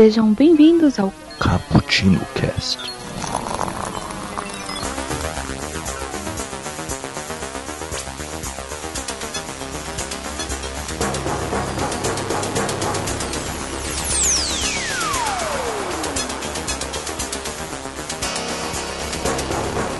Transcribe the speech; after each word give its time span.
Sejam 0.00 0.32
bem-vindos 0.32 0.96
ao 1.00 1.12
Cappuccino 1.40 2.20
Cast. 2.36 2.78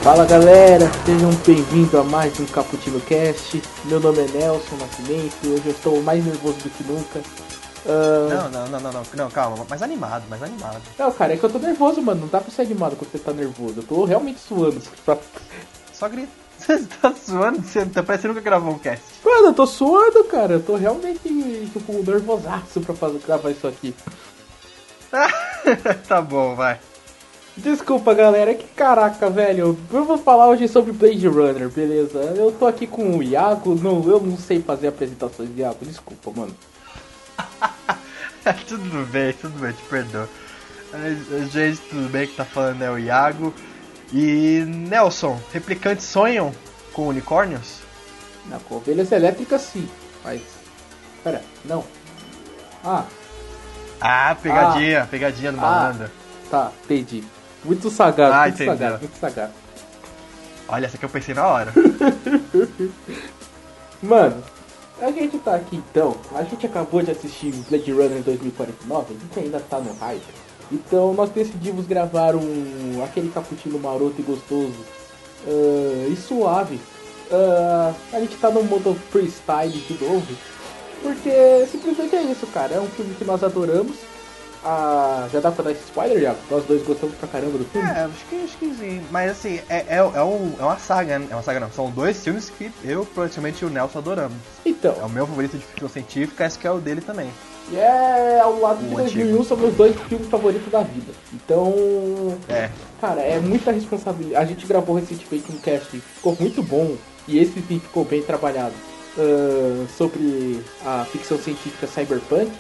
Fala 0.00 0.24
galera, 0.26 0.88
sejam 1.04 1.30
bem-vindos 1.44 1.92
a 1.96 2.04
mais 2.04 2.38
um 2.38 2.46
Cappuccino 2.46 3.00
Cast. 3.00 3.60
Meu 3.86 3.98
nome 3.98 4.20
é 4.20 4.28
Nelson 4.28 4.76
Nascimento, 4.76 5.34
hoje 5.44 5.62
eu 5.66 5.72
estou 5.72 6.00
mais 6.04 6.24
nervoso 6.24 6.58
do 6.58 6.70
que 6.70 6.84
nunca. 6.84 7.47
Não, 7.88 8.50
não, 8.50 8.68
não, 8.68 8.80
não, 8.80 8.92
não, 8.92 9.02
não, 9.14 9.30
calma, 9.30 9.64
mais 9.68 9.82
animado, 9.82 10.24
mais 10.28 10.42
animado. 10.42 10.80
Não, 10.98 11.10
cara, 11.10 11.32
é 11.32 11.36
que 11.36 11.44
eu 11.44 11.50
tô 11.50 11.58
nervoso, 11.58 12.02
mano. 12.02 12.20
Não 12.22 12.28
dá 12.28 12.40
pra 12.40 12.50
ser 12.50 12.62
animado 12.62 12.96
quando 12.96 13.10
você 13.10 13.18
tá 13.18 13.32
nervoso. 13.32 13.74
Eu 13.78 13.82
tô 13.82 14.04
realmente 14.04 14.38
suando. 14.40 14.80
Pra- 15.04 15.16
Só 15.92 16.08
grita. 16.08 16.28
Você 16.58 16.76
tá 17.00 17.14
suando? 17.14 17.62
Você 17.62 17.86
tá 17.86 18.02
parecendo 18.02 18.34
que 18.34 18.40
gravou 18.40 18.74
um 18.74 18.78
cast. 18.80 19.02
Mano, 19.24 19.46
eu 19.46 19.52
tô 19.54 19.64
suando, 19.64 20.24
cara. 20.24 20.54
Eu 20.54 20.62
tô 20.62 20.74
realmente, 20.74 21.20
tipo, 21.72 21.92
nervosaço 22.02 22.80
pra 22.80 22.94
fazer, 22.96 23.20
gravar 23.24 23.50
isso 23.52 23.66
aqui. 23.68 23.94
tá 26.08 26.20
bom, 26.20 26.54
vai. 26.56 26.78
Desculpa, 27.56 28.12
galera, 28.12 28.54
que 28.54 28.66
caraca, 28.68 29.30
velho. 29.30 29.78
Eu 29.92 30.04
vou 30.04 30.18
falar 30.18 30.48
hoje 30.48 30.68
sobre 30.68 30.92
Blade 30.92 31.26
Runner, 31.26 31.68
beleza? 31.68 32.18
Eu 32.36 32.52
tô 32.52 32.66
aqui 32.66 32.86
com 32.86 33.16
o 33.18 33.22
Iago, 33.22 33.74
não, 33.74 34.02
eu 34.08 34.20
não 34.20 34.36
sei 34.36 34.60
fazer 34.60 34.88
apresentações, 34.88 35.50
Iago. 35.56 35.78
Desculpa, 35.82 36.30
mano. 36.40 36.54
tudo 38.66 39.06
bem, 39.06 39.32
tudo 39.34 39.58
bem, 39.60 39.72
te 39.72 39.82
perdoo. 39.84 40.28
Gente, 41.52 41.80
tudo 41.90 42.08
bem 42.08 42.26
que 42.26 42.34
tá 42.36 42.44
falando 42.44 42.82
é 42.82 42.90
o 42.90 42.98
Iago. 42.98 43.52
E 44.12 44.64
Nelson, 44.66 45.38
replicantes 45.52 46.06
sonham 46.06 46.52
com 46.92 47.08
unicórnios? 47.08 47.80
Na 48.46 48.58
com 48.58 48.76
ovelhas 48.76 49.12
elétricas, 49.12 49.60
sim. 49.60 49.88
Mas. 50.24 50.40
Pera, 51.22 51.42
não. 51.64 51.84
Ah, 52.84 53.04
Ah, 54.00 54.36
pegadinha, 54.40 55.06
pegadinha 55.10 55.52
do 55.52 55.58
Ah. 55.58 55.60
malandro. 55.60 56.10
tá, 56.50 56.70
entendi. 56.84 57.24
Muito 57.64 57.90
sagado, 57.90 58.32
Ah, 58.32 58.42
muito 58.42 58.54
entendeu. 58.54 58.76
sagado, 58.78 58.98
muito 59.00 59.18
sagado. 59.18 59.52
Olha, 60.68 60.86
essa 60.86 60.96
que 60.96 61.04
eu 61.04 61.08
pensei 61.08 61.34
na 61.34 61.46
hora. 61.46 61.72
Mano, 64.02 64.42
a 65.00 65.10
gente 65.10 65.38
tá 65.38 65.54
aqui 65.56 65.76
então. 65.76 66.16
A 66.34 66.42
gente 66.42 66.66
acabou 66.66 67.02
de 67.02 67.10
assistir 67.10 67.52
Blade 67.68 67.92
Runner 67.92 68.22
2049, 68.22 69.14
a 69.14 69.18
gente 69.18 69.46
ainda 69.46 69.60
tá 69.60 69.78
no 69.78 69.92
hype. 69.94 70.22
Então 70.70 71.14
nós 71.14 71.30
decidimos 71.30 71.86
gravar 71.86 72.34
um 72.36 73.02
aquele 73.02 73.30
cappuccino 73.30 73.78
maroto 73.78 74.14
e 74.18 74.22
gostoso 74.22 74.84
ah, 75.46 76.08
e 76.10 76.16
suave. 76.16 76.78
Ah, 77.30 77.94
a 78.12 78.20
gente 78.20 78.36
tá 78.36 78.50
no 78.50 78.62
modo 78.64 78.94
freestyle 79.10 79.72
de 79.72 80.04
novo. 80.04 80.36
Porque 81.02 81.66
simplesmente 81.70 82.16
é 82.16 82.22
isso, 82.22 82.46
cara. 82.48 82.74
É 82.74 82.80
um 82.80 82.88
filme 82.88 83.14
que 83.14 83.24
nós 83.24 83.42
adoramos. 83.42 83.96
Ah, 84.64 85.28
já 85.32 85.40
dá 85.40 85.50
pra 85.52 85.64
dar 85.64 85.70
esse 85.72 85.84
spoiler, 85.84 86.20
já? 86.20 86.34
Nós 86.50 86.64
dois 86.64 86.82
gostamos 86.82 87.14
pra 87.16 87.28
caramba 87.28 87.58
do 87.58 87.64
filme. 87.66 87.88
É, 87.88 88.00
acho 88.04 88.24
que, 88.28 88.36
acho 88.44 88.56
que 88.58 88.74
sim. 88.74 89.02
Mas 89.10 89.30
assim, 89.30 89.60
é, 89.68 89.76
é, 89.88 89.96
é, 89.98 90.22
um, 90.22 90.52
é 90.58 90.62
uma 90.62 90.78
saga, 90.78 91.18
né? 91.18 91.26
É 91.30 91.34
uma 91.34 91.42
saga 91.42 91.60
não. 91.60 91.70
São 91.70 91.90
dois 91.90 92.22
filmes 92.22 92.50
que 92.50 92.70
eu, 92.84 93.06
provavelmente, 93.06 93.62
e 93.62 93.64
o 93.66 93.70
Nelson 93.70 93.98
adoramos. 93.98 94.36
Então, 94.66 94.94
É 95.00 95.04
o 95.04 95.08
meu 95.08 95.26
favorito 95.26 95.56
de 95.56 95.64
ficção 95.64 95.88
científica, 95.88 96.44
esse 96.44 96.58
que 96.58 96.66
é 96.66 96.70
o 96.70 96.78
dele 96.78 97.00
também. 97.00 97.30
E 97.70 97.76
é 97.76 98.40
ao 98.40 98.58
lado 98.60 98.78
de 98.80 98.92
O 98.94 98.96
2001 98.96 99.44
são 99.44 99.56
meus 99.56 99.74
dois 99.74 99.94
filmes 100.08 100.26
favoritos 100.28 100.70
da 100.72 100.80
vida. 100.80 101.12
Então, 101.32 101.74
É. 102.48 102.70
cara, 103.00 103.20
é 103.20 103.38
muita 103.38 103.70
responsabilidade. 103.70 104.42
A 104.42 104.46
gente 104.46 104.66
gravou 104.66 104.96
recentemente 104.96 105.52
um 105.52 105.58
cast 105.58 105.88
que 105.88 106.00
ficou 106.00 106.36
muito 106.40 106.62
bom 106.62 106.96
e 107.26 107.38
esse 107.38 107.60
sim 107.68 107.78
ficou 107.78 108.04
bem 108.04 108.22
trabalhado 108.22 108.72
ah, 109.18 109.86
sobre 109.96 110.62
a 110.84 111.04
ficção 111.10 111.38
científica 111.38 111.86
cyberpunk. 111.86 112.50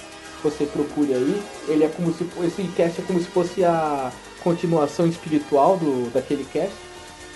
Você 0.42 0.66
procure 0.66 1.14
aí. 1.14 1.42
Ele 1.68 1.84
é 1.84 1.88
como 1.88 2.12
se 2.12 2.26
esse 2.44 2.62
cast 2.76 3.00
é 3.00 3.04
como 3.04 3.18
se 3.18 3.26
fosse 3.26 3.64
a 3.64 4.12
continuação 4.42 5.06
espiritual 5.06 5.76
do 5.76 6.10
daquele 6.12 6.44
cast, 6.44 6.74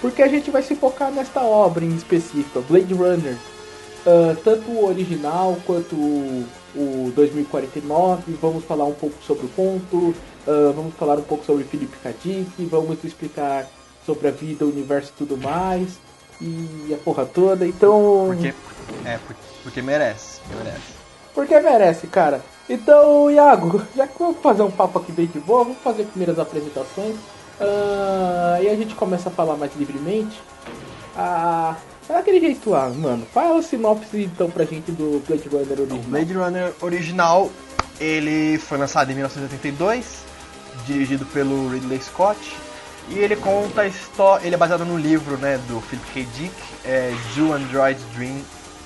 porque 0.00 0.22
a 0.22 0.28
gente 0.28 0.50
vai 0.50 0.62
se 0.62 0.74
focar 0.74 1.10
nesta 1.10 1.42
obra 1.42 1.84
em 1.84 1.94
específico, 1.94 2.62
Blade 2.62 2.94
Runner, 2.94 3.36
ah, 4.06 4.36
tanto 4.42 4.70
o 4.70 4.86
original 4.86 5.56
quanto 5.66 5.94
o, 5.94 6.46
o 6.74 7.12
2049. 7.14 8.34
Vamos 8.40 8.64
falar 8.64 8.84
um 8.84 8.94
pouco 8.94 9.16
sobre 9.22 9.46
o 9.46 9.48
conto, 9.50 10.14
ah, 10.46 10.72
vamos 10.74 10.94
falar 10.94 11.18
um 11.18 11.22
pouco 11.22 11.44
sobre 11.44 11.64
Philip 11.64 11.96
K. 12.02 12.14
Dick, 12.22 12.64
vamos 12.66 13.02
explicar 13.04 13.68
sobre 14.04 14.28
a 14.28 14.30
vida, 14.30 14.64
o 14.64 14.68
universo 14.68 15.12
e 15.14 15.18
tudo 15.18 15.36
mais. 15.36 15.98
E 16.40 16.92
a 16.92 16.96
porra 16.96 17.24
toda, 17.24 17.64
então. 17.64 18.24
Porque. 18.26 18.54
É, 19.04 19.18
porque, 19.18 19.42
porque 19.62 19.82
merece. 19.82 20.40
Porque 20.40 20.64
merece. 20.64 21.02
Porque 21.34 21.60
merece, 21.60 22.06
cara. 22.08 22.42
Então, 22.68 23.30
Iago, 23.30 23.82
já 23.94 24.06
que 24.06 24.18
vamos 24.18 24.38
fazer 24.40 24.62
um 24.62 24.70
papo 24.70 24.98
aqui 24.98 25.12
bem 25.12 25.26
de 25.26 25.40
boa, 25.40 25.64
vamos 25.64 25.78
fazer 25.82 26.04
primeiras 26.04 26.38
apresentações. 26.38 27.16
Ah, 27.60 28.58
e 28.62 28.68
a 28.68 28.74
gente 28.76 28.94
começa 28.94 29.28
a 29.28 29.32
falar 29.32 29.56
mais 29.56 29.74
livremente. 29.76 30.40
Ah, 31.16 31.76
é 32.08 32.12
daquele 32.14 32.40
jeito 32.40 32.70
lá, 32.70 32.88
mano. 32.88 33.26
Fala 33.32 33.58
a 33.58 33.62
sinopse 33.62 34.22
então 34.22 34.50
pra 34.50 34.64
gente 34.64 34.90
do 34.92 35.22
Blade 35.26 35.48
Runner 35.48 35.78
O 35.78 35.82
original. 35.82 36.02
Blade 36.08 36.32
Runner 36.32 36.72
original, 36.80 37.50
ele 38.00 38.58
foi 38.58 38.78
lançado 38.78 39.10
em 39.10 39.14
1982, 39.14 40.24
dirigido 40.86 41.26
pelo 41.26 41.68
Ridley 41.68 42.00
Scott. 42.00 42.38
E 43.08 43.18
ele 43.18 43.34
conta 43.36 43.82
a 43.82 43.86
história. 43.86 44.46
Ele 44.46 44.54
é 44.54 44.58
baseado 44.58 44.84
no 44.84 44.96
livro 44.96 45.36
né, 45.36 45.58
do 45.68 45.80
Philip 45.80 46.06
K. 46.12 46.24
Dick, 46.36 46.54
é, 46.84 47.12
Do 47.34 47.52
Androids 47.52 48.02
Dream 48.14 48.40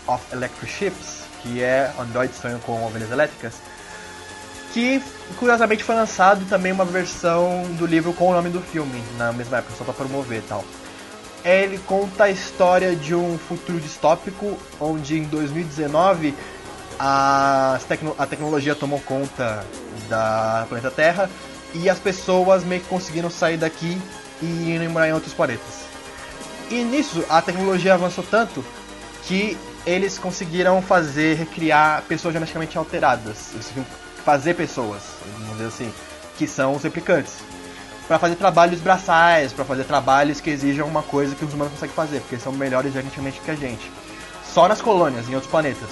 of 0.07 0.23
Electric 0.33 0.73
Ships, 0.73 1.25
que 1.47 1.62
é 1.62 1.93
Android 1.99 2.34
Sonho 2.34 2.59
com 2.61 2.84
Ovelhas 2.84 3.11
Elétricas. 3.11 3.55
Que 4.73 5.03
curiosamente 5.39 5.83
foi 5.84 5.95
lançado 5.95 6.45
também 6.47 6.73
uma 6.73 6.84
versão 6.84 7.62
do 7.79 7.87
livro 7.87 8.12
com 8.12 8.29
o 8.29 8.33
nome 8.33 8.51
do 8.51 8.61
filme, 8.61 9.03
na 9.17 9.33
mesma 9.33 9.59
época, 9.59 9.75
só 9.77 9.84
pra 9.84 9.95
promover 9.95 10.39
e 10.39 10.43
tal. 10.43 10.65
Ele 11.45 11.79
conta 11.79 12.25
a 12.25 12.31
história 12.31 12.95
de 12.97 13.15
um 13.15 13.39
futuro 13.39 13.81
distópico 13.81 14.59
onde 14.81 15.19
em 15.19 15.23
2019 15.25 16.34
a, 16.99 17.78
tecno- 17.89 18.15
a 18.19 18.27
tecnologia 18.27 18.75
tomou 18.75 19.01
conta 19.01 19.65
da 20.09 20.67
planeta 20.69 20.91
Terra 20.91 21.31
e 21.73 21.89
as 21.89 21.99
pessoas 21.99 22.65
meio 22.65 22.81
que 22.81 22.89
conseguiram 22.89 23.31
sair 23.31 23.57
daqui 23.57 24.01
e 24.43 24.47
ir 24.47 24.89
morar 24.89 25.09
em 25.09 25.13
outros 25.13 25.33
planetas. 25.33 25.87
E 26.69 26.83
nisso 26.83 27.25
a 27.28 27.41
tecnologia 27.41 27.95
avançou 27.95 28.25
tanto 28.28 28.65
que 29.23 29.57
eles 29.87 30.19
conseguiram 30.19 30.83
fazer, 30.83 31.37
recriar 31.37 32.03
pessoas 32.03 32.35
geneticamente 32.35 32.77
alteradas. 32.77 33.53
Eles 33.53 33.67
conseguiram 33.67 33.87
fazer 34.25 34.55
pessoas, 34.55 35.03
vamos 35.39 35.53
dizer 35.53 35.69
assim, 35.69 35.95
que 36.37 36.47
são 36.47 36.75
os 36.75 36.83
replicantes. 36.83 37.35
Pra 38.09 38.19
fazer 38.19 38.35
trabalhos 38.35 38.81
braçais, 38.81 39.53
pra 39.53 39.65
fazer 39.65 39.85
trabalhos 39.85 40.41
que 40.41 40.51
exijam 40.51 40.87
uma 40.87 41.03
coisa 41.03 41.35
que 41.35 41.45
os 41.45 41.55
humanos 41.55 41.73
conseguem 41.75 41.95
fazer, 41.95 42.21
porque 42.21 42.35
eles 42.35 42.43
são 42.43 42.53
melhores 42.53 42.93
geneticamente 42.93 43.41
que 43.41 43.51
a 43.51 43.55
gente. 43.55 43.91
Só 44.45 44.69
nas 44.69 44.81
colônias, 44.81 45.29
em 45.29 45.35
outros 45.35 45.51
planetas. 45.51 45.91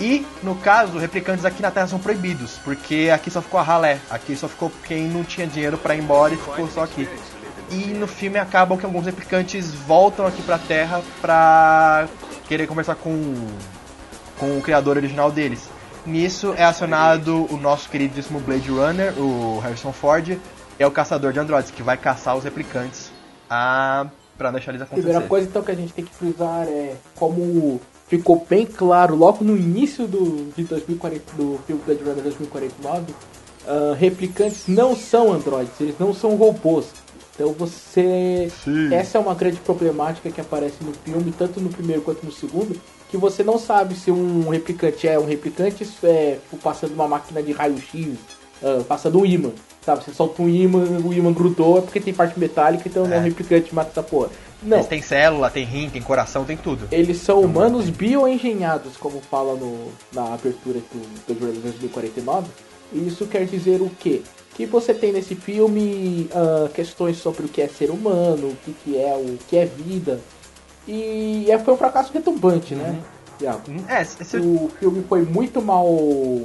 E, 0.00 0.26
no 0.42 0.56
caso, 0.56 0.98
replicantes 0.98 1.44
aqui 1.44 1.62
na 1.62 1.70
Terra 1.70 1.86
são 1.86 1.98
proibidos, 1.98 2.58
porque 2.64 3.10
aqui 3.14 3.30
só 3.30 3.40
ficou 3.40 3.60
a 3.60 3.62
ralé, 3.62 4.00
aqui 4.10 4.34
só 4.34 4.48
ficou 4.48 4.70
quem 4.86 5.04
não 5.04 5.22
tinha 5.22 5.46
dinheiro 5.46 5.78
pra 5.78 5.94
ir 5.94 6.00
embora 6.00 6.34
e 6.34 6.36
ficou 6.36 6.68
só 6.68 6.82
aqui. 6.82 7.08
E 7.70 7.94
no 7.94 8.06
filme 8.06 8.38
acabam 8.38 8.76
que 8.76 8.84
alguns 8.84 9.06
replicantes 9.06 9.72
voltam 9.72 10.26
aqui 10.26 10.42
pra 10.42 10.58
Terra 10.58 11.02
pra 11.20 12.06
querer 12.48 12.66
conversar 12.66 12.94
com, 12.96 13.34
com 14.38 14.58
o 14.58 14.62
criador 14.62 14.96
original 14.96 15.30
deles. 15.30 15.68
Nisso 16.06 16.54
é 16.56 16.64
acionado 16.64 17.46
o 17.50 17.56
nosso 17.56 17.88
queridíssimo 17.88 18.38
Blade 18.40 18.68
Runner, 18.68 19.18
o 19.18 19.58
Harrison 19.60 19.92
Ford, 19.92 20.38
é 20.78 20.86
o 20.86 20.90
caçador 20.90 21.32
de 21.32 21.38
androides, 21.38 21.70
que 21.70 21.82
vai 21.82 21.96
caçar 21.96 22.36
os 22.36 22.44
replicantes 22.44 23.10
a... 23.48 24.06
pra 24.36 24.50
deixar 24.50 24.72
eles 24.72 24.82
acontecer. 24.82 25.02
Primeira 25.02 25.26
coisa 25.26 25.48
então 25.48 25.62
que 25.62 25.70
a 25.70 25.74
gente 25.74 25.92
tem 25.92 26.04
que 26.04 26.14
frisar 26.14 26.66
é 26.68 26.94
como 27.14 27.80
ficou 28.06 28.46
bem 28.48 28.66
claro 28.66 29.14
logo 29.14 29.42
no 29.42 29.56
início 29.56 30.06
do, 30.06 30.52
de 30.54 30.64
2040, 30.64 31.24
do 31.36 31.58
filme 31.66 31.82
Blade 31.86 32.02
Runner 32.02 32.22
2049, 32.22 33.14
ah, 33.66 33.94
replicantes 33.98 34.64
não 34.68 34.94
são 34.94 35.32
androides, 35.32 35.80
eles 35.80 35.94
não 35.98 36.12
são 36.12 36.36
robôs. 36.36 36.86
Então 37.34 37.52
você. 37.52 38.50
Sim. 38.62 38.94
Essa 38.94 39.18
é 39.18 39.20
uma 39.20 39.34
grande 39.34 39.56
problemática 39.58 40.30
que 40.30 40.40
aparece 40.40 40.76
no 40.82 40.92
filme, 40.92 41.32
tanto 41.36 41.60
no 41.60 41.68
primeiro 41.68 42.02
quanto 42.02 42.24
no 42.24 42.32
segundo, 42.32 42.80
que 43.10 43.16
você 43.16 43.42
não 43.42 43.58
sabe 43.58 43.94
se 43.94 44.10
um 44.10 44.48
replicante 44.48 45.08
é 45.08 45.18
um 45.18 45.26
replicante, 45.26 45.82
isso 45.82 46.06
é 46.06 46.38
passando 46.62 46.94
uma 46.94 47.08
máquina 47.08 47.42
de 47.42 47.52
raio-x, 47.52 48.14
ah, 48.62 48.82
passando 48.86 49.18
um 49.20 49.26
imã. 49.26 49.50
Sabe, 49.84 50.02
você 50.02 50.14
solta 50.14 50.40
um 50.40 50.48
imã, 50.48 50.78
o 51.04 51.12
imã 51.12 51.30
grudou, 51.32 51.76
é 51.78 51.80
porque 51.82 52.00
tem 52.00 52.14
parte 52.14 52.38
metálica, 52.40 52.88
então 52.88 53.06
não 53.06 53.14
é 53.14 53.18
um 53.18 53.22
É. 53.22 53.24
replicante 53.24 53.74
mata 53.74 53.90
essa 53.90 54.02
porra. 54.02 54.30
Não. 54.62 54.78
Eles 54.78 54.86
têm 54.88 55.02
célula, 55.02 55.50
tem 55.50 55.64
rim, 55.64 55.90
tem 55.90 56.00
coração, 56.00 56.44
tem 56.46 56.56
tudo. 56.56 56.88
Eles 56.90 57.18
são 57.18 57.40
humanos 57.42 57.90
bioengenhados, 57.90 58.96
como 58.96 59.20
fala 59.20 59.54
no, 59.56 59.88
na 60.10 60.32
abertura 60.32 60.80
do 61.28 61.34
Runner 61.34 61.60
2049. 61.60 62.46
Isso 62.94 63.26
quer 63.26 63.44
dizer 63.44 63.82
o 63.82 63.90
quê? 63.98 64.22
Que 64.54 64.66
você 64.66 64.94
tem 64.94 65.12
nesse 65.12 65.34
filme 65.34 66.28
uh, 66.32 66.68
questões 66.68 67.16
sobre 67.18 67.44
o 67.46 67.48
que 67.48 67.60
é 67.60 67.66
ser 67.68 67.90
humano, 67.90 68.48
o 68.48 68.56
que, 68.64 68.72
que 68.84 68.96
é 68.96 69.14
o 69.14 69.36
que 69.48 69.56
é 69.56 69.66
vida. 69.66 70.20
E 70.86 71.50
é, 71.50 71.58
foi 71.58 71.74
um 71.74 71.76
fracasso 71.76 72.12
retumbante, 72.12 72.74
né? 72.74 73.00
Yeah. 73.40 73.60
É, 73.88 74.02
esse 74.02 74.36
O 74.36 74.70
filme 74.78 75.04
foi 75.08 75.22
muito 75.22 75.60
mal 75.60 75.88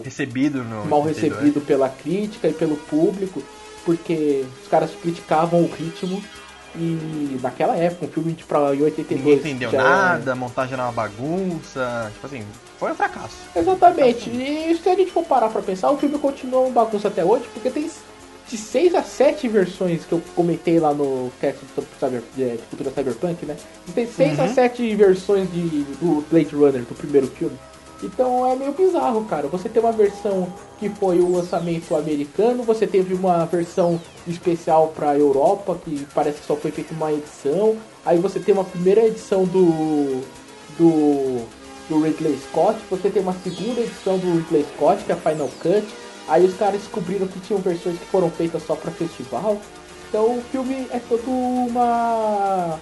recebido 0.04 0.64
no 0.64 0.86
mal 0.86 1.02
82. 1.04 1.18
recebido 1.34 1.62
pela 1.62 1.88
crítica 1.88 2.48
e 2.48 2.54
pelo 2.54 2.78
público, 2.78 3.44
porque 3.86 4.44
os 4.64 4.68
caras 4.68 4.90
criticavam 5.00 5.62
o 5.62 5.68
ritmo. 5.72 6.22
E 6.76 7.38
naquela 7.42 7.76
época, 7.76 8.06
um 8.06 8.10
filme 8.10 8.34
de 8.34 8.44
pra 8.44 8.74
em 8.76 8.82
82. 8.82 9.20
Ninguém 9.24 9.38
entendeu 9.38 9.72
já- 9.72 9.84
nada, 9.84 10.32
a 10.32 10.36
montagem 10.36 10.74
era 10.74 10.84
uma 10.84 10.92
bagunça. 10.92 12.12
Tipo 12.14 12.26
assim, 12.26 12.44
foi 12.80 12.92
um 12.92 12.96
fracasso. 12.96 13.36
Exatamente. 13.56 14.30
E 14.30 14.80
se 14.82 14.90
a 14.90 14.96
gente 14.96 15.12
for 15.12 15.24
parar 15.24 15.50
pra 15.50 15.62
pensar, 15.62 15.92
o 15.92 15.98
filme 15.98 16.18
continua 16.18 16.62
uma 16.62 16.72
bagunça 16.72 17.10
até 17.10 17.24
hoje, 17.24 17.46
porque 17.54 17.70
tem 17.70 17.90
de 18.48 18.58
6 18.58 18.96
a 18.96 19.04
7 19.04 19.48
versões 19.48 20.06
que 20.06 20.12
eu 20.14 20.22
comentei 20.36 20.80
lá 20.80 20.92
no 20.94 21.32
cast 21.40 21.60
de, 21.64 21.72
cyber, 22.00 22.24
de, 22.36 22.50
de 22.58 22.64
cultura 22.70 22.90
cyberpunk, 22.92 23.46
né? 23.46 23.56
E 23.88 23.92
tem 23.92 24.08
6 24.08 24.40
a 24.40 24.44
Uhum. 24.44 24.54
7 24.54 24.96
versões 24.96 25.52
de, 25.52 25.84
do 26.02 26.26
Blade 26.32 26.56
Runner, 26.56 26.82
do 26.82 26.96
primeiro 26.96 27.28
filme. 27.28 27.56
Então 28.02 28.50
é 28.50 28.56
meio 28.56 28.72
bizarro, 28.72 29.26
cara. 29.26 29.48
Você 29.50 29.68
tem 29.68 29.84
uma 29.84 29.92
versão 29.92 30.52
que 30.80 30.90
foi 30.90 31.20
o 31.20 31.32
lançamento 31.32 31.96
americano, 31.96 32.64
você 32.64 32.88
teve 32.88 33.14
uma 33.14 33.46
versão 33.46 34.02
especial 34.26 34.88
pra 34.96 35.18
Europa, 35.18 35.78
que 35.84 36.08
parece 36.16 36.40
que 36.40 36.48
só 36.48 36.56
foi 36.56 36.72
feita 36.72 36.94
uma 36.94 37.12
edição. 37.12 37.76
Aí 38.06 38.18
você 38.18 38.40
tem 38.40 38.54
uma 38.54 38.64
primeira 38.64 39.06
edição 39.06 39.44
do. 39.44 40.22
do. 40.78 41.42
Do 41.90 42.00
Ridley 42.02 42.38
Scott, 42.50 42.80
você 42.90 43.10
tem 43.10 43.22
uma 43.22 43.34
segunda 43.44 43.82
edição 43.82 44.18
do 44.18 44.38
Ridley 44.38 44.66
Scott, 44.76 45.04
que 45.04 45.12
é 45.12 45.16
a 45.16 45.18
Final 45.18 45.50
Cut. 45.62 45.86
Aí 46.28 46.46
os 46.46 46.56
caras 46.56 46.80
descobriram 46.82 47.28
que 47.28 47.40
tinham 47.40 47.60
versões 47.60 47.98
que 47.98 48.06
foram 48.06 48.30
feitas 48.30 48.62
só 48.66 48.76
pra 48.76 48.92
festival. 48.92 49.58
Então 50.08 50.38
o 50.38 50.44
filme 50.52 50.88
é 50.92 51.00
todo 51.00 51.30
uma. 51.30 52.80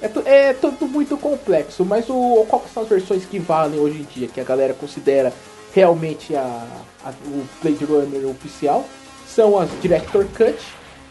É, 0.00 0.48
é 0.48 0.52
tudo 0.54 0.86
muito 0.86 1.16
complexo, 1.16 1.84
mas 1.84 2.08
o, 2.08 2.44
qual 2.48 2.64
são 2.72 2.82
as 2.84 2.88
versões 2.88 3.24
que 3.24 3.38
valem 3.38 3.80
hoje 3.80 3.98
em 4.00 4.04
dia, 4.04 4.28
que 4.28 4.40
a 4.40 4.44
galera 4.44 4.72
considera 4.74 5.32
realmente 5.74 6.34
a, 6.36 6.66
a- 7.04 7.12
o 7.26 7.44
Blade 7.62 7.84
Runner 7.84 8.28
oficial? 8.28 8.84
São 9.26 9.58
as 9.58 9.68
Director 9.80 10.24
Cut 10.36 10.56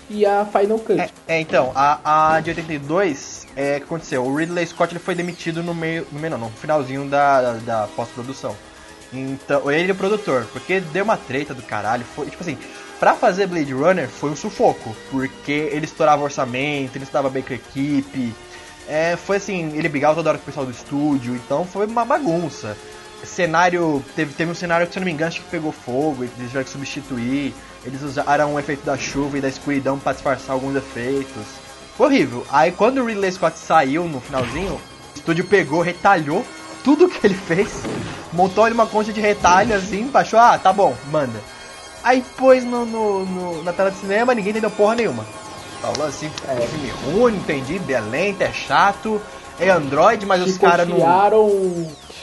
e 0.09 0.25
a 0.25 0.45
Final 0.45 0.79
Cut. 0.79 0.99
É, 0.99 1.09
é, 1.27 1.41
então, 1.41 1.71
a, 1.75 2.35
a 2.35 2.39
de 2.39 2.51
82, 2.51 3.47
é, 3.55 3.79
que 3.79 3.85
aconteceu? 3.85 4.23
O 4.23 4.35
Ridley 4.35 4.65
Scott 4.67 4.93
ele 4.93 4.99
foi 4.99 5.15
demitido 5.15 5.61
no 5.61 5.73
meio, 5.73 6.07
no 6.11 6.19
meio 6.19 6.37
não, 6.37 6.49
no 6.49 6.49
finalzinho 6.51 7.07
da, 7.09 7.53
da 7.53 7.87
pós-produção. 7.95 8.55
Então, 9.11 9.71
ele 9.71 9.89
é 9.89 9.93
o 9.93 9.97
produtor, 9.97 10.45
porque 10.51 10.79
deu 10.79 11.03
uma 11.03 11.17
treta 11.17 11.53
do 11.53 11.61
caralho, 11.61 12.03
foi, 12.03 12.29
tipo 12.29 12.41
assim, 12.41 12.57
pra 12.99 13.13
fazer 13.13 13.47
Blade 13.47 13.73
Runner 13.73 14.09
foi 14.09 14.29
um 14.29 14.35
sufoco, 14.35 14.95
porque 15.09 15.51
ele 15.51 15.85
estourava 15.85 16.23
orçamento, 16.23 16.97
ele 16.97 17.05
estava 17.05 17.29
bem 17.29 17.41
com 17.41 17.53
a 17.53 17.55
equipe, 17.55 18.33
é, 18.87 19.15
foi 19.15 19.37
assim, 19.37 19.77
ele 19.77 19.89
brigava 19.89 20.15
toda 20.15 20.29
hora 20.29 20.37
com 20.37 20.43
o 20.43 20.45
pessoal 20.45 20.65
do 20.65 20.71
estúdio, 20.71 21.35
então 21.35 21.65
foi 21.65 21.85
uma 21.85 22.05
bagunça. 22.05 22.77
Cenário, 23.23 24.03
teve, 24.15 24.33
teve 24.33 24.51
um 24.51 24.55
cenário 24.55 24.87
que 24.87 24.93
se 24.93 24.99
eu 24.99 25.01
não 25.01 25.05
me 25.05 25.11
engano 25.11 25.29
acho 25.29 25.41
que 25.41 25.49
pegou 25.49 25.71
fogo, 25.71 26.23
eles 26.23 26.33
tiveram 26.35 26.63
que 26.63 26.69
substituir, 26.69 27.53
eles 27.87 28.01
usaram 28.03 28.53
o 28.53 28.59
efeito 28.59 28.85
da 28.85 28.97
chuva 28.97 29.37
e 29.37 29.41
da 29.41 29.47
escuridão 29.47 29.97
pra 29.97 30.13
disfarçar 30.13 30.51
alguns 30.53 30.75
efeitos. 30.75 31.43
Foi 31.97 32.07
horrível. 32.07 32.45
Aí 32.51 32.71
quando 32.71 32.99
o 33.01 33.05
Ridley 33.05 33.31
Scott 33.31 33.57
saiu 33.57 34.03
no 34.05 34.19
finalzinho, 34.21 34.73
o 34.73 34.79
estúdio 35.15 35.45
pegou, 35.45 35.81
retalhou 35.81 36.45
tudo 36.83 37.09
que 37.09 37.25
ele 37.25 37.33
fez, 37.33 37.81
montou 38.31 38.65
ele 38.65 38.73
uma 38.75 38.85
concha 38.85 39.11
de 39.11 39.19
retalho 39.19 39.75
assim, 39.75 40.07
baixou, 40.07 40.39
ah, 40.39 40.57
tá 40.57 40.71
bom, 40.71 40.95
manda. 41.11 41.39
Aí 42.03 42.23
pôs 42.37 42.63
no, 42.63 42.85
no- 42.85 43.25
no- 43.25 43.63
na 43.63 43.73
tela 43.73 43.89
de 43.91 43.97
cinema, 43.97 44.33
ninguém 44.35 44.51
entendeu 44.51 44.69
porra 44.71 44.95
nenhuma. 44.95 45.25
Falou 45.81 46.07
assim, 46.07 46.29
é 46.47 46.55
filme 46.67 46.89
ruim, 47.05 47.35
entendi, 47.35 47.81
é 47.89 47.99
lento, 47.99 48.41
é 48.41 48.51
chato, 48.53 49.19
é 49.59 49.69
Android, 49.69 50.25
mas 50.25 50.41
os 50.41 50.57
caras 50.57 50.87
não. 50.87 50.97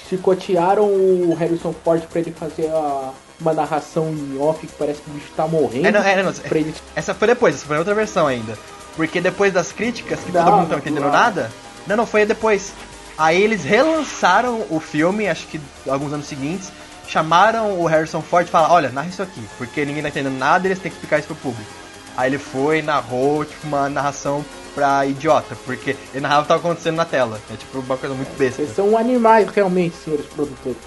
Chicotearam 0.08 0.84
o 0.84 1.34
Harrison 1.38 1.74
Ford 1.84 2.02
pra 2.10 2.20
ele 2.20 2.30
fazer 2.32 2.68
a- 2.68 3.10
uma 3.40 3.52
narração 3.52 4.08
em 4.10 4.38
off 4.38 4.66
que 4.66 4.72
parece 4.74 5.00
que 5.00 5.10
o 5.10 5.12
bicho 5.14 5.30
tá 5.36 5.46
morrendo. 5.46 5.86
É, 5.86 5.92
não, 5.92 6.02
é, 6.02 6.22
não, 6.22 6.32
pra 6.32 6.58
ele 6.58 6.74
Essa 6.94 7.14
foi 7.14 7.28
depois, 7.28 7.54
essa 7.56 7.66
foi 7.66 7.78
outra 7.78 7.94
versão 7.94 8.26
ainda. 8.26 8.56
Porque 8.96 9.20
depois 9.20 9.52
das 9.52 9.72
críticas, 9.72 10.20
que 10.20 10.30
Não, 10.30 10.44
todo 10.44 10.56
mundo 10.56 10.70
não 10.70 10.78
entendendo 10.78 11.04
não. 11.04 11.10
nada. 11.10 11.50
Não, 11.86 11.96
não, 11.96 12.06
foi 12.06 12.24
depois. 12.24 12.72
Aí 13.18 13.42
eles 13.42 13.64
relançaram 13.64 14.64
o 14.70 14.80
filme, 14.80 15.28
acho 15.28 15.46
que 15.46 15.60
alguns 15.88 16.12
anos 16.12 16.26
seguintes, 16.26 16.72
chamaram 17.06 17.78
o 17.78 17.86
Harrison 17.86 18.22
Ford 18.22 18.46
e 18.46 18.50
falaram, 18.50 18.74
olha, 18.74 18.88
narra 18.88 19.08
isso 19.08 19.22
aqui, 19.22 19.42
porque 19.58 19.84
ninguém 19.84 20.02
tá 20.02 20.08
entendendo 20.08 20.38
nada 20.38 20.66
e 20.66 20.68
eles 20.68 20.78
têm 20.78 20.90
que 20.90 20.96
explicar 20.96 21.18
isso 21.18 21.28
pro 21.28 21.36
público. 21.36 21.70
Aí 22.16 22.30
ele 22.30 22.38
foi 22.38 22.78
e 22.78 22.82
narrou, 22.82 23.44
tipo, 23.44 23.66
uma 23.66 23.88
narração 23.88 24.44
pra 24.74 25.04
idiota, 25.06 25.56
porque 25.64 25.96
ele 26.12 26.20
narrava 26.20 26.40
o 26.40 26.42
que 26.44 26.48
tava 26.48 26.60
acontecendo 26.60 26.96
na 26.96 27.04
tela. 27.04 27.40
É 27.52 27.56
tipo 27.56 27.78
uma 27.78 27.96
coisa 27.96 28.14
muito 28.14 28.36
besta. 28.36 28.62
Vocês 28.62 28.74
são 28.74 28.96
animais 28.96 29.48
realmente, 29.48 29.96
senhores 29.96 30.26
produtores. 30.26 30.78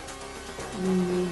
Hum, 0.79 1.27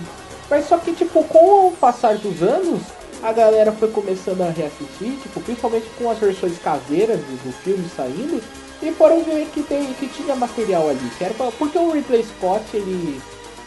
Mas 0.50 0.68
só 0.68 0.78
que, 0.78 0.94
tipo, 0.94 1.24
com 1.24 1.68
o 1.68 1.72
passar 1.72 2.18
dos 2.18 2.42
anos, 2.44 2.82
a 3.24 3.32
galera 3.32 3.72
foi 3.72 3.90
começando 3.90 4.42
a 4.42 4.50
reassistir, 4.50 5.18
tipo, 5.24 5.40
principalmente 5.42 5.88
com 5.98 6.10
as 6.10 6.18
versões 6.20 6.58
caseiras 6.60 7.20
do, 7.20 7.44
do 7.44 7.54
filme 7.64 7.86
saindo, 7.96 8.42
e 8.82 8.92
foram 8.92 9.24
ver 9.24 9.48
que, 9.54 9.64
tem, 9.64 9.86
que 9.94 10.08
tinha 10.08 10.36
material 10.36 10.90
ali. 10.90 11.10
Que 11.18 11.24
era 11.24 11.34
pra- 11.34 11.52
porque 11.58 11.78
o 11.78 11.92
Ridley 11.92 12.24
Scott, 12.24 12.64
ele, 12.74 13.20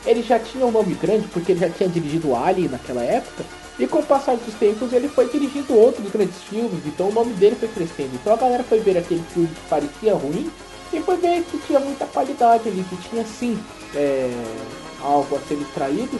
ele 0.07 0.23
já 0.23 0.39
tinha 0.39 0.65
um 0.65 0.71
nome 0.71 0.95
grande, 0.95 1.27
porque 1.29 1.53
ele 1.53 1.61
já 1.61 1.71
tinha 1.71 1.89
dirigido 1.89 2.37
Alien 2.37 2.69
naquela 2.69 3.03
época, 3.03 3.45
e 3.79 3.87
com 3.87 3.99
o 3.99 4.03
passar 4.07 4.37
dos 4.37 4.55
tempos 4.55 4.93
ele 4.93 5.09
foi 5.09 5.29
dirigindo 5.29 5.73
outros 5.75 6.09
grandes 6.11 6.41
filmes, 6.43 6.81
então 6.87 7.09
o 7.09 7.13
nome 7.13 7.33
dele 7.35 7.57
foi 7.59 7.69
crescendo. 7.69 8.11
Então 8.15 8.33
a 8.35 8.37
galera 8.37 8.63
foi 8.63 8.81
ver 8.81 8.99
aquele 8.99 9.23
filme 9.33 9.49
que 9.49 9.69
parecia 9.69 10.15
ruim, 10.15 10.51
e 10.93 11.01
foi 11.01 11.17
ver 11.17 11.43
que 11.51 11.59
tinha 11.59 11.81
muita 11.81 12.07
qualidade 12.07 12.69
ali, 12.69 12.85
que 12.89 12.97
tinha 13.09 13.25
sim 13.25 13.59
é, 13.95 14.31
algo 15.03 15.37
a 15.37 15.41
ser 15.49 15.55
extraído. 15.55 16.19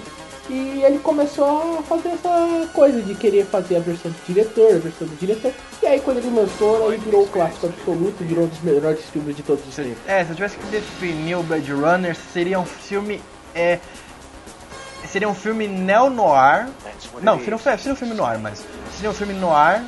E 0.51 0.83
ele 0.83 0.99
começou 1.01 1.79
a 1.79 1.83
fazer 1.83 2.09
essa 2.09 2.69
coisa 2.73 3.03
de 3.03 3.15
querer 3.15 3.45
fazer 3.47 3.77
a 3.77 3.81
versão 3.81 4.11
do 4.11 4.17
diretor, 4.27 4.77
a 4.77 4.79
versão 4.79 5.07
do 5.07 5.17
diretor. 5.17 5.53
E 5.83 5.87
aí 5.87 6.01
quando 6.01 6.19
ele 6.19 6.31
lançou, 6.31 6.89
aí 6.89 6.97
virou 6.99 7.25
o 7.25 7.29
clássico 7.29 7.67
absoluto, 7.67 8.25
virou 8.25 8.45
um 8.45 8.49
dos 8.49 8.61
melhores 8.63 9.05
filmes 9.11 9.37
de 9.37 9.43
todos 9.43 9.67
os 9.69 9.75
tempos. 9.75 9.99
É, 10.07 10.25
se 10.25 10.31
eu 10.31 10.37
tivesse 10.37 10.57
que 10.57 10.67
definir 10.69 11.37
o 11.37 11.43
Blade 11.43 11.71
Runner, 11.73 12.17
seria 12.33 12.59
um 12.59 12.65
filme. 12.65 13.21
É, 13.55 13.79
seria 15.07 15.29
um 15.29 15.35
filme 15.35 15.69
neo-noir. 15.69 16.69
Não, 17.23 17.39
seria 17.39 17.57
um, 17.57 17.59
seria 17.59 17.93
um 17.93 17.97
filme 17.97 18.15
noir, 18.15 18.39
mas. 18.39 18.65
Seria 18.95 19.11
um 19.11 19.15
filme 19.15 19.35
noir 19.35 19.85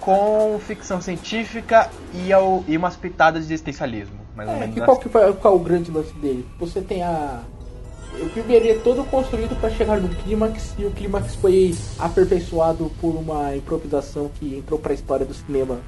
com 0.00 0.58
ficção 0.66 1.00
científica 1.00 1.90
e, 2.14 2.32
ao, 2.32 2.64
e 2.66 2.76
umas 2.76 2.96
pitadas 2.96 3.46
de 3.46 3.52
existencialismo. 3.54 4.18
Mais 4.34 4.48
ou 4.48 4.54
É, 4.56 4.58
menos. 4.60 4.74
que 4.74 4.80
assim. 4.80 4.86
qual 4.86 4.98
que 4.98 5.08
foi 5.08 5.32
qual 5.34 5.54
o 5.56 5.58
grande 5.58 5.90
lance 5.90 6.12
dele? 6.14 6.46
Você 6.58 6.80
tem 6.80 7.02
a. 7.02 7.40
O 8.12 8.28
filme 8.30 8.56
é 8.56 8.74
todo 8.74 9.04
construído 9.04 9.58
para 9.60 9.70
chegar 9.70 10.00
no 10.00 10.08
clímax 10.08 10.74
e 10.78 10.84
o 10.84 10.90
clímax 10.90 11.34
foi 11.36 11.74
aperfeiçoado 11.98 12.90
por 13.00 13.10
uma 13.16 13.56
improvisação 13.56 14.30
que 14.38 14.56
entrou 14.56 14.78
para 14.78 14.92
a 14.92 14.94
história 14.94 15.24
do 15.24 15.32
cinema 15.32 15.78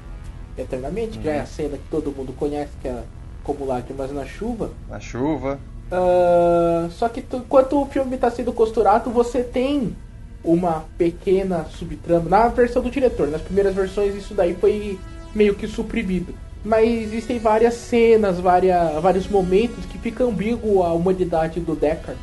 eternamente, 0.57 1.19
que 1.19 1.27
é 1.27 1.39
a 1.41 1.45
cena 1.45 1.77
que 1.77 1.83
todo 1.91 2.11
mundo 2.11 2.33
conhece, 2.33 2.71
que 2.81 2.87
é 2.87 3.03
como 3.43 3.65
lágrimas 3.65 4.11
na 4.11 4.25
chuva. 4.25 4.71
Na 4.89 4.99
chuva. 4.99 5.59
Ah, 5.91 6.87
só 6.91 7.07
que 7.09 7.21
tu- 7.21 7.37
enquanto 7.37 7.79
o 7.81 7.85
filme 7.85 8.15
está 8.15 8.31
sendo 8.31 8.51
costurado, 8.53 9.09
você 9.11 9.43
tem 9.43 9.95
uma 10.43 10.85
pequena 10.97 11.65
subtrama. 11.65 12.29
Na 12.29 12.47
versão 12.47 12.81
do 12.81 12.89
diretor, 12.89 13.27
nas 13.27 13.41
primeiras 13.41 13.75
versões, 13.75 14.15
isso 14.15 14.33
daí 14.33 14.55
foi 14.55 14.97
meio 15.35 15.55
que 15.55 15.67
suprimido. 15.67 16.33
Mas 16.63 16.87
existem 16.89 17.39
várias 17.39 17.73
cenas, 17.73 18.39
várias, 18.39 19.01
vários 19.01 19.27
momentos 19.27 19.85
que 19.85 19.97
fica 19.97 20.23
ambíguo 20.23 20.81
a 20.83 20.93
humanidade 20.93 21.59
do 21.59 21.75
Deckard. 21.75 22.19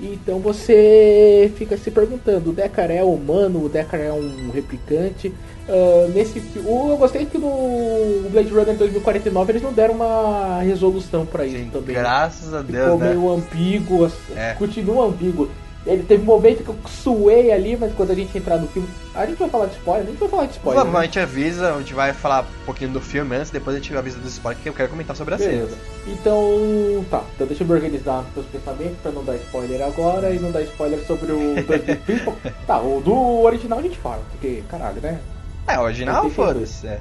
Então 0.00 0.38
você 0.38 1.52
fica 1.56 1.76
se 1.76 1.90
perguntando, 1.90 2.50
o 2.50 2.52
Deckard 2.52 2.92
é 2.94 3.02
humano, 3.02 3.64
o 3.64 3.68
Deckard 3.68 4.06
é 4.06 4.12
um 4.12 4.50
replicante. 4.54 5.34
Ah, 5.68 6.08
nesse 6.14 6.40
eu 6.56 6.96
gostei 6.96 7.26
que 7.26 7.36
no 7.36 8.28
Blade 8.30 8.48
Runner 8.48 8.76
2049 8.76 9.52
eles 9.52 9.62
não 9.62 9.72
deram 9.72 9.94
uma 9.94 10.60
resolução 10.62 11.26
pra 11.26 11.44
isso 11.44 11.56
Sim, 11.58 11.70
também. 11.70 11.94
graças 11.96 12.54
a 12.54 12.62
Ficou 12.62 12.96
Deus, 12.96 13.00
né? 13.00 13.08
meio 13.08 13.30
ambíguo, 13.30 14.04
assim, 14.04 14.34
É. 14.36 14.54
continua 14.54 15.06
ambíguo. 15.08 15.50
Ele 15.86 16.02
teve 16.02 16.22
um 16.22 16.26
momento 16.26 16.62
que 16.62 16.68
eu 16.68 16.76
suei 16.86 17.50
ali, 17.50 17.76
mas 17.76 17.92
quando 17.94 18.10
a 18.10 18.14
gente 18.14 18.36
entrar 18.36 18.58
no 18.58 18.66
filme. 18.68 18.88
A 19.14 19.24
gente 19.24 19.38
vai 19.38 19.48
falar 19.48 19.66
de 19.66 19.76
spoiler, 19.76 20.06
a 20.06 20.10
gente 20.10 20.18
vai 20.18 20.28
falar 20.28 20.46
de 20.46 20.52
spoiler. 20.52 20.82
Vamos, 20.82 20.96
a 20.96 20.98
né? 20.98 21.04
gente 21.06 21.18
avisa, 21.18 21.74
a 21.74 21.78
gente 21.78 21.94
vai 21.94 22.12
falar 22.12 22.42
um 22.42 22.64
pouquinho 22.66 22.90
do 22.90 23.00
filme 23.00 23.36
antes, 23.36 23.50
depois 23.50 23.76
a 23.76 23.78
gente 23.78 23.96
avisa 23.96 24.18
do 24.18 24.28
spoiler 24.28 24.62
que 24.62 24.68
eu 24.68 24.74
quero 24.74 24.90
comentar 24.90 25.16
sobre 25.16 25.34
a 25.34 25.38
cena. 25.38 25.68
Então, 26.06 27.04
tá. 27.10 27.24
Então 27.34 27.46
deixa 27.46 27.62
eu 27.62 27.66
me 27.66 27.72
organizar 27.72 28.24
meus 28.34 28.46
pensamentos 28.46 28.98
pra 29.02 29.12
não 29.12 29.24
dar 29.24 29.36
spoiler 29.36 29.82
agora 29.82 30.30
e 30.30 30.38
não 30.38 30.50
dar 30.50 30.62
spoiler 30.62 31.00
sobre 31.06 31.32
o. 31.32 31.54
Tá, 32.66 32.80
o 32.80 33.00
do 33.00 33.40
original 33.42 33.78
a 33.78 33.82
gente 33.82 33.98
fala, 33.98 34.22
porque 34.30 34.62
caralho, 34.68 35.00
né? 35.00 35.18
É, 35.66 35.78
original, 35.78 36.24
82. 36.24 36.34
foda-se. 36.34 36.86
É. 36.86 37.00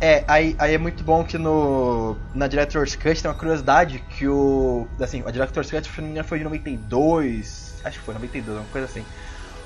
é, 0.00 0.24
aí, 0.26 0.56
aí 0.58 0.74
é 0.74 0.78
muito 0.78 1.02
bom 1.04 1.24
que 1.24 1.38
no 1.38 2.16
na 2.34 2.46
Director's 2.46 2.96
Cut 2.96 3.22
tem 3.22 3.30
uma 3.30 3.36
curiosidade 3.36 4.02
que 4.16 4.26
o. 4.28 4.86
Assim, 5.00 5.22
a 5.24 5.30
Director's 5.30 5.70
Cut 5.70 5.88
foi 5.88 6.38
de 6.38 6.44
92. 6.44 7.74
Acho 7.84 7.98
que 7.98 8.04
foi 8.04 8.14
92, 8.14 8.58
uma 8.58 8.66
coisa 8.66 8.86
assim. 8.86 9.04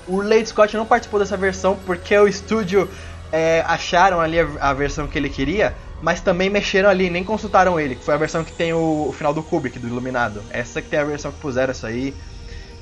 O 0.07 0.23
Lady 0.23 0.49
Scott 0.49 0.77
não 0.77 0.87
participou 0.87 1.21
dessa 1.21 1.37
versão 1.37 1.77
porque 1.85 2.17
o 2.17 2.27
estúdio 2.27 2.89
é, 3.33 3.63
acharam 3.67 4.21
ali 4.21 4.41
a, 4.41 4.47
a, 4.61 4.73
versão 4.73 5.07
que 5.07 5.19
ele 5.19 5.29
queria, 5.29 5.75
mas 6.01 6.21
também 6.21 6.49
mexeram 6.49 6.89
ali, 6.89 7.11
nem 7.11 7.23
consultaram 7.23 7.79
ele, 7.79 7.95
que 7.95 8.05
foi 8.05 8.15
a 8.15 8.17
versão 8.17 8.43
que 8.43 8.53
tem 8.53 8.73
o, 8.73 9.07
o, 9.09 9.13
final 9.13 9.35
do 9.35 9.43
Kubrick, 9.43 9.79
do 9.79 9.87
Iluminado. 9.87 10.43
Essa 10.51 10.81
que 10.81 10.89
tem 10.89 10.99
a 10.99 11.05
versão 11.05 11.31
que 11.31 11.39
puseram 11.39 11.71
essa 11.71 11.89
aí. 11.89 12.15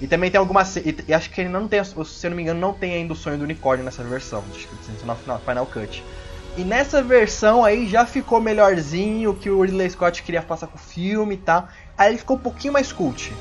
E 0.00 0.06
também 0.06 0.30
tem 0.30 0.38
algumas. 0.38 0.76
E, 0.76 0.96
e, 1.08 1.14
acho 1.14 1.30
que 1.30 1.40
ele 1.40 1.50
não 1.50 1.66
tem, 1.66 1.82
se 1.82 1.94
eu 1.96 2.30
não 2.30 2.36
me 2.36 2.42
engano, 2.42 2.60
não 2.60 2.72
tem 2.72 2.94
ainda 2.94 3.12
o 3.12 3.16
sonho 3.16 3.38
do 3.38 3.44
unicórnio 3.44 3.84
nessa 3.84 4.04
versão. 4.04 4.44
Acho 4.54 4.68
que 4.68 5.06
no 5.06 5.38
Final 5.38 5.66
Cut. 5.66 6.04
E 6.56 6.64
nessa 6.64 7.02
versão 7.02 7.64
aí 7.64 7.86
já 7.86 8.06
ficou 8.06 8.40
melhorzinho 8.40 9.30
o 9.30 9.34
que 9.34 9.50
o 9.50 9.60
Ridley 9.60 9.90
Scott 9.90 10.22
queria 10.22 10.40
passar 10.40 10.66
com 10.66 10.76
o 10.76 10.80
filme 10.80 11.34
e 11.34 11.38
tal. 11.38 11.68
Aí 11.98 12.10
ele 12.10 12.18
ficou 12.18 12.36
um 12.36 12.40
pouquinho 12.40 12.72
mais 12.72 12.90
cult. 12.92 13.32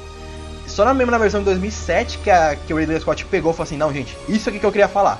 Só 0.68 0.84
na 0.84 0.94
mesma 0.94 1.18
versão 1.18 1.40
de 1.40 1.46
2007 1.46 2.18
que, 2.18 2.30
a, 2.30 2.56
que 2.56 2.74
o 2.74 2.78
Ridley 2.78 3.00
Scott 3.00 3.24
pegou 3.26 3.52
e 3.52 3.56
falou 3.56 3.64
assim: 3.64 3.78
Não, 3.78 3.94
gente, 3.94 4.18
isso 4.28 4.50
aqui 4.50 4.60
que 4.60 4.66
eu 4.66 4.72
queria 4.72 4.90
falar. 4.90 5.20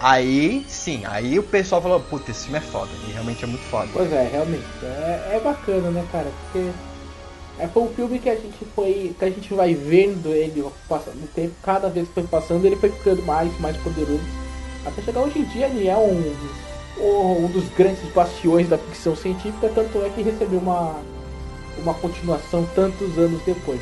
Aí, 0.00 0.64
sim, 0.68 1.02
aí 1.06 1.36
o 1.38 1.42
pessoal 1.42 1.82
falou: 1.82 1.98
Puta, 1.98 2.30
esse 2.30 2.44
filme 2.44 2.58
é 2.58 2.62
foda. 2.62 2.90
E 3.08 3.12
realmente 3.12 3.42
é 3.42 3.46
muito 3.48 3.64
foda. 3.64 3.88
Pois 3.92 4.12
é, 4.12 4.28
realmente. 4.30 4.64
É, 4.82 5.32
é 5.34 5.40
bacana, 5.42 5.90
né, 5.90 6.06
cara? 6.12 6.30
Porque 6.44 6.70
é, 7.58 7.66
foi 7.66 7.82
um 7.82 7.88
filme 7.88 8.20
que 8.20 8.28
a 8.28 8.36
gente 8.36 8.64
foi. 8.76 9.16
que 9.18 9.24
a 9.24 9.30
gente 9.30 9.52
vai 9.52 9.74
vendo 9.74 10.28
ele 10.28 10.64
passando 10.88 11.16
no 11.16 11.26
tempo, 11.26 11.54
cada 11.64 11.88
vez 11.88 12.06
que 12.06 12.14
foi 12.14 12.22
passando, 12.22 12.64
ele 12.64 12.76
foi 12.76 12.90
ficando 12.90 13.22
mais 13.24 13.58
mais 13.58 13.76
poderoso. 13.78 14.22
Até 14.86 15.02
chegar 15.02 15.22
hoje 15.22 15.40
em 15.40 15.44
dia 15.44 15.66
ele 15.66 15.88
é 15.88 15.96
um, 15.96 16.22
um 17.00 17.46
dos 17.48 17.68
grandes 17.70 18.02
bastiões 18.12 18.68
da 18.68 18.78
ficção 18.78 19.14
científica, 19.14 19.70
tanto 19.74 20.02
é 20.04 20.10
que 20.10 20.22
recebeu 20.22 20.58
uma, 20.58 20.96
uma 21.78 21.94
continuação 21.94 22.68
tantos 22.74 23.16
anos 23.18 23.40
depois. 23.42 23.80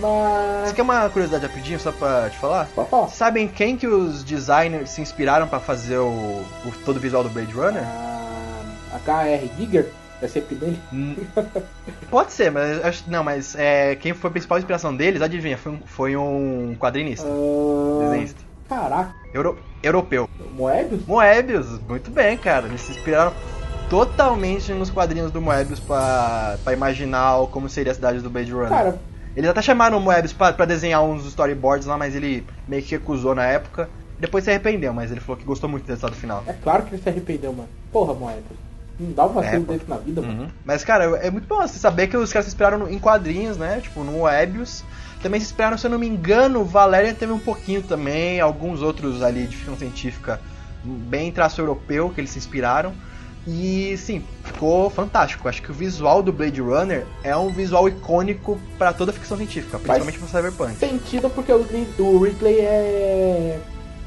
Mas. 0.00 0.68
Você 0.68 0.74
quer 0.74 0.82
uma 0.82 1.08
curiosidade 1.10 1.46
rapidinho 1.46 1.78
só 1.80 1.92
pra 1.92 2.30
te 2.30 2.38
falar? 2.38 2.68
Pode 2.74 2.88
falar. 2.88 3.08
Sabem 3.08 3.48
quem 3.48 3.76
que 3.76 3.86
os 3.86 4.22
designers 4.22 4.90
se 4.90 5.00
inspiraram 5.00 5.48
para 5.48 5.60
fazer 5.60 5.98
o, 5.98 6.08
o, 6.08 6.72
todo 6.84 6.96
o 6.96 7.00
visual 7.00 7.22
do 7.22 7.28
Blade 7.28 7.52
Runner? 7.52 7.82
Ah, 7.82 8.62
H.R. 8.94 9.50
Giger? 9.58 9.86
É 10.22 10.28
sempre 10.28 10.54
dele? 10.54 10.78
Hum, 10.92 11.16
pode 12.10 12.32
ser, 12.32 12.50
mas 12.50 13.06
não, 13.06 13.24
mas 13.24 13.54
é, 13.56 13.94
quem 13.94 14.12
foi 14.12 14.28
a 14.28 14.30
principal 14.30 14.58
inspiração 14.58 14.94
deles, 14.94 15.22
adivinha, 15.22 15.56
foi 15.56 15.72
um, 15.72 15.80
foi 15.86 16.16
um 16.16 16.76
quadrinista. 16.78 17.26
Uh, 17.26 18.00
desenhista. 18.02 18.49
Caraca. 18.70 19.12
Euro, 19.34 19.58
europeu. 19.82 20.30
Moebius? 20.52 21.04
Moebius, 21.04 21.80
muito 21.88 22.08
bem, 22.08 22.38
cara. 22.38 22.68
Eles 22.68 22.80
se 22.82 22.92
inspiraram 22.92 23.32
totalmente 23.88 24.72
nos 24.72 24.90
quadrinhos 24.90 25.32
do 25.32 25.40
Moebius 25.40 25.80
pra, 25.80 26.56
pra 26.62 26.72
imaginar 26.72 27.44
como 27.48 27.68
seria 27.68 27.90
a 27.90 27.94
cidade 27.96 28.20
do 28.20 28.30
Blade 28.30 28.52
Runner. 28.52 28.68
Cara, 28.68 29.00
eles 29.34 29.50
até 29.50 29.60
chamaram 29.60 29.98
o 29.98 30.00
Moebius 30.00 30.32
pra, 30.32 30.52
pra 30.52 30.64
desenhar 30.64 31.02
uns 31.02 31.26
storyboards 31.26 31.88
lá, 31.88 31.98
mas 31.98 32.14
ele 32.14 32.46
meio 32.68 32.80
que 32.80 32.92
recusou 32.92 33.34
na 33.34 33.44
época. 33.44 33.90
Depois 34.20 34.44
se 34.44 34.50
arrependeu, 34.50 34.92
mas 34.92 35.10
ele 35.10 35.18
falou 35.18 35.36
que 35.36 35.44
gostou 35.44 35.68
muito 35.68 35.84
do 35.84 35.88
resultado 35.88 36.14
final. 36.14 36.44
É 36.46 36.52
claro 36.52 36.84
que 36.84 36.94
ele 36.94 37.02
se 37.02 37.08
arrependeu, 37.08 37.52
mano. 37.52 37.68
Porra, 37.90 38.14
Moebius. 38.14 38.70
Não 39.00 39.12
dá 39.12 39.26
um 39.26 39.32
vacilo 39.32 39.64
é, 39.64 39.72
desse 39.72 39.90
na 39.90 39.96
vida, 39.96 40.20
mano. 40.20 40.42
Uhum. 40.42 40.48
Mas, 40.64 40.84
cara, 40.84 41.04
é 41.16 41.30
muito 41.30 41.48
bom 41.48 41.56
você 41.56 41.78
saber 41.78 42.06
que 42.06 42.16
os 42.16 42.32
caras 42.32 42.44
se 42.44 42.50
inspiraram 42.50 42.88
em 42.88 42.98
quadrinhos, 43.00 43.56
né? 43.56 43.80
Tipo, 43.80 44.04
no 44.04 44.12
Moebius. 44.12 44.84
Também 45.22 45.40
se 45.40 45.46
inspiraram, 45.46 45.76
se 45.76 45.86
eu 45.86 45.90
não 45.90 45.98
me 45.98 46.06
engano, 46.06 46.64
Valéria 46.64 47.12
teve 47.14 47.32
um 47.32 47.38
pouquinho 47.38 47.82
também, 47.82 48.40
alguns 48.40 48.80
outros 48.80 49.22
ali 49.22 49.46
de 49.46 49.56
ficção 49.56 49.76
científica 49.76 50.40
bem 50.82 51.30
traço 51.30 51.60
europeu 51.60 52.10
que 52.10 52.20
eles 52.20 52.30
se 52.30 52.38
inspiraram. 52.38 52.92
E 53.46 53.96
sim, 53.96 54.22
ficou 54.44 54.90
fantástico. 54.90 55.48
Acho 55.48 55.62
que 55.62 55.70
o 55.70 55.74
visual 55.74 56.22
do 56.22 56.32
Blade 56.32 56.60
Runner 56.60 57.06
é 57.22 57.34
um 57.36 57.50
visual 57.50 57.88
icônico 57.88 58.60
para 58.78 58.92
toda 58.92 59.10
a 59.10 59.14
ficção 59.14 59.36
científica, 59.36 59.78
principalmente 59.78 60.18
para 60.18 60.28
Cyberpunk. 60.28 60.74
Sentido 60.76 61.30
porque 61.30 61.52
o, 61.52 61.66
o 61.98 62.22
Ripley 62.22 62.60
é 62.60 63.60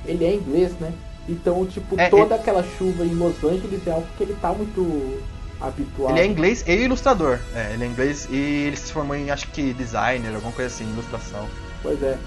ele 0.05 0.25
é 0.25 0.35
inglês, 0.35 0.73
né? 0.79 0.93
Então, 1.27 1.65
tipo, 1.65 1.99
é, 1.99 2.09
toda 2.09 2.35
aquela 2.35 2.63
chuva 2.77 3.05
em 3.05 3.13
Los 3.13 3.41
Angeles 3.43 3.87
é 3.87 3.91
algo 3.91 4.05
que 4.17 4.23
ele 4.23 4.35
tá 4.41 4.51
muito 4.51 5.21
habituado. 5.67 6.11
Ele 6.11 6.19
é 6.19 6.25
inglês 6.25 6.63
e 6.67 6.71
ilustrador. 6.71 7.39
É, 7.55 7.73
ele 7.73 7.83
é 7.83 7.87
inglês 7.87 8.27
e 8.29 8.35
ele 8.35 8.75
se 8.75 8.91
formou 8.91 9.15
em, 9.15 9.31
acho 9.31 9.47
que, 9.47 9.73
designer, 9.73 10.35
alguma 10.35 10.51
coisa 10.51 10.73
assim, 10.73 10.89
ilustração. 10.91 11.47
Pois 11.81 12.01
é. 12.03 12.17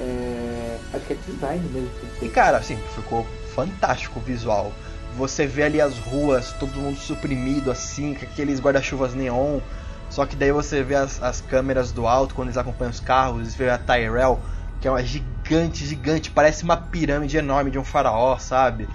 é... 0.00 0.78
Acho 0.92 1.06
que 1.06 1.12
é 1.12 1.16
design 1.26 1.68
mesmo. 1.70 1.90
E, 2.20 2.28
cara, 2.28 2.58
assim, 2.58 2.76
ficou 2.94 3.26
fantástico 3.54 4.18
o 4.18 4.22
visual. 4.22 4.72
Você 5.16 5.46
vê 5.46 5.64
ali 5.64 5.80
as 5.80 5.98
ruas, 5.98 6.52
todo 6.54 6.72
mundo 6.74 6.98
suprimido, 6.98 7.70
assim, 7.70 8.14
com 8.14 8.24
aqueles 8.24 8.60
guarda-chuvas 8.60 9.14
neon. 9.14 9.60
Só 10.08 10.26
que 10.26 10.34
daí 10.34 10.52
você 10.52 10.82
vê 10.82 10.96
as, 10.96 11.22
as 11.22 11.40
câmeras 11.40 11.92
do 11.92 12.06
alto 12.06 12.34
quando 12.34 12.48
eles 12.48 12.58
acompanham 12.58 12.90
os 12.90 13.00
carros, 13.00 13.52
você 13.52 13.64
vê 13.64 13.70
a 13.70 13.78
Tyrell 13.78 14.40
que 14.80 14.88
é 14.88 14.90
uma 14.90 15.02
gigante, 15.04 15.84
gigante, 15.84 16.30
parece 16.30 16.64
uma 16.64 16.76
pirâmide 16.76 17.36
enorme 17.36 17.70
de 17.70 17.78
um 17.78 17.84
faraó, 17.84 18.38
sabe? 18.38 18.88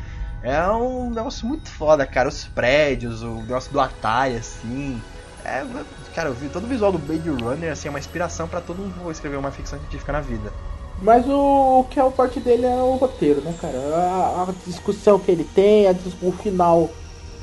É 0.46 0.68
um 0.70 1.10
negócio 1.10 1.48
muito 1.48 1.68
foda, 1.70 2.06
cara. 2.06 2.30
Os 2.30 2.46
prédios, 2.46 3.24
o 3.24 3.42
negócio 3.42 3.74
do 3.74 3.80
Atari, 3.80 4.36
assim. 4.36 5.02
É, 5.44 5.66
cara, 6.14 6.30
eu 6.30 6.36
vi 6.36 6.50
todo 6.50 6.66
o 6.66 6.68
visual 6.68 6.92
do 6.92 7.00
Blade 7.00 7.28
Runner, 7.30 7.72
assim, 7.72 7.88
é 7.88 7.90
uma 7.90 8.00
inspiração 8.00 8.48
para 8.48 8.62
todo 8.62 8.78
mundo 8.78 8.94
que 8.94 9.00
for 9.00 9.12
escrever 9.12 9.38
uma 9.38 9.52
ficção 9.52 9.80
científica 9.80 10.12
na 10.12 10.22
vida. 10.22 10.54
Mas 11.02 11.28
o, 11.28 11.80
o 11.80 11.84
que 11.86 12.00
é 12.00 12.04
o 12.04 12.12
parte 12.12 12.40
dele 12.40 12.66
é 12.66 12.76
o 12.76 12.96
roteiro, 12.96 13.42
né, 13.42 13.56
cara? 13.60 13.78
A, 13.78 14.44
a 14.44 14.54
discussão 14.68 15.18
que 15.20 15.32
ele 15.32 15.44
tem, 15.44 15.88
a, 15.88 15.96
o 16.22 16.32
final 16.32 16.90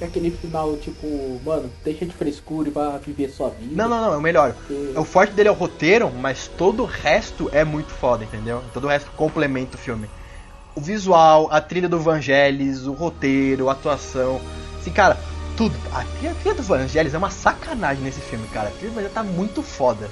é 0.01 0.05
aquele 0.05 0.31
final, 0.31 0.77
tipo, 0.77 1.07
mano, 1.45 1.71
deixa 1.85 2.07
de 2.07 2.13
frescura 2.13 2.69
e 2.69 2.73
vá 2.73 2.99
viver 2.99 3.31
sua 3.31 3.51
vida. 3.51 3.75
Não, 3.75 3.89
não, 3.89 4.01
não, 4.01 4.15
é 4.15 4.17
o 4.17 4.21
melhor. 4.21 4.53
Porque... 4.53 4.99
O 4.99 5.05
forte 5.05 5.33
dele 5.33 5.49
é 5.49 5.53
o 5.53 5.57
roteiro, 5.57 6.11
mas 6.11 6.47
todo 6.47 6.85
o 6.85 6.87
resto 6.87 7.51
é 7.53 7.65
muito 7.65 7.91
foda, 7.91 8.23
entendeu? 8.25 8.63
Todo 8.73 8.85
o 8.85 8.89
resto 8.89 9.11
complementa 9.17 9.77
o 9.77 9.79
filme. 9.79 10.09
O 10.75 10.81
visual, 10.81 11.49
a 11.51 11.61
trilha 11.61 11.89
do 11.89 12.01
Vangelis, 12.01 12.87
o 12.87 12.93
roteiro, 12.93 13.69
a 13.69 13.73
atuação. 13.73 14.41
Assim, 14.79 14.91
cara, 14.91 15.19
tudo. 15.57 15.75
A 15.93 16.03
trilha, 16.05 16.33
a 16.33 16.35
trilha 16.35 16.55
do 16.55 16.63
Vangelis 16.63 17.15
é 17.15 17.19
uma 17.19 17.31
sacanagem 17.31 18.03
nesse 18.03 18.21
filme, 18.21 18.47
cara. 18.49 18.69
A 18.69 18.73
trilha 18.73 18.91
do 18.91 18.95
Vangelis 18.95 19.15
tá 19.15 19.23
muito 19.23 19.63
foda. 19.63 20.11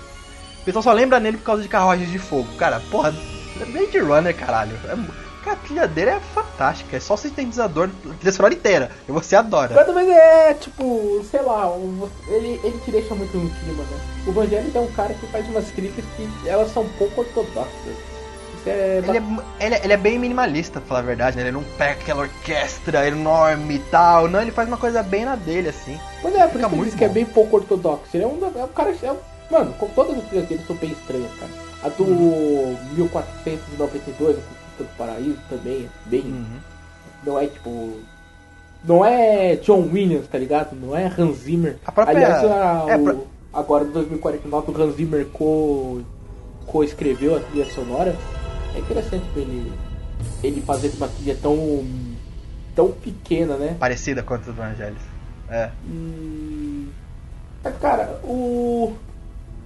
O 0.61 0.65
pessoal 0.65 0.83
só 0.83 0.93
lembra 0.93 1.19
nele 1.19 1.39
por 1.39 1.45
causa 1.45 1.63
de 1.63 1.69
carruagens 1.69 2.11
de 2.11 2.19
fogo. 2.19 2.49
Cara, 2.57 2.81
porra, 2.91 3.15
Blade 3.67 3.99
Runner, 3.99 4.37
caralho. 4.37 4.77
É 4.85 4.95
a 5.51 5.57
trilha 5.57 5.89
dele 5.89 6.11
é 6.11 6.21
fantástica, 6.21 6.97
é 6.97 7.01
só 7.01 7.17
sintetizador, 7.17 7.89
trilha 8.19 8.33
sonora 8.33 8.55
inteira, 8.55 8.91
e 9.09 9.13
você 9.13 9.35
adora. 9.35 9.75
Mas 9.75 9.87
também 9.87 10.13
é, 10.13 10.55
tipo, 10.55 11.25
sei 11.29 11.43
lá, 11.43 11.75
ele, 12.29 12.61
ele 12.63 12.79
te 12.85 12.91
deixa 12.91 13.15
muito 13.15 13.37
no 13.37 13.51
clima, 13.51 13.83
né? 13.83 14.01
O 14.27 14.33
Vangelis 14.33 14.75
é 14.75 14.81
um 14.81 14.93
cara 14.93 15.15
que 15.15 15.27
faz 15.27 15.49
umas 15.49 15.71
críticas 15.71 16.05
que 16.17 16.49
elas 16.49 16.73
são 16.73 16.87
pouco 16.91 17.23
ortodoxas. 17.23 18.10
É... 18.67 19.03
Ele, 19.07 19.19
é, 19.19 19.23
ele, 19.61 19.75
é, 19.75 19.85
ele, 19.85 19.93
é, 19.93 19.97
bem 19.97 20.19
minimalista, 20.19 20.81
pra 20.81 20.89
falar 20.89 21.01
a 21.01 21.05
verdade, 21.05 21.37
né? 21.37 21.43
Ele 21.43 21.53
não 21.53 21.63
pega 21.79 22.01
aquela 22.01 22.23
orquestra 22.23 23.07
enorme 23.07 23.77
e 23.77 23.79
tal. 23.79 24.29
Não, 24.29 24.41
ele 24.41 24.51
faz 24.51 24.69
uma 24.69 24.77
coisa 24.77 25.03
bem 25.03 25.25
na 25.25 25.37
dele, 25.37 25.69
assim. 25.69 25.99
Pois 26.21 26.35
é, 26.35 26.47
por 26.47 26.61
isso 26.61 26.69
que 26.69 26.75
ele 26.75 26.85
diz 26.85 26.95
que 26.95 27.05
é 27.05 27.09
bem 27.09 27.25
pouco 27.25 27.57
ortodoxo. 27.57 28.09
Ele 28.15 28.25
é 28.25 28.27
um, 28.27 28.39
é 28.57 28.65
um 28.65 28.69
cara. 28.69 28.95
É 29.03 29.13
um, 29.13 29.17
mano, 29.51 29.73
com 29.75 29.89
todas 29.89 30.19
as 30.19 30.25
trilhas 30.25 30.49
dele 30.49 30.63
são 30.67 30.77
bem 30.77 30.91
estranhas, 30.91 31.31
cara. 31.39 31.53
A 31.83 31.89
do 31.89 32.05
uhum. 32.05 32.77
1492, 32.95 34.37
do 34.79 34.85
Paraíso 34.97 35.39
também, 35.49 35.89
bem. 36.07 36.23
Uhum. 36.23 36.59
Não 37.25 37.39
é 37.39 37.47
tipo. 37.47 37.93
Não 38.85 39.05
é 39.05 39.57
John 39.57 39.89
Williams, 39.93 40.27
tá 40.27 40.39
ligado? 40.39 40.75
Não 40.75 40.97
é 40.97 41.05
Hans 41.07 41.39
Zimmer. 41.39 41.77
A 41.85 41.93
própria... 41.93 42.17
Aliás, 42.17 42.45
a, 42.45 42.87
é, 42.89 42.97
o, 42.97 43.05
pra... 43.05 43.15
agora 43.53 43.85
em 43.85 43.91
2049 43.91 44.73
o 44.73 44.83
Hans 44.83 44.97
Zimmer 44.97 45.27
co, 45.27 46.01
co-escreveu 46.67 47.37
a 47.37 47.41
trilha 47.41 47.67
sonora. 47.67 48.17
É 48.75 48.79
interessante 48.79 49.25
ele, 49.37 49.73
ele 50.43 50.61
fazer 50.63 50.93
uma 50.97 51.09
trilha 51.09 51.37
tão. 51.41 51.85
tão 52.75 52.93
pequena, 52.93 53.57
né? 53.57 53.77
Parecida 53.79 54.23
com 54.23 54.35
a 54.35 54.37
do 54.37 54.63
Angelis. 54.63 55.03
É. 55.49 55.71
Mas, 57.63 57.77
cara, 57.79 58.21
o. 58.25 58.93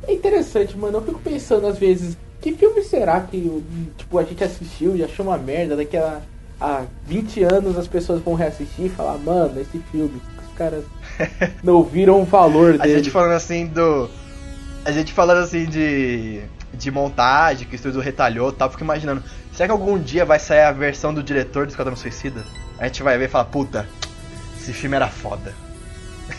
É 0.07 0.13
interessante, 0.13 0.77
mano. 0.77 0.99
Eu 0.99 1.03
fico 1.03 1.21
pensando 1.21 1.67
às 1.67 1.79
vezes 1.79 2.17
que 2.45 2.53
filme 2.53 2.83
será 2.83 3.23
que 3.23 3.65
tipo, 3.97 4.19
a 4.19 4.23
gente 4.23 4.45
assistiu 4.45 4.95
e 4.95 5.03
achou 5.03 5.25
uma 5.25 5.39
merda? 5.39 5.77
Daqui 5.77 5.97
a, 5.97 6.21
a 6.61 6.85
20 7.07 7.43
anos 7.43 7.79
as 7.79 7.89
pessoas 7.89 8.21
vão 8.21 8.35
reassistir 8.35 8.85
e 8.85 8.89
falar, 8.91 9.17
mano, 9.17 9.59
esse 9.59 9.79
filme, 9.91 10.21
os 10.47 10.55
caras 10.55 10.85
não 11.65 11.83
viram 11.83 12.21
o 12.21 12.25
valor 12.27 12.77
dele. 12.77 12.93
A 12.93 12.97
gente 12.99 13.11
falando 13.11 13.33
assim 13.33 13.67
do. 13.67 14.11
A 14.85 14.93
gente 14.93 15.11
falando 15.15 15.39
assim 15.39 15.65
de. 15.65 16.43
De 16.77 16.91
montagem, 16.91 17.67
que 17.67 17.75
o 17.75 17.77
estúdio 17.77 18.01
retalhou 18.01 18.51
e 18.51 18.53
tal, 18.53 18.71
fico 18.71 18.85
imaginando, 18.85 19.23
será 19.53 19.69
que 19.69 19.73
algum 19.73 19.99
dia 19.99 20.25
vai 20.25 20.39
sair 20.39 20.63
a 20.63 20.73
versão 20.73 21.15
do 21.15 21.23
diretor 21.23 21.67
do 21.67 21.71
Esquadrão 21.71 21.97
Suicida? 21.97 22.45
A 22.79 22.87
gente 22.87 23.03
vai 23.03 23.17
ver 23.17 23.27
e 23.27 23.29
falar, 23.29 23.45
puta, 23.47 23.87
esse 24.59 24.73
filme 24.73 24.97
era 24.97 25.09
foda. 25.09 25.53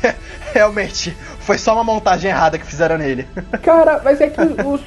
Realmente, 0.54 1.16
foi 1.40 1.58
só 1.58 1.74
uma 1.74 1.84
montagem 1.84 2.32
errada 2.32 2.58
que 2.58 2.66
fizeram 2.66 2.98
nele. 2.98 3.28
Cara, 3.62 4.02
mas 4.04 4.20
é 4.22 4.30
que 4.30 4.42
o, 4.42 4.80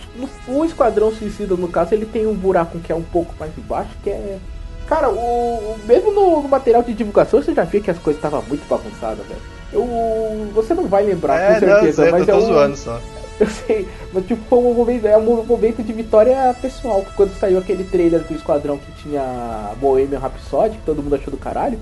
o, 0.49 0.65
Esquadrão 0.65 1.13
Suicida, 1.13 1.55
no 1.57 1.69
caso, 1.69 1.95
ele 1.95 2.07
tem 2.07 2.27
um 2.27 2.35
buraco 2.35 2.79
que 2.81 2.93
é 2.93 2.95
um 2.95 3.03
pouco 3.03 3.35
mais 3.39 3.57
embaixo, 3.57 3.91
que 4.03 4.11
é. 4.11 4.39
Cara, 4.87 5.11
o, 5.11 5.79
mesmo 5.85 6.11
no, 6.13 6.43
no 6.43 6.49
material 6.49 6.83
de 6.83 6.95
divulgação 6.95 7.43
você 7.43 7.53
já 7.53 7.63
via 7.63 7.81
que 7.81 7.91
as 7.91 7.99
coisas 7.99 8.19
estavam 8.19 8.43
muito 8.49 8.67
bagunçadas, 8.67 9.27
velho. 9.27 9.41
Eu, 9.71 10.51
você 10.55 10.73
não 10.73 10.87
vai 10.87 11.05
lembrar 11.05 11.39
é, 11.39 11.55
com 11.55 11.61
certeza, 11.61 12.05
não, 12.07 12.13
mas 12.13 12.29
eu 12.29 12.35
tô 12.35 12.41
é 12.41 12.47
zoando 12.47 12.77
só. 12.77 13.01
Eu 13.41 13.47
sei, 13.47 13.87
mas 14.13 14.27
tipo, 14.27 14.43
foi 14.49 14.59
um 14.59 14.75
momento, 14.75 15.07
é 15.07 15.17
um 15.17 15.45
momento 15.45 15.83
de 15.83 15.93
vitória 15.93 16.55
pessoal. 16.61 17.05
Quando 17.17 17.33
saiu 17.39 17.59
aquele 17.59 17.85
trailer 17.85 18.21
do 18.23 18.35
Esquadrão 18.35 18.79
que 18.79 18.91
tinha 19.03 19.73
Bohemian 19.81 20.19
Rhapsody, 20.19 20.77
que 20.79 20.85
todo 20.85 21.03
mundo 21.03 21.15
achou 21.15 21.31
do 21.31 21.37
caralho, 21.37 21.79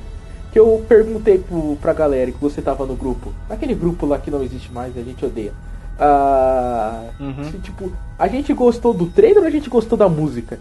que 0.53 0.59
eu 0.59 0.85
perguntei 0.89 1.39
pro, 1.39 1.77
pra 1.81 1.93
galera 1.95 2.31
que 2.31 2.41
você 2.41 2.61
tava 2.61 2.85
no 2.85 2.95
grupo. 2.95 3.33
Naquele 3.49 3.75
grupo 3.75 4.05
lá 4.07 4.19
que 4.19 4.31
não 4.31 4.43
existe 4.43 4.71
mais, 4.73 4.97
a 4.99 5.03
gente 5.03 5.25
odeia. 5.25 5.53
Ah, 5.99 7.05
Uhum. 7.19 7.45
se, 7.51 7.59
tipo, 7.59 7.91
a 8.19 8.29
gente 8.29 8.53
gostou 8.53 8.93
do 8.93 9.07
trailer 9.07 9.39
ou 9.43 9.47
a 9.49 9.51
gente 9.51 9.71
gostou 9.71 9.97
da 9.97 10.09
música? 10.09 10.59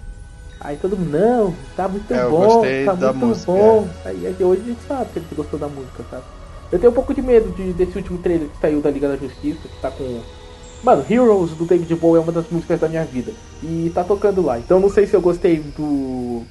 Aí 0.62 0.78
todo 0.78 0.98
mundo, 0.98 1.12
não, 1.12 1.54
tá 1.75 1.88
muito 1.88 2.12
É, 2.14 2.25
bom, 2.28 2.62
tá 2.86 2.94
da 2.94 3.12
muito 3.14 3.25
música, 3.28 3.52
bom. 3.52 3.88
Aí, 4.06 4.25
aí 4.28 4.36
hoje 4.44 4.62
a 4.62 4.66
gente 4.66 4.82
sabe 4.88 5.10
que 5.12 5.20
a 5.20 5.22
gente 5.22 5.36
gostou 5.36 5.60
da 5.60 5.68
música, 5.68 6.04
sabe? 6.10 6.24
Eu 6.72 6.80
tenho 6.80 6.92
um 6.92 6.96
pouco 6.96 7.14
de 7.14 7.22
medo 7.22 7.52
de, 7.52 7.74
desse 7.74 7.98
último 7.98 8.18
trailer 8.20 8.48
que 8.48 8.58
saiu 8.60 8.82
da 8.82 8.90
Liga 8.90 9.08
da 9.10 9.16
Justiça, 9.18 9.60
que 9.68 9.82
tá 9.82 9.92
com. 9.92 10.22
Mano, 10.86 11.04
Heroes 11.10 11.50
do 11.54 11.65
David 11.65 11.96
Bowie 11.96 12.22
é 12.22 12.24
uma 12.24 12.32
das 12.32 12.48
músicas 12.48 12.80
da 12.80 12.88
minha 12.88 13.04
vida. 13.04 13.34
E 13.63 13.92
tá 13.96 14.04
tocando 14.04 14.44
lá. 14.44 14.60
Então 14.60 14.80
não 14.80 14.88
sei 14.88 15.08
se 15.08 15.15
eu 15.15 15.22
gostei 15.22 15.58
do. 15.58 16.44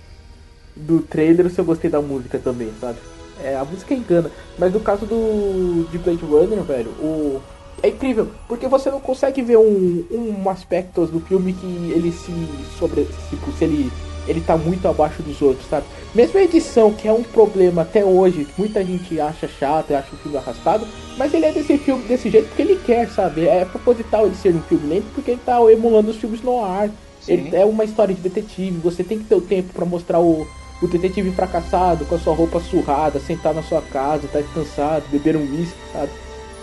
do 0.75 1.01
trailer 1.03 1.47
ou 1.47 1.53
se 1.53 1.61
eu 1.61 1.65
gostei 1.65 1.89
da 1.89 2.03
música 2.03 2.37
também, 2.37 2.73
sabe? 2.81 2.99
É, 3.45 3.57
a 3.57 3.65
música 3.65 3.95
engana. 3.95 4.33
Mas 4.59 4.73
no 4.73 4.81
caso 4.81 5.07
do. 5.07 5.89
de 5.89 5.99
Blade 5.99 6.25
Runner, 6.25 6.65
velho, 6.65 6.91
o. 6.99 7.41
É 7.81 7.89
incrível, 7.89 8.29
porque 8.49 8.67
você 8.67 8.91
não 8.91 8.99
consegue 8.99 9.41
ver 9.41 9.59
um, 9.59 10.05
um 10.11 10.51
aspecto 10.51 11.07
do 11.07 11.21
filme 11.21 11.53
que 11.53 11.93
ele 11.95 12.11
se 12.11 12.33
sobre. 12.77 13.07
Tipo, 13.31 13.53
se 13.53 13.63
ele. 13.63 13.93
Ele 14.27 14.41
tá 14.41 14.57
muito 14.57 14.89
abaixo 14.89 15.23
dos 15.23 15.41
outros, 15.43 15.69
sabe? 15.69 15.85
Mesmo 16.15 16.39
a 16.39 16.43
edição, 16.43 16.93
que 16.93 17.07
é 17.07 17.13
um 17.13 17.23
problema 17.23 17.83
até 17.83 18.05
hoje, 18.05 18.47
muita 18.57 18.83
gente 18.85 19.21
acha 19.21 19.47
chato 19.47 19.91
e 19.91 19.95
acha 19.95 20.09
o 20.15 20.17
filme 20.19 20.37
arrastado, 20.39 20.87
mas 21.19 21.35
ele 21.35 21.47
é 21.47 21.53
desse 21.53 21.77
filme 21.79 22.03
desse 22.05 22.31
jeito 22.31 22.49
porque 22.49 22.63
ele 22.63 22.81
quer, 22.85 23.09
sabe? 23.11 23.47
É 23.47 23.65
proposital 23.65 24.27
ele 24.27 24.35
ser 24.35 24.55
um 24.55 24.63
filme 24.63 24.87
lento 24.89 25.07
porque 25.15 25.33
ele 25.33 25.41
tá 25.45 25.59
emulando 25.71 26.11
os 26.11 26.17
filmes 26.17 26.43
no 26.43 26.65
ar. 26.65 26.89
Ele 27.27 27.55
é 27.57 27.65
uma 27.65 27.85
história 27.85 28.15
de 28.15 28.21
detetive, 28.21 28.79
você 28.83 29.03
tem 29.03 29.19
que 29.19 29.25
ter 29.25 29.35
o 29.35 29.41
tempo 29.41 29.73
pra 29.73 29.87
mostrar 29.87 30.21
o, 30.21 30.47
o 30.83 30.87
detetive 30.87 31.31
fracassado, 31.33 32.05
com 32.05 32.15
a 32.15 32.19
sua 32.19 32.35
roupa 32.35 32.61
surrada, 32.61 33.19
sentar 33.19 33.55
na 33.55 33.63
sua 33.63 33.81
casa, 33.81 34.29
tá 34.31 34.41
descansado, 34.41 35.05
beber 35.11 35.35
um 35.37 35.41
whisky, 35.51 35.75
sabe? 35.93 36.11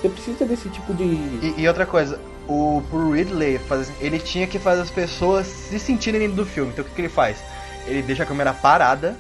Você 0.01 0.09
precisa 0.09 0.45
desse 0.45 0.69
tipo 0.69 0.93
de. 0.93 1.03
E, 1.03 1.53
e 1.57 1.67
outra 1.67 1.85
coisa, 1.85 2.19
o 2.47 2.81
pro 2.89 3.11
Ridley, 3.11 3.57
faz- 3.59 3.91
ele 3.99 4.19
tinha 4.19 4.45
que 4.47 4.59
fazer 4.59 4.81
as 4.81 4.91
pessoas 4.91 5.47
se 5.47 5.79
sentirem 5.79 6.19
dentro 6.19 6.35
do 6.37 6.45
filme. 6.45 6.71
Então 6.71 6.83
o 6.83 6.87
que, 6.87 6.93
que 6.95 7.01
ele 7.01 7.09
faz? 7.09 7.37
Ele 7.85 8.01
deixa 8.01 8.23
a 8.23 8.25
câmera 8.25 8.53
parada, 8.53 9.15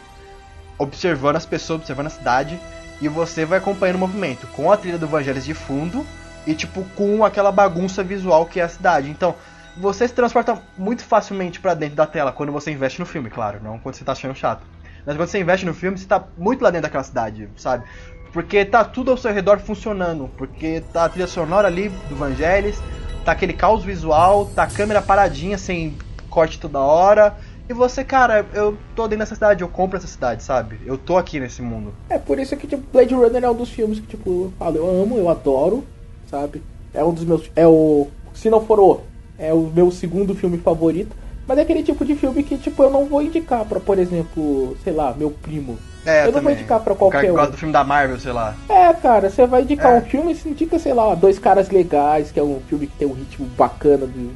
observando 0.77 1.35
as 1.35 1.45
pessoas, 1.45 1.81
observando 1.81 2.07
a 2.07 2.11
cidade, 2.11 2.59
e 3.01 3.07
você 3.07 3.45
vai 3.45 3.57
acompanhando 3.57 3.95
o 3.95 3.99
movimento, 3.99 4.47
com 4.47 4.71
a 4.71 4.77
trilha 4.77 4.97
do 4.97 5.07
Vangelis 5.07 5.45
de 5.45 5.53
fundo 5.53 6.05
e 6.45 6.53
tipo 6.53 6.83
com 6.95 7.23
aquela 7.23 7.51
bagunça 7.51 8.03
visual 8.03 8.45
que 8.45 8.59
é 8.59 8.63
a 8.63 8.69
cidade. 8.69 9.09
Então, 9.09 9.35
você 9.77 10.07
se 10.07 10.13
transporta 10.13 10.61
muito 10.77 11.03
facilmente 11.03 11.59
pra 11.59 11.73
dentro 11.73 11.95
da 11.95 12.05
tela 12.05 12.31
quando 12.31 12.51
você 12.51 12.71
investe 12.71 12.99
no 12.99 13.05
filme, 13.05 13.29
claro, 13.29 13.59
não 13.63 13.79
quando 13.79 13.95
você 13.95 14.03
tá 14.03 14.11
achando 14.11 14.35
chato. 14.35 14.63
Mas 15.05 15.15
quando 15.15 15.29
você 15.29 15.39
investe 15.39 15.65
no 15.65 15.73
filme, 15.73 15.97
você 15.97 16.05
tá 16.05 16.23
muito 16.37 16.61
lá 16.61 16.69
dentro 16.69 16.83
daquela 16.83 17.03
cidade, 17.03 17.49
sabe? 17.57 17.85
Porque 18.31 18.63
tá 18.63 18.83
tudo 18.83 19.11
ao 19.11 19.17
seu 19.17 19.33
redor 19.33 19.59
funcionando. 19.59 20.29
Porque 20.37 20.81
tá 20.93 21.05
a 21.05 21.09
trilha 21.09 21.27
sonora 21.27 21.67
ali 21.67 21.89
do 22.07 22.15
Vangelis, 22.15 22.81
tá 23.25 23.31
aquele 23.31 23.53
caos 23.53 23.83
visual, 23.83 24.45
tá 24.45 24.63
a 24.63 24.67
câmera 24.67 25.01
paradinha 25.01 25.57
sem 25.57 25.97
corte 26.29 26.59
toda 26.59 26.79
hora. 26.79 27.35
E 27.71 27.73
você, 27.73 28.03
cara, 28.03 28.45
eu 28.53 28.77
tô 28.97 29.03
dentro 29.03 29.19
dessa 29.19 29.33
cidade, 29.33 29.61
eu 29.61 29.67
compro 29.69 29.97
essa 29.97 30.05
cidade, 30.05 30.43
sabe? 30.43 30.77
Eu 30.85 30.97
tô 30.97 31.15
aqui 31.15 31.39
nesse 31.39 31.61
mundo. 31.61 31.93
É 32.09 32.17
por 32.19 32.37
isso 32.37 32.57
que 32.57 32.67
tipo, 32.67 32.83
Blade 32.91 33.13
Runner 33.13 33.41
é 33.45 33.49
um 33.49 33.55
dos 33.55 33.69
filmes 33.69 33.97
que 33.97 34.07
tipo, 34.07 34.29
eu 34.29 34.53
falo, 34.59 34.75
eu 34.75 35.01
amo, 35.03 35.17
eu 35.17 35.29
adoro, 35.29 35.81
sabe? 36.29 36.61
É 36.93 37.01
um 37.01 37.13
dos 37.13 37.23
meus. 37.23 37.49
É 37.55 37.65
o. 37.65 38.09
Se 38.33 38.49
não 38.49 38.59
for 38.65 38.77
o. 38.77 38.99
É 39.39 39.53
o 39.53 39.71
meu 39.73 39.89
segundo 39.89 40.35
filme 40.35 40.57
favorito. 40.57 41.15
Mas 41.47 41.57
é 41.59 41.61
aquele 41.61 41.81
tipo 41.81 42.03
de 42.03 42.13
filme 42.13 42.43
que, 42.43 42.57
tipo, 42.57 42.83
eu 42.83 42.89
não 42.89 43.05
vou 43.05 43.21
indicar 43.21 43.63
pra, 43.63 43.79
por 43.79 43.97
exemplo, 43.97 44.75
sei 44.83 44.91
lá, 44.91 45.13
meu 45.17 45.31
primo. 45.31 45.77
É, 46.05 46.27
Eu 46.27 46.33
não 46.33 46.41
vou 46.41 46.51
indicar 46.51 46.81
pra 46.81 46.93
qualquer 46.93 47.21
que 47.23 47.31
um. 47.31 47.35
gosta 47.35 47.51
do 47.51 47.57
filme 47.57 47.71
da 47.73 47.83
Marvel, 47.85 48.19
sei 48.19 48.33
lá. 48.33 48.53
É, 48.67 48.91
cara, 48.93 49.29
você 49.29 49.47
vai 49.47 49.61
indicar 49.61 49.93
É. 49.93 49.97
um 49.99 50.01
filme, 50.01 50.35
você 50.35 50.49
indica, 50.49 50.77
sei 50.77 50.93
lá, 50.93 51.15
Dois 51.15 51.39
Caras 51.39 51.69
Legais, 51.69 52.31
que 52.31 52.39
é 52.39 52.43
um 52.43 52.59
filme 52.67 52.87
que 52.87 52.97
tem 52.97 53.07
um 53.07 53.13
ritmo 53.13 53.45
bacana 53.57 54.05
do, 54.05 54.31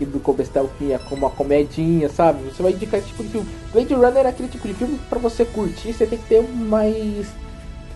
que 0.00 0.06
do 0.06 0.18
o 0.18 0.68
fim, 0.78 0.92
é 0.92 0.98
como 0.98 1.26
uma 1.26 1.30
comedinha, 1.30 2.08
sabe? 2.08 2.42
Você 2.44 2.62
vai 2.62 2.72
indicar 2.72 2.98
esse 2.98 3.08
tipo 3.08 3.22
de 3.22 3.28
filme. 3.28 3.48
Blade 3.70 3.94
Runner 3.94 4.24
é 4.24 4.28
aquele 4.28 4.48
tipo 4.48 4.66
de 4.66 4.72
filme 4.72 4.96
que 4.96 5.04
pra 5.04 5.18
você 5.18 5.44
curtir, 5.44 5.92
você 5.92 6.06
tem 6.06 6.18
que 6.18 6.26
ter 6.26 6.42
mais. 6.42 7.26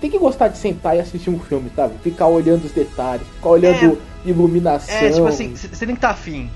Tem 0.00 0.10
que 0.10 0.18
gostar 0.18 0.48
de 0.48 0.58
sentar 0.58 0.94
e 0.96 1.00
assistir 1.00 1.30
um 1.30 1.38
filme, 1.38 1.72
sabe? 1.74 1.94
Ficar 2.02 2.26
olhando 2.26 2.66
os 2.66 2.72
detalhes, 2.72 3.26
ficar 3.26 3.48
olhando 3.48 3.98
iluminação. 4.26 4.94
É, 4.94 5.10
tipo 5.10 5.26
assim, 5.26 5.54
você 5.54 5.86
tem 5.86 5.94
que 5.94 5.94
estar 5.94 6.10
afim. 6.10 6.50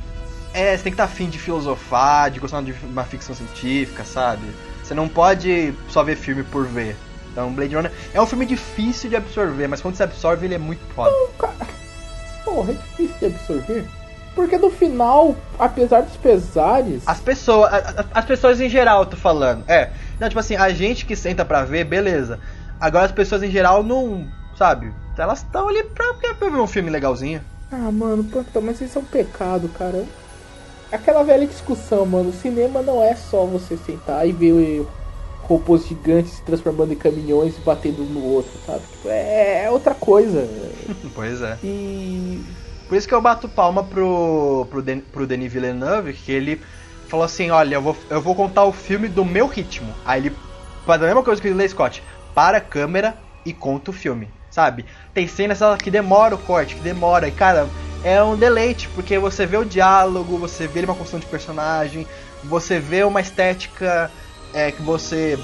É, 0.53 0.77
você 0.77 0.83
tem 0.83 0.93
que 0.93 0.95
estar 0.95 1.05
afim 1.05 1.31
de 1.31 1.39
filosofar, 1.39 2.31
de 2.31 2.41
gostar 2.41 2.63
de 2.63 2.75
uma 2.85 3.05
ficção 3.05 3.35
científica, 3.35 4.05
sabe? 4.05 4.43
Você 4.83 4.93
não 4.93 5.09
pode 5.09 5.73
só 5.89 6.05
ver 6.05 6.17
filme 6.17 6.43
por 6.43 6.67
ver. 6.67 6.95
Então, 7.33 7.53
Blade 7.53 7.75
Runner 7.75 7.93
é 8.13 8.21
um 8.21 8.27
filme 8.27 8.45
difícil 8.45 9.09
de 9.09 9.17
absorver, 9.17 9.67
mas 9.67 9.81
quando 9.81 9.95
você 9.95 10.03
absorve, 10.03 10.47
ele 10.47 10.55
é 10.57 10.59
muito 10.59 10.81
foda. 10.95 11.15
Porra, 12.45 12.73
é 12.73 12.75
difícil 12.75 13.17
de 13.19 13.27
absorver. 13.27 13.85
Porque 14.39 14.57
no 14.57 14.71
final, 14.71 15.35
apesar 15.59 16.03
dos 16.03 16.17
pesares. 16.17 17.03
As 17.05 17.19
pessoas, 17.19 17.73
as 18.15 18.25
pessoas 18.25 18.61
em 18.61 18.69
geral, 18.69 19.01
eu 19.01 19.07
tô 19.07 19.17
falando. 19.17 19.65
É, 19.67 19.91
não, 20.21 20.29
tipo 20.29 20.39
assim, 20.39 20.55
a 20.55 20.71
gente 20.71 21.05
que 21.05 21.17
senta 21.17 21.45
pra 21.45 21.65
ver, 21.65 21.83
beleza. 21.83 22.39
Agora 22.81 23.07
as 23.07 23.11
pessoas 23.11 23.43
em 23.43 23.51
geral 23.51 23.83
não, 23.83 24.25
sabe? 24.57 24.93
Elas 25.17 25.41
estão 25.41 25.69
ali 25.69 25.83
pra, 25.83 26.15
pra 26.39 26.51
ver 26.51 26.61
um 26.61 26.69
filme 26.69 26.89
legalzinho. 26.89 27.41
Ah, 27.73 27.91
mano, 27.91 28.23
puta, 28.23 28.61
mas 28.61 28.81
isso 28.81 29.01
é 29.01 29.03
um 29.03 29.05
pecado, 29.07 29.69
cara. 29.71 30.05
Aquela 30.93 31.25
velha 31.25 31.45
discussão, 31.45 32.07
mano. 32.07 32.33
Cinema 32.33 32.81
não 32.81 33.03
é 33.03 33.17
só 33.17 33.45
você 33.45 33.77
sentar 33.77 34.25
e 34.25 34.31
ver 34.31 34.87
robôs 35.43 35.85
gigantes 35.85 36.35
se 36.35 36.43
transformando 36.43 36.93
em 36.93 36.97
caminhões 36.97 37.57
e 37.59 37.61
batendo 37.63 38.03
um 38.03 38.07
no 38.07 38.25
outro, 38.25 38.53
sabe? 38.65 38.83
Tipo, 38.93 39.09
é, 39.09 39.65
é 39.65 39.71
outra 39.73 39.97
coisa. 39.97 40.47
Pois 41.13 41.43
é. 41.43 41.59
E. 41.65 42.41
Por 42.89 42.97
isso 42.97 43.07
que 43.07 43.15
eu 43.15 43.21
bato 43.21 43.49
palma 43.49 43.85
pro, 43.85 44.67
pro, 44.71 44.81
Den, 44.81 45.01
pro 45.01 45.27
Denis 45.27 45.53
Villeneuve, 45.53 46.15
que 46.15 46.33
ele 46.33 46.61
falou 47.07 47.25
assim, 47.25 47.51
olha, 47.51 47.75
eu 47.75 47.83
vou, 47.83 47.97
eu 48.09 48.21
vou 48.21 48.35
contar 48.35 48.65
o 48.65 48.73
filme 48.73 49.09
do 49.09 49.25
meu 49.25 49.47
ritmo. 49.47 49.95
Aí 50.05 50.21
ele 50.23 50.37
faz 50.87 51.03
a 51.03 51.07
mesma 51.07 51.23
coisa 51.23 51.41
que 51.41 51.47
o 51.47 51.51
Ridley 51.51 51.69
Scott. 51.69 52.03
Para 52.35 52.59
a 52.59 52.61
câmera 52.63 53.15
e 53.45 53.53
conta 53.53 53.91
o 53.91 53.95
filme, 53.95 54.29
sabe? 54.51 54.87
Tem 55.13 55.27
cenas 55.27 55.61
que 55.83 55.91
demora 55.91 56.35
o 56.35 56.39
corte, 56.39 56.77
que 56.77 56.81
demora. 56.81 57.29
E, 57.29 57.33
cara, 57.33 57.69
é 58.03 58.23
um 58.23 58.37
deleite, 58.37 58.89
porque 58.95 59.19
você 59.19 59.45
vê 59.45 59.57
o 59.57 59.65
diálogo, 59.65 60.39
você 60.39 60.67
vê 60.67 60.81
uma 60.81 60.95
construção 60.95 61.21
de 61.21 61.27
personagem, 61.27 62.07
você 62.45 62.79
vê 62.79 63.05
uma 63.05 63.21
estética 63.21 64.11
é, 64.55 64.71
que 64.71 64.83
você... 64.83 65.39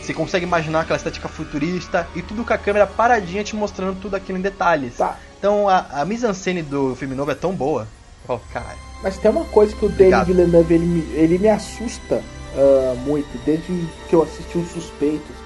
Você 0.00 0.14
consegue 0.14 0.46
imaginar 0.46 0.80
aquela 0.80 0.96
estética 0.96 1.28
futurista 1.28 2.08
e 2.14 2.22
tudo 2.22 2.42
com 2.42 2.52
a 2.54 2.56
câmera 2.56 2.86
paradinha 2.86 3.44
te 3.44 3.54
mostrando 3.54 4.00
tudo 4.00 4.14
aquilo 4.14 4.38
em 4.38 4.40
detalhes. 4.40 4.96
Tá. 4.96 5.18
Então 5.38 5.68
a, 5.68 5.86
a 5.92 6.04
mise-en-scène 6.04 6.62
do 6.62 6.94
filme 6.96 7.14
novo 7.14 7.30
é 7.30 7.34
tão 7.34 7.54
boa. 7.54 7.86
Falo, 8.26 8.40
caralho. 8.52 8.78
Mas 9.02 9.16
tem 9.16 9.30
uma 9.30 9.44
coisa 9.44 9.74
que 9.74 9.84
o 9.84 9.88
Obrigado. 9.88 10.26
Denis 10.26 10.36
Villeneuve 10.36 10.74
ele 10.74 10.84
me, 10.86 11.00
ele 11.14 11.38
me 11.38 11.48
assusta 11.48 12.22
ah, 12.56 12.94
muito, 13.04 13.28
desde 13.44 13.86
que 14.08 14.14
eu 14.14 14.22
assisti 14.22 14.58
Os 14.58 14.68
Suspeitos. 14.70 15.36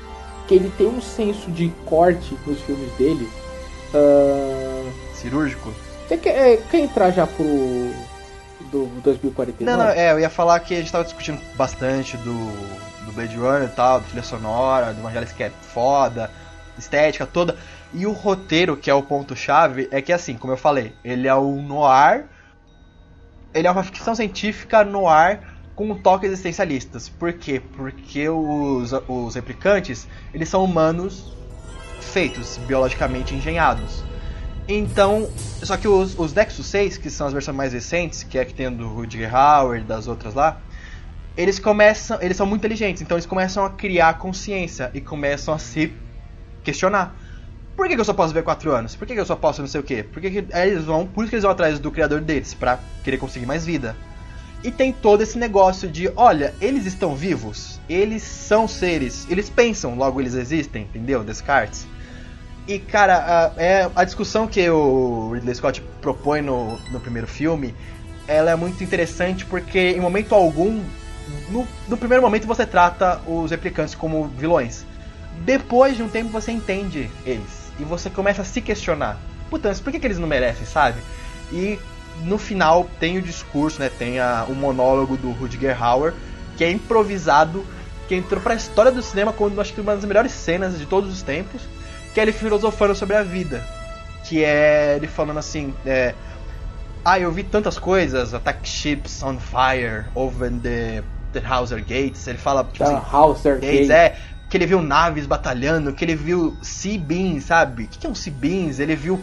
Que 0.49 0.55
ele 0.55 0.73
tem 0.77 0.87
um 0.87 1.01
senso 1.01 1.51
de 1.51 1.69
corte 1.85 2.37
nos 2.47 2.61
filmes 2.63 2.91
dele. 2.95 3.29
ah, 3.95 4.91
Cirúrgico? 5.15 5.73
você 6.09 6.17
quer, 6.17 6.31
é, 6.31 6.57
quer 6.57 6.81
entrar 6.81 7.11
já 7.11 7.27
pro. 7.27 7.45
do 8.71 8.87
2049? 9.03 9.65
Não, 9.65 9.77
não, 9.77 9.91
é, 9.91 10.13
eu 10.13 10.21
ia 10.21 10.31
falar 10.31 10.59
que 10.61 10.75
a 10.75 10.79
gente 10.79 10.91
tava 10.91 11.05
discutindo 11.05 11.41
bastante 11.55 12.17
do, 12.19 12.35
do 13.05 13.13
Blade 13.13 13.37
Runner 13.37 13.69
e 13.69 13.73
tal, 13.73 14.01
da 14.01 14.07
trilha 14.07 14.23
sonora, 14.23 14.93
do 14.93 15.03
Vangelis 15.03 15.33
que 15.33 15.45
é 15.45 15.51
foda, 15.51 16.31
estética 16.79 17.27
toda. 17.27 17.57
E 17.95 18.07
o 18.07 18.13
roteiro, 18.13 18.77
que 18.77 18.91
é 18.91 18.95
o 18.95 19.03
ponto-chave, 19.03 19.89
é 19.91 20.01
que 20.01 20.13
assim, 20.13 20.35
como 20.35 20.53
eu 20.53 20.57
falei, 20.57 20.95
ele 21.05 21.29
é 21.29 21.35
um 21.35 21.63
noir. 21.63 22.25
Ele 23.55 23.67
é 23.67 23.71
uma 23.71 23.83
ficção 23.83 24.15
científica 24.15 24.83
noir 24.83 25.41
com 25.75 25.95
toques 25.95 26.31
existencialistas. 26.31 27.09
Por 27.09 27.33
quê? 27.35 27.61
Porque 27.77 28.29
os, 28.29 28.93
os 29.07 29.35
replicantes, 29.35 30.09
eles 30.33 30.49
são 30.49 30.65
humanos 30.65 31.33
feitos, 32.01 32.59
biologicamente 32.67 33.35
engenhados. 33.35 34.03
Então, 34.69 35.29
só 35.63 35.77
que 35.77 35.89
os, 35.89 36.19
os 36.19 36.33
Nexus 36.33 36.67
6, 36.67 36.99
que 36.99 37.11
são 37.11 37.27
as 37.27 37.33
versões 37.33 37.57
mais 37.57 37.73
recentes, 37.73 38.23
que 38.23 38.39
é 38.39 38.45
que 38.45 38.55
tem 38.55 38.71
do 38.71 38.89
Rudiger 38.89 39.35
Hauer, 39.35 39.83
das 39.85 40.07
outras 40.07 40.35
lá, 40.35 40.61
eles 41.37 41.59
começam, 41.59 42.19
eles 42.21 42.37
são 42.37 42.47
muito 42.47 42.61
inteligentes, 42.61 43.03
então 43.03 43.17
eles 43.17 43.27
começam 43.27 43.65
a 43.65 43.71
criar 43.71 44.15
consciência 44.19 44.91
e 44.95 45.01
começam 45.01 45.53
a 45.53 45.59
se 45.59 45.93
questionar. 46.63 47.17
Por 47.77 47.89
que, 47.89 47.95
que 47.95 48.01
eu 48.01 48.05
só 48.05 48.13
posso 48.13 48.35
ver 48.35 48.43
4 48.43 48.71
anos? 48.73 48.95
Por 48.95 49.07
que, 49.07 49.15
que 49.15 49.21
eu 49.21 49.27
só 49.27 49.35
posso 49.35 49.61
não 49.61 49.69
sei 49.69 49.81
o 49.81 49.85
quê? 49.85 50.03
Por 50.03 50.21
que, 50.21 50.31
que 50.31 50.47
eles 50.55 50.85
vão, 50.85 51.07
por 51.07 51.23
isso 51.23 51.31
que 51.31 51.37
eles 51.37 51.43
vão 51.43 51.53
atrás 51.53 51.79
do 51.79 51.91
criador 51.91 52.21
deles, 52.21 52.55
pra 52.55 52.79
querer 53.03 53.19
conseguir 53.19 53.47
mais 53.47 53.65
vida. 53.65 53.97
E 54.63 54.71
tem 54.71 54.93
todo 54.93 55.23
esse 55.23 55.37
negócio 55.37 55.89
de, 55.89 56.11
olha, 56.15 56.55
eles 56.61 56.87
estão 56.87 57.17
vivos, 57.17 57.81
eles 57.89 58.23
são 58.23 58.69
seres, 58.69 59.27
eles 59.29 59.51
pensam, 59.51 59.97
logo 59.97 60.21
eles 60.21 60.35
existem, 60.35 60.83
entendeu? 60.83 61.25
Descartes. 61.25 61.87
E, 62.69 62.79
cara, 62.79 63.53
a, 63.57 63.61
é, 63.61 63.91
a 63.95 64.05
discussão 64.05 64.47
que 64.47 64.69
o 64.71 65.33
Ridley 65.33 65.55
Scott 65.57 65.83
propõe 66.01 66.43
no, 66.43 66.79
no 66.93 67.01
primeiro 67.01 67.27
filme, 67.27 67.75
ela 68.29 68.53
é 68.53 68.55
muito 68.55 68.85
interessante 68.85 69.45
porque, 69.45 69.81
em 69.81 70.01
momento 70.01 70.33
algum, 70.33 70.81
no, 71.51 71.67
no 71.89 71.97
primeiro 71.97 72.23
momento 72.23 72.47
você 72.47 72.65
trata 72.65 73.21
os 73.27 73.51
replicantes 73.51 73.97
como 73.97 74.29
vilões. 74.29 74.85
Depois 75.45 75.97
de 75.97 76.05
um 76.05 76.09
tempo 76.09 76.31
você 76.31 76.53
entende 76.53 77.11
eles. 77.27 77.62
E 77.79 77.85
você 77.85 78.11
começa 78.11 78.43
a 78.43 78.45
se 78.45 78.61
questionar. 78.61 79.19
Puta, 79.51 79.69
mas 79.69 79.81
por 79.81 79.93
que, 79.93 79.99
que 79.99 80.07
eles 80.07 80.19
não 80.19 80.29
merecem, 80.29 80.67
sabe? 80.67 81.01
E 81.53 81.79
no 82.23 82.39
final 82.39 82.89
tem 82.99 83.19
o 83.19 83.23
discurso, 83.23 83.81
né? 83.81 83.91
Tem 83.99 84.19
a, 84.19 84.45
o 84.49 84.55
monólogo 84.55 85.17
do 85.17 85.31
Rutger 85.33 85.83
Hauer, 85.83 86.15
que 86.57 86.65
é 86.65 86.71
improvisado, 86.71 87.65
que 88.09 88.15
entrou 88.15 88.41
pra 88.41 88.55
história 88.55 88.93
do 88.93 89.03
cinema 89.03 89.33
como 89.33 89.61
acho 89.61 89.73
que 89.73 89.81
uma 89.81 89.95
das 89.95 90.05
melhores 90.05 90.33
cenas 90.33 90.79
de 90.79 90.87
todos 90.87 91.13
os 91.13 91.23
tempos 91.23 91.63
que 92.13 92.21
é 92.21 92.23
ele 92.23 92.33
filosofando 92.33 92.95
sobre 92.95 93.17
a 93.17 93.23
vida. 93.23 93.63
Que 94.25 94.45
é 94.45 94.95
ele 94.97 95.07
falando 95.07 95.39
assim, 95.39 95.75
é, 95.85 96.15
ah, 97.05 97.19
eu 97.19 97.33
vi 97.33 97.43
tantas 97.43 97.79
coisas, 97.79 98.35
attack 98.35 98.69
ships 98.69 99.23
on 99.23 99.39
fire 99.39 100.07
over 100.15 100.51
the, 100.51 101.03
the 101.33 101.43
Hauser 101.45 101.81
Gates. 101.81 102.27
Ele 102.27 102.39
fala, 102.39 102.65
tipo 102.65 102.85
assim, 102.85 103.01
Hauser 103.11 103.55
Gates, 103.55 103.91
é, 103.91 104.17
que 104.53 104.59
ele 104.59 104.67
viu 104.67 104.83
naves 104.83 105.25
batalhando, 105.25 105.95
que 105.95 106.05
ele 106.05 106.15
viu 106.15 106.55
sea 106.61 106.99
beams, 106.99 107.45
sabe? 107.45 107.85
O 107.85 107.88
que, 107.88 108.01
que 108.01 108.07
é 108.07 108.11
um? 108.11 108.12
Ele 108.79 108.95
viu 108.95 109.19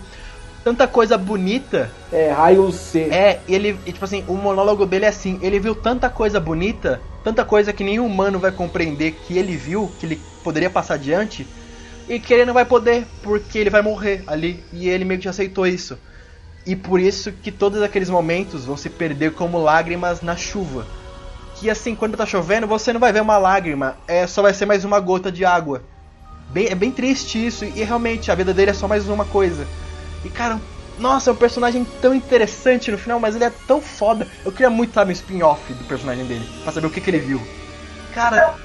tanta 0.64 0.88
coisa 0.88 1.20
bonita. 1.20 1.88
É, 2.12 2.32
raio 2.32 2.72
C. 2.72 3.02
É, 3.12 3.40
ele, 3.48 3.78
e, 3.86 3.92
tipo 3.92 4.04
assim, 4.04 4.24
o 4.28 4.34
monólogo 4.34 4.88
dele 4.88 5.06
é 5.06 5.10
assim, 5.10 5.38
ele 5.44 5.60
viu 5.60 5.76
tanta 5.76 6.10
coisa 6.10 6.40
bonita, 6.40 7.00
tanta 7.24 7.46
coisa 7.46 7.72
que 7.72 7.84
nenhum 7.84 8.08
humano 8.08 8.40
vai 8.40 8.52
compreender 8.52 9.12
que 9.28 9.38
ele 9.38 9.56
viu, 9.56 9.92
que 10.00 10.08
ele 10.08 10.20
poderia 10.44 10.68
passar 10.68 10.96
adiante, 10.96 11.46
e 12.10 12.20
que 12.20 12.34
ele 12.34 12.46
não 12.46 12.54
vai 12.56 12.66
poder, 12.66 13.06
porque 13.22 13.60
ele 13.60 13.70
vai 13.70 13.84
morrer 13.84 14.24
ali. 14.26 14.64
E 14.74 14.90
ele 14.90 15.06
meio 15.06 15.20
que 15.20 15.30
aceitou 15.30 15.68
isso. 15.68 15.96
E 16.66 16.76
por 16.76 17.00
isso 17.00 17.32
que 17.32 17.52
todos 17.52 17.84
aqueles 17.84 18.10
momentos 18.10 18.66
vão 18.66 18.76
se 18.76 18.90
perder 18.90 19.34
como 19.34 19.60
lágrimas 19.60 20.24
na 20.24 20.36
chuva. 20.36 20.88
Que 21.60 21.70
assim, 21.70 21.94
quando 21.94 22.16
tá 22.16 22.26
chovendo, 22.26 22.66
você 22.66 22.94
não 22.94 23.00
vai 23.00 23.12
ver 23.12 23.22
uma 23.22 23.38
lágrima, 23.38 23.98
é 24.08 24.26
só 24.26 24.42
vai 24.42 24.54
ser 24.54 24.66
mais 24.66 24.86
uma 24.86 25.00
gota 25.00 25.30
de 25.30 25.44
água. 25.44 25.84
Bem, 26.52 26.68
é 26.68 26.76
bem 26.76 26.90
triste 26.90 27.46
isso, 27.46 27.66
e 27.66 27.84
realmente 27.84 28.32
a 28.32 28.36
vida 28.36 28.54
dele 28.54 28.72
é 28.72 28.74
só 28.74 28.88
mais 28.88 29.10
uma 29.10 29.26
coisa. 29.26 29.68
E 30.24 30.30
cara, 30.30 30.60
nossa, 30.98 31.30
é 31.30 31.34
um 31.34 31.36
personagem 31.36 31.86
tão 32.02 32.14
interessante 32.14 32.90
no 32.90 32.98
final, 32.98 33.20
mas 33.20 33.36
ele 33.36 33.44
é 33.44 33.52
tão 33.68 33.82
foda. 33.82 34.26
Eu 34.46 34.52
queria 34.54 34.70
muito 34.70 34.92
estar 34.92 35.04
no 35.04 35.12
spin-off 35.12 35.74
do 35.74 35.84
personagem 35.84 36.26
dele, 36.26 36.48
pra 36.64 36.72
saber 36.72 36.88
o 36.88 36.90
que, 36.90 37.02
que 37.02 37.10
ele 37.10 37.20
viu. 37.20 37.42
Cara, 38.14 38.56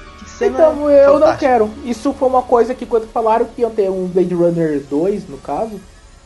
então, 0.41 0.89
eu 0.89 1.19
não 1.19 1.35
quero. 1.35 1.69
Isso 1.83 2.13
foi 2.13 2.29
uma 2.29 2.41
coisa 2.41 2.73
que 2.73 2.85
quando 2.85 3.07
falaram 3.07 3.45
que 3.45 3.61
iam 3.61 3.71
ter 3.71 3.89
um 3.89 4.07
Blade 4.07 4.33
Runner 4.33 4.81
2, 4.89 5.27
no 5.27 5.37
caso, 5.37 5.75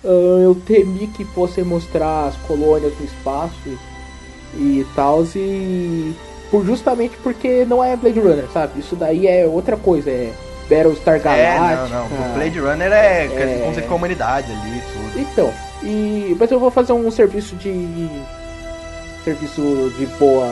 uh, 0.04 0.40
eu 0.44 0.56
temi 0.66 1.08
que 1.08 1.26
fossem 1.26 1.64
mostrar 1.64 2.28
as 2.28 2.36
colônias 2.38 2.94
no 2.98 3.06
espaço 3.06 3.78
e, 4.54 4.58
e 4.58 4.88
tal, 4.96 5.24
e 5.36 6.16
por 6.50 6.66
justamente 6.66 7.18
porque 7.18 7.66
não 7.66 7.84
é 7.84 7.96
Blade 7.96 8.20
Runner, 8.20 8.46
sabe? 8.52 8.80
Isso 8.80 8.96
daí 8.96 9.28
é 9.28 9.46
outra 9.46 9.78
coisa, 9.78 10.10
é 10.10 10.32
Battlestar 10.70 11.22
Galactica. 11.22 11.36
É, 11.36 11.90
não, 11.90 12.10
não. 12.10 12.32
O 12.32 12.34
Blade 12.34 12.60
Runner 12.60 12.92
é, 12.92 13.26
é... 13.26 13.82
com 13.88 13.94
a 13.94 13.98
humanidade 13.98 14.52
ali, 14.52 14.82
tudo. 14.94 15.20
Então, 15.20 15.54
e 15.84 16.36
mas 16.40 16.52
eu 16.52 16.60
vou 16.60 16.72
fazer 16.72 16.94
um 16.94 17.10
serviço 17.12 17.56
de 17.56 18.10
serviço 19.24 19.94
de 19.98 20.06
boa 20.18 20.48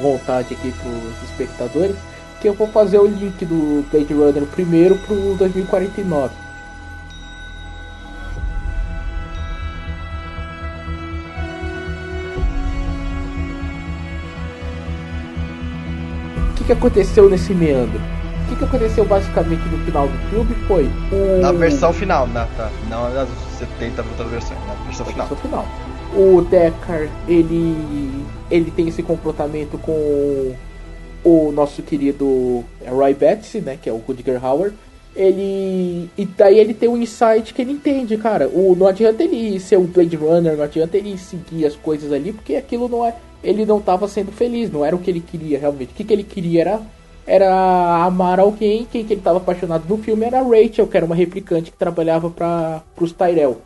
vontade 0.00 0.54
aqui 0.54 0.72
pros 0.72 1.30
espectadores 1.30 1.96
que 2.40 2.48
eu 2.48 2.54
vou 2.54 2.66
fazer 2.66 2.98
o 2.98 3.06
link 3.06 3.44
do 3.44 3.84
Blade 3.90 4.12
Runner 4.12 4.42
primeiro 4.46 4.96
pro 5.06 5.34
2049. 5.36 6.41
Que, 16.72 16.80
que 16.80 16.86
aconteceu 16.86 17.28
nesse 17.28 17.54
meandro? 17.54 17.98
O 17.98 18.48
que, 18.48 18.56
que 18.56 18.64
aconteceu 18.64 19.04
basicamente 19.04 19.62
no 19.68 19.78
final 19.84 20.08
do 20.08 20.18
filme 20.30 20.54
foi 20.66 20.90
o... 21.12 21.40
Na 21.40 21.52
versão 21.52 21.92
final, 21.92 22.26
na, 22.26 22.46
tá, 22.46 22.70
não 22.88 23.12
nas 23.12 23.28
70 23.58 24.02
outra 24.02 24.24
versão, 24.26 24.56
na 24.66 24.74
versão 24.84 25.06
final. 25.06 25.26
versão 25.26 25.50
final. 25.50 25.66
O 26.14 26.42
Deckard, 26.42 27.10
ele, 27.26 28.24
ele 28.50 28.70
tem 28.70 28.88
esse 28.88 29.02
comportamento 29.02 29.78
com 29.78 30.54
o 31.24 31.52
nosso 31.52 31.82
querido 31.82 32.64
Roy 32.86 33.14
Betts, 33.14 33.62
né, 33.62 33.78
que 33.80 33.88
é 33.88 33.92
o 33.92 33.96
Rutger 33.96 34.44
Hauer, 34.44 34.72
ele 35.14 36.10
e 36.16 36.24
daí 36.24 36.58
ele 36.58 36.74
tem 36.74 36.88
um 36.88 36.96
insight 36.96 37.52
que 37.52 37.60
ele 37.60 37.72
entende, 37.72 38.16
cara. 38.16 38.48
O 38.48 38.74
não 38.74 38.86
adianta 38.86 39.22
ele 39.22 39.60
ser 39.60 39.78
um 39.78 39.84
Blade 39.84 40.16
Runner, 40.16 40.56
não 40.56 40.64
adianta 40.64 40.96
ele 40.96 41.18
seguir 41.18 41.66
as 41.66 41.76
coisas 41.76 42.10
ali, 42.12 42.32
porque 42.32 42.56
aquilo 42.56 42.88
não 42.88 43.04
é, 43.04 43.14
ele 43.42 43.66
não 43.66 43.78
estava 43.78 44.08
sendo 44.08 44.32
feliz, 44.32 44.70
não 44.70 44.84
era 44.84 44.94
o 44.94 44.98
que 44.98 45.10
ele 45.10 45.20
queria 45.20 45.58
realmente. 45.58 45.92
O 45.92 45.94
que, 45.94 46.04
que 46.04 46.12
ele 46.12 46.24
queria 46.24 46.60
era 46.62 46.80
era 47.24 48.04
amar 48.04 48.40
alguém, 48.40 48.84
quem 48.90 49.04
que 49.04 49.12
ele 49.12 49.20
estava 49.20 49.38
apaixonado 49.38 49.84
no 49.88 49.96
filme 49.96 50.24
era 50.24 50.40
a 50.40 50.42
Rachel, 50.42 50.88
que 50.88 50.96
era 50.96 51.06
uma 51.06 51.14
replicante 51.14 51.70
que 51.70 51.76
trabalhava 51.76 52.28
para 52.28 52.82
os 53.00 53.12
Tyrell. 53.12 53.58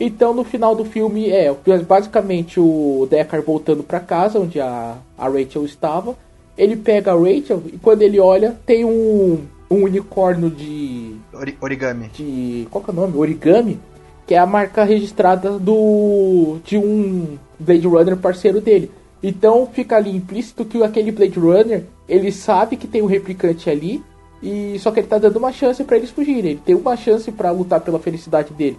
Então 0.00 0.32
no 0.32 0.44
final 0.44 0.74
do 0.74 0.84
filme 0.84 1.28
é 1.30 1.54
basicamente 1.86 2.58
o 2.58 3.06
Deckard 3.10 3.44
voltando 3.44 3.82
para 3.82 4.00
casa 4.00 4.38
onde 4.38 4.58
a, 4.58 4.96
a 5.18 5.28
Rachel 5.28 5.66
estava 5.66 6.16
ele 6.56 6.76
pega 6.76 7.12
a 7.12 7.16
Rachel 7.16 7.62
e 7.66 7.78
quando 7.78 8.02
ele 8.02 8.20
olha, 8.20 8.56
tem 8.66 8.84
um, 8.84 9.40
um 9.70 9.84
unicórnio 9.84 10.50
de. 10.50 11.16
Origami. 11.60 12.08
De. 12.08 12.66
Qual 12.70 12.82
que 12.84 12.90
é 12.90 12.92
o 12.92 12.96
nome? 12.96 13.16
Origami. 13.16 13.78
Que 14.26 14.34
é 14.34 14.38
a 14.38 14.46
marca 14.46 14.84
registrada 14.84 15.58
do. 15.58 16.58
de 16.64 16.76
um 16.76 17.38
Blade 17.58 17.86
Runner 17.86 18.16
parceiro 18.16 18.60
dele. 18.60 18.90
Então 19.22 19.68
fica 19.72 19.96
ali 19.96 20.10
implícito 20.14 20.64
que 20.64 20.82
aquele 20.82 21.12
Blade 21.12 21.38
Runner, 21.38 21.84
ele 22.08 22.32
sabe 22.32 22.76
que 22.76 22.88
tem 22.88 23.02
um 23.02 23.06
replicante 23.06 23.70
ali, 23.70 24.02
e 24.42 24.76
só 24.80 24.90
que 24.90 25.00
ele 25.00 25.06
tá 25.06 25.18
dando 25.18 25.36
uma 25.36 25.52
chance 25.52 25.84
para 25.84 25.96
eles 25.96 26.10
fugirem. 26.10 26.52
Ele 26.52 26.62
tem 26.64 26.74
uma 26.74 26.96
chance 26.96 27.30
para 27.30 27.50
lutar 27.52 27.80
pela 27.80 28.00
felicidade 28.00 28.52
dele. 28.52 28.78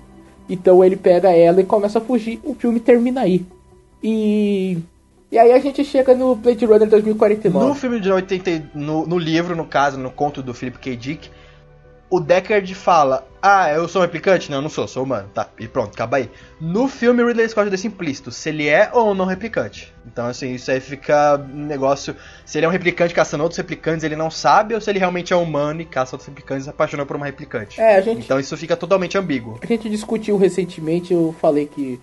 Então 0.50 0.84
ele 0.84 0.98
pega 0.98 1.32
ela 1.32 1.62
e 1.62 1.66
começa 1.66 2.00
a 2.00 2.02
fugir. 2.02 2.40
O 2.44 2.54
filme 2.54 2.80
termina 2.82 3.22
aí. 3.22 3.46
E 4.04 4.78
e 5.34 5.40
aí 5.40 5.52
a 5.52 5.58
gente 5.58 5.84
chega 5.84 6.14
no 6.14 6.36
Blade 6.36 6.64
Runner 6.64 6.88
2049. 6.88 7.66
No 7.66 7.74
filme 7.74 8.00
de 8.00 8.12
80, 8.12 8.70
no, 8.76 9.08
no 9.08 9.18
livro, 9.18 9.56
no 9.56 9.66
caso, 9.66 9.98
no 9.98 10.12
conto 10.12 10.44
do 10.44 10.54
Philip 10.54 10.78
K. 10.78 10.96
Dick, 10.96 11.32
o 12.14 12.20
Deckard 12.20 12.76
fala: 12.76 13.28
Ah, 13.42 13.72
eu 13.72 13.88
sou 13.88 14.00
um 14.00 14.06
replicante? 14.06 14.52
Não, 14.52 14.60
eu 14.60 14.62
não 14.62 14.70
sou, 14.70 14.88
sou 14.88 15.04
humano. 15.04 15.28
Tá, 15.34 15.50
e 15.60 15.68
pronto, 15.68 15.96
acaba 15.96 16.18
aí. 16.18 16.30
No 16.62 16.88
filme, 16.88 17.24
o 17.24 17.28
Ridley 17.28 17.50
Scott 17.50 17.68
deixa 17.70 17.88
implícito 17.88 18.30
se 18.30 18.50
ele 18.50 18.68
é 18.68 18.92
ou 18.94 19.16
não 19.16 19.26
replicante. 19.26 19.92
Então, 20.06 20.28
assim, 20.28 20.54
isso 20.54 20.70
aí 20.70 20.80
fica 20.80 21.44
um 21.52 21.66
negócio. 21.66 22.16
Se 22.46 22.60
ele 22.60 22.68
é 22.68 22.70
um 22.70 22.72
replicante 22.72 23.16
caçando 23.16 23.42
outros 23.42 23.58
replicantes, 23.58 24.04
ele 24.04 24.16
não 24.16 24.30
sabe, 24.30 24.76
ou 24.76 24.82
se 24.82 24.92
ele 24.92 25.00
realmente 25.00 25.34
é 25.34 25.36
humano 25.36 25.82
e 25.82 25.86
caça 25.86 26.16
outros 26.16 26.28
replicantes 26.28 26.64
e 26.64 26.66
se 26.66 26.70
apaixona 26.70 27.04
por 27.04 27.16
uma 27.16 27.26
replicante. 27.26 27.82
É, 27.82 27.96
a 27.96 28.02
gente. 28.02 28.24
Então, 28.24 28.40
isso 28.40 28.56
fica 28.56 28.78
totalmente 28.78 29.18
ambíguo. 29.18 29.60
A 29.64 29.66
gente 29.66 29.90
discutiu 29.90 30.38
recentemente, 30.38 31.12
eu 31.12 31.34
falei 31.42 31.66
que 31.66 32.00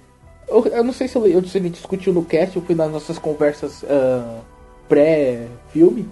eu, 0.49 0.67
eu 0.67 0.83
não 0.83 0.93
sei 0.93 1.07
se, 1.07 1.15
eu, 1.15 1.25
eu, 1.29 1.45
se 1.45 1.57
a 1.57 1.61
gente 1.61 1.75
discutiu 1.75 2.13
no 2.13 2.25
cast 2.25 2.59
ou 2.59 2.65
foi 2.65 2.75
nas 2.75 2.91
nossas 2.91 3.17
conversas 3.17 3.85
uh, 3.85 4.41
pré-filme. 4.89 6.09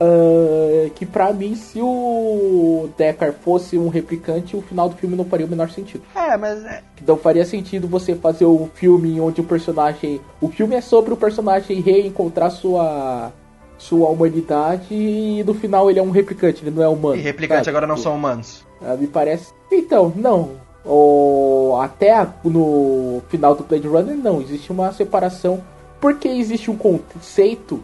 Uh, 0.00 0.90
que 0.90 1.04
pra 1.04 1.32
mim, 1.32 1.56
se 1.56 1.80
o 1.80 2.88
Deckard 2.96 3.36
fosse 3.40 3.76
um 3.76 3.88
replicante, 3.88 4.56
o 4.56 4.62
final 4.62 4.88
do 4.88 4.96
filme 4.96 5.16
não 5.16 5.24
faria 5.24 5.44
o 5.44 5.48
menor 5.48 5.70
sentido. 5.70 6.04
É, 6.14 6.36
mas. 6.36 6.64
É... 6.64 6.82
Não 7.06 7.16
faria 7.16 7.44
sentido 7.44 7.88
você 7.88 8.14
fazer 8.14 8.44
um 8.44 8.68
filme 8.72 9.20
onde 9.20 9.40
o 9.40 9.44
personagem. 9.44 10.20
O 10.40 10.48
filme 10.48 10.76
é 10.76 10.80
sobre 10.80 11.12
o 11.12 11.16
personagem 11.16 11.80
reencontrar 11.80 12.50
sua. 12.50 13.32
Sua 13.80 14.08
humanidade 14.08 14.88
e 14.90 15.44
no 15.46 15.54
final 15.54 15.88
ele 15.88 16.00
é 16.00 16.02
um 16.02 16.10
replicante, 16.10 16.64
ele 16.64 16.74
não 16.74 16.82
é 16.82 16.88
humano. 16.88 17.14
E 17.14 17.20
replicantes 17.20 17.68
agora 17.68 17.86
não 17.86 17.96
são 17.96 18.12
humanos. 18.12 18.66
Uh, 18.82 18.98
me 18.98 19.06
parece. 19.06 19.52
Então, 19.70 20.12
não 20.16 20.56
ou 20.88 21.80
até 21.80 22.26
no 22.42 23.22
final 23.28 23.54
do 23.54 23.62
Blade 23.62 23.86
Runner 23.86 24.16
não, 24.16 24.40
existe 24.40 24.72
uma 24.72 24.90
separação 24.92 25.62
porque 26.00 26.28
existe 26.28 26.70
um 26.70 26.76
conceito. 26.76 27.82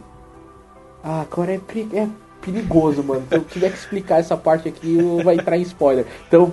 Ah, 1.05 1.21
agora 1.21 1.53
é, 1.53 1.61
é 1.93 2.09
perigoso, 2.41 3.03
mano. 3.03 3.25
Se 3.29 3.35
eu 3.37 3.45
tiver 3.45 3.71
que 3.71 3.77
explicar 3.77 4.21
essa 4.21 4.37
parte 4.37 4.69
aqui, 4.69 4.99
vai 5.23 5.35
entrar 5.35 5.59
em 5.59 5.63
spoiler. 5.63 6.07
Então, 6.27 6.53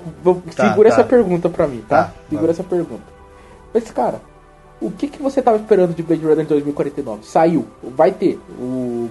tá, 0.55 0.69
segura 0.69 0.89
tá. 0.89 0.95
essa 0.95 1.03
pergunta 1.03 1.49
pra 1.49 1.67
mim, 1.67 1.83
tá? 1.87 2.03
tá 2.03 2.13
segura 2.29 2.47
tá. 2.47 2.51
essa 2.51 2.63
pergunta. 2.63 3.03
Mas, 3.73 3.89
cara, 3.91 4.21
o 4.81 4.91
que, 4.91 5.07
que 5.07 5.21
você 5.21 5.41
tava 5.41 5.57
esperando 5.57 5.95
de 5.95 6.03
Blade 6.03 6.25
Runner 6.25 6.45
2049? 6.45 7.23
Saiu, 7.23 7.67
vai 7.81 8.11
ter 8.11 8.39
o 8.59 9.09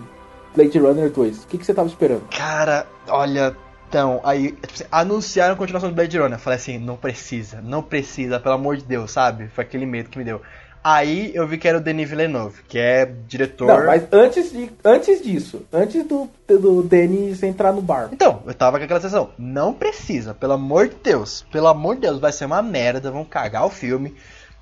Blade 0.55 0.79
Runner 0.79 1.11
2. 1.11 1.44
O 1.44 1.46
que, 1.46 1.59
que 1.59 1.64
você 1.64 1.72
tava 1.72 1.88
esperando? 1.88 2.22
Cara, 2.29 2.87
olha, 3.09 3.57
então, 3.88 4.20
aí, 4.22 4.53
tipo 4.53 4.74
assim, 4.74 4.85
anunciaram 4.90 5.55
a 5.55 5.57
continuação 5.57 5.90
do 5.90 5.94
Blade 5.94 6.18
Runner. 6.18 6.35
Eu 6.35 6.38
falei 6.38 6.59
assim, 6.59 6.79
não 6.79 6.96
precisa, 6.96 7.61
não 7.61 7.83
precisa, 7.83 8.38
pelo 8.38 8.55
amor 8.55 8.76
de 8.76 8.85
Deus, 8.85 9.11
sabe? 9.11 9.48
Foi 9.48 9.64
aquele 9.64 9.87
medo 9.87 10.11
que 10.11 10.18
me 10.18 10.24
deu. 10.24 10.40
Aí 10.83 11.31
eu 11.35 11.47
vi 11.47 11.59
que 11.59 11.69
era 11.69 11.77
o 11.77 11.81
Denis 11.81 12.09
Villeneuve, 12.09 12.62
que 12.66 12.79
é 12.79 13.05
diretor. 13.27 13.66
Não, 13.66 13.87
mas 13.87 14.03
antes, 14.11 14.51
de, 14.51 14.71
antes 14.83 15.23
disso, 15.23 15.66
antes 15.71 16.07
do, 16.07 16.31
do 16.49 16.83
Denis 16.83 17.43
entrar 17.43 17.71
no 17.71 17.83
bar. 17.83 18.09
Então, 18.11 18.43
eu 18.47 18.55
tava 18.55 18.79
com 18.79 18.85
aquela 18.85 19.01
sensação. 19.01 19.31
Não 19.37 19.75
precisa, 19.75 20.33
pelo 20.33 20.55
amor 20.55 20.88
de 20.88 20.97
Deus. 20.97 21.45
Pelo 21.53 21.66
amor 21.66 21.97
de 21.97 22.03
Deus, 22.03 22.19
vai 22.19 22.33
ser 22.33 22.47
uma 22.47 22.62
merda, 22.62 23.11
vão 23.11 23.27
cagar 23.27 23.66
o 23.66 23.71
filme. 23.71 24.16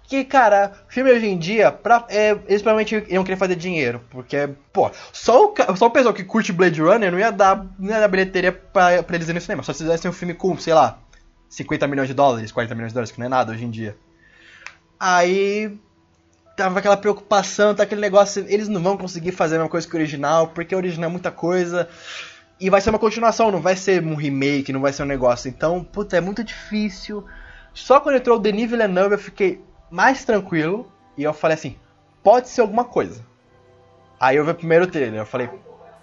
Que, 0.09 0.25
cara, 0.25 0.73
filme 0.89 1.13
hoje 1.13 1.27
em 1.27 1.39
dia, 1.39 1.71
pra, 1.71 2.05
é, 2.09 2.31
eles 2.31 2.63
provavelmente 2.63 3.05
iam 3.09 3.23
querer 3.23 3.37
fazer 3.37 3.55
dinheiro. 3.55 4.01
Porque, 4.11 4.49
pô, 4.73 4.91
só 5.13 5.53
o, 5.53 5.77
só 5.77 5.87
o 5.87 5.91
pessoal 5.91 6.15
que 6.15 6.25
curte 6.25 6.53
Blade 6.53 6.81
Runner 6.81 7.13
não 7.13 7.19
ia 7.19 7.31
dar, 7.31 7.65
não 7.79 7.91
ia 7.91 8.01
dar 8.01 8.09
bilheteria 8.09 8.51
pra, 8.51 9.05
pra 9.05 9.15
eles 9.15 9.29
irem 9.29 9.37
no 9.37 9.41
cinema. 9.41 9.63
Só 9.63 9.73
se 9.73 9.85
fizessem 9.85 10.11
um 10.11 10.15
filme 10.15 10.35
com, 10.35 10.59
sei 10.59 10.75
lá, 10.75 10.99
50 11.49 11.87
milhões 11.87 12.09
de 12.09 12.15
dólares, 12.15 12.51
40 12.51 12.75
milhões 12.75 12.91
de 12.91 12.95
dólares, 12.95 13.13
que 13.13 13.21
não 13.21 13.27
é 13.27 13.29
nada 13.29 13.53
hoje 13.53 13.65
em 13.65 13.71
dia. 13.71 13.97
Aí 14.99 15.79
tava 16.59 16.81
aquela 16.81 16.97
preocupação, 16.97 17.73
tá 17.73 17.85
aquele 17.85 18.01
negócio, 18.01 18.44
eles 18.49 18.66
não 18.66 18.83
vão 18.83 18.97
conseguir 18.97 19.31
fazer 19.31 19.55
a 19.55 19.59
mesma 19.59 19.71
coisa 19.71 19.87
que 19.87 19.94
o 19.94 19.97
original, 19.97 20.49
porque 20.49 20.75
o 20.75 20.79
original 20.79 21.09
é 21.09 21.12
muita 21.12 21.31
coisa. 21.31 21.88
E 22.59 22.68
vai 22.68 22.81
ser 22.81 22.90
uma 22.90 22.99
continuação, 22.99 23.53
não 23.53 23.61
vai 23.61 23.77
ser 23.77 24.03
um 24.03 24.16
remake, 24.16 24.73
não 24.73 24.81
vai 24.81 24.92
ser 24.92 25.05
um 25.05 25.07
negócio. 25.07 25.49
Então, 25.49 25.85
puta, 25.85 26.16
é 26.16 26.21
muito 26.21 26.42
difícil. 26.42 27.25
Só 27.73 28.01
quando 28.01 28.16
entrou 28.16 28.38
o 28.38 28.40
Denis 28.40 28.68
Villeneuve 28.68 29.14
eu 29.14 29.18
fiquei 29.18 29.62
mais 29.88 30.25
tranquilo 30.25 30.90
e 31.16 31.23
eu 31.23 31.33
falei 31.33 31.55
assim, 31.55 31.77
pode 32.25 32.49
ser 32.49 32.61
alguma 32.61 32.85
coisa. 32.85 33.25
Aí 34.18 34.37
eu 34.37 34.44
vi 34.44 34.51
o 34.51 34.55
primeiro 34.57 34.88
trailer, 34.88 35.21
eu 35.21 35.27
falei, 35.27 35.49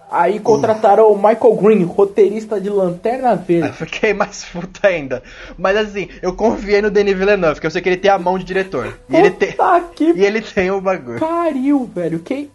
Aí 0.10 0.40
contrataram 0.40 1.12
o 1.12 1.16
Michael 1.16 1.56
Green, 1.56 1.84
roteirista 1.84 2.60
de 2.62 2.70
Lanterna 2.70 3.36
Verde. 3.36 3.68
eu 3.70 3.74
fiquei 3.88 4.14
mais 4.14 4.46
puto 4.46 4.80
ainda. 4.86 5.24
Mas 5.58 5.76
assim, 5.78 6.08
eu 6.22 6.34
confiei 6.34 6.82
no 6.82 6.92
Denis 6.92 7.18
Villeneuve, 7.18 7.56
porque 7.56 7.68
eu 7.68 7.72
sei 7.72 7.82
que 7.82 7.90
ele 7.90 7.98
tem 7.98 8.12
a 8.12 8.20
mão 8.20 8.38
de 8.38 8.44
diretor. 8.46 8.98
E 9.10 9.16
ele 9.16 9.32
tem, 9.32 9.52
Puta 9.52 9.82
que 9.96 10.12
e 10.12 10.24
ele 10.26 10.42
tem 10.42 10.70
o 10.72 10.80
bagulho. 10.80 11.20
pariu, 11.20 11.86
velho. 11.94 12.20
Quem. 12.20 12.50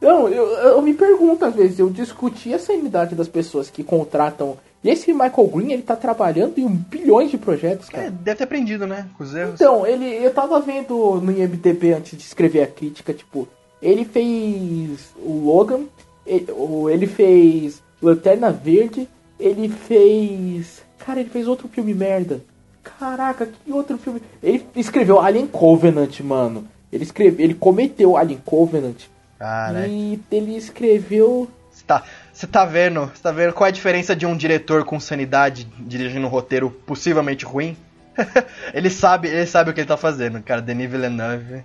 Não, 0.00 0.28
eu, 0.28 0.46
eu 0.46 0.82
me 0.82 0.94
pergunto 0.94 1.44
às 1.44 1.54
vezes, 1.54 1.78
eu 1.78 1.90
discuti 1.90 2.54
a 2.54 2.58
sanidade 2.58 3.14
das 3.14 3.28
pessoas 3.28 3.68
que 3.68 3.82
contratam. 3.84 4.56
E 4.82 4.88
esse 4.88 5.12
Michael 5.12 5.46
Green, 5.48 5.72
ele 5.72 5.82
tá 5.82 5.94
trabalhando 5.94 6.56
em 6.58 6.66
bilhões 6.68 7.30
de 7.30 7.36
projetos, 7.36 7.90
cara. 7.90 8.06
É, 8.06 8.10
deve 8.10 8.38
ter 8.38 8.44
aprendido, 8.44 8.86
né? 8.86 9.06
Com 9.18 9.24
os 9.24 9.34
erros. 9.34 9.54
Então, 9.54 9.86
ele, 9.86 10.06
eu 10.06 10.32
tava 10.32 10.58
vendo 10.60 11.20
no 11.20 11.30
IMDB 11.30 11.92
antes 11.92 12.16
de 12.16 12.24
escrever 12.24 12.62
a 12.62 12.66
crítica, 12.66 13.12
tipo, 13.12 13.46
ele 13.82 14.06
fez 14.06 15.12
o 15.22 15.44
Logan, 15.44 15.80
ele, 16.26 17.06
fez 17.06 17.82
Lanterna 18.00 18.50
Verde, 18.50 19.08
ele 19.38 19.68
fez. 19.68 20.82
Cara, 20.98 21.20
ele 21.20 21.30
fez 21.30 21.48
outro 21.48 21.68
filme 21.68 21.94
merda. 21.94 22.40
Caraca, 22.82 23.46
que 23.46 23.72
outro 23.72 23.98
filme. 23.98 24.22
Ele 24.42 24.66
escreveu 24.76 25.20
Alien 25.20 25.46
Covenant, 25.46 26.20
mano. 26.20 26.66
Ele 26.92 27.04
escreveu, 27.04 27.44
ele 27.44 27.54
cometeu 27.54 28.16
Alien 28.16 28.40
Covenant. 28.44 29.04
Cara, 29.38 29.86
E 29.86 30.20
ele 30.30 30.56
escreveu. 30.56 31.48
você 31.72 31.84
tá, 31.86 32.04
tá 32.50 32.64
vendo? 32.64 33.06
Você 33.06 33.22
tá 33.22 33.32
vendo 33.32 33.52
qual 33.52 33.66
é 33.66 33.70
a 33.70 33.72
diferença 33.72 34.14
de 34.14 34.26
um 34.26 34.36
diretor 34.36 34.84
com 34.84 35.00
sanidade 35.00 35.66
dirigindo 35.78 36.26
um 36.26 36.30
roteiro 36.30 36.70
possivelmente 36.70 37.44
ruim? 37.44 37.76
ele 38.74 38.90
sabe, 38.90 39.28
ele 39.28 39.46
sabe 39.46 39.70
o 39.70 39.74
que 39.74 39.80
ele 39.80 39.88
tá 39.88 39.96
fazendo, 39.96 40.42
cara. 40.42 40.60
Denis 40.60 40.90
Villeneuve 40.90 41.62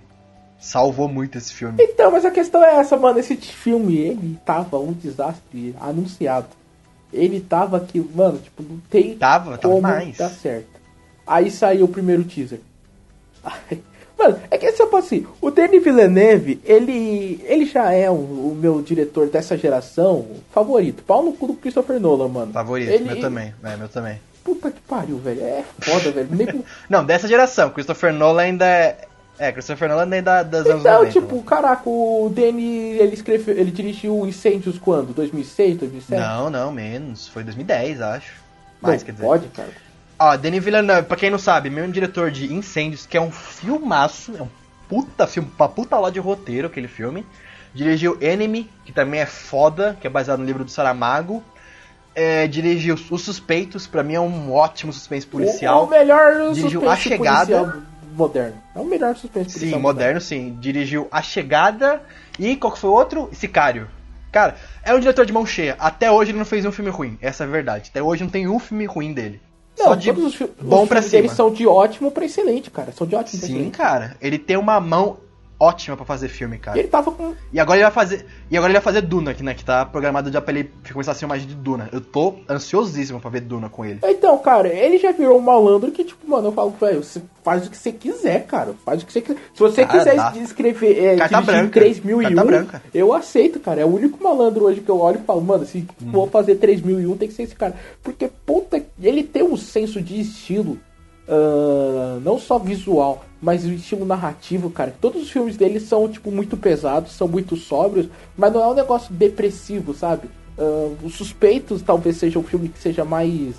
salvou 0.60 1.08
muito 1.08 1.36
esse 1.38 1.52
filme. 1.52 1.76
Então, 1.80 2.10
mas 2.10 2.24
a 2.24 2.30
questão 2.30 2.62
é 2.64 2.76
essa, 2.76 2.96
mano. 2.96 3.18
Esse 3.18 3.36
filme, 3.36 3.96
ele 3.98 4.38
tava 4.44 4.78
um 4.78 4.92
desastre 4.92 5.74
anunciado. 5.80 6.48
Ele 7.12 7.40
tava 7.40 7.76
aqui, 7.76 8.00
mano, 8.14 8.38
tipo, 8.38 8.62
não 8.62 8.78
tem 8.90 9.16
Tava, 9.16 9.56
tava 9.58 9.74
como 9.74 9.76
demais. 9.76 10.16
dar 10.16 10.28
certo. 10.30 10.68
Aí 11.26 11.50
saiu 11.50 11.84
o 11.86 11.88
primeiro 11.88 12.24
teaser. 12.24 12.60
Mano, 14.18 14.38
é 14.50 14.56
que 14.56 14.72
tipo 14.72 14.96
assim, 14.96 15.26
o 15.42 15.50
Denis 15.50 15.84
Villeneuve, 15.84 16.58
ele, 16.64 17.38
ele 17.44 17.66
já 17.66 17.92
é 17.92 18.10
o, 18.10 18.14
o 18.14 18.56
meu 18.58 18.80
diretor 18.80 19.28
dessa 19.28 19.58
geração 19.58 20.26
favorito. 20.52 21.02
Pau 21.02 21.22
no 21.22 21.34
cu 21.34 21.48
do 21.48 21.54
Christopher 21.54 22.00
Nolan, 22.00 22.28
mano. 22.28 22.52
Favorito, 22.52 22.90
Ele- 22.92 23.04
meu 23.04 23.20
também. 23.20 23.54
É, 23.62 23.76
meu 23.76 23.88
também. 23.90 24.18
Puta 24.42 24.70
que 24.70 24.80
pariu, 24.80 25.18
velho. 25.18 25.42
É 25.44 25.62
foda, 25.80 26.10
velho. 26.12 26.28
Nego- 26.34 26.64
Não, 26.88 27.04
dessa 27.04 27.28
geração. 27.28 27.68
Christopher 27.68 28.10
Nolan 28.12 28.42
ainda 28.42 28.64
é. 28.66 29.05
É, 29.38 29.52
Christopher 29.52 29.88
Nolan 29.88 30.14
é 30.16 30.22
da, 30.22 30.42
das 30.42 30.64
anos 30.66 30.80
Então, 30.80 30.94
90. 31.04 31.12
tipo, 31.12 31.36
né? 31.36 31.42
caraca, 31.46 31.82
o 31.88 32.30
Denis, 32.34 32.98
ele 33.00 33.14
escreveu, 33.14 33.54
ele 33.56 33.70
dirigiu 33.70 34.26
Incêndios 34.26 34.78
quando? 34.78 35.12
2006, 35.12 35.76
2007? 35.78 36.20
Não, 36.20 36.48
não, 36.50 36.72
menos. 36.72 37.28
Foi 37.28 37.44
2010, 37.44 38.00
acho. 38.00 38.32
Mais, 38.80 39.00
Não, 39.02 39.06
quer 39.06 39.12
dizer. 39.12 39.24
pode, 39.24 39.48
cara. 39.48 39.68
Ó, 40.18 40.36
Denis 40.36 40.64
Villeneuve, 40.64 41.06
pra 41.06 41.16
quem 41.16 41.28
não 41.30 41.38
sabe, 41.38 41.68
mesmo 41.68 41.92
diretor 41.92 42.30
de 42.30 42.50
Incêndios, 42.52 43.04
que 43.04 43.16
é 43.18 43.20
um 43.20 43.30
filmaço, 43.30 44.32
é 44.38 44.42
um 44.42 44.48
puta 44.88 45.26
filme, 45.26 45.50
uma 45.58 45.68
puta 45.68 45.98
lá 45.98 46.08
de 46.10 46.18
roteiro 46.18 46.68
aquele 46.68 46.88
filme. 46.88 47.26
Dirigiu 47.74 48.16
Enemy, 48.22 48.70
que 48.86 48.92
também 48.92 49.20
é 49.20 49.26
foda, 49.26 49.98
que 50.00 50.06
é 50.06 50.10
baseado 50.10 50.38
no 50.38 50.46
livro 50.46 50.64
do 50.64 50.70
Saramago. 50.70 51.42
É, 52.14 52.46
dirigiu 52.46 52.94
Os 53.10 53.20
Suspeitos, 53.22 53.86
pra 53.86 54.02
mim 54.02 54.14
é 54.14 54.20
um 54.20 54.50
ótimo 54.50 54.90
suspense 54.90 55.26
policial. 55.26 55.82
O, 55.82 55.86
o 55.86 55.90
melhor 55.90 56.52
Dirigiu 56.54 56.80
suspense 56.80 56.92
A 56.92 56.96
Chegada. 56.96 57.58
policial 57.62 57.82
moderno. 58.16 58.56
É 58.74 58.78
o 58.78 58.84
melhor 58.84 59.14
suspense 59.16 59.50
Sim, 59.50 59.58
policial 59.58 59.80
moderno, 59.80 60.20
sim. 60.20 60.56
Dirigiu 60.60 61.06
A 61.10 61.22
Chegada 61.22 62.02
e 62.38 62.56
qual 62.56 62.72
que 62.72 62.78
foi 62.78 62.90
o 62.90 62.94
outro? 62.94 63.28
Sicário. 63.32 63.88
Cara, 64.32 64.56
é 64.82 64.94
um 64.94 64.98
diretor 65.00 65.24
de 65.24 65.32
mão 65.32 65.46
cheia. 65.46 65.76
Até 65.78 66.10
hoje 66.10 66.30
ele 66.32 66.38
não 66.38 66.44
fez 66.44 66.64
um 66.66 66.72
filme 66.72 66.90
ruim. 66.90 67.16
Essa 67.22 67.44
é 67.44 67.46
a 67.46 67.50
verdade. 67.50 67.88
Até 67.90 68.02
hoje 68.02 68.22
não 68.22 68.30
tem 68.30 68.46
um 68.48 68.58
filme 68.58 68.84
ruim 68.84 69.12
dele. 69.12 69.40
Não, 69.78 69.86
Só 69.86 69.94
de 69.94 70.12
todos 70.12 70.40
os, 70.40 70.48
bom 70.60 70.82
os 70.82 70.88
pra 70.88 71.02
cima. 71.02 71.28
são 71.28 71.50
de 71.52 71.66
ótimo 71.66 72.10
pra 72.10 72.24
excelente, 72.24 72.70
cara. 72.70 72.92
São 72.92 73.06
de 73.06 73.14
ótimo 73.14 73.38
pra 73.38 73.46
Sim, 73.48 73.54
excelente. 73.54 73.76
cara. 73.76 74.16
Ele 74.20 74.38
tem 74.38 74.56
uma 74.56 74.80
mão 74.80 75.18
ótima 75.58 75.96
pra 75.96 76.04
fazer 76.04 76.28
filme, 76.28 76.56
E 76.56 76.58
cara. 76.58 76.78
ele 76.78 76.88
tava 76.88 77.10
com. 77.10 77.34
E 77.52 77.58
agora 77.58 77.78
ele 77.78 77.84
vai 77.84 77.92
fazer. 77.92 78.26
E 78.50 78.56
agora 78.56 78.70
ele 78.70 78.78
vai 78.78 78.84
fazer 78.84 79.00
Duna, 79.02 79.32
que, 79.34 79.42
né? 79.42 79.54
Que 79.54 79.64
tá 79.64 79.86
programado 79.86 80.30
já 80.30 80.40
pra 80.40 80.52
ele 80.52 80.70
começar 80.92 81.12
a 81.12 81.14
ser 81.14 81.26
mais 81.26 81.46
de 81.46 81.54
Duna. 81.54 81.88
Eu 81.92 82.00
tô 82.00 82.34
ansiosíssimo 82.48 83.20
pra 83.20 83.30
ver 83.30 83.40
Duna 83.40 83.68
com 83.68 83.84
ele. 83.84 84.00
Então, 84.04 84.36
cara, 84.38 84.68
ele 84.68 84.98
já 84.98 85.12
virou 85.12 85.38
um 85.38 85.42
malandro 85.42 85.90
que, 85.90 86.04
tipo, 86.04 86.28
mano, 86.28 86.48
eu 86.48 86.52
falo, 86.52 86.74
velho, 86.78 87.02
você 87.02 87.22
faz 87.42 87.66
o 87.66 87.70
que 87.70 87.76
você 87.76 87.92
quiser, 87.92 88.46
cara. 88.46 88.74
Faz 88.84 89.02
o 89.02 89.06
que 89.06 89.12
você 89.12 89.20
quiser. 89.22 89.38
Se 89.54 89.60
você 89.60 89.86
Cara, 89.86 89.98
quiser 89.98 90.16
dá. 90.16 90.32
escrever 90.36 91.04
é, 91.04 91.16
Carta 91.16 91.40
branca. 91.40 91.80
3001, 91.80 92.22
Carta 92.22 92.44
branca. 92.44 92.82
eu 92.92 93.12
aceito, 93.14 93.58
cara. 93.60 93.80
É 93.80 93.84
o 93.84 93.94
único 93.94 94.22
malandro 94.22 94.64
hoje 94.64 94.80
que 94.80 94.88
eu 94.90 94.98
olho 95.00 95.20
e 95.22 95.24
falo, 95.24 95.40
mano, 95.40 95.64
se 95.64 95.86
Hum. 96.02 96.12
for 96.12 96.28
fazer 96.28 96.56
3001, 96.56 97.16
tem 97.16 97.28
que 97.28 97.34
ser 97.34 97.44
esse 97.44 97.54
cara. 97.54 97.74
Porque, 98.02 98.28
puta, 98.44 98.82
ele 99.00 99.22
tem 99.22 99.42
um 99.42 99.56
senso 99.56 100.02
de 100.02 100.20
estilo. 100.20 100.78
ah, 101.28 102.18
não 102.22 102.38
só 102.38 102.58
visual, 102.58 103.24
mas 103.40 103.64
o 103.64 103.72
estilo 103.72 104.04
narrativo, 104.04 104.70
cara. 104.70 104.94
Todos 105.00 105.22
os 105.22 105.30
filmes 105.30 105.56
dele 105.56 105.78
são, 105.78 106.08
tipo, 106.08 106.30
muito 106.30 106.56
pesados, 106.56 107.12
são 107.12 107.28
muito 107.28 107.56
sóbrios, 107.56 108.08
mas 108.36 108.52
não 108.52 108.62
é 108.62 108.66
um 108.68 108.74
negócio 108.74 109.12
depressivo, 109.12 109.94
sabe? 109.94 110.28
Ah, 110.58 110.90
os 111.02 111.14
Suspeitos 111.14 111.82
talvez 111.82 112.16
seja 112.16 112.38
um 112.38 112.42
filme 112.42 112.68
que 112.68 112.78
seja 112.78 113.04
mais 113.04 113.54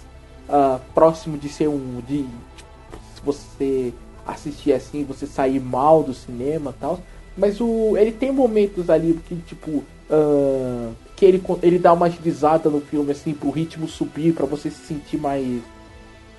ah, 0.49 0.79
próximo 0.93 1.37
de 1.37 1.49
ser 1.49 1.67
um. 1.67 2.01
de 2.07 2.23
tipo, 2.55 2.99
se 3.15 3.21
você 3.23 3.93
assistir 4.25 4.73
assim, 4.73 5.03
você 5.03 5.25
sair 5.25 5.59
mal 5.59 6.03
do 6.03 6.13
cinema 6.13 6.73
tal. 6.79 6.99
Mas 7.37 7.61
o, 7.61 7.95
ele 7.95 8.11
tem 8.11 8.31
momentos 8.31 8.89
ali 8.89 9.19
que, 9.27 9.35
tipo. 9.35 9.83
ah, 10.09 10.91
que 11.15 11.25
ele, 11.25 11.43
ele 11.63 11.79
dá 11.79 11.93
uma 11.93 12.05
agilizada 12.05 12.69
no 12.69 12.79
filme, 12.79 13.11
assim, 13.11 13.33
pro 13.33 13.49
ritmo 13.49 13.87
subir, 13.87 14.33
pra 14.33 14.45
você 14.45 14.69
se 14.69 14.85
sentir 14.85 15.17
mais. 15.17 15.61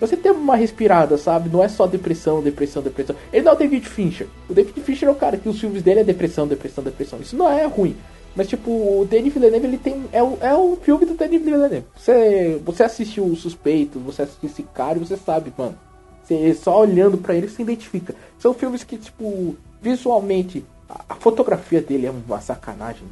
Você 0.00 0.16
ter 0.16 0.30
uma 0.30 0.54
respirada, 0.54 1.18
sabe? 1.18 1.48
Não 1.48 1.62
é 1.62 1.68
só 1.68 1.86
depressão, 1.86 2.40
depressão, 2.40 2.82
depressão. 2.82 3.16
Ele 3.32 3.44
não 3.44 3.52
é 3.52 3.54
o 3.54 3.58
David 3.58 3.88
Fincher. 3.88 4.28
O 4.48 4.54
David 4.54 4.80
Fincher 4.80 5.08
é 5.08 5.12
o 5.12 5.16
cara 5.16 5.36
que 5.36 5.48
os 5.48 5.58
filmes 5.58 5.82
dele 5.82 6.00
é 6.00 6.04
depressão, 6.04 6.46
depressão, 6.46 6.84
depressão. 6.84 7.18
Isso 7.20 7.36
não 7.36 7.50
é 7.50 7.64
ruim. 7.66 7.96
Mas, 8.36 8.46
tipo, 8.46 8.70
o 8.70 9.06
Denis 9.10 9.34
Villeneuve, 9.34 9.66
ele 9.66 9.78
tem... 9.78 10.04
É 10.12 10.22
o, 10.22 10.38
é 10.40 10.54
o 10.54 10.76
filme 10.76 11.04
do 11.04 11.14
Denis 11.14 11.42
Villeneuve. 11.42 11.84
Você, 11.96 12.60
você 12.64 12.84
assistiu 12.84 13.24
o 13.24 13.34
Suspeito, 13.34 13.98
você 13.98 14.22
assistiu 14.22 14.48
esse 14.48 14.62
cara 14.62 14.96
e 14.96 15.00
você 15.00 15.16
sabe, 15.16 15.52
mano. 15.58 15.76
Você 16.22 16.54
só 16.54 16.80
olhando 16.80 17.18
pra 17.18 17.34
ele, 17.34 17.48
se 17.48 17.60
identifica. 17.62 18.14
São 18.38 18.54
filmes 18.54 18.84
que, 18.84 18.96
tipo, 18.96 19.56
visualmente... 19.82 20.64
A, 20.88 21.04
a 21.08 21.14
fotografia 21.16 21.82
dele 21.82 22.06
é 22.06 22.10
uma 22.10 22.40
sacanagem. 22.40 23.02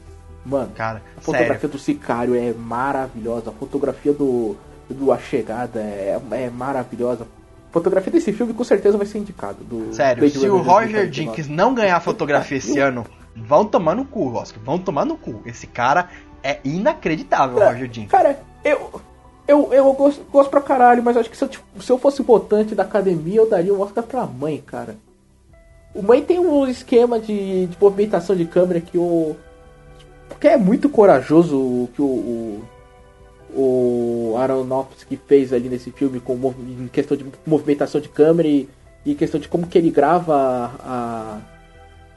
Mano, 0.44 0.70
Cara, 0.76 1.02
a 1.16 1.20
fotografia 1.20 1.54
sério. 1.54 1.70
do 1.70 1.78
Sicário 1.78 2.34
é 2.36 2.52
maravilhosa. 2.52 3.50
A 3.50 3.52
fotografia 3.52 4.12
do, 4.12 4.56
do 4.94 5.12
A 5.12 5.18
Chegada 5.18 5.80
é, 5.80 6.18
é 6.32 6.50
maravilhosa. 6.50 7.26
Fotografia 7.70 8.12
desse 8.12 8.32
filme 8.32 8.54
com 8.54 8.64
certeza 8.64 8.96
vai 8.96 9.06
ser 9.06 9.18
indicado. 9.18 9.62
Do 9.62 9.92
Sério, 9.92 10.20
Blade 10.20 10.38
se 10.38 10.48
o 10.48 10.56
Roger 10.56 11.02
2049. 11.02 11.12
Jenkins 11.12 11.48
não 11.48 11.74
ganhar 11.74 12.00
fotografia 12.00 12.58
esse 12.58 12.78
ano, 12.78 13.04
vão 13.34 13.64
tomar 13.64 13.94
no 13.94 14.04
cu, 14.04 14.32
Oscar. 14.34 14.62
Vão 14.62 14.78
tomar 14.78 15.04
no 15.04 15.16
cu. 15.16 15.42
Esse 15.44 15.66
cara 15.66 16.08
é 16.42 16.58
inacreditável, 16.64 17.56
o 17.56 17.60
Roger 17.60 17.92
Jenkins. 17.92 18.10
Cara, 18.10 18.40
eu. 18.64 19.00
Eu, 19.48 19.72
eu 19.72 19.92
gosto, 19.92 20.24
gosto 20.24 20.50
pra 20.50 20.60
caralho, 20.60 21.04
mas 21.04 21.16
acho 21.16 21.30
que 21.30 21.36
se 21.36 21.44
eu, 21.44 21.48
tipo, 21.48 21.64
se 21.80 21.92
eu 21.92 21.98
fosse 21.98 22.20
votante 22.20 22.74
da 22.74 22.82
academia, 22.82 23.36
eu 23.36 23.48
daria 23.48 23.72
o 23.72 23.80
Oscar 23.80 24.02
pra 24.02 24.26
mãe, 24.26 24.60
cara. 24.64 24.96
O 25.94 26.02
mãe 26.02 26.20
tem 26.20 26.38
um 26.38 26.66
esquema 26.66 27.20
de, 27.20 27.66
de 27.66 27.76
movimentação 27.80 28.34
de 28.34 28.44
câmera 28.44 28.80
que 28.80 28.98
o. 28.98 29.36
Que 30.40 30.48
é 30.48 30.56
muito 30.56 30.88
corajoso 30.88 31.88
que 31.94 32.02
o. 32.02 32.04
o 32.04 32.62
o 33.54 34.34
Aronofsky 34.38 35.18
fez 35.26 35.52
ali 35.52 35.68
nesse 35.68 35.90
filme 35.90 36.20
com 36.20 36.34
em 36.58 36.88
questão 36.88 37.16
de 37.16 37.24
movimentação 37.46 38.00
de 38.00 38.08
câmera 38.08 38.48
e, 38.48 39.14
questão 39.14 39.40
de 39.40 39.48
como 39.48 39.66
que 39.66 39.78
ele 39.78 39.90
grava 39.90 40.72
a, 40.80 41.40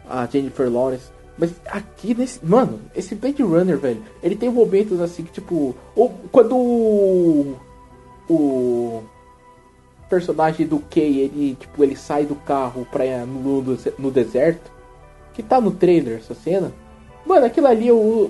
a 0.10 0.26
Jennifer 0.26 0.72
Lawrence. 0.72 1.12
Mas 1.40 1.54
aqui 1.68 2.14
nesse. 2.14 2.46
Mano, 2.46 2.82
esse 2.94 3.16
Blade 3.16 3.42
Runner, 3.42 3.78
velho, 3.78 4.04
ele 4.22 4.36
tem 4.36 4.50
momentos 4.50 5.00
assim 5.00 5.24
que, 5.24 5.32
tipo. 5.32 5.74
Ou 5.96 6.10
quando 6.32 6.56
o. 6.58 7.56
O 8.30 9.04
personagem 10.10 10.68
do 10.68 10.80
Kay, 10.80 11.20
ele, 11.20 11.58
tipo, 11.60 11.84
ele 11.84 11.96
sai 11.96 12.26
do 12.26 12.36
carro 12.36 12.86
pra 12.92 13.06
ir 13.06 13.26
no, 13.26 13.62
no, 13.98 14.12
deserto. 14.12 14.70
Que 15.34 15.42
tá 15.42 15.62
no 15.62 15.72
trailer 15.72 16.18
essa 16.18 16.34
cena. 16.34 16.74
Mano, 17.26 17.46
aquilo 17.46 17.68
ali 17.68 17.90
o. 17.90 18.30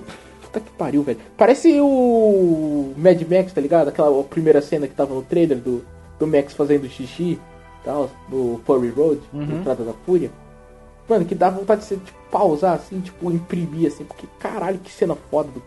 Puta 0.52 0.60
que 0.64 0.70
pariu, 0.72 1.02
velho. 1.02 1.18
Parece 1.36 1.80
o 1.80 2.92
Mad 2.96 3.20
Max, 3.22 3.52
tá 3.52 3.60
ligado? 3.60 3.88
Aquela 3.88 4.22
primeira 4.24 4.60
cena 4.60 4.88
que 4.88 4.94
tava 4.94 5.14
no 5.14 5.22
trailer 5.22 5.58
do, 5.58 5.84
do 6.18 6.26
Max 6.26 6.52
fazendo 6.54 6.88
xixi 6.88 7.38
tal, 7.84 8.10
no 8.28 8.60
Furry 8.66 8.90
Road, 8.90 9.20
Uhum. 9.32 9.58
Estrada 9.58 9.84
da 9.84 9.92
Fúria. 10.04 10.30
Mano, 11.08 11.24
que 11.24 11.34
dá 11.34 11.50
vontade 11.50 11.80
de 11.82 11.86
você, 11.86 11.96
tipo, 11.96 12.18
pausar 12.30 12.74
assim, 12.74 13.00
tipo, 13.00 13.30
imprimir 13.30 13.88
assim, 13.88 14.04
porque 14.04 14.26
caralho, 14.38 14.78
que 14.78 14.90
cena 14.92 15.16
foda 15.30 15.48
do. 15.52 15.60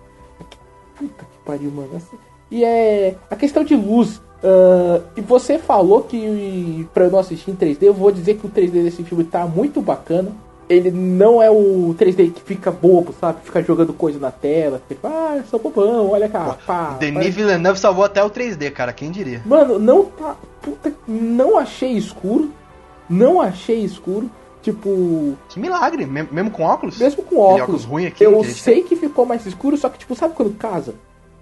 Que 0.49 0.57
puta 0.97 1.23
que 1.25 1.37
pariu, 1.45 1.71
mano. 1.71 1.89
Essa- 1.95 2.15
E 2.51 2.63
é. 2.63 3.15
A 3.29 3.35
questão 3.35 3.63
de 3.63 3.75
luz. 3.75 4.21
ah, 4.43 5.01
e 5.17 5.21
você 5.21 5.57
falou 5.57 6.03
que 6.03 6.87
pra 6.93 7.05
eu 7.05 7.11
não 7.11 7.19
assistir 7.19 7.51
em 7.51 7.55
3D, 7.55 7.83
eu 7.87 7.93
vou 7.93 8.11
dizer 8.11 8.35
que 8.35 8.45
o 8.45 8.49
3D 8.49 8.83
desse 8.83 9.03
filme 9.03 9.23
tá 9.23 9.45
muito 9.47 9.81
bacana. 9.81 10.31
Ele 10.73 10.91
não 10.91 11.41
é 11.41 11.49
o 11.51 11.95
3D 11.97 12.31
que 12.33 12.41
fica 12.41 12.71
bobo, 12.71 13.13
sabe? 13.19 13.39
Fica 13.43 13.61
jogando 13.63 13.93
coisa 13.93 14.19
na 14.19 14.31
tela. 14.31 14.81
Fica, 14.87 15.07
ah, 15.07 15.35
eu 15.37 15.43
sou 15.45 15.59
bobão, 15.59 16.09
olha 16.11 16.27
cá. 16.27 16.57
Pá, 16.65 16.97
Denis 16.99 17.33
Villeneuve 17.35 17.79
salvou 17.79 18.03
até 18.05 18.23
o 18.23 18.29
3D, 18.29 18.71
cara, 18.71 18.91
quem 18.93 19.11
diria? 19.11 19.41
Mano, 19.45 19.77
não 19.79 20.05
tá. 20.05 20.35
Puta, 20.61 20.93
não 21.07 21.57
achei 21.57 21.91
escuro. 21.93 22.51
Não 23.09 23.39
achei 23.41 23.83
escuro. 23.83 24.29
Tipo, 24.61 25.33
Que 25.49 25.59
milagre, 25.59 26.05
me- 26.05 26.23
mesmo 26.31 26.49
com 26.49 26.63
óculos? 26.63 26.97
mesmo 26.97 27.21
com 27.23 27.47
Aquele 27.49 27.61
óculos. 27.63 27.83
ruim 27.83 28.05
aqui, 28.05 28.23
eu 28.23 28.39
que 28.39 28.51
sei 28.53 28.81
que 28.83 28.95
ficou 28.95 29.25
mais 29.25 29.45
escuro, 29.45 29.75
só 29.75 29.89
que, 29.89 29.99
tipo, 29.99 30.15
sabe 30.15 30.33
quando 30.35 30.55
casa? 30.57 30.95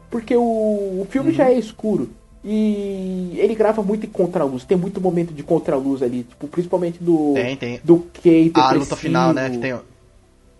Porque 0.09 0.35
o, 0.35 0.41
o 0.41 1.07
filme 1.07 1.29
Uhum. 1.29 1.35
já 1.35 1.45
é 1.49 1.53
escuro. 1.53 2.09
E 2.43 3.35
ele 3.37 3.53
grava 3.53 3.83
muito 3.83 4.05
em 4.05 4.09
contraluz. 4.09 4.63
Tem 4.63 4.77
muito 4.77 4.99
momento 4.99 5.33
de 5.33 5.43
contraluz 5.43 6.01
ali. 6.01 6.23
Tipo, 6.23 6.47
principalmente 6.47 6.97
do. 7.01 7.33
Tem, 7.35 7.55
tem. 7.55 7.79
Do 7.83 7.99
Kate. 8.15 8.51
A 8.55 8.71
luta 8.71 8.95
final, 8.95 9.31
né? 9.33 9.49
Que 9.49 9.57
tem, 9.59 9.71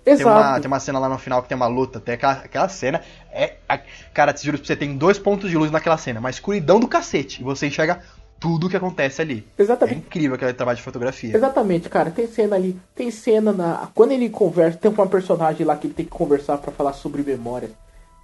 Exato. 0.05 0.17
tem, 0.17 0.25
uma, 0.25 0.59
tem 0.59 0.67
uma 0.67 0.79
cena 0.79 0.99
lá 0.99 1.09
no 1.09 1.17
final 1.17 1.41
que 1.41 1.49
tem 1.49 1.55
uma 1.55 1.67
luta. 1.67 1.99
Tem 1.99 2.13
aquela, 2.15 2.33
aquela 2.33 2.69
cena. 2.69 3.01
É, 3.31 3.55
a- 3.67 3.79
cara, 4.13 4.31
te 4.33 4.45
juro 4.45 4.57
pra 4.59 4.67
você, 4.67 4.75
tem 4.75 4.95
dois 4.95 5.17
pontos 5.17 5.49
de 5.49 5.57
luz 5.57 5.71
naquela 5.71 5.97
cena. 5.97 6.19
Uma 6.19 6.29
escuridão 6.29 6.79
do 6.79 6.87
cacete. 6.87 7.41
E 7.41 7.43
você 7.43 7.65
enxerga 7.67 7.99
tudo 8.39 8.67
o 8.67 8.69
que 8.69 8.77
acontece 8.77 9.21
ali. 9.21 9.45
É 9.57 9.61
Exatamente. 9.61 9.97
incrível 9.99 10.35
aquele 10.35 10.53
trabalho 10.53 10.77
de 10.77 10.83
fotografia. 10.83 11.35
Exatamente, 11.35 11.89
cara. 11.89 12.11
Tem 12.11 12.27
cena 12.27 12.55
ali. 12.55 12.77
Tem 12.95 13.09
cena 13.09 13.51
na. 13.51 13.89
Quando 13.95 14.11
ele 14.11 14.29
conversa, 14.29 14.77
tem 14.77 14.91
uma 14.91 15.07
personagem 15.07 15.65
lá 15.65 15.75
que 15.75 15.87
ele 15.87 15.93
tem 15.95 16.05
que 16.05 16.11
conversar 16.11 16.57
pra 16.59 16.71
falar 16.71 16.93
sobre 16.93 17.23
memórias. 17.23 17.71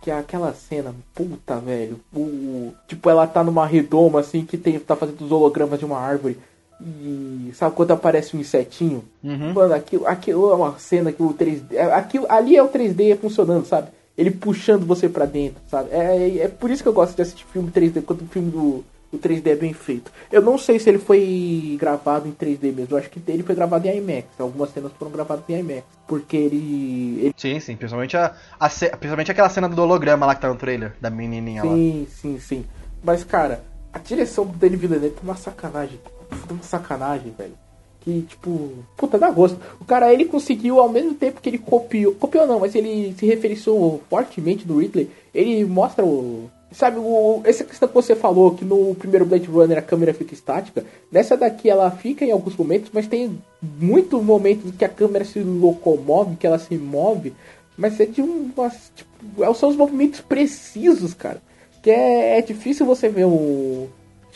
Que 0.07 0.11
é 0.11 0.17
aquela 0.17 0.53
cena, 0.53 0.95
puta, 1.13 1.57
velho. 1.57 1.99
O, 2.15 2.71
tipo, 2.87 3.09
ela 3.09 3.27
tá 3.27 3.43
numa 3.43 3.67
redoma 3.67 4.21
assim 4.21 4.45
que 4.45 4.57
tem, 4.57 4.79
tá 4.79 4.95
fazendo 4.95 5.19
os 5.19 5.33
hologramas 5.33 5.77
de 5.77 5.83
uma 5.83 5.99
árvore. 5.99 6.37
E 6.79 7.51
sabe 7.53 7.75
quando 7.75 7.91
aparece 7.91 8.37
um 8.37 8.39
insetinho? 8.39 9.03
Uhum. 9.21 9.51
Mano, 9.51 9.73
aquilo, 9.73 10.07
aquilo 10.07 10.49
é 10.49 10.55
uma 10.55 10.79
cena 10.79 11.11
que 11.11 11.21
o 11.21 11.33
3D. 11.33 11.75
é- 11.75 11.91
Aquilo, 11.93 12.25
ali 12.29 12.55
é 12.55 12.63
o 12.63 12.69
3D 12.69 13.17
funcionando, 13.17 13.65
sabe? 13.65 13.89
Ele 14.17 14.31
puxando 14.31 14.85
você 14.85 15.09
pra 15.09 15.25
dentro, 15.25 15.61
sabe? 15.69 15.89
É, 15.91 16.37
é 16.37 16.47
por 16.47 16.71
isso 16.71 16.81
que 16.81 16.87
eu 16.87 16.93
gosto 16.93 17.13
de 17.13 17.23
assistir 17.23 17.45
filme 17.51 17.69
3D 17.69 18.01
quando 18.01 18.21
o 18.21 18.27
filme 18.27 18.49
do 18.49 18.85
o 19.11 19.17
3D 19.17 19.47
é 19.47 19.55
bem 19.55 19.73
feito. 19.73 20.11
Eu 20.31 20.41
não 20.41 20.57
sei 20.57 20.79
se 20.79 20.89
ele 20.89 20.99
foi 20.99 21.77
gravado 21.79 22.27
em 22.27 22.31
3D 22.31 22.73
mesmo. 22.73 22.87
Eu 22.91 22.97
acho 22.97 23.09
que 23.09 23.21
ele 23.27 23.43
foi 23.43 23.55
gravado 23.55 23.87
em 23.87 23.97
IMAX. 23.97 24.27
Algumas 24.39 24.69
cenas 24.71 24.91
foram 24.99 25.11
gravadas 25.11 25.43
em 25.49 25.59
IMAX. 25.59 25.83
Porque 26.07 26.35
ele. 26.35 27.19
ele 27.21 27.33
Sim, 27.37 27.59
sim. 27.59 27.75
Principalmente, 27.75 28.15
a, 28.17 28.33
a 28.59 28.69
ce- 28.69 28.89
principalmente 28.89 29.31
aquela 29.31 29.49
cena 29.49 29.69
do 29.69 29.81
holograma 29.81 30.25
lá 30.25 30.35
que 30.35 30.41
tá 30.41 30.49
no 30.49 30.55
trailer. 30.55 30.93
Da 30.99 31.09
menininha 31.09 31.63
lá. 31.63 31.73
sim, 31.73 32.07
sim, 32.09 32.39
sim. 32.39 32.65
Mas, 33.03 33.23
cara, 33.23 33.63
a 33.93 33.99
direção 33.99 34.45
do 34.45 34.57
Denis 34.57 34.79
Villeneuve 34.79 35.15
tá 35.15 35.21
uma 35.23 35.35
sacanagem. 35.35 35.99
Tá 36.29 36.53
uma 36.53 36.63
sacanagem, 36.63 37.33
velho. 37.37 37.53
Que, 38.01 38.21
tipo, 38.21 38.71
puta, 38.95 39.17
dá 39.17 39.29
gosto. 39.29 39.57
O 39.81 39.85
cara, 39.85 40.13
ele 40.13 40.25
conseguiu, 40.25 40.79
ao 40.79 40.87
mesmo 40.89 41.13
tempo 41.13 41.41
que 41.41 41.49
ele 41.49 41.57
copiou. 41.57 42.13
Copiou 42.15 42.47
não, 42.47 42.59
mas 42.59 42.73
ele 42.75 43.13
se 43.17 43.25
referenciou 43.25 44.01
fortemente 44.09 44.65
do 44.65 44.77
Ridley. 44.79 45.09
Ele 45.33 45.63
mostra 45.65 46.05
o. 46.05 46.49
Sabe, 46.71 46.99
o, 46.99 47.41
essa 47.45 47.63
questão 47.63 47.87
que 47.87 47.95
você 47.95 48.13
falou, 48.13 48.53
que 48.53 48.65
no 48.65 48.93
primeiro 48.95 49.25
Blade 49.25 49.47
Runner 49.47 49.77
a 49.77 49.81
câmera 49.81 50.13
fica 50.13 50.33
estática. 50.33 50.83
Nessa 51.11 51.37
daqui 51.37 51.69
ela 51.69 51.89
fica 51.89 52.25
em 52.25 52.31
alguns 52.31 52.55
momentos, 52.57 52.91
mas 52.93 53.07
tem 53.07 53.41
muitos 53.61 54.21
momentos 54.21 54.71
que 54.75 54.83
a 54.83 54.89
câmera 54.89 55.23
se 55.23 55.39
locomove, 55.39 56.35
que 56.35 56.45
ela 56.45 56.59
se 56.59 56.77
move. 56.77 57.33
Mas 57.77 57.99
é 57.99 58.05
de 58.05 58.21
um. 58.21 58.51
Tipo, 58.95 59.53
são 59.55 59.69
os 59.69 59.75
movimentos 59.77 60.19
precisos, 60.19 61.13
cara. 61.13 61.41
Que 61.81 61.89
é, 61.89 62.39
é 62.39 62.41
difícil 62.41 62.85
você 62.85 63.07
ver 63.07 63.25
o. 63.25 63.87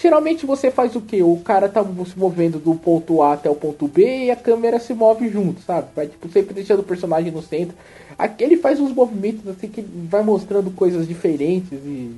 Geralmente 0.01 0.45
você 0.47 0.71
faz 0.71 0.95
o 0.95 1.01
que? 1.01 1.21
O 1.21 1.37
cara 1.37 1.69
tá 1.69 1.83
se 1.83 2.17
movendo 2.17 2.57
do 2.57 2.73
ponto 2.73 3.21
A 3.21 3.33
até 3.33 3.49
o 3.49 3.55
ponto 3.55 3.87
B 3.87 4.25
e 4.25 4.31
a 4.31 4.35
câmera 4.35 4.79
se 4.79 4.93
move 4.95 5.29
junto, 5.29 5.61
sabe? 5.61 5.89
Vai 5.95 6.07
tipo, 6.07 6.27
sempre 6.29 6.55
deixando 6.55 6.79
o 6.79 6.83
personagem 6.83 7.31
no 7.31 7.41
centro. 7.41 7.75
Aqui 8.17 8.43
ele 8.43 8.57
faz 8.57 8.79
uns 8.79 8.91
movimentos 8.93 9.47
assim 9.47 9.67
que 9.67 9.81
vai 9.81 10.23
mostrando 10.23 10.71
coisas 10.71 11.07
diferentes 11.07 11.73
e. 11.85 12.11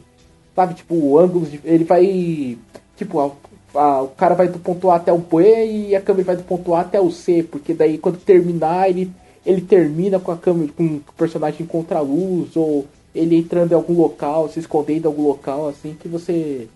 Sabe, 0.55 0.75
tipo, 0.75 1.17
ângulos. 1.17 1.51
de- 1.51 1.59
Ele 1.65 1.83
vai. 1.83 2.57
Tipo, 2.95 3.19
a- 3.19 3.31
a- 3.75 4.03
o 4.03 4.07
cara 4.09 4.35
vai 4.35 4.47
do 4.47 4.59
ponto 4.59 4.89
A 4.89 4.95
até 4.95 5.11
o 5.11 5.17
B 5.17 5.65
e 5.65 5.95
a 5.95 5.99
câmera 6.01 6.27
vai 6.27 6.35
do 6.37 6.43
ponto 6.43 6.73
A 6.73 6.81
até 6.81 7.01
o 7.01 7.11
C, 7.11 7.43
porque 7.43 7.73
daí 7.73 7.97
quando 7.97 8.17
terminar 8.17 8.89
ele, 8.89 9.11
ele 9.45 9.59
termina 9.61 10.19
com 10.19 10.31
a 10.31 10.37
câmera, 10.37 10.71
com 10.77 10.85
o 10.85 11.01
personagem 11.17 11.63
em 11.63 11.65
contraluz, 11.65 12.55
ou 12.55 12.85
ele 13.13 13.35
entrando 13.35 13.71
em 13.71 13.75
algum 13.75 13.93
local, 13.99 14.47
se 14.47 14.59
escondendo 14.59 15.03
em 15.05 15.07
algum 15.07 15.27
local, 15.27 15.67
assim, 15.67 15.97
que 15.99 16.07
você 16.07 16.67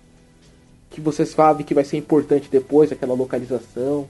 que 0.89 1.01
você 1.01 1.25
sabe 1.25 1.63
que 1.63 1.73
vai 1.73 1.83
ser 1.83 1.97
importante 1.97 2.49
depois, 2.51 2.91
aquela 2.91 3.13
localização. 3.13 4.07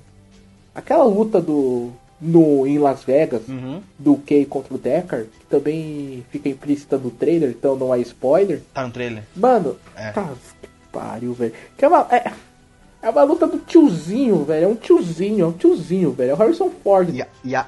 Aquela 0.73 1.03
luta 1.05 1.41
do 1.41 1.91
no 2.19 2.65
em 2.65 2.79
Las 2.79 3.03
Vegas 3.03 3.47
Uhum. 3.47 3.81
do 3.97 4.15
Kay 4.17 4.45
contra 4.45 4.73
o 4.73 4.77
Deckard, 4.77 5.29
que 5.39 5.45
também 5.45 6.25
fica 6.31 6.49
implícita 6.49 6.97
no 6.97 7.11
trailer, 7.11 7.49
então 7.51 7.75
não 7.75 7.93
é 7.93 7.99
spoiler. 7.99 8.61
Tá 8.73 8.85
no 8.85 8.91
trailer. 8.91 9.23
Mano, 9.35 9.75
É. 9.95 10.11
tá 10.11 10.33
que 10.61 10.67
pariu, 10.91 11.33
velho. 11.33 11.53
Que 11.77 11.85
é 11.85 11.87
uma 11.87 12.07
é, 12.11 12.31
é 13.03 13.09
uma 13.09 13.23
luta 13.23 13.45
do 13.45 13.59
tiozinho, 13.59 14.43
velho. 14.43 14.65
É 14.65 14.67
um 14.67 14.75
tiozinho, 14.75 15.45
é 15.45 15.47
um 15.47 15.51
tiozinho, 15.51 16.11
velho. 16.11 16.31
É 16.31 16.33
o 16.33 16.37
Harrison 16.37 16.71
Ford. 16.83 17.13
E 17.13 17.21
a, 17.21 17.27
e 17.43 17.55
a, 17.55 17.65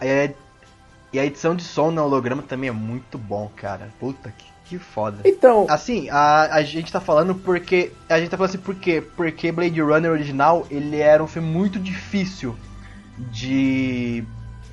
e 1.14 1.20
a 1.20 1.26
edição 1.26 1.56
de 1.56 1.64
som 1.64 1.92
no 1.92 2.04
holograma 2.04 2.42
também 2.42 2.70
é 2.70 2.74
muito 2.74 3.18
bom, 3.20 3.52
cara. 3.56 3.90
Puta 4.00 4.34
que, 4.36 4.46
que 4.70 4.78
foda. 4.78 5.22
Então, 5.26 5.66
Assim, 5.68 6.10
a, 6.10 6.56
a 6.56 6.64
gente 6.64 6.92
tá 6.92 7.02
falando 7.02 7.34
porque. 7.34 7.92
A 8.08 8.20
gente 8.20 8.30
tá 8.30 8.38
falando 8.38 8.50
assim 8.50 8.60
por 8.60 8.76
quê? 8.76 9.04
Porque 9.16 9.52
Blade 9.52 9.82
Runner 9.82 10.12
original, 10.12 10.68
ele 10.70 10.98
era 10.98 11.24
um 11.24 11.28
filme 11.28 11.48
muito 11.48 11.80
difícil 11.80 12.56
de. 13.18 14.24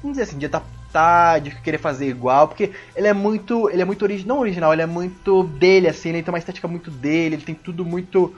Vamos 0.03 0.19
dizer 0.19 0.23
assim, 0.31 0.39
de 0.39 0.47
adaptar, 0.47 1.41
de 1.41 1.51
querer 1.63 1.79
fazer 1.79 2.09
igual, 2.09 2.49
porque 2.49 2.73
ele 2.95 3.07
é 3.09 3.15
muito. 3.15 3.71
Ele 3.71 3.81
é 3.81 3.85
muito 3.85 4.03
original. 4.03 4.37
Não 4.37 4.43
original, 4.43 4.73
ele 4.73 4.83
é 4.83 4.87
muito 4.87 5.45
dele, 5.45 5.89
assim, 5.89 6.11
ele 6.11 6.23
tem 6.23 6.33
uma 6.33 6.39
estética 6.39 6.69
muito 6.69 6.91
dele, 6.91 7.37
ele 7.37 7.45
tem 7.45 7.55
tudo 7.55 7.85
muito. 7.85 8.35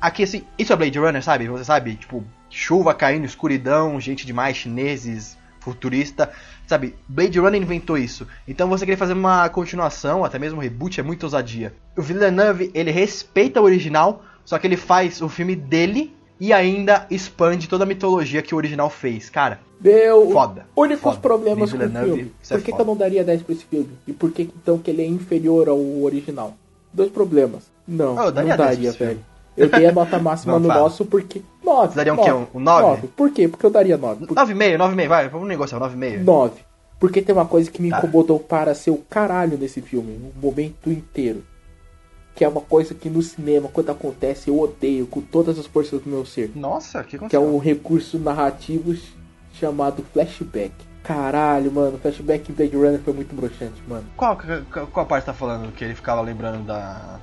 Aqui, 0.00 0.22
assim, 0.22 0.44
isso 0.56 0.72
é 0.72 0.76
Blade 0.76 0.98
Runner, 0.98 1.22
sabe? 1.22 1.48
Você 1.48 1.64
sabe? 1.64 1.96
Tipo, 1.96 2.22
chuva 2.50 2.94
caindo, 2.94 3.24
escuridão, 3.24 4.00
gente 4.00 4.24
demais, 4.26 4.56
chineses, 4.56 5.36
futurista. 5.60 6.30
Sabe, 6.68 6.94
Blade 7.08 7.38
Runner 7.40 7.60
inventou 7.60 7.96
isso. 7.98 8.26
Então 8.46 8.68
você 8.68 8.84
querer 8.84 8.98
fazer 8.98 9.14
uma 9.14 9.48
continuação, 9.48 10.22
até 10.24 10.38
mesmo 10.38 10.58
um 10.58 10.62
reboot, 10.62 11.00
é 11.00 11.02
muita 11.02 11.24
ousadia. 11.26 11.72
O 11.96 12.02
Villeneuve, 12.02 12.70
ele 12.74 12.90
respeita 12.90 13.60
o 13.60 13.64
original, 13.64 14.22
só 14.44 14.58
que 14.58 14.66
ele 14.66 14.76
faz 14.76 15.22
o 15.22 15.28
filme 15.30 15.56
dele 15.56 16.14
e 16.38 16.52
ainda 16.52 17.06
expande 17.10 17.68
toda 17.68 17.84
a 17.84 17.86
mitologia 17.86 18.42
que 18.42 18.54
o 18.54 18.58
original 18.58 18.90
fez. 18.90 19.30
Cara, 19.30 19.60
Meu, 19.80 20.30
Foda, 20.30 20.66
únicos 20.76 21.00
foda. 21.02 21.16
problemas 21.20 21.72
com 21.72 21.78
o 21.78 21.80
filme. 21.80 22.32
é 22.50 22.54
Por 22.54 22.58
que, 22.58 22.64
que 22.66 22.70
foda. 22.72 22.82
eu 22.82 22.86
não 22.86 22.96
daria 22.96 23.24
10 23.24 23.42
pra 23.42 23.54
esse 23.54 23.64
filme? 23.64 23.88
E 24.06 24.12
por 24.12 24.30
que 24.30 24.42
então 24.42 24.76
que 24.78 24.90
ele 24.90 25.02
é 25.02 25.06
inferior 25.06 25.68
ao 25.70 25.80
original? 26.02 26.54
Dois 26.92 27.10
problemas. 27.10 27.62
Não, 27.86 28.18
Ah, 28.18 28.26
eu 28.26 28.32
daria 28.32 28.50
não 28.50 28.56
10 28.56 28.56
pra 28.56 28.66
daria, 28.66 28.88
esse 28.90 28.98
filme. 28.98 29.20
Eu 29.58 29.68
dei 29.68 29.86
a 29.86 29.92
nota 29.92 30.18
máxima 30.18 30.52
Não, 30.54 30.60
no 30.60 30.68
fala. 30.68 30.80
nosso 30.80 31.04
porque. 31.04 31.42
9. 31.64 31.88
Você 31.90 31.96
daria 31.96 32.14
um 32.14 32.16
quê? 32.16 32.32
Um- 32.32 32.46
um 32.54 32.60
nove? 32.60 33.08
Por 33.08 33.30
quê? 33.30 33.48
Porque 33.48 33.66
eu 33.66 33.70
daria 33.70 33.96
9. 33.98 34.26
9,5, 34.26 34.76
9,5, 34.78 35.08
vai, 35.08 35.28
vamos 35.28 35.48
negociar, 35.48 35.78
9,5. 35.80 36.22
9. 36.24 36.54
Porque 37.00 37.20
tem 37.22 37.34
uma 37.34 37.44
coisa 37.46 37.70
que 37.70 37.80
me 37.82 37.90
Tá. 37.90 37.98
incomodou 37.98 38.40
para 38.40 38.74
ser 38.74 38.90
o 38.90 38.96
caralho 38.96 39.56
nesse 39.58 39.80
filme, 39.80 40.12
o 40.36 40.40
momento 40.46 40.90
inteiro. 40.90 41.44
Que 42.34 42.44
é 42.44 42.48
uma 42.48 42.60
coisa 42.60 42.94
que 42.94 43.10
no 43.10 43.20
cinema, 43.20 43.68
quando 43.72 43.90
acontece, 43.90 44.48
eu 44.48 44.58
odeio 44.60 45.06
com 45.06 45.20
todas 45.20 45.58
as 45.58 45.66
forças 45.66 46.00
do 46.00 46.08
meu 46.08 46.24
ser. 46.24 46.52
Nossa, 46.54 47.02
que 47.02 47.18
Que 47.18 47.34
é 47.36 47.38
um 47.40 47.58
recurso 47.58 48.18
narrativo 48.18 48.94
chamado 49.52 50.04
flashback. 50.12 50.72
Caralho, 51.02 51.72
mano, 51.72 51.98
flashback 51.98 52.50
em 52.50 52.54
Blade 52.54 52.76
Runner 52.76 53.00
foi 53.00 53.12
muito 53.14 53.34
broxante, 53.34 53.80
mano. 53.88 54.04
Qual, 54.16 54.36
qual, 54.70 54.86
qual 54.88 55.06
parte 55.06 55.24
tá 55.24 55.32
falando 55.32 55.72
que 55.72 55.82
ele 55.84 55.94
ficava 55.94 56.20
lembrando 56.20 56.64
da. 56.66 57.18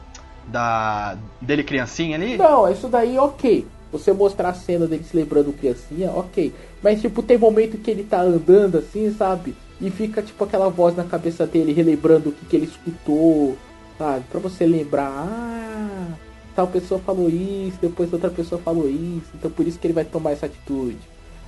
Da. 0.47 1.17
dele 1.41 1.63
criancinha 1.63 2.17
ali? 2.17 2.37
Não, 2.37 2.71
isso 2.71 2.87
daí 2.87 3.17
ok. 3.17 3.65
Você 3.91 4.11
mostrar 4.11 4.49
a 4.49 4.53
cena 4.53 4.87
dele 4.87 5.03
se 5.03 5.15
lembrando 5.15 5.53
criancinha, 5.53 6.11
ok. 6.11 6.53
Mas 6.83 7.01
tipo, 7.01 7.23
tem 7.23 7.37
momento 7.37 7.77
que 7.77 7.89
ele 7.89 8.03
tá 8.03 8.21
andando 8.21 8.77
assim, 8.77 9.13
sabe? 9.13 9.55
e 9.79 9.89
fica 9.89 10.21
tipo 10.21 10.43
aquela 10.43 10.69
voz 10.69 10.95
na 10.95 11.03
cabeça 11.03 11.45
dele 11.45 11.73
relembrando 11.73 12.29
o 12.29 12.31
que, 12.31 12.45
que 12.45 12.55
ele 12.55 12.65
escutou, 12.65 13.57
sabe? 13.97 14.23
Pra 14.29 14.39
você 14.39 14.65
lembrar, 14.65 15.09
ah, 15.09 16.07
tal 16.55 16.67
pessoa 16.67 16.99
falou 16.99 17.29
isso, 17.29 17.77
depois 17.81 18.11
outra 18.11 18.29
pessoa 18.29 18.61
falou 18.61 18.89
isso, 18.89 19.29
então 19.33 19.51
por 19.51 19.67
isso 19.67 19.77
que 19.79 19.87
ele 19.87 19.93
vai 19.93 20.05
tomar 20.05 20.31
essa 20.31 20.45
atitude. 20.45 20.97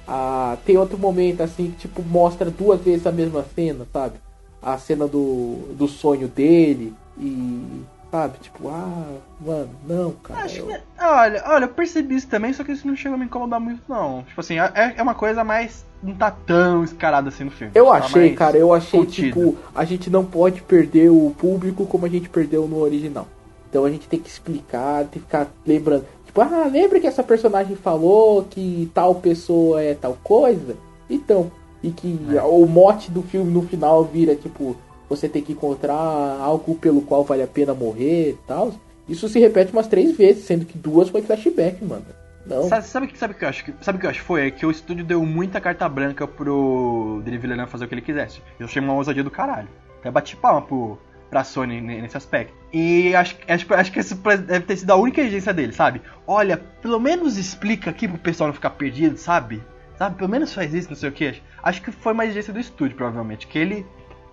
Ah, 0.07 0.57
tem 0.65 0.77
outro 0.77 0.97
momento 0.97 1.41
assim 1.41 1.71
que 1.71 1.87
tipo 1.87 2.01
mostra 2.03 2.49
duas 2.49 2.81
vezes 2.81 3.07
a 3.07 3.11
mesma 3.11 3.45
cena, 3.55 3.85
sabe? 3.91 4.15
A 4.61 4.77
cena 4.77 5.07
do, 5.07 5.73
do 5.75 5.87
sonho 5.87 6.27
dele 6.27 6.93
e 7.17 7.81
Sabe? 8.09 8.37
Tipo, 8.39 8.69
ah, 8.69 9.17
mano, 9.41 9.69
não, 9.87 10.11
cara. 10.23 10.41
Acho 10.45 10.59
eu... 10.59 10.65
que, 10.67 10.79
olha, 11.01 11.43
olha, 11.45 11.65
eu 11.65 11.69
percebi 11.69 12.15
isso 12.15 12.27
também, 12.27 12.53
só 12.53 12.63
que 12.63 12.71
isso 12.71 12.87
não 12.87 12.95
chegou 12.95 13.15
a 13.15 13.19
me 13.19 13.25
incomodar 13.25 13.59
muito, 13.59 13.81
não. 13.89 14.23
Tipo 14.23 14.39
assim, 14.39 14.57
é, 14.59 14.93
é 14.97 15.03
uma 15.03 15.13
coisa 15.13 15.43
mais. 15.43 15.85
Não 16.01 16.13
tá 16.13 16.31
tão 16.31 16.83
escarada 16.83 17.27
assim 17.29 17.43
no 17.43 17.51
filme. 17.51 17.71
Eu 17.75 17.87
Tá 17.87 17.93
achei, 17.93 18.33
cara, 18.33 18.57
eu 18.57 18.71
achei, 18.73 18.99
contida. 18.99 19.27
tipo, 19.27 19.57
a 19.75 19.83
gente 19.83 20.09
não 20.09 20.23
pode 20.23 20.61
perder 20.61 21.09
o 21.09 21.33
público 21.37 21.85
como 21.85 22.05
a 22.05 22.09
gente 22.09 22.29
perdeu 22.29 22.65
no 22.67 22.77
original. 22.79 23.27
Então 23.69 23.83
a 23.83 23.89
gente 23.89 24.07
tem 24.07 24.19
que 24.19 24.29
explicar, 24.29 24.99
tem 25.05 25.19
que 25.21 25.27
ficar 25.27 25.47
lembrando. 25.65 26.05
Tipo, 26.25 26.41
ah, 26.41 26.69
lembra 26.71 26.99
que 27.01 27.07
essa 27.07 27.23
personagem 27.23 27.75
falou 27.75 28.43
que 28.49 28.89
tal 28.93 29.15
pessoa 29.15 29.81
é 29.81 29.93
tal 29.95 30.17
coisa? 30.23 30.77
Então, 31.09 31.51
e 31.83 31.91
que 31.91 32.17
É. 32.33 32.41
o 32.43 32.65
mote 32.67 33.11
do 33.11 33.21
filme 33.23 33.51
no 33.51 33.63
final 33.63 34.03
vira, 34.05 34.35
tipo, 34.35 34.77
você 35.09 35.27
tem 35.29 35.41
que 35.41 35.53
encontrar 35.53 35.93
algo 35.95 36.75
pelo 36.75 37.01
qual 37.01 37.23
vale 37.23 37.43
a 37.43 37.47
pena 37.47 37.73
morrer 37.73 38.31
e 38.31 38.37
tal. 38.47 38.73
Isso 39.07 39.29
se 39.29 39.39
repete 39.39 39.71
umas 39.71 39.87
três 39.87 40.15
vezes, 40.17 40.45
sendo 40.45 40.65
que 40.65 40.77
duas 40.77 41.09
foi 41.09 41.21
flashback, 41.21 41.83
mano. 41.83 42.05
Não. 42.45 42.63
Sabe, 42.69 42.85
sabe, 42.87 43.11
sabe 43.17 43.33
o 43.33 43.37
que 43.37 43.43
eu 43.45 43.49
acho? 43.49 43.65
Sabe 43.81 43.97
o 43.97 43.99
que 44.01 44.05
eu 44.05 44.09
acho 44.09 44.21
foi? 44.23 44.47
É 44.47 44.51
que 44.51 44.65
o 44.65 44.71
estúdio 44.71 45.03
deu 45.03 45.25
muita 45.25 45.59
carta 45.59 45.87
branca 45.89 46.25
pro 46.27 47.21
Denis 47.23 47.41
Villeneuve 47.41 47.69
fazer 47.71 47.85
o 47.85 47.87
que 47.87 47.93
ele 47.95 48.01
quisesse. 48.01 48.41
Eu 48.59 48.65
achei 48.65 48.81
uma 48.81 48.93
ousadia 48.93 49.23
do 49.23 49.31
caralho. 49.31 49.67
Até 49.99 50.09
bati 50.09 50.35
palma 50.35 50.61
pro, 50.61 50.97
pra 51.29 51.43
Sony 51.43 51.81
ne- 51.81 52.01
nesse 52.01 52.15
aspecto. 52.15 52.53
E 52.71 53.13
acho, 53.15 53.35
acho, 53.47 53.73
acho 53.73 53.91
que 53.91 53.99
essa 53.99 54.15
deve 54.15 54.61
ter 54.65 54.77
sido 54.77 54.91
a 54.91 54.95
única 54.95 55.19
exigência 55.21 55.53
dele, 55.53 55.73
sabe? 55.73 56.01
Olha, 56.25 56.57
pelo 56.81 56.99
menos 56.99 57.37
explica 57.37 57.89
aqui 57.89 58.07
pro 58.07 58.17
pessoal 58.17 58.47
não 58.47 58.53
ficar 58.53 58.69
perdido, 58.71 59.17
sabe? 59.17 59.61
Sabe? 59.97 60.15
Pelo 60.15 60.29
menos 60.29 60.53
faz 60.53 60.73
isso, 60.73 60.89
não 60.89 60.95
sei 60.95 61.09
o 61.09 61.13
que. 61.13 61.41
Acho 61.61 61.81
que 61.81 61.91
foi 61.91 62.13
uma 62.13 62.23
exigência 62.25 62.53
do 62.53 62.59
estúdio, 62.59 62.95
provavelmente. 62.95 63.47
Que 63.47 63.59
ele 63.59 63.85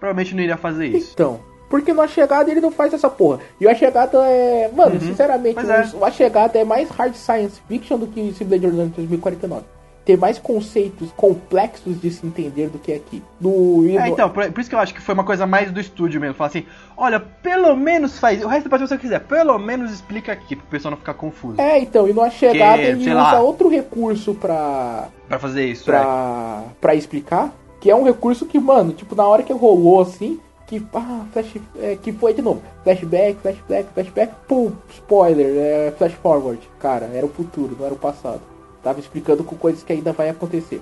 provavelmente 0.05 0.35
não 0.35 0.43
iria 0.43 0.57
fazer 0.57 0.87
isso. 0.87 1.13
Então, 1.15 1.41
porque 1.71 1.93
no 1.93 2.03
A 2.03 2.07
Chegada 2.09 2.51
ele 2.51 2.61
não 2.61 2.71
faz 2.71 2.93
essa 2.93 3.09
porra. 3.09 3.41
E 3.61 3.67
o 3.67 3.71
A 3.71 3.75
Chegada 3.75 4.19
é. 4.27 4.71
Mano, 4.75 4.95
Uhum. 4.95 5.01
sinceramente, 5.01 5.59
é. 5.59 5.89
o- 5.97 6.05
A 6.05 6.11
Chegada 6.11 6.59
é 6.59 6.65
mais 6.65 6.89
hard 6.91 7.15
science 7.15 7.61
fiction 7.67 7.99
do 7.99 8.07
que 8.07 8.33
Blade 8.45 8.67
Runner 8.67 8.87
2049. 8.89 9.65
Tem 10.05 10.19
mais 10.19 10.39
conceitos 10.39 11.11
complexos 11.17 11.99
de 11.99 12.11
se 12.11 12.27
entender 12.27 12.69
do 12.69 12.79
que 12.79 12.93
aqui. 12.93 13.23
E 13.43 13.97
É, 13.97 14.07
então, 14.09 14.29
por, 14.29 14.53
por 14.53 14.61
isso 14.61 14.69
que 14.69 14.77
eu 14.77 14.79
acho 14.79 14.93
que 14.93 15.01
foi 15.01 15.15
uma 15.15 15.25
coisa 15.25 15.47
mais 15.47 15.73
do 15.73 15.81
estúdio 15.81 16.21
mesmo. 16.21 16.35
Falar 16.35 16.49
assim, 16.49 16.67
olha, 16.95 17.19
pelo 17.19 17.75
menos 17.75 18.19
faz. 18.19 18.45
O 18.45 18.47
resto 18.47 18.69
pode 18.69 18.83
fazer 18.83 18.95
o 18.97 18.99
que 18.99 19.05
quiser, 19.05 19.21
pelo 19.21 19.59
menos 19.59 19.91
explica 19.91 20.31
aqui 20.33 20.55
pro 20.55 20.67
pessoal 20.67 20.91
não 20.91 20.99
ficar 20.99 21.15
confuso. 21.15 21.59
É, 21.59 21.79
então, 21.79 22.07
e 22.07 22.13
no 22.13 22.21
A 22.21 22.29
Chegada 22.29 22.77
Que, 22.83 22.89
ele 22.89 23.01
usa 23.01 23.15
lá. 23.15 23.41
outro 23.41 23.71
recurso 23.71 24.35
pra, 24.35 25.09
Pra 25.27 25.39
fazer 25.39 25.65
isso, 25.65 25.91
é. 25.91 25.99
pra, 25.99 26.63
pra 26.83 26.95
explicar. 26.95 27.51
Que 27.85 27.91
é 27.91 27.95
um 27.95 28.03
recurso 28.03 28.47
que, 28.47 28.59
mano, 28.59 28.95
tipo, 28.95 29.15
na 29.15 29.27
hora 29.27 29.43
que 29.43 29.53
rolou 29.53 30.01
assim, 30.01 30.41
que, 30.67 30.83
ah, 30.95 31.27
flash, 31.31 31.57
é, 31.79 31.97
que 31.97 32.15
foi 32.15 32.33
de 32.33 32.41
novo. 32.41 32.63
Flashback, 32.83 33.39
flashback, 33.43 33.89
flashback, 33.93 34.35
pum, 34.49 34.73
spoiler, 34.89 35.55
é, 35.55 35.91
flash 35.91 36.15
forward. 36.15 36.67
Cara, 36.79 37.11
era 37.13 37.27
o 37.27 37.29
futuro, 37.29 37.77
não 37.79 37.85
era 37.85 37.93
o 37.93 37.99
passado. 37.99 38.41
Tava 38.83 39.01
explicando 39.01 39.45
com 39.45 39.55
coisas 39.55 39.83
que 39.83 39.93
ainda 39.93 40.15
vai 40.15 40.31
acontecer. 40.31 40.81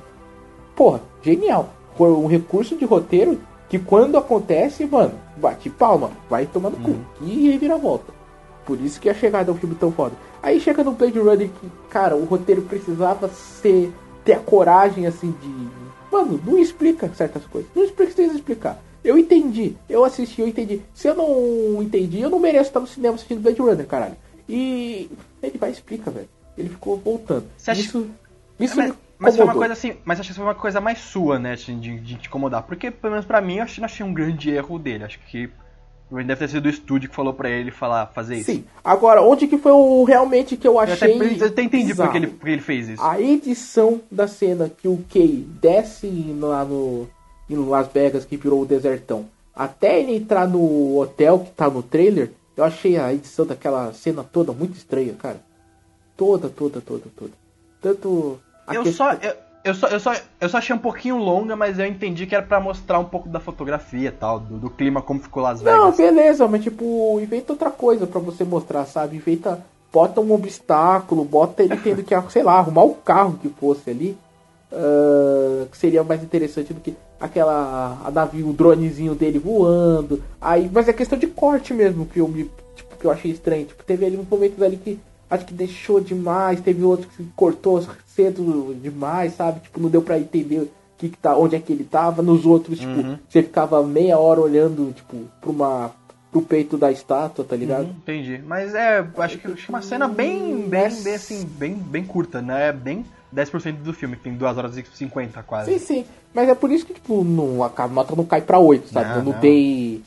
Porra, 0.76 1.00
genial. 1.20 1.70
Foi 1.96 2.12
um 2.12 2.28
recurso 2.28 2.76
de 2.76 2.84
roteiro 2.84 3.36
que 3.68 3.80
quando 3.80 4.16
acontece, 4.16 4.86
mano, 4.86 5.14
bate 5.38 5.68
palma, 5.70 6.12
vai 6.30 6.46
tomando 6.46 6.76
cu. 6.76 6.94
E 7.20 7.50
reviravolta. 7.50 8.12
Por 8.64 8.80
isso 8.80 9.00
que 9.00 9.11
a 9.11 9.14
chegada 9.14 9.50
é 9.50 9.53
um 9.53 9.59
filme 9.59 9.74
tão 9.74 9.90
foda. 9.90 10.14
Aí 10.40 10.61
chega 10.61 10.84
no 10.84 10.92
Blade 10.92 11.18
Runner 11.18 11.48
que, 11.48 11.68
cara, 11.90 12.14
o 12.14 12.26
roteiro 12.26 12.62
precisava 12.62 13.28
ser 13.28 13.92
ter 14.24 14.34
a 14.34 14.38
coragem 14.38 15.05
assim 15.05 15.34
de. 15.42 15.82
Mano, 16.12 16.40
não 16.44 16.58
explica 16.58 17.08
certas 17.14 17.44
coisas. 17.46 17.70
Não 17.74 17.82
explica 17.82 18.10
se 18.10 18.16
precisa 18.16 18.36
explicar. 18.36 18.78
Eu 19.02 19.18
entendi, 19.18 19.74
eu 19.88 20.04
assisti, 20.04 20.40
eu 20.42 20.46
entendi. 20.46 20.80
Se 20.94 21.08
eu 21.08 21.14
não 21.16 21.82
entendi, 21.82 22.20
eu 22.20 22.30
não 22.30 22.38
mereço 22.38 22.68
estar 22.68 22.78
no 22.80 22.86
cinema 22.86 23.14
assistindo 23.14 23.40
Blade 23.40 23.60
Runner, 23.60 23.86
caralho. 23.86 24.16
E 24.48 25.10
ele 25.42 25.58
vai 25.58 25.70
explica, 25.70 26.10
velho. 26.10 26.28
Ele 26.56 26.68
ficou 26.68 26.98
voltando. 26.98 27.46
Acha- 27.66 27.80
Isso, 27.80 28.06
isso 28.60 28.76
Mas, 28.76 28.92
mas 29.18 29.34
foi 29.36 29.44
uma 29.44 29.54
coisa 29.54 29.72
assim, 29.72 29.94
mas 30.04 30.20
acho 30.20 30.28
que 30.28 30.34
foi 30.36 30.44
uma 30.44 30.54
coisa 30.54 30.80
mais 30.80 30.98
sua, 30.98 31.38
né, 31.38 31.54
assim, 31.54 31.80
de, 31.80 31.98
de 31.98 32.14
te 32.16 32.28
incomodar. 32.28 32.62
Porque, 32.62 32.90
pelo 32.90 33.12
menos 33.12 33.26
pra 33.26 33.40
mim, 33.40 33.56
eu 33.56 33.64
achei, 33.64 33.80
não 33.80 33.86
achei 33.86 34.04
um 34.04 34.12
grande 34.12 34.50
erro 34.50 34.78
dele. 34.78 35.04
Acho 35.04 35.18
que 35.20 35.48
deve 36.26 36.36
ter 36.36 36.48
sido 36.48 36.66
o 36.66 36.68
estúdio 36.68 37.08
que 37.08 37.14
falou 37.16 37.32
pra 37.32 37.48
ele 37.48 37.70
falar, 37.70 38.06
fazer 38.06 38.36
isso. 38.36 38.50
Sim. 38.52 38.64
Agora, 38.84 39.22
onde 39.22 39.46
que 39.46 39.56
foi 39.58 39.72
o 39.72 40.04
realmente 40.04 40.56
que 40.56 40.66
eu 40.68 40.74
Eu 40.74 40.80
até, 40.80 40.92
achei. 40.92 41.18
eu 41.40 41.46
até 41.46 41.62
entendi 41.62 41.94
porque 41.94 42.16
ele, 42.18 42.26
porque 42.28 42.50
ele 42.50 42.60
fez 42.62 42.88
isso. 42.88 43.02
A 43.02 43.20
edição 43.20 44.00
da 44.10 44.26
cena 44.28 44.68
que 44.68 44.86
o 44.88 45.02
Kay 45.12 45.46
desce 45.60 46.06
lá 46.38 46.64
no 46.64 47.06
em 47.50 47.56
Las 47.56 47.88
Vegas, 47.92 48.24
que 48.24 48.36
virou 48.36 48.62
o 48.62 48.66
desertão, 48.66 49.26
até 49.54 50.00
ele 50.00 50.14
entrar 50.16 50.46
no 50.48 50.98
hotel 50.98 51.40
que 51.40 51.50
tá 51.50 51.68
no 51.68 51.82
trailer, 51.82 52.30
eu 52.56 52.64
achei 52.64 52.96
a 52.98 53.12
edição 53.12 53.44
daquela 53.44 53.92
cena 53.92 54.22
toda 54.24 54.52
muito 54.52 54.76
estranha, 54.76 55.12
cara. 55.14 55.40
Toda, 56.16 56.48
toda, 56.48 56.80
toda, 56.80 57.04
toda. 57.16 57.32
Tanto. 57.80 58.38
Eu 58.72 58.82
questão- 58.84 59.10
só, 59.10 59.12
eu, 59.14 59.34
eu 59.64 59.74
só, 59.74 59.86
eu 59.86 60.00
só, 60.00 60.14
eu 60.40 60.48
só 60.48 60.58
achei 60.58 60.74
um 60.74 60.78
pouquinho 60.78 61.16
longa, 61.16 61.54
mas 61.54 61.78
eu 61.78 61.86
entendi 61.86 62.26
que 62.26 62.34
era 62.34 62.44
pra 62.44 62.60
mostrar 62.60 62.98
um 62.98 63.04
pouco 63.04 63.28
da 63.28 63.38
fotografia 63.38 64.08
e 64.08 64.12
tal, 64.12 64.40
do, 64.40 64.58
do 64.58 64.70
clima 64.70 65.00
como 65.00 65.20
ficou 65.20 65.42
Las 65.42 65.62
Vegas. 65.62 65.78
Não, 65.78 65.92
beleza, 65.92 66.48
mas 66.48 66.62
tipo, 66.62 67.18
inventa 67.20 67.52
outra 67.52 67.70
coisa 67.70 68.06
pra 68.06 68.20
você 68.20 68.44
mostrar, 68.44 68.84
sabe? 68.86 69.16
Inventa. 69.16 69.64
Bota 69.92 70.22
um 70.22 70.32
obstáculo, 70.32 71.22
bota 71.22 71.62
ele 71.62 71.76
tendo 71.76 72.02
que, 72.02 72.18
sei 72.30 72.42
lá, 72.42 72.54
arrumar 72.54 72.84
o 72.84 72.94
carro 72.94 73.38
que 73.40 73.48
fosse 73.50 73.90
ali. 73.90 74.16
ah, 74.72 75.66
que 75.70 75.76
seria 75.76 76.02
mais 76.02 76.22
interessante 76.22 76.72
do 76.72 76.80
que 76.80 76.96
aquela. 77.20 77.98
A 78.04 78.10
navio, 78.10 78.48
o 78.48 78.52
dronezinho 78.54 79.14
dele 79.14 79.38
voando. 79.38 80.22
Aí, 80.40 80.68
mas 80.72 80.88
é 80.88 80.92
questão 80.92 81.18
de 81.18 81.26
corte 81.26 81.74
mesmo 81.74 82.06
que 82.06 82.20
eu 82.20 82.26
me. 82.26 82.50
Tipo, 82.74 82.96
que 82.98 83.06
eu 83.06 83.10
achei 83.10 83.30
estranho. 83.30 83.66
Tipo, 83.66 83.84
teve 83.84 84.06
ali 84.06 84.16
uns 84.16 84.28
momentos 84.28 84.62
ali 84.62 84.78
que 84.78 84.98
acho 85.32 85.46
que 85.46 85.54
deixou 85.54 86.00
demais, 86.00 86.60
teve 86.60 86.82
outros 86.82 87.14
que 87.16 87.24
cortou 87.34 87.82
cedo 88.14 88.74
demais, 88.80 89.34
sabe? 89.34 89.60
Tipo, 89.60 89.80
não 89.80 89.88
deu 89.88 90.02
pra 90.02 90.18
entender 90.18 90.70
que 90.98 91.08
que 91.08 91.16
tá, 91.18 91.36
onde 91.36 91.56
é 91.56 91.58
que 91.60 91.72
ele 91.72 91.84
tava. 91.84 92.22
Nos 92.22 92.46
outros, 92.46 92.78
tipo, 92.78 92.92
Uhum. 92.92 93.18
você 93.28 93.42
ficava 93.42 93.82
meia 93.82 94.18
hora 94.18 94.40
olhando, 94.40 94.92
tipo, 94.92 95.16
pra 95.40 95.50
uma, 95.50 95.90
pro 96.30 96.42
peito 96.42 96.78
da 96.78 96.92
estátua, 96.92 97.44
tá 97.44 97.56
ligado? 97.56 97.84
Uhum, 97.86 97.94
entendi. 98.02 98.40
Mas 98.46 98.74
é, 98.74 99.04
acho 99.18 99.38
que 99.38 99.46
acho 99.48 99.68
uma 99.68 99.82
cena 99.82 100.06
bem, 100.06 100.68
bem, 100.68 100.88
bem 101.02 101.14
assim, 101.14 101.44
bem, 101.44 101.74
bem 101.74 102.04
curta, 102.04 102.40
né? 102.40 102.68
É 102.68 102.72
Bem 102.72 103.04
10% 103.34 103.78
do 103.82 103.92
filme, 103.92 104.14
que 104.16 104.22
tem 104.24 104.34
2 104.34 104.56
horas 104.58 104.76
e 104.76 104.84
50 104.94 105.42
quase. 105.42 105.72
Sim, 105.72 105.78
sim. 105.78 106.04
Mas 106.34 106.48
é 106.48 106.54
por 106.54 106.70
isso 106.70 106.84
que, 106.86 106.94
tipo, 106.94 107.24
não, 107.24 107.62
a 107.64 107.88
nota 107.88 108.14
não 108.14 108.24
cai 108.24 108.40
pra 108.42 108.58
8, 108.58 108.88
sabe? 108.90 109.08
Não, 109.10 109.16
eu 109.16 109.22
não, 109.24 109.32
não. 109.32 109.40
dei. 109.40 110.02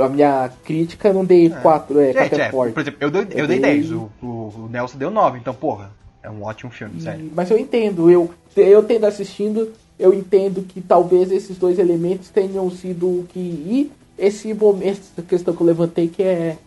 A 0.00 0.08
minha 0.08 0.50
crítica 0.64 1.08
eu 1.08 1.14
não 1.14 1.24
dei 1.24 1.50
4, 1.50 1.98
é, 2.00 2.12
4 2.12 2.28
Gente, 2.30 2.40
é 2.40 2.44
é, 2.46 2.50
forte. 2.50 2.72
por 2.72 2.80
exemplo, 2.80 2.98
eu, 3.00 3.10
dei- 3.10 3.22
eu, 3.32 3.38
Eu 3.40 3.46
dei 3.48 3.58
dei- 3.60 3.80
10, 3.80 3.90
o, 3.92 4.08
o, 4.22 4.26
o 4.26 4.68
Nelson 4.70 4.96
deu 4.96 5.10
9, 5.10 5.38
então, 5.38 5.52
porra, 5.52 5.90
é 6.28 6.30
um 6.30 6.42
ótimo 6.42 6.70
filme, 6.70 7.00
sério. 7.00 7.30
Mas 7.34 7.50
eu 7.50 7.58
entendo, 7.58 8.10
eu, 8.10 8.30
eu 8.56 8.82
tendo 8.82 9.06
assistindo, 9.06 9.72
eu 9.98 10.12
entendo 10.12 10.62
que 10.62 10.80
talvez 10.80 11.32
esses 11.32 11.56
dois 11.56 11.78
elementos 11.78 12.28
tenham 12.28 12.70
sido 12.70 13.06
o 13.06 13.26
que. 13.28 13.38
E 13.38 13.90
esse 14.18 14.52
momento, 14.52 15.00
essa 15.16 15.22
questão 15.22 15.54
que 15.54 15.60
eu 15.62 15.66
levantei, 15.66 16.08
que 16.08 16.22
é 16.22 16.58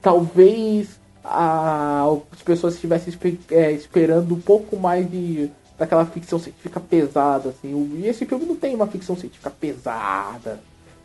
talvez 0.00 0.98
a, 1.24 2.06
as 2.30 2.42
pessoas 2.42 2.74
estivessem 2.74 3.12
é, 3.50 3.72
esperando 3.72 4.34
um 4.34 4.40
pouco 4.40 4.76
mais 4.76 5.10
de 5.10 5.50
daquela 5.76 6.04
ficção 6.04 6.38
científica 6.38 6.80
pesada, 6.80 7.50
assim. 7.50 8.00
E 8.02 8.08
esse 8.08 8.26
filme 8.26 8.44
não 8.44 8.56
tem 8.56 8.74
uma 8.74 8.86
ficção 8.88 9.16
científica 9.16 9.50
pesada. 9.50 10.60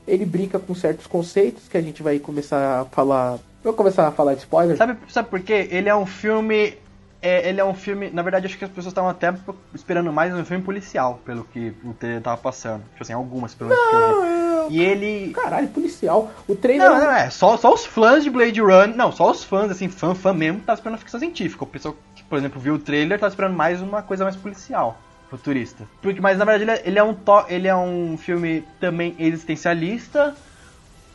Ele 0.08 0.26
brinca 0.26 0.58
com 0.58 0.74
certos 0.74 1.06
conceitos 1.06 1.68
que 1.68 1.78
a 1.78 1.82
gente 1.82 2.02
vai 2.02 2.18
começar 2.18 2.82
a 2.82 2.86
falar. 2.86 3.40
Vou 3.64 3.74
começar 3.74 4.08
a 4.08 4.12
falar 4.12 4.34
de 4.34 4.42
spoiler. 4.42 4.76
Sabe, 4.76 4.98
sabe 5.10 5.30
por 5.30 5.40
quê? 5.42 5.68
Ele 5.70 5.88
é 5.88 5.96
um 5.96 6.08
filme. 6.08 6.74
É, 7.24 7.48
ele 7.48 7.62
é 7.62 7.66
um 7.66 7.74
filme. 7.74 8.10
Na 8.10 8.22
verdade, 8.22 8.46
acho 8.46 8.58
que 8.58 8.66
as 8.66 8.70
pessoas 8.70 8.88
estavam 8.88 9.10
até 9.10 9.34
esperando 9.74 10.12
mais 10.12 10.36
um 10.36 10.44
filme 10.44 10.62
policial, 10.62 11.22
pelo 11.26 11.46
que 11.46 11.74
o 11.86 11.94
trailer 11.94 12.22
tava 12.22 12.36
passando. 12.36 12.84
Tipo 12.92 13.04
assim, 13.04 13.14
algumas, 13.14 13.56
pelo 13.56 13.70
menos 13.70 13.90
que 13.90 13.96
eu 13.96 14.68
vi. 14.70 14.76
E 14.76 14.82
ele. 14.82 15.34
Caralho, 15.34 15.70
policial. 15.70 16.30
O 16.46 16.54
trailer. 16.54 16.90
Não, 16.90 17.00
não, 17.00 17.12
é. 17.12 17.30
Só, 17.30 17.56
só 17.56 17.74
os 17.74 17.86
fãs 17.86 18.26
de 18.26 18.30
Blade 18.30 18.60
Runner. 18.60 18.96
Não, 18.96 19.10
só 19.10 19.32
os 19.32 19.42
fãs, 19.42 19.72
assim, 19.72 19.88
fã, 19.88 20.14
fã 20.14 20.34
mesmo, 20.34 20.60
tá 20.60 20.74
esperando 20.74 21.00
ficção 21.00 21.20
científica. 21.20 21.64
O 21.64 21.68
pessoal 21.68 21.96
que, 22.14 22.24
por 22.26 22.38
exemplo, 22.38 22.60
viu 22.60 22.74
o 22.74 22.80
trailer 22.80 23.18
tá 23.18 23.28
esperando 23.30 23.56
mais 23.56 23.82
uma 23.82 24.02
coisa 24.02 24.26
mais 24.26 24.36
policial. 24.36 25.00
Futurista. 25.30 25.88
Porque, 26.02 26.20
mas 26.20 26.38
na 26.38 26.46
verdade 26.46 26.64
ele 26.64 26.72
é, 26.72 26.82
ele 26.86 27.00
é 27.00 27.04
um 27.04 27.14
to, 27.14 27.46
ele 27.48 27.68
é 27.68 27.76
um 27.76 28.18
filme 28.18 28.64
também 28.80 29.16
existencialista 29.18 30.36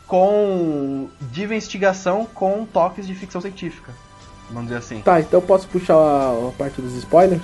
com 0.05 1.07
de 1.21 1.43
investigação 1.43 2.25
com 2.25 2.65
toques 2.65 3.07
de 3.07 3.15
ficção 3.15 3.39
científica 3.39 3.93
vamos 4.49 4.65
dizer 4.65 4.77
assim. 4.77 5.01
Tá, 5.01 5.19
então 5.19 5.41
posso 5.41 5.67
puxar 5.67 5.95
a, 5.95 6.49
a 6.49 6.51
parte 6.57 6.81
dos 6.81 6.95
spoilers? 6.95 7.41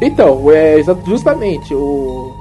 Então, 0.00 0.50
é 0.50 0.82
justamente 1.06 1.74
o. 1.74 2.34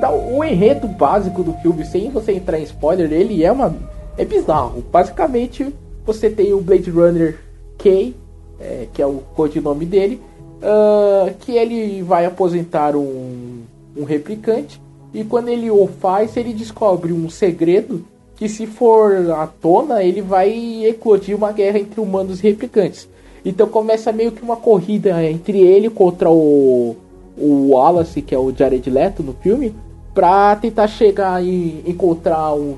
Dá 0.00 0.10
o 0.10 0.42
enredo 0.44 0.86
básico 0.86 1.42
do 1.42 1.52
filme, 1.54 1.84
sem 1.84 2.10
você 2.10 2.32
entrar 2.32 2.58
em 2.58 2.62
spoiler, 2.62 3.12
ele 3.12 3.44
é 3.44 3.52
uma. 3.52 3.74
É 4.16 4.24
bizarro. 4.24 4.82
Basicamente, 4.90 5.74
você 6.06 6.30
tem 6.30 6.52
o 6.52 6.60
Blade 6.60 6.90
Runner 6.90 7.38
K, 7.76 8.14
é, 8.60 8.86
que 8.92 9.02
é 9.02 9.06
o 9.06 9.22
codinome 9.34 9.84
dele, 9.84 10.20
uh, 10.62 11.32
que 11.40 11.52
ele 11.52 12.02
vai 12.02 12.24
aposentar 12.24 12.96
um 12.96 13.62
um 13.96 14.04
replicante. 14.04 14.80
E 15.12 15.24
quando 15.24 15.48
ele 15.48 15.70
o 15.70 15.86
faz, 15.86 16.36
ele 16.36 16.52
descobre 16.52 17.12
um 17.12 17.30
segredo 17.30 18.04
que, 18.36 18.48
se 18.48 18.66
for 18.66 19.30
à 19.32 19.46
tona, 19.46 20.02
ele 20.02 20.22
vai 20.22 20.84
eclodir 20.84 21.36
uma 21.36 21.52
guerra 21.52 21.78
entre 21.78 22.00
humanos 22.00 22.40
e 22.40 22.42
replicantes. 22.42 23.08
Então 23.44 23.68
começa 23.68 24.12
meio 24.12 24.32
que 24.32 24.42
uma 24.42 24.56
corrida 24.56 25.24
entre 25.24 25.60
ele 25.60 25.88
contra 25.88 26.30
o, 26.30 26.96
o 27.36 27.70
Wallace, 27.70 28.20
que 28.20 28.34
é 28.34 28.38
o 28.38 28.54
Jared 28.54 28.88
Leto 28.90 29.22
no 29.22 29.32
filme, 29.32 29.74
pra 30.12 30.54
tentar 30.56 30.88
chegar 30.88 31.42
e 31.42 31.82
encontrar 31.86 32.52
um, 32.52 32.76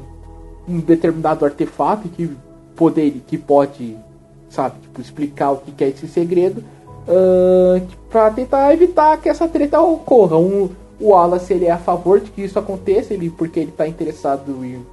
um 0.69 0.79
determinado 0.79 1.45
artefato 1.45 2.09
que 2.09 2.31
poder 2.77 3.21
que 3.27 3.37
pode, 3.37 3.97
sabe, 4.49 4.77
tipo, 4.83 5.01
explicar 5.01 5.53
o 5.53 5.59
que 5.59 5.83
é 5.83 5.89
esse 5.89 6.07
segredo, 6.07 6.63
ah, 7.09 7.81
pra 8.09 8.31
tentar 8.31 8.73
evitar 8.73 9.21
que 9.21 9.29
essa 9.29 9.49
treta 9.49 9.81
ocorra. 9.81 10.37
Um, 10.39 10.69
o 11.01 11.09
Wallace 11.09 11.53
ele 11.53 11.66
é 11.66 11.70
a 11.70 11.78
favor 11.78 12.20
de 12.20 12.30
que 12.30 12.42
isso 12.42 12.59
aconteça, 12.59 13.14
ele, 13.14 13.30
porque 13.30 13.59
ele 13.59 13.72
tá 13.72 13.88
interessado 13.88 14.64
em, 14.64 14.84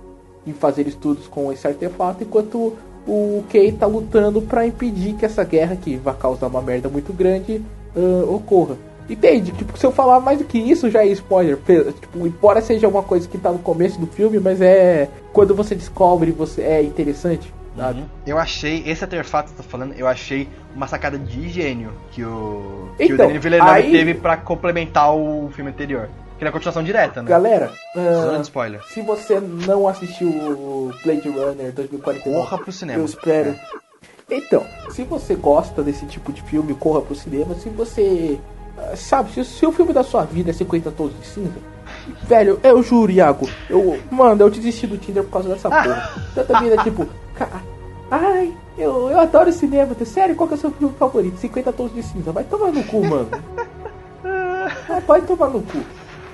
em 0.45 0.53
fazer 0.53 0.87
estudos 0.87 1.27
com 1.27 1.51
esse 1.51 1.67
artefato, 1.67 2.23
enquanto 2.23 2.73
o 3.07 3.43
Kay 3.49 3.71
tá 3.71 3.85
lutando 3.85 4.41
pra 4.41 4.67
impedir 4.67 5.13
que 5.13 5.25
essa 5.25 5.43
guerra, 5.43 5.75
que 5.75 5.95
vai 5.97 6.15
causar 6.15 6.47
uma 6.47 6.61
merda 6.61 6.89
muito 6.89 7.13
grande, 7.13 7.61
ah, 7.95 8.25
ocorra. 8.29 8.77
Entende? 9.09 9.51
Tipo, 9.51 9.77
se 9.77 9.85
eu 9.85 9.91
falar 9.91 10.19
mais 10.19 10.37
do 10.37 10.43
que 10.43 10.57
isso, 10.57 10.89
já 10.89 11.01
é 11.01 11.07
spoiler. 11.07 11.57
Tipo, 11.57 12.27
embora 12.27 12.61
seja 12.61 12.89
uma 12.89 13.01
coisa 13.01 13.27
que 13.27 13.37
tá 13.37 13.51
no 13.51 13.59
começo 13.59 13.97
do 13.99 14.05
filme, 14.05 14.37
mas 14.37 14.61
é. 14.61 15.07
Quando 15.31 15.55
você 15.55 15.73
descobre, 15.73 16.31
você 16.31 16.61
é 16.61 16.83
interessante, 16.83 17.53
sabe? 17.77 18.03
Eu 18.25 18.37
achei, 18.37 18.83
esse 18.85 19.03
artefato 19.03 19.51
que 19.51 19.57
você 19.57 19.63
tá 19.63 19.69
falando, 19.69 19.93
eu 19.93 20.07
achei 20.07 20.47
uma 20.75 20.87
sacada 20.87 21.17
de 21.17 21.47
gênio 21.49 21.91
que 22.11 22.23
o, 22.23 22.89
que 22.97 23.03
o 23.03 23.13
Então, 23.15 23.27
Denis 23.27 23.41
Villeneuve 23.43 23.71
aí- 23.71 23.91
teve 23.91 24.13
pra 24.15 24.35
complementar 24.37 25.15
o 25.15 25.49
filme 25.55 25.71
anterior. 25.71 26.09
Que 26.37 26.45
é 26.45 26.49
a 26.49 26.51
continuação 26.51 26.83
direta, 26.83 27.23
né? 27.23 27.29
Galera, 27.29 27.71
de 27.95 28.41
spoiler. 28.43 28.83
se 28.83 29.01
você 29.01 29.39
não 29.39 29.87
assistiu 29.87 30.27
o 30.27 30.93
Blade 31.03 31.27
Runner 31.29 31.71
2049, 31.73 32.21
Corra 32.21 32.57
pro 32.59 32.71
cinema. 32.71 32.99
eu 32.99 33.05
espero. 33.05 33.55
Então, 34.29 34.63
se 34.91 35.03
você 35.03 35.33
gosta 35.35 35.81
desse 35.81 36.05
tipo 36.05 36.31
de 36.31 36.41
filme, 36.43 36.75
corra 36.75 37.01
pro 37.01 37.15
cinema. 37.15 37.55
Se 37.55 37.69
você. 37.69 38.37
ah, 38.77 38.95
Sabe, 38.95 39.31
se, 39.31 39.43
se 39.45 39.65
o 39.65 39.71
filme 39.71 39.93
da 39.93 40.03
sua 40.03 40.25
vida 40.25 40.51
é 40.51 40.53
50 40.53 40.91
tons 40.91 41.11
de 41.19 41.25
cinza, 41.25 41.53
velho, 42.27 42.59
eu 42.61 42.83
juro, 42.83 43.11
Iago, 43.11 43.49
eu. 43.67 43.99
Mano, 44.11 44.43
eu 44.43 44.49
desisti 44.51 44.85
do 44.85 44.97
Tinder 44.97 45.23
por 45.23 45.31
causa 45.31 45.49
dessa 45.49 45.69
porra. 45.71 46.11
Tanta 46.35 46.59
vida, 46.59 46.83
tipo, 46.83 47.07
ai, 48.11 48.53
eu, 48.77 49.09
eu 49.09 49.19
adoro 49.19 49.51
cinema, 49.51 49.93
tá 49.95 50.05
sério? 50.05 50.35
Qual 50.35 50.47
que 50.47 50.53
é 50.53 50.57
o 50.57 50.59
seu 50.59 50.71
filme 50.71 50.93
favorito? 50.97 51.37
50 51.37 51.73
tons 51.73 51.93
de 51.93 52.03
cinza. 52.03 52.31
Vai 52.31 52.43
tomar 52.43 52.71
no 52.71 52.83
cu, 52.83 53.05
mano. 53.05 53.29
Ah, 54.23 54.99
Vai 55.07 55.21
tomar 55.21 55.47
no 55.49 55.61
cu. 55.61 55.79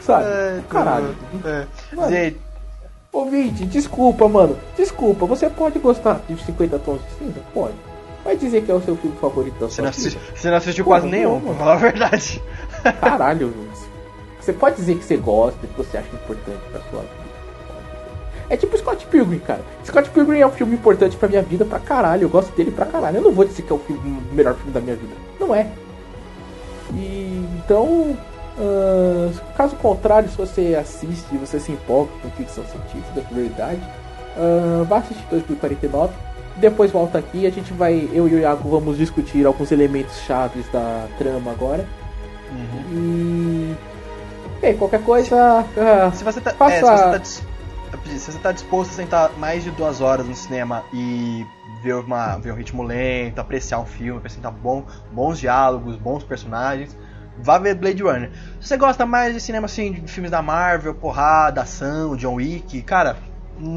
Sabe? 0.01 0.25
Caralho. 0.69 1.15
É. 1.45 1.65
Mano. 1.95 2.09
Gente, 2.11 2.37
Ouvinte, 3.11 3.65
desculpa, 3.65 4.27
mano. 4.27 4.57
Desculpa, 4.75 5.25
você 5.27 5.47
pode 5.49 5.77
gostar 5.79 6.21
de 6.27 6.35
50 6.43 6.79
tons 6.79 6.99
de 7.03 7.11
cinza? 7.25 7.39
Pode. 7.53 7.75
Vai 8.23 8.35
dizer 8.35 8.63
que 8.63 8.71
é 8.71 8.73
o 8.73 8.81
seu 8.81 8.95
filme 8.97 9.15
favorito 9.17 9.53
da 9.59 9.67
você 9.69 9.75
sua 9.75 9.83
não, 9.83 9.89
assisti- 9.89 10.19
você 10.35 10.49
não 10.49 10.57
assistiu 10.57 10.83
quase 10.85 11.07
nenhum, 11.07 11.39
pra 11.39 11.53
falar 11.53 11.73
a 11.73 11.77
verdade. 11.77 12.41
Caralho. 12.99 13.53
Você 14.39 14.51
pode 14.51 14.77
dizer 14.77 14.95
que 14.97 15.03
você 15.05 15.15
gosta, 15.17 15.59
que 15.67 15.77
você 15.77 15.97
acha 15.97 16.07
importante 16.13 16.57
pra 16.71 16.81
sua 16.89 17.01
vida. 17.01 17.22
É 18.53 18.57
tipo 18.57 18.77
Scott 18.77 19.05
Pilgrim, 19.07 19.39
cara. 19.39 19.61
Scott 19.83 20.09
Pilgrim 20.11 20.39
é 20.39 20.45
um 20.45 20.51
filme 20.51 20.75
importante 20.75 21.17
pra 21.17 21.27
minha 21.27 21.41
vida 21.41 21.65
pra 21.65 21.79
caralho. 21.79 22.23
Eu 22.23 22.29
gosto 22.29 22.55
dele 22.55 22.69
pra 22.71 22.85
caralho. 22.85 23.17
Eu 23.17 23.23
não 23.23 23.31
vou 23.31 23.45
dizer 23.45 23.63
que 23.63 23.71
é 23.71 23.75
o, 23.75 23.79
filme- 23.79 24.19
o 24.31 24.35
melhor 24.35 24.53
filme 24.55 24.71
da 24.71 24.79
minha 24.79 24.95
vida. 24.95 25.13
Não 25.39 25.55
é. 25.55 25.67
E 26.93 27.43
então, 27.57 28.15
ah, 28.59 29.31
caso 29.57 29.75
contrário, 29.77 30.29
se 30.29 30.37
você 30.37 30.75
assiste 30.79 31.25
e 31.31 31.37
você 31.37 31.59
se 31.59 31.71
empolga 31.71 32.11
com 32.21 32.29
ficção 32.31 32.63
científica, 32.65 33.21
de 33.21 33.33
verdade, 33.33 33.81
ah, 34.37 34.83
vá 34.87 34.97
assistir 34.97 35.25
2049. 35.31 36.13
Depois 36.57 36.91
volta 36.91 37.17
aqui 37.17 37.39
e 37.39 37.47
a 37.47 37.49
gente 37.49 37.73
vai, 37.73 38.07
eu 38.13 38.27
e 38.27 38.35
o 38.35 38.39
Iago 38.39 38.69
vamos 38.69 38.97
discutir 38.97 39.43
alguns 39.47 39.71
elementos 39.71 40.15
chaves 40.27 40.65
da 40.71 41.07
trama 41.17 41.49
agora. 41.49 41.83
E. 42.91 43.73
Bem, 44.61 44.77
qualquer 44.77 45.01
coisa. 45.01 45.65
ah, 45.75 46.11
Se 46.13 46.23
você 46.23 46.39
tá, 46.39 46.51
é, 46.51 46.75
se 46.75 46.81
você 46.81 46.85
tá, 46.85 47.21
se 48.17 48.31
você 48.31 48.39
tá 48.39 48.51
disposto 48.51 48.91
a 48.91 48.93
sentar 48.93 49.31
mais 49.37 49.63
de 49.63 49.71
duas 49.71 50.01
horas 50.01 50.25
no 50.25 50.35
cinema 50.35 50.83
e 50.93 51.45
ver, 51.81 51.95
uma, 51.95 52.37
ver 52.37 52.51
um 52.51 52.55
ritmo 52.55 52.83
lento, 52.83 53.39
apreciar 53.39 53.79
um 53.79 53.85
filme, 53.85 54.17
apresentar 54.17 54.51
bom, 54.51 54.83
bons 55.11 55.39
diálogos, 55.39 55.95
bons 55.95 56.23
personagens, 56.23 56.97
vá 57.37 57.57
ver 57.57 57.75
Blade 57.75 58.01
Runner. 58.03 58.31
Se 58.59 58.69
você 58.69 58.77
gosta 58.77 59.05
mais 59.05 59.33
de 59.33 59.41
cinema 59.41 59.65
assim, 59.65 59.91
de 59.91 60.11
filmes 60.11 60.31
da 60.31 60.41
Marvel, 60.41 60.93
porrada, 60.95 61.61
ação, 61.61 62.15
John 62.15 62.35
Wick, 62.35 62.81
cara, 62.83 63.17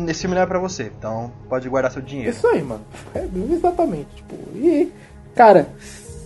esse 0.09 0.21
filme 0.21 0.35
não 0.35 0.43
é 0.43 0.47
pra 0.47 0.59
você. 0.59 0.93
Então 0.99 1.33
pode 1.49 1.69
guardar 1.69 1.91
seu 1.91 2.03
dinheiro. 2.03 2.31
Isso 2.31 2.47
aí, 2.47 2.63
mano. 2.63 2.85
É, 3.15 3.27
exatamente. 3.53 4.09
Tipo, 4.17 4.35
e. 4.55 4.93
Cara, 5.35 5.69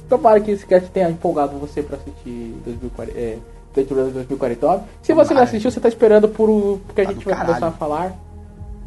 tomara 0.08 0.40
que 0.40 0.52
esse 0.52 0.64
cast 0.64 0.88
tenha 0.90 1.10
empolgado 1.10 1.58
você 1.58 1.82
pra 1.82 1.96
assistir 1.96 2.54
2040, 2.64 3.18
é, 3.18 3.38
Runner 3.74 4.12
2049. 4.12 4.82
Se 5.02 5.12
você 5.14 5.32
não 5.34 5.42
assistiu, 5.42 5.70
você 5.70 5.80
tá 5.80 5.88
esperando 5.88 6.28
por 6.28 6.48
o 6.50 6.80
que 6.94 7.00
a 7.00 7.04
Ah, 7.04 7.12
gente 7.12 7.24
vai 7.24 7.34
começar 7.46 7.66
a 7.68 7.72
falar 7.72 8.12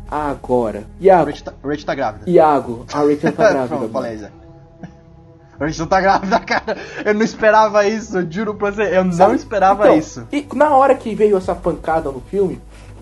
agora. 0.10 0.84
Iago, 1.00 1.32
tá, 1.44 1.54
o 1.64 1.68
Rachel 1.68 1.86
tá 1.86 1.96
grávida. 1.96 2.30
Iago, 2.30 2.86
a 2.94 2.98
Rachel 3.02 3.32
tá 3.34 3.50
grávida. 3.52 3.68
Pronto, 3.78 3.92
falei 3.92 4.20
Rachel 5.60 5.88
tá 5.88 6.02
grávida, 6.02 6.40
cara. 6.40 6.78
Eu 7.06 7.14
não 7.14 7.24
esperava 7.24 7.88
isso, 7.88 8.18
eu 8.18 8.30
juro 8.32 8.56
pra 8.56 8.72
você. 8.72 8.98
Eu 8.98 9.04
não 9.06 9.12
Sabe? 9.14 9.36
esperava 9.36 9.84
Então, 9.86 9.98
isso. 9.98 10.28
E 10.32 10.46
na 10.56 10.76
hora 10.76 10.96
que 10.96 11.14
veio 11.16 11.38
essa 11.38 11.56
pancada 11.56 12.12
no 12.12 12.20
filme, 12.22 12.60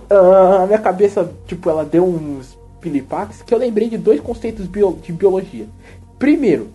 ah, 0.09 0.63
a 0.63 0.67
minha 0.67 0.79
cabeça, 0.79 1.29
tipo, 1.47 1.69
ela 1.69 1.83
deu 1.85 2.05
uns 2.05 2.57
pilipaques 2.79 3.41
que 3.41 3.53
eu 3.53 3.57
lembrei 3.57 3.89
de 3.89 3.97
dois 3.97 4.19
conceitos 4.19 4.65
bio- 4.67 4.99
de 5.01 5.11
biologia. 5.13 5.65
Primeiro, 6.19 6.69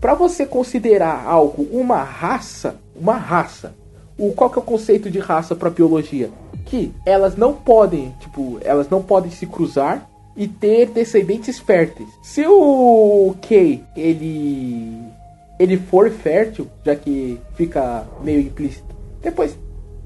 pra 0.00 0.14
você 0.14 0.44
considerar 0.46 1.24
algo 1.26 1.62
uma 1.72 1.98
raça, 2.02 2.76
uma 2.96 3.14
raça, 3.16 3.74
o 4.18 4.32
qual 4.32 4.50
que 4.50 4.58
é 4.58 4.62
o 4.62 4.64
conceito 4.64 5.10
de 5.10 5.18
raça 5.18 5.54
pra 5.54 5.70
biologia? 5.70 6.30
Que 6.66 6.92
elas 7.06 7.36
não 7.36 7.54
podem, 7.54 8.14
tipo, 8.20 8.58
elas 8.62 8.88
não 8.90 9.02
podem 9.02 9.30
se 9.30 9.46
cruzar 9.46 10.08
e 10.36 10.46
ter 10.46 10.90
descendentes 10.90 11.58
férteis. 11.58 12.08
Se 12.22 12.46
o 12.46 13.34
Kay, 13.40 13.82
ele 13.96 15.08
ele 15.58 15.76
for 15.76 16.10
fértil, 16.10 16.68
já 16.84 16.94
que 16.94 17.38
fica 17.56 18.06
meio 18.22 18.40
implícito. 18.40 18.94
Depois, 19.20 19.58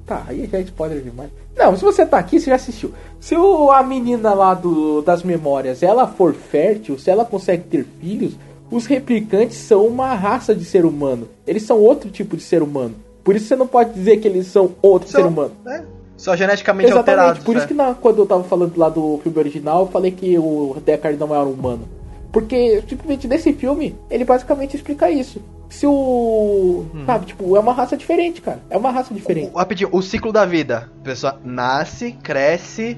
tá, 0.06 0.24
aí 0.26 0.48
já 0.50 0.58
é 0.58 0.62
spoiler 0.62 1.02
demais. 1.02 1.30
Não, 1.54 1.76
se 1.76 1.82
você 1.82 2.06
tá 2.06 2.18
aqui, 2.18 2.40
você 2.40 2.48
já 2.48 2.56
assistiu. 2.56 2.92
Se 3.20 3.36
o, 3.36 3.70
a 3.70 3.82
menina 3.82 4.32
lá 4.32 4.54
do, 4.54 5.02
das 5.02 5.22
memórias, 5.22 5.82
ela 5.82 6.06
for 6.06 6.32
fértil, 6.32 6.98
se 6.98 7.10
ela 7.10 7.26
consegue 7.26 7.64
ter 7.64 7.86
filhos, 8.00 8.34
os 8.70 8.86
replicantes 8.86 9.58
são 9.58 9.86
uma 9.86 10.14
raça 10.14 10.54
de 10.54 10.64
ser 10.64 10.86
humano. 10.86 11.28
Eles 11.46 11.64
são 11.64 11.78
outro 11.78 12.10
tipo 12.10 12.36
de 12.36 12.42
ser 12.42 12.62
humano. 12.62 12.94
Por 13.24 13.36
isso 13.36 13.46
você 13.46 13.56
não 13.56 13.66
pode 13.66 13.92
dizer 13.94 14.16
que 14.18 14.26
eles 14.28 14.46
são 14.46 14.72
outro 14.82 15.08
ser 15.08 15.24
humano. 15.24 15.52
né? 15.64 15.84
Só 16.16 16.36
geneticamente 16.36 16.90
Exatamente, 16.90 17.18
alterados. 17.18 17.44
por 17.44 17.56
isso 17.56 17.64
né? 17.64 17.68
que 17.68 17.74
na- 17.74 17.94
quando 17.94 18.18
eu 18.18 18.26
tava 18.26 18.44
falando 18.44 18.76
lá 18.76 18.88
do 18.88 19.18
filme 19.22 19.38
original, 19.38 19.80
eu 19.82 19.86
falei 19.88 20.10
que 20.12 20.38
o 20.38 20.76
Deckard 20.84 21.18
não 21.18 21.34
era 21.34 21.44
humano. 21.44 21.88
Porque, 22.32 22.82
simplesmente, 22.88 23.28
nesse 23.28 23.52
filme, 23.52 23.94
ele 24.10 24.24
basicamente 24.24 24.74
explica 24.76 25.10
isso. 25.10 25.42
Se 25.68 25.86
o. 25.86 26.84
Sabe, 27.06 27.26
tipo, 27.26 27.56
é 27.56 27.60
uma 27.60 27.72
raça 27.72 27.96
diferente, 27.96 28.40
cara. 28.40 28.58
É 28.70 28.76
uma 28.76 28.90
raça 28.90 29.12
diferente. 29.12 29.50
O, 29.52 29.58
rapidinho, 29.58 29.88
o 29.92 30.00
ciclo 30.00 30.32
da 30.32 30.44
vida. 30.46 30.90
A 31.00 31.04
pessoa 31.04 31.38
nasce, 31.44 32.12
cresce, 32.22 32.96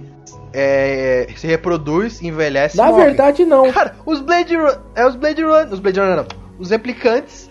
é, 0.53 1.27
se 1.37 1.47
reproduz, 1.47 2.23
envelhece. 2.23 2.77
Na 2.77 2.87
morre. 2.87 3.05
verdade, 3.07 3.45
não. 3.45 3.71
Cara, 3.73 3.97
os 4.07 4.21
Blade 4.21 4.57
Run. 4.57 4.73
É 4.95 5.07
os 5.07 5.17
Blade 5.17 5.43
Run. 5.43 5.67
Os 5.73 5.81
Blade 5.81 5.99
Runner 6.01 6.17
não. 6.17 6.27
Os 6.59 6.71
replicantes 6.71 7.51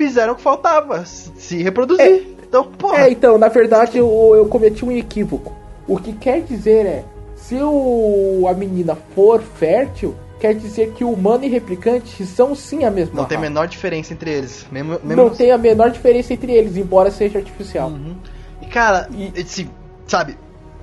fizeram 0.00 0.32
o 0.32 0.36
que 0.36 0.42
faltava. 0.42 1.04
Se 1.04 1.30
se 1.36 1.62
reproduzir. 1.62 2.28
Então, 2.48 2.64
porra. 2.64 3.02
É, 3.06 3.10
então, 3.10 3.36
na 3.36 3.48
verdade, 3.48 3.98
eu, 3.98 4.32
eu 4.34 4.46
cometi 4.46 4.82
um 4.84 4.90
equívoco. 4.90 5.52
O 5.86 5.98
que 5.98 6.12
quer 6.14 6.40
dizer 6.42 6.86
é, 6.86 7.04
se 7.36 7.56
o, 7.56 8.46
a 8.48 8.54
menina 8.54 8.96
for 9.14 9.42
fértil, 9.42 10.14
quer 10.40 10.54
dizer 10.54 10.92
que 10.92 11.04
o 11.04 11.10
humano 11.12 11.44
e 11.44 11.48
replicante 11.48 12.24
são 12.24 12.54
sim 12.54 12.84
a 12.84 12.90
mesma 12.90 13.14
não 13.14 13.24
tem 13.26 13.36
a 13.36 13.40
raça. 13.40 13.50
menor 13.50 13.68
diferença 13.68 14.12
entre 14.14 14.30
eles. 14.30 14.66
Mesmo, 14.72 14.92
mesmo 15.04 15.16
Não 15.22 15.30
tem 15.30 15.50
a 15.52 15.58
menor 15.58 15.90
diferença 15.90 16.32
entre 16.32 16.52
eles, 16.52 16.76
embora 16.76 17.10
seja 17.10 17.38
artificial. 17.38 17.90
Uhum. 17.90 18.16
E 18.62 18.66
cara, 18.66 19.08
E- 19.16 19.32
esse, 19.34 19.68
sabe, 20.06 20.36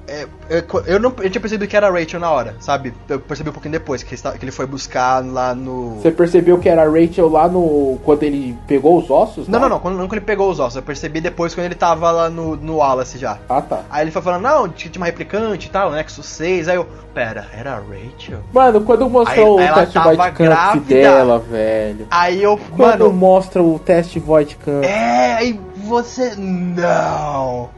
é, 0.07 0.25
é, 0.49 0.63
eu 0.85 0.99
não 0.99 1.13
eu 1.19 1.29
tinha 1.29 1.41
percebido 1.41 1.67
que 1.67 1.75
era 1.75 1.87
a 1.87 1.91
Rachel 1.91 2.19
na 2.19 2.31
hora, 2.31 2.55
sabe? 2.61 2.93
Eu 3.09 3.19
percebi 3.19 3.49
um 3.49 3.53
pouquinho 3.53 3.73
depois 3.73 4.01
que 4.03 4.15
ele, 4.41 4.51
foi 4.51 4.65
buscar 4.65 5.23
lá 5.25 5.53
no. 5.53 5.95
Você 5.95 6.11
percebeu 6.11 6.57
que 6.57 6.69
era 6.69 6.83
a 6.83 6.89
Rachel 6.89 7.27
lá 7.27 7.47
no. 7.49 7.99
quando 8.05 8.23
ele 8.23 8.57
pegou 8.65 8.97
os 8.97 9.09
ossos? 9.09 9.49
Não, 9.49 9.59
lá? 9.59 9.67
não, 9.67 9.75
não, 9.75 9.79
quando, 9.81 9.95
não 9.97 10.07
quando 10.07 10.13
ele 10.13 10.25
pegou 10.25 10.49
os 10.49 10.59
ossos, 10.61 10.77
eu 10.77 10.81
percebi 10.81 11.19
depois 11.19 11.53
quando 11.53 11.65
ele 11.65 11.75
tava 11.75 12.09
lá 12.09 12.29
no, 12.29 12.55
no 12.55 12.77
Wallace 12.77 13.17
já. 13.17 13.37
Ah, 13.49 13.61
tá. 13.61 13.81
Aí 13.89 14.05
ele 14.05 14.11
foi 14.11 14.21
falando, 14.21 14.43
não, 14.43 14.69
tinha 14.69 14.91
uma 14.95 15.05
replicante 15.05 15.67
e 15.67 15.69
tal, 15.69 15.91
Nexus 15.91 16.25
6. 16.25 16.69
Aí 16.69 16.77
eu, 16.77 16.87
pera, 17.13 17.45
era 17.53 17.73
a 17.73 17.79
Rachel? 17.79 18.39
Mano, 18.53 18.81
quando 18.81 19.09
mostrou 19.09 19.59
Aí- 19.59 19.65
o 19.65 19.67
ela 19.67 19.79
teste 19.81 19.93
tava 19.93 20.15
Void 20.15 20.31
grávida. 20.37 20.85
dela, 20.85 21.39
velho. 21.39 22.07
Aí 22.09 22.41
eu, 22.41 22.57
Quando 22.77 23.01
mano, 23.01 23.13
mostra 23.13 23.61
o 23.61 23.77
teste 23.77 24.19
Void 24.19 24.55
Camp. 24.55 24.85
É, 24.85 25.33
aí 25.33 25.59
você. 25.83 26.33
Não! 26.37 27.69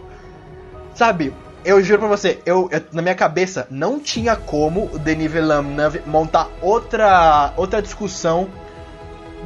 Sabe, 0.94 1.34
eu 1.70 1.84
juro 1.84 2.00
pra 2.00 2.08
você, 2.08 2.40
eu, 2.46 2.68
eu- 2.72 2.82
na 2.92 3.02
minha 3.02 3.16
cabeça 3.16 3.68
não 3.70 4.00
tinha 4.00 4.36
como 4.36 4.90
o 4.94 5.00
Denis 5.00 5.32
Villeneuve 5.32 6.02
montar 6.06 6.48
outra, 6.62 7.54
outra 7.56 7.82
discussão 7.82 8.48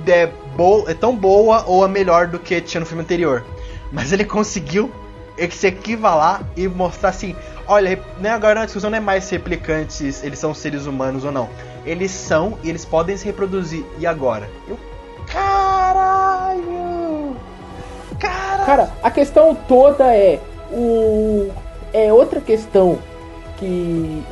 de 0.05 0.27
bo 0.55 0.85
é 0.87 0.93
tão 0.93 1.15
boa 1.15 1.63
ou 1.67 1.83
a 1.83 1.87
melhor 1.87 2.27
do 2.27 2.39
que 2.39 2.59
tinha 2.61 2.79
no 2.79 2.85
filme 2.85 3.03
anterior. 3.03 3.43
Mas 3.91 4.11
ele 4.11 4.25
conseguiu 4.25 4.91
se 5.51 5.67
equivalar 5.67 6.41
e 6.55 6.67
mostrar 6.67 7.09
assim: 7.09 7.35
olha, 7.67 7.99
né, 8.19 8.29
agora 8.29 8.61
a 8.61 8.65
discussão 8.65 8.89
não 8.89 8.97
é 8.97 9.01
mais 9.01 9.23
se 9.25 9.35
replicantes 9.35 10.23
eles 10.23 10.39
são 10.39 10.53
seres 10.53 10.85
humanos 10.85 11.23
ou 11.25 11.31
não. 11.31 11.49
Eles 11.85 12.11
são 12.11 12.57
e 12.63 12.69
eles 12.69 12.85
podem 12.85 13.17
se 13.17 13.25
reproduzir. 13.25 13.83
E 13.99 14.07
agora? 14.07 14.49
Eu. 14.67 14.77
Caralho! 15.27 17.35
Caralho! 18.19 18.65
Cara, 18.65 18.93
a 19.03 19.11
questão 19.11 19.53
toda 19.55 20.05
é 20.15 20.39
o 20.71 21.51
é 21.93 22.11
outra 22.11 22.41
questão 22.41 22.97
que 23.57 24.23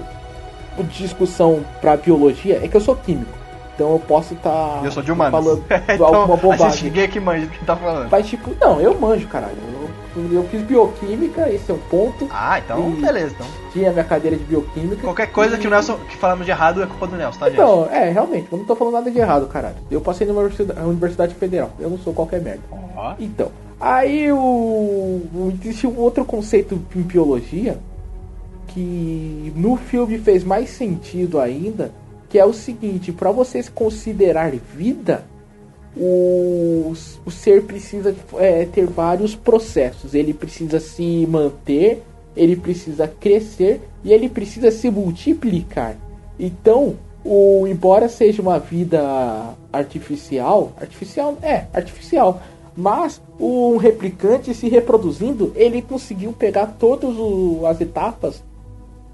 discussão 0.83 1.63
pra 1.79 1.95
biologia 1.95 2.59
é 2.63 2.67
que 2.67 2.75
eu 2.75 2.81
sou 2.81 2.95
químico. 2.95 3.41
Então 3.75 3.93
eu 3.93 3.99
posso 3.99 4.33
estar 4.33 4.81
eu 4.83 4.91
sou 4.91 5.01
de 5.01 5.11
humanos. 5.11 5.39
falando 5.43 5.63
então, 5.89 6.05
alguma 6.05 6.37
bobagem. 6.37 6.83
ninguém 6.85 7.05
aqui 7.05 7.19
manja 7.19 7.45
do 7.45 7.51
que 7.51 7.65
tá 7.65 7.75
falando. 7.75 8.09
Mas 8.11 8.27
tipo, 8.27 8.51
não, 8.59 8.79
eu 8.79 8.99
manjo, 8.99 9.27
caralho. 9.27 9.55
Eu, 10.15 10.33
eu 10.33 10.43
fiz 10.49 10.61
bioquímica, 10.61 11.49
esse 11.49 11.71
é 11.71 11.73
um 11.73 11.79
ponto. 11.89 12.27
Ah, 12.31 12.59
então 12.59 12.91
E- 12.91 13.01
beleza. 13.01 13.33
Então. 13.33 13.47
Tinha 13.71 13.91
minha 13.91 14.03
cadeira 14.03 14.35
de 14.35 14.43
bioquímica. 14.43 15.01
Qualquer 15.01 15.27
coisa 15.31 15.57
que 15.57 15.65
o 15.65 15.69
Nelson 15.69 15.97
que 16.09 16.17
falamos 16.17 16.45
de 16.45 16.51
errado 16.51 16.83
é 16.83 16.85
culpa 16.85 17.07
do 17.07 17.15
Nelson, 17.15 17.39
tá, 17.39 17.45
gente? 17.45 17.55
Então, 17.55 17.87
é, 17.89 18.09
realmente, 18.11 18.47
eu 18.51 18.57
não 18.57 18.65
tô 18.65 18.75
falando 18.75 18.95
nada 18.95 19.09
de 19.09 19.17
errado, 19.17 19.47
caralho. 19.47 19.75
Eu 19.89 20.01
passei 20.01 20.27
numa 20.27 20.41
universidade, 20.41 20.79
universidade 20.85 21.33
federal, 21.35 21.71
eu 21.79 21.89
não 21.89 21.97
sou 21.97 22.13
qualquer 22.13 22.41
merda. 22.41 22.61
Ó. 22.95 23.13
Então, 23.17 23.49
aí 23.81 24.31
o, 24.31 25.21
existe 25.59 25.87
um 25.87 25.97
outro 25.97 26.23
conceito 26.23 26.79
em 26.95 27.01
biologia 27.01 27.79
que 28.67 29.51
no 29.55 29.75
filme 29.75 30.17
fez 30.17 30.43
mais 30.43 30.69
sentido 30.69 31.39
ainda, 31.39 31.91
que 32.29 32.39
é 32.39 32.45
o 32.45 32.53
seguinte, 32.53 33.11
para 33.11 33.31
você 33.31 33.61
considerar 33.63 34.51
vida, 34.51 35.25
o, 35.95 36.93
o 37.25 37.31
ser 37.31 37.63
precisa 37.63 38.15
é, 38.37 38.65
ter 38.65 38.85
vários 38.85 39.35
processos. 39.35 40.13
Ele 40.13 40.33
precisa 40.33 40.79
se 40.79 41.27
manter, 41.27 42.01
ele 42.35 42.55
precisa 42.55 43.07
crescer 43.07 43.81
e 44.03 44.13
ele 44.13 44.29
precisa 44.29 44.71
se 44.71 44.89
multiplicar. 44.89 45.97
Então, 46.39 46.95
o, 47.23 47.67
embora 47.67 48.07
seja 48.07 48.41
uma 48.41 48.59
vida 48.59 49.53
artificial, 49.71 50.71
artificial 50.79 51.37
é 51.41 51.65
artificial, 51.73 52.41
mas 52.81 53.21
um 53.39 53.77
replicante 53.77 54.53
se 54.53 54.67
reproduzindo, 54.67 55.51
ele 55.55 55.81
conseguiu 55.81 56.33
pegar 56.33 56.65
todas 56.79 57.15
as 57.69 57.79
etapas 57.79 58.43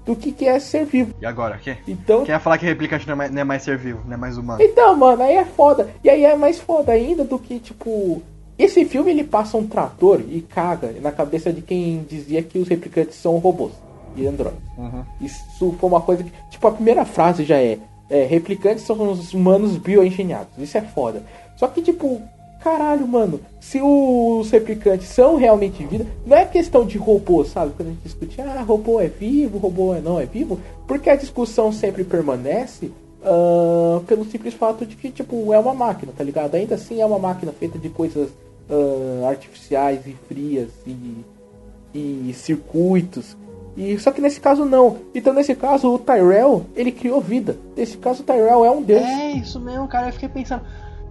do 0.06 0.16
que, 0.16 0.32
que 0.32 0.46
é 0.46 0.58
ser 0.58 0.86
vivo. 0.86 1.12
E 1.20 1.26
agora, 1.26 1.58
quê? 1.58 1.76
Então, 1.86 2.24
Quem 2.24 2.32
ia 2.32 2.40
falar 2.40 2.56
que 2.56 2.64
replicante 2.64 3.06
não 3.06 3.12
é, 3.12 3.16
mais, 3.16 3.30
não 3.30 3.40
é 3.42 3.44
mais 3.44 3.62
ser 3.62 3.76
vivo, 3.76 4.00
não 4.06 4.14
é 4.14 4.16
mais 4.16 4.38
humano? 4.38 4.62
então, 4.62 4.96
mano, 4.96 5.22
aí 5.22 5.36
é 5.36 5.44
foda. 5.44 5.90
E 6.02 6.08
aí 6.08 6.24
é 6.24 6.34
mais 6.34 6.58
foda 6.58 6.92
ainda 6.92 7.24
do 7.24 7.38
que, 7.38 7.58
tipo. 7.58 8.22
Esse 8.58 8.84
filme 8.84 9.12
ele 9.12 9.22
passa 9.22 9.56
um 9.56 9.68
trator 9.68 10.20
e 10.20 10.40
caga 10.40 10.92
na 11.00 11.12
cabeça 11.12 11.52
de 11.52 11.62
quem 11.62 12.04
dizia 12.08 12.42
que 12.42 12.58
os 12.58 12.66
replicantes 12.66 13.14
são 13.14 13.38
robôs 13.38 13.72
e 14.16 14.26
androides. 14.26 14.58
Uhum. 14.76 15.04
Isso 15.20 15.76
foi 15.78 15.88
uma 15.88 16.00
coisa 16.00 16.24
que. 16.24 16.32
Tipo, 16.50 16.66
a 16.66 16.72
primeira 16.72 17.04
frase 17.04 17.44
já 17.44 17.56
é. 17.56 17.78
é 18.08 18.24
replicantes 18.24 18.84
são 18.84 19.10
os 19.12 19.34
humanos 19.34 19.76
bioengenhados. 19.76 20.48
Isso 20.58 20.76
é 20.76 20.80
foda. 20.80 21.22
Só 21.56 21.68
que, 21.68 21.82
tipo, 21.82 22.20
caralho, 22.62 23.06
mano. 23.06 23.40
Se 23.60 23.80
os 23.80 24.50
replicantes 24.50 25.08
são 25.08 25.36
realmente 25.36 25.84
vida, 25.84 26.06
não 26.26 26.36
é 26.36 26.44
questão 26.44 26.86
de 26.86 26.98
robô, 26.98 27.44
sabe? 27.44 27.72
Quando 27.76 27.88
a 27.88 27.90
gente 27.92 28.02
discute, 28.02 28.40
ah, 28.40 28.62
robô 28.62 29.00
é 29.00 29.08
vivo, 29.08 29.58
robô 29.58 29.94
é 29.94 30.00
não 30.00 30.18
é 30.18 30.26
vivo. 30.26 30.58
Porque 30.86 31.10
a 31.10 31.16
discussão 31.16 31.72
sempre 31.72 32.04
permanece 32.04 32.90
ah, 33.22 34.00
pelo 34.06 34.24
simples 34.24 34.54
fato 34.54 34.86
de 34.86 34.96
que, 34.96 35.10
tipo, 35.10 35.52
é 35.52 35.58
uma 35.58 35.74
máquina, 35.74 36.12
tá 36.16 36.24
ligado? 36.24 36.54
Ainda 36.54 36.74
assim 36.74 37.00
é 37.00 37.06
uma 37.06 37.18
máquina 37.18 37.52
feita 37.52 37.78
de 37.78 37.88
coisas 37.88 38.30
ah, 38.70 39.28
artificiais 39.28 40.06
e 40.06 40.16
frias 40.28 40.68
e 40.86 41.24
e 41.94 42.32
circuitos. 42.34 43.36
E 43.76 43.98
só 43.98 44.10
que 44.10 44.20
nesse 44.20 44.40
caso 44.40 44.64
não. 44.64 44.98
Então 45.14 45.32
nesse 45.32 45.54
caso 45.54 45.94
o 45.94 45.98
Tyrell, 45.98 46.66
ele 46.74 46.90
criou 46.90 47.20
vida. 47.20 47.56
Nesse 47.76 47.96
caso 47.96 48.22
o 48.22 48.26
Tyrell 48.26 48.64
é 48.64 48.70
um 48.70 48.82
deus. 48.82 49.02
É, 49.02 49.32
isso 49.32 49.60
mesmo, 49.60 49.86
cara. 49.86 50.08
Eu 50.08 50.12
fiquei 50.12 50.28
pensando, 50.28 50.62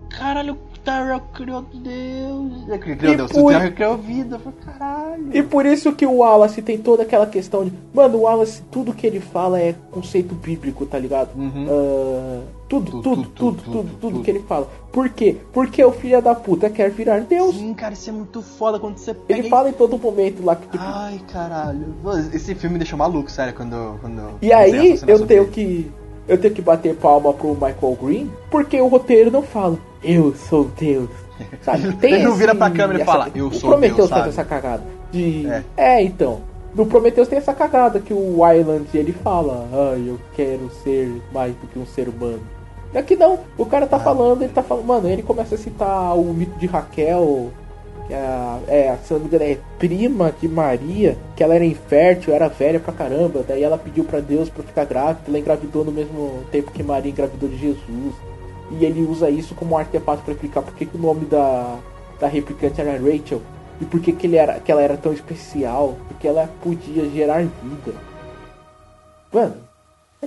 caralho, 0.09 0.57
Tyrell 0.87 1.21
criou 1.33 1.61
Deus. 1.73 2.79
Criou 2.79 3.13
E 3.13 3.17
Deus, 3.17 3.31
por- 3.31 3.51
Tyrell 3.53 3.71
criou 3.73 3.97
vida. 3.97 4.39
Falei, 4.39 4.57
caralho. 4.65 5.29
E 5.37 5.43
por 5.43 5.65
isso 5.65 5.91
que 5.91 6.05
o 6.05 6.17
Wallace 6.19 6.61
tem 6.61 6.77
toda 6.77 7.03
aquela 7.03 7.27
questão 7.27 7.65
de, 7.65 7.73
mano, 7.93 8.17
o 8.17 8.21
Wallace 8.21 8.61
tudo 8.71 8.93
que 8.93 9.05
ele 9.05 9.19
fala 9.19 9.59
é 9.59 9.75
conceito 9.91 10.33
bíblico, 10.33 10.85
tá 10.85 10.97
ligado? 10.97 11.35
Uhum. 11.35 11.67
Ah, 11.69 12.41
tudo, 12.69 12.91
Tudo, 12.91 13.01
tudo, 13.01 13.23
tudo, 13.29 13.61
tudo, 13.63 13.89
tudo, 13.99 14.21
que 14.21 14.31
ele 14.31 14.39
fala. 14.41 14.69
Por 14.91 15.09
quê? 15.09 15.37
Porque 15.53 15.83
o 15.83 15.91
filho 15.91 16.21
da 16.21 16.33
puta 16.33 16.69
quer 16.69 16.89
virar 16.89 17.19
Deus. 17.21 17.55
Sim, 17.55 17.73
cara, 17.73 17.93
isso 17.93 18.09
é 18.09 18.13
muito 18.13 18.41
foda 18.41 18.79
quando 18.79 18.97
você 18.97 19.13
pega. 19.13 19.39
Ele 19.39 19.47
e- 19.47 19.49
fala 19.49 19.69
em 19.69 19.73
todo 19.73 19.97
momento 19.97 20.43
lá 20.43 20.55
que 20.55 20.67
tipo, 20.69 20.83
Ai, 20.85 21.19
caralho. 21.31 21.85
Esse 22.33 22.55
filme 22.55 22.73
me 22.73 22.79
deixou 22.79 22.97
maluco, 22.97 23.29
sério, 23.29 23.53
quando. 23.53 23.97
quando 24.01 24.21
E 24.41 24.51
aí 24.53 24.97
eu 25.07 25.25
tenho 25.25 25.47
que 25.49 25.91
eu 26.27 26.37
tenho 26.37 26.53
que 26.53 26.61
bater 26.61 26.93
palma 26.95 27.33
pro 27.33 27.53
Michael 27.53 27.97
Green, 28.01 28.31
porque 28.51 28.79
o 28.81 28.87
roteiro 28.87 29.31
não 29.31 29.41
fala 29.43 29.77
eu 30.03 30.33
sou 30.35 30.65
Deus. 30.79 31.09
Sabe? 31.61 31.93
Tem 31.97 32.13
Ele 32.15 32.23
não 32.23 32.35
vira 32.35 32.53
pra 32.55 32.69
câmera 32.71 33.01
e 33.01 33.05
fala, 33.05 33.29
"Eu 33.35 33.51
sou 33.51 33.69
Prometheus 33.71 33.97
Deus", 33.97 34.09
faz 34.09 34.21
sabe? 34.21 34.29
essa 34.29 34.43
cagada 34.45 34.83
de 35.11 35.47
É. 35.47 35.63
é. 35.77 36.03
então. 36.03 36.41
No 36.75 36.85
Prometheus 36.85 37.27
tem 37.27 37.39
essa 37.39 37.53
cagada 37.53 37.99
que 37.99 38.13
o 38.13 38.37
Island 38.53 38.85
ele 38.93 39.11
fala, 39.11 39.67
ah, 39.73 39.95
eu 39.97 40.19
quero 40.35 40.69
ser 40.83 41.11
mais 41.33 41.55
do 41.55 41.65
que 41.67 41.79
um 41.79 41.85
ser 41.87 42.07
humano. 42.07 42.41
Aqui 42.93 43.15
não, 43.15 43.39
o 43.57 43.65
cara 43.65 43.85
Ah. 43.85 43.87
tá 43.87 43.97
falando, 43.99 44.43
ele 44.43 44.53
tá 44.53 44.61
falando, 44.61 44.85
mano, 44.85 45.09
ele 45.09 45.23
começa 45.23 45.55
a 45.55 45.57
citar 45.57 46.15
o 46.15 46.23
mito 46.33 46.55
de 46.59 46.67
Raquel, 46.67 47.49
que 48.07 48.13
é, 48.13 48.17
a- 48.17 48.59
é, 48.67 48.95
se 49.03 49.11
não 49.13 49.21
me 49.21 49.25
engano, 49.27 49.43
é 49.45 49.57
prima 49.79 50.31
de 50.39 50.47
Maria, 50.47 51.17
que 51.35 51.43
ela 51.43 51.55
era 51.55 51.65
infértil, 51.65 52.33
era 52.33 52.47
velha 52.47 52.79
pra 52.79 52.93
caramba, 52.93 53.43
daí 53.47 53.63
ela 53.63 53.77
pediu 53.77 54.03
pra 54.03 54.19
Deus 54.19 54.47
pra 54.49 54.63
ficar 54.63 54.85
grávida, 54.85 55.21
ela 55.29 55.39
engravidou 55.39 55.83
no 55.83 55.91
mesmo 55.91 56.41
tempo 56.51 56.71
que 56.71 56.83
Maria 56.83 57.11
engravidou 57.11 57.49
de 57.49 57.57
Jesus. 57.57 58.13
E 58.71 58.83
ele 58.85 59.01
usa 59.05 59.29
isso 59.29 59.55
como 59.55 59.77
artefato 59.77 60.23
pra 60.23 60.33
explicar 60.33 60.61
por 60.61 60.73
que, 60.73 60.87
o 60.93 60.97
nome 61.01 61.25
da, 61.25 61.77
da 62.19 62.27
replicante 62.27 62.81
era 62.81 62.93
Rachel. 62.99 63.41
E 63.79 63.85
por 63.85 63.99
que, 64.01 64.11
que, 64.11 64.27
ele 64.27 64.35
era, 64.35 64.59
que 64.59 64.71
ela 64.71 64.81
era 64.81 64.97
tão 64.97 65.13
especial. 65.13 65.95
Porque 66.07 66.27
ela 66.27 66.49
podia 66.61 67.09
gerar 67.09 67.41
vida. 67.43 67.93
Mano, 69.31 69.55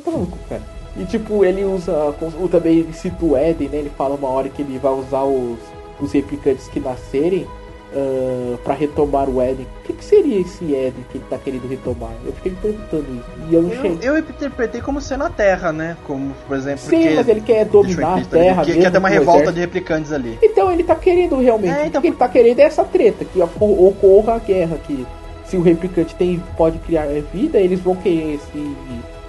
tomar 0.05 0.18
no 0.18 0.26
cu, 0.26 0.38
cara. 0.49 0.62
E 0.97 1.05
tipo, 1.05 1.45
ele 1.45 1.64
usa. 1.64 1.93
o- 2.41 2.49
Também 2.49 2.78
ele 2.78 2.93
cita 2.93 3.24
o 3.24 3.36
Eden, 3.36 3.68
né? 3.68 3.78
Ele 3.78 3.91
fala 3.91 4.14
uma 4.14 4.28
hora 4.28 4.49
que 4.49 4.62
ele 4.62 4.78
vai 4.78 4.93
usar 4.93 5.22
os, 5.24 5.59
os 6.01 6.12
replicantes 6.12 6.68
que 6.68 6.80
nascerem 6.80 7.47
ah, 7.95 8.57
pra 8.64 8.74
retomar 8.74 9.28
o 9.28 9.43
Eden. 9.43 9.66
O 9.80 9.86
que, 9.86 9.93
que 9.93 10.05
seria 10.05 10.41
esse 10.41 10.64
Eden 10.64 11.05
que 11.11 11.18
ele 11.18 11.24
tá 11.28 11.36
querendo 11.38 11.68
retomar? 11.68 12.11
Eu 12.24 12.32
fiquei 12.32 12.53
me 12.53 12.59
perguntando 12.59 13.07
isso. 13.14 13.49
E 13.51 13.55
eu 13.55 13.62
não 13.62 13.70
Eu, 13.70 13.82
cheguei. 13.82 14.09
eu 14.09 14.18
interpretei 14.18 14.80
como 14.80 15.01
sendo 15.01 15.24
a 15.24 15.30
Terra, 15.30 15.72
né? 15.72 15.97
Como, 16.07 16.32
por 16.47 16.57
exemplo. 16.57 16.80
Sim, 16.80 17.01
porque- 17.01 17.14
mas 17.14 17.28
ele 17.28 17.41
quer 17.41 17.64
dominar 17.64 18.18
a 18.18 18.24
Terra 18.24 18.62
Que, 18.64 18.70
mesmo. 18.70 18.84
que 18.84 18.91
ter 18.91 18.99
uma 18.99 19.09
revolta 19.09 19.32
exército. 19.41 19.53
de 19.55 19.61
replicantes 19.61 20.12
ali. 20.12 20.38
Então 20.43 20.70
ele 20.72 20.84
tá 20.84 20.95
querendo 20.95 21.36
realmente. 21.38 21.74
É, 21.78 21.86
então- 21.86 21.99
O 21.99 22.03
que 22.03 22.09
ele 22.09 22.16
tá 22.16 22.28
querendo 22.28 22.59
é 22.61 22.62
essa 22.62 22.84
treta, 22.84 23.24
que 23.24 23.41
ocor- 23.43 23.82
ocorra 23.84 24.34
a 24.34 24.38
guerra, 24.38 24.76
que 24.86 25.07
se 25.45 25.57
o 25.57 25.62
replicante 25.62 26.14
tem, 26.14 26.41
pode 26.57 26.78
criar 26.78 27.07
vida, 27.32 27.59
eles 27.59 27.80
vão 27.80 27.97
querer 27.97 28.38
se, 28.53 28.76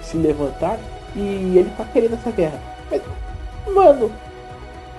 se 0.02 0.16
levantar 0.16 0.78
e 1.16 1.20
ele 1.58 1.70
tá 1.76 1.84
querendo 1.92 2.14
essa 2.14 2.30
guerra. 2.30 2.60
Mas, 2.90 3.02
mano, 3.74 4.10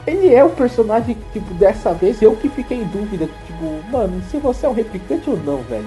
ele 0.05 0.33
é 0.33 0.43
o 0.43 0.49
personagem 0.49 1.15
que, 1.15 1.39
tipo, 1.39 1.53
dessa 1.53 1.93
vez 1.93 2.21
eu 2.21 2.35
que 2.35 2.49
fiquei 2.49 2.77
em 2.77 2.83
dúvida, 2.85 3.25
tipo, 3.45 3.52
mano, 3.91 4.21
se 4.29 4.37
você 4.37 4.65
é 4.65 4.69
um 4.69 4.73
replicante 4.73 5.29
ou 5.29 5.37
não, 5.37 5.57
velho. 5.63 5.85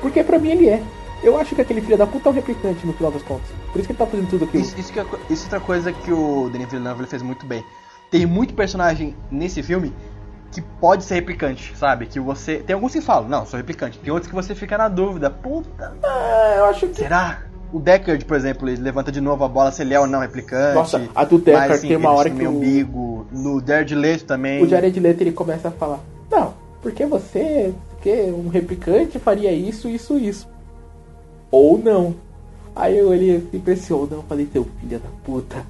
Porque 0.00 0.22
pra 0.22 0.38
mim 0.38 0.50
ele 0.50 0.68
é. 0.68 0.82
Eu 1.22 1.38
acho 1.38 1.54
que 1.54 1.60
aquele 1.60 1.80
filho 1.80 1.96
da 1.96 2.06
puta 2.06 2.28
é 2.28 2.32
um 2.32 2.34
replicante 2.34 2.86
no 2.86 2.92
final 2.92 3.10
das 3.10 3.22
contas. 3.22 3.46
Por 3.72 3.78
isso 3.78 3.86
que 3.88 3.92
ele 3.92 3.98
tá 3.98 4.06
fazendo 4.06 4.28
tudo 4.28 4.44
aquilo. 4.44 4.62
Isso, 4.62 4.78
isso, 4.78 4.92
é, 4.98 5.04
isso 5.30 5.42
é 5.42 5.46
outra 5.46 5.60
coisa 5.60 5.92
que 5.92 6.12
o 6.12 6.50
Denis 6.50 6.68
Villeneuve 6.68 7.00
ele 7.00 7.08
fez 7.08 7.22
muito 7.22 7.46
bem. 7.46 7.64
Tem 8.10 8.26
muito 8.26 8.52
personagem 8.54 9.14
nesse 9.30 9.62
filme 9.62 9.92
que 10.52 10.60
pode 10.60 11.02
ser 11.04 11.14
replicante, 11.14 11.74
sabe? 11.76 12.06
Que 12.06 12.20
você. 12.20 12.56
Tem 12.58 12.74
alguns 12.74 12.92
que 12.92 13.00
falam, 13.00 13.28
não, 13.28 13.46
sou 13.46 13.56
replicante. 13.56 13.98
Tem 13.98 14.12
outros 14.12 14.28
que 14.28 14.34
você 14.34 14.54
fica 14.54 14.76
na 14.76 14.88
dúvida. 14.88 15.30
Puta, 15.30 15.94
É, 16.02 16.58
eu 16.58 16.64
acho 16.66 16.86
que. 16.88 16.96
será? 16.96 17.42
O 17.72 17.80
Deckard, 17.80 18.24
por 18.24 18.36
exemplo, 18.36 18.68
ele 18.68 18.80
levanta 18.80 19.10
de 19.10 19.20
novo 19.20 19.42
a 19.42 19.48
bola 19.48 19.72
se 19.72 19.82
ele 19.82 19.94
é 19.94 19.98
ou 19.98 20.06
não 20.06 20.20
replicante. 20.20 20.74
Nossa, 20.76 21.08
a 21.12 21.24
do 21.24 21.38
Deckard 21.38 21.68
Mas, 21.70 21.78
assim, 21.78 21.88
tem 21.88 21.96
uma 21.96 22.12
hora 22.12 22.30
que 22.30 22.46
o- 22.46 22.50
umbigo. 22.50 23.26
No 23.32 23.60
Jared 23.66 23.94
Leto 23.96 24.24
também. 24.26 24.62
O 24.62 24.68
Jared 24.68 25.00
Leto 25.00 25.22
ele 25.22 25.32
começa 25.32 25.68
a 25.68 25.70
falar: 25.72 25.98
Não, 26.30 26.54
porque 26.84 27.06
você, 27.06 27.72
porque 27.88 28.12
um 28.30 28.48
replicante 28.48 29.18
faria 29.18 29.50
isso, 29.50 29.88
isso, 29.88 30.18
isso. 30.18 30.46
Ou 31.50 31.78
não. 31.78 32.14
Aí 32.76 32.98
eu 32.98 33.08
olhei 33.08 33.42
assim 33.72 33.94
ou 33.94 34.06
não, 34.06 34.22
falei: 34.24 34.46
Seu 34.52 34.64
filho 34.78 35.00
da 35.00 35.08
puta. 35.24 35.64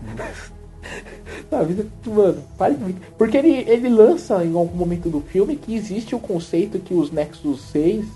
Sabe, 1.49 1.87
mano, 2.05 2.43
para 2.59 2.75
de. 2.75 2.97
Porque 3.17 3.37
ele, 3.37 3.65
ele 3.71 3.89
lança 3.89 4.45
em 4.45 4.53
algum 4.57 4.77
momento 4.77 5.09
do 5.09 5.21
filme 5.21 5.55
que 5.55 5.77
existe 5.77 6.17
o 6.17 6.19
conceito 6.19 6.81
que 6.81 6.93
os 6.93 7.13
Nexus 7.13 7.61
6, 7.71 8.07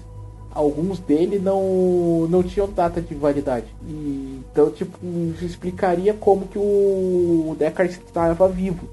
alguns 0.51 0.99
dele 0.99 1.39
não, 1.39 2.27
não 2.29 2.43
tinham 2.43 2.69
data 2.69 3.01
de 3.01 3.15
validade. 3.15 3.67
E, 3.87 4.41
então, 4.51 4.73
tipo, 4.73 4.99
explicaria 5.41 6.15
como 6.15 6.49
que 6.49 6.59
o 6.59 7.55
Deckard 7.57 7.93
estava 7.93 8.49
vivo. 8.49 8.89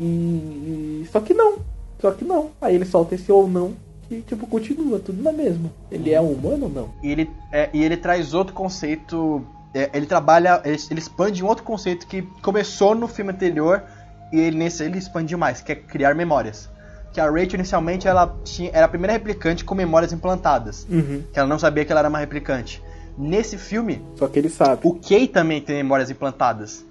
E- 0.00 1.06
só 1.12 1.20
que 1.20 1.34
não, 1.34 1.58
só 2.04 2.10
que 2.10 2.22
não. 2.22 2.50
Aí 2.60 2.74
ele 2.74 2.84
solta 2.84 3.14
esse 3.14 3.32
ou 3.32 3.48
não 3.48 3.72
que 4.06 4.20
tipo 4.20 4.46
continua 4.46 4.98
tudo 4.98 5.22
na 5.22 5.32
mesma. 5.32 5.70
Ele 5.90 6.12
é 6.12 6.20
um 6.20 6.32
humano 6.32 6.64
ou 6.64 6.70
não? 6.70 6.90
E 7.02 7.10
ele, 7.10 7.30
é, 7.50 7.70
e 7.72 7.82
ele 7.82 7.96
traz 7.96 8.34
outro 8.34 8.52
conceito. 8.52 9.42
é, 9.74 9.88
ele 9.94 10.04
trabalha. 10.04 10.60
Ele, 10.66 10.76
ele 10.90 11.00
expande 11.00 11.42
um 11.42 11.46
outro 11.46 11.64
conceito 11.64 12.06
que 12.06 12.20
começou 12.42 12.94
no 12.94 13.08
filme 13.08 13.32
anterior 13.32 13.82
e 14.30 14.38
ele, 14.38 14.58
nesse 14.58 14.82
ele 14.84 14.98
expandiu 14.98 15.38
mais, 15.38 15.62
que 15.62 15.72
é 15.72 15.74
criar 15.74 16.14
memórias. 16.14 16.68
Que 17.14 17.20
a 17.20 17.30
Rachel 17.30 17.54
inicialmente 17.54 18.06
ela 18.06 18.36
tinha, 18.44 18.70
era 18.74 18.84
a 18.84 18.88
primeira 18.88 19.12
replicante 19.14 19.64
com 19.64 19.74
memórias 19.74 20.12
implantadas. 20.12 20.84
Que 21.32 21.38
ela 21.38 21.48
não 21.48 21.58
sabia 21.58 21.84
que 21.86 21.90
ela 21.90 22.00
era 22.00 22.08
uma 22.10 22.18
replicante. 22.18 22.82
Nesse 23.16 23.56
filme, 23.56 24.02
Só 24.16 24.26
que 24.28 24.38
ele 24.38 24.50
sabe. 24.50 24.80
o 24.84 24.94
Kay 25.00 25.28
também 25.28 25.62
tem 25.62 25.76
memórias 25.76 26.10
implantadas. 26.10 26.84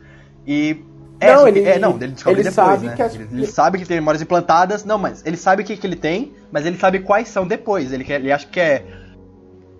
E. 0.47 0.81
Não, 1.27 1.39
só 1.39 1.43
que- 1.51 1.59
ele- 1.59 1.69
é, 1.69 1.79
não, 1.79 1.95
ele 1.95 2.07
descobre 2.09 2.39
ele 2.41 2.49
depois, 2.49 2.67
sabe 2.67 2.85
né? 2.87 2.95
que 2.95 3.01
as- 3.01 3.15
ele, 3.15 3.27
ele 3.31 3.47
sabe 3.47 3.77
que 3.79 3.85
tem 3.85 3.97
memórias 3.97 4.21
implantadas. 4.21 4.83
Não, 4.85 4.97
mas 4.97 5.23
ele 5.25 5.37
sabe 5.37 5.61
o 5.63 5.65
que, 5.65 5.75
que 5.77 5.85
ele 5.87 5.95
tem, 5.95 6.33
mas 6.51 6.65
ele 6.65 6.77
sabe 6.77 6.99
quais 6.99 7.27
são 7.29 7.47
depois. 7.47 7.91
Ele, 7.93 8.05
ele 8.11 8.31
acha 8.31 8.47
que 8.47 8.59
é. 8.59 8.83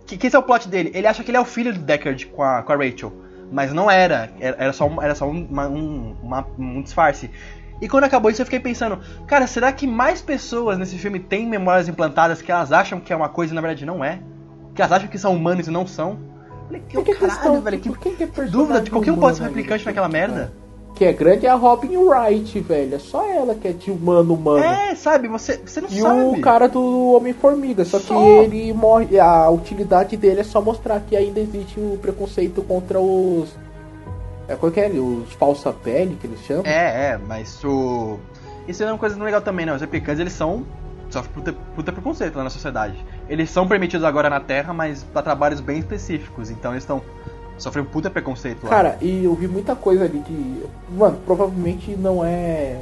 Que, 0.06 0.18
que 0.18 0.28
esse 0.28 0.36
é 0.36 0.39
o 0.39 0.44
plot 0.44 0.68
dele? 0.68 0.91
Ele 0.94 1.08
acha 1.08 1.24
que 1.24 1.32
ele 1.32 1.38
é 1.38 1.41
o 1.41 1.46
filho 1.46 1.74
do 1.74 1.80
Deckard 1.80 2.26
com 2.28 2.44
a, 2.44 2.62
com 2.62 2.74
a 2.74 2.76
Rachel. 2.76 3.12
Mas 3.52 3.72
não 3.72 3.89
era. 3.89 4.30
Era, 4.39 4.74
só, 4.74 4.88
um- 4.88 5.02
era 5.02 5.16
só 5.16 5.26
um, 5.30 5.46
uma- 5.46 5.68
um, 5.68 6.16
uma- 6.22 6.48
um 6.58 6.82
disfarce. 6.82 7.30
E 7.82 7.88
quando 7.89 8.04
acabou 8.06 8.30
isso, 8.32 8.41
eu 8.41 8.46
fiquei 8.46 8.60
pensando: 8.60 9.00
Cara, 9.28 9.48
será 9.48 9.72
que 9.72 9.86
mais 9.88 10.22
pessoas 10.22 10.78
nesse 10.78 10.98
filme 10.98 11.20
têm 11.20 11.48
memórias 11.48 11.88
implantadas 11.88 12.41
que 12.41 12.52
elas 12.52 12.72
acham 12.72 13.00
que 13.00 13.12
é 13.14 13.16
uma 13.16 13.30
coisa 13.30 13.54
e 13.54 13.56
na 13.56 13.62
verdade 13.62 13.86
não 13.86 14.04
é? 14.04 14.20
Que 14.76 14.82
elas 14.82 14.91
acham 14.91 15.08
que 15.08 15.18
são 15.18 15.34
humanos 15.36 15.68
e 15.68 15.72
não 15.72 15.86
são? 15.86 16.18
Falei, 16.68 16.82
que 16.88 16.96
Por 16.96 17.04
que 17.04 17.14
caralho, 17.14 17.32
questão- 17.36 17.62
velho, 17.62 17.80
que 17.80 17.89
por 17.89 17.98
que 18.00 18.10
que 18.12 18.24
é 18.24 18.46
dúvida 18.46 18.82
de 18.82 18.89
qualquer 18.89 19.12
um 19.12 19.18
pode 19.18 19.38
ser 19.38 19.44
replicante 19.44 19.82
ali? 19.82 19.86
naquela 19.86 20.08
merda. 20.10 20.54
Que 20.96 21.06
é 21.06 21.14
grande 21.14 21.46
é 21.48 21.50
a 21.50 21.56
Robin 21.56 21.98
Wright, 21.98 22.60
velho. 22.60 22.96
É 22.96 23.00
só 23.00 23.28
ela 23.28 23.56
que 23.56 23.68
é 23.68 23.72
de 23.72 23.89
humano 23.89 24.36
humano. 24.36 24.64
É, 24.64 24.94
sabe, 24.94 25.28
você, 25.28 25.58
você 25.58 25.82
não 25.82 25.89
E 25.89 26.00
sabe. 26.02 26.22
o 26.22 26.39
cara 26.39 26.68
do 26.70 27.14
Homem-Formiga, 27.14 27.84
só, 27.84 27.98
que 27.98 28.06
Só. 28.06 28.44
ele 28.44 28.72
morre. 28.74 29.20
A 29.20 29.50
utilidade 29.50 30.16
dele 30.16 30.41
é 30.41 30.44
só 30.44 30.62
mostrar 30.62 31.00
que 31.00 31.16
ainda 31.16 31.39
existe 31.39 31.80
o 31.80 31.98
preconceito 32.00 32.62
contra 32.62 33.00
os. 33.00 33.50
É, 34.48 34.56
qual 34.56 34.72
que 34.72 34.80
é? 34.80 34.88
Os 34.89 35.34
falsa 35.34 35.72
pele 35.74 36.16
que 36.22 36.28
eles 36.28 36.39
chamam? 36.41 36.64
É, 36.66 37.12
é, 37.14 37.18
mas 37.18 37.64
o. 37.64 38.20
Isso 38.68 38.84
é 38.84 38.86
uma 38.86 38.98
coisa 39.00 39.16
não 39.16 39.26
legal 39.26 39.41
também, 39.41 39.66
não. 39.66 39.74
Os 39.76 39.82
replicantes, 39.82 40.20
eles 40.20 40.34
são. 40.34 40.64
Sofrem 41.10 41.34
puta, 41.34 41.54
puta 41.76 41.91
preconceito 41.91 42.36
lá 42.36 42.44
na 42.44 42.50
sociedade. 42.50 42.96
Eles 43.30 43.50
são 43.50 43.68
permitidos 43.68 44.04
agora 44.06 44.30
na 44.30 44.39
Terra, 44.39 44.74
mas 44.74 45.04
pra 45.04 45.22
trabalhos 45.22 45.60
bem 45.60 45.80
específicos. 45.80 46.52
Então 46.52 46.72
eles 46.72 46.84
estão. 46.84 47.02
Sofrem 47.58 47.86
puta 47.86 48.10
preconceito 48.10 48.64
lá. 48.64 48.70
Cara, 48.70 48.97
e 49.01 49.24
eu 49.24 49.34
vi 49.36 49.47
muita 49.47 49.76
coisa 49.76 50.06
ali 50.06 50.20
que. 50.20 50.64
Mano, 50.89 51.18
provavelmente 51.26 51.95
não 51.95 52.24
é. 52.24 52.78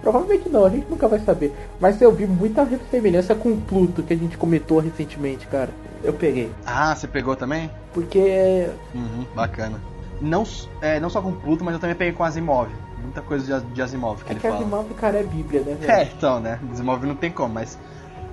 Provavelmente 0.00 0.48
não, 0.48 0.64
a 0.64 0.70
gente 0.70 0.88
nunca 0.88 1.06
vai 1.06 1.20
saber. 1.20 1.54
Mas 1.78 2.00
eu 2.00 2.10
vi 2.10 2.26
muita 2.26 2.66
semelhança 2.90 3.34
com 3.34 3.50
o 3.50 3.60
Pluto 3.60 4.02
que 4.02 4.14
a 4.14 4.16
gente 4.16 4.36
comentou 4.38 4.78
recentemente, 4.78 5.46
cara. 5.46 5.70
Eu 6.02 6.14
peguei. 6.14 6.50
Ah, 6.64 6.94
você 6.96 7.06
pegou 7.06 7.36
também? 7.36 7.70
Porque. 7.92 8.66
Uhum, 8.94 9.26
bacana. 9.34 9.78
Não, 10.20 10.44
é, 10.80 10.98
não 10.98 11.10
só 11.10 11.20
com 11.20 11.32
Pluto, 11.32 11.64
mas 11.64 11.74
eu 11.74 11.80
também 11.80 11.96
peguei 11.96 12.14
com 12.14 12.24
Asimov. 12.24 12.68
Muita 13.02 13.22
coisa 13.22 13.60
de, 13.60 13.66
de 13.72 13.82
Asimov 13.82 14.22
que 14.22 14.30
É 14.30 14.32
ele 14.32 14.40
que 14.40 14.46
fala. 14.46 14.60
Asimov, 14.60 14.94
cara, 14.94 15.18
é 15.18 15.22
Bíblia, 15.22 15.60
né, 15.62 15.76
velho? 15.78 15.92
É, 15.92 16.04
então, 16.04 16.40
né? 16.40 16.58
Asimov 16.72 17.04
não 17.04 17.14
tem 17.14 17.30
como, 17.30 17.52
mas 17.54 17.78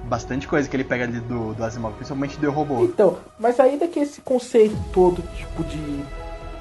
bastante 0.07 0.47
coisa 0.47 0.67
que 0.67 0.75
ele 0.75 0.83
pega 0.83 1.03
ali 1.03 1.19
do, 1.19 1.53
do 1.53 1.63
Asimov, 1.63 1.93
principalmente 1.95 2.39
do 2.39 2.49
Robô. 2.51 2.83
Então, 2.83 3.17
mas 3.39 3.59
ainda 3.59 3.87
que 3.87 3.99
esse 3.99 4.21
conceito 4.21 4.75
todo, 4.91 5.21
tipo, 5.35 5.63
de 5.63 6.03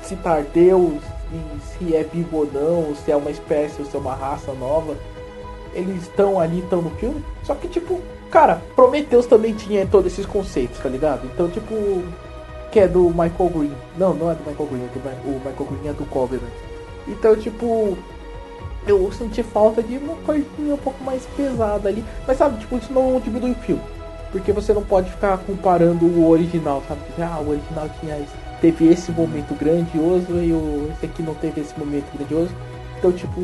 citar 0.02 0.42
Deus 0.42 1.02
e 1.32 1.60
se 1.60 1.96
é 1.96 2.02
vivo 2.02 2.38
ou 2.38 2.46
não, 2.52 2.94
se 2.94 3.10
é 3.10 3.16
uma 3.16 3.30
espécie 3.30 3.80
ou 3.80 3.86
se 3.86 3.96
é 3.96 4.00
uma 4.00 4.14
raça 4.14 4.52
nova, 4.52 4.96
eles 5.74 6.02
estão 6.02 6.40
ali, 6.40 6.60
estão 6.60 6.82
no 6.82 6.90
filme. 6.90 7.24
Só 7.42 7.54
que, 7.54 7.68
tipo, 7.68 8.00
cara, 8.30 8.62
Prometheus 8.74 9.26
também 9.26 9.54
tinha 9.54 9.86
todos 9.86 10.12
esses 10.12 10.26
conceitos, 10.26 10.78
tá 10.78 10.88
ligado? 10.88 11.26
Então, 11.26 11.48
tipo, 11.48 11.74
que 12.70 12.80
é 12.80 12.88
do 12.88 13.08
Michael 13.08 13.50
Green. 13.54 13.72
Não, 13.96 14.14
não 14.14 14.30
é 14.30 14.34
do 14.34 14.48
Michael 14.48 14.68
Green, 14.68 14.84
é 14.84 14.88
do 14.88 15.28
o 15.28 15.38
Michael 15.38 15.70
Green 15.70 15.88
é 15.88 15.92
do 15.92 16.04
Covenant. 16.06 16.52
Então, 17.08 17.36
tipo, 17.36 17.96
eu 18.86 19.10
senti 19.12 19.42
falta 19.42 19.82
de 19.82 19.98
uma 19.98 20.14
coisinha 20.16 20.74
um 20.74 20.78
pouco 20.78 21.02
mais 21.02 21.24
pesada 21.36 21.88
ali. 21.88 22.04
Mas 22.26 22.38
sabe, 22.38 22.58
tipo, 22.58 22.76
isso 22.76 22.92
não 22.92 23.20
diminui 23.20 23.52
o 23.52 23.56
filme. 23.56 23.82
Porque 24.32 24.52
você 24.52 24.72
não 24.72 24.82
pode 24.82 25.10
ficar 25.10 25.38
comparando 25.38 26.04
o 26.04 26.28
original, 26.28 26.82
sabe? 26.86 27.00
Tipo, 27.06 27.22
Ah, 27.22 27.40
o 27.40 27.50
original 27.50 27.88
tinha 28.00 28.16
teve 28.60 28.88
esse 28.88 29.12
momento 29.12 29.54
grandioso 29.54 30.32
e 30.42 30.52
o, 30.52 30.90
esse 30.92 31.06
aqui 31.06 31.22
não 31.22 31.34
teve 31.34 31.60
esse 31.60 31.78
momento 31.78 32.06
grandioso. 32.16 32.50
Então, 32.98 33.12
tipo, 33.12 33.40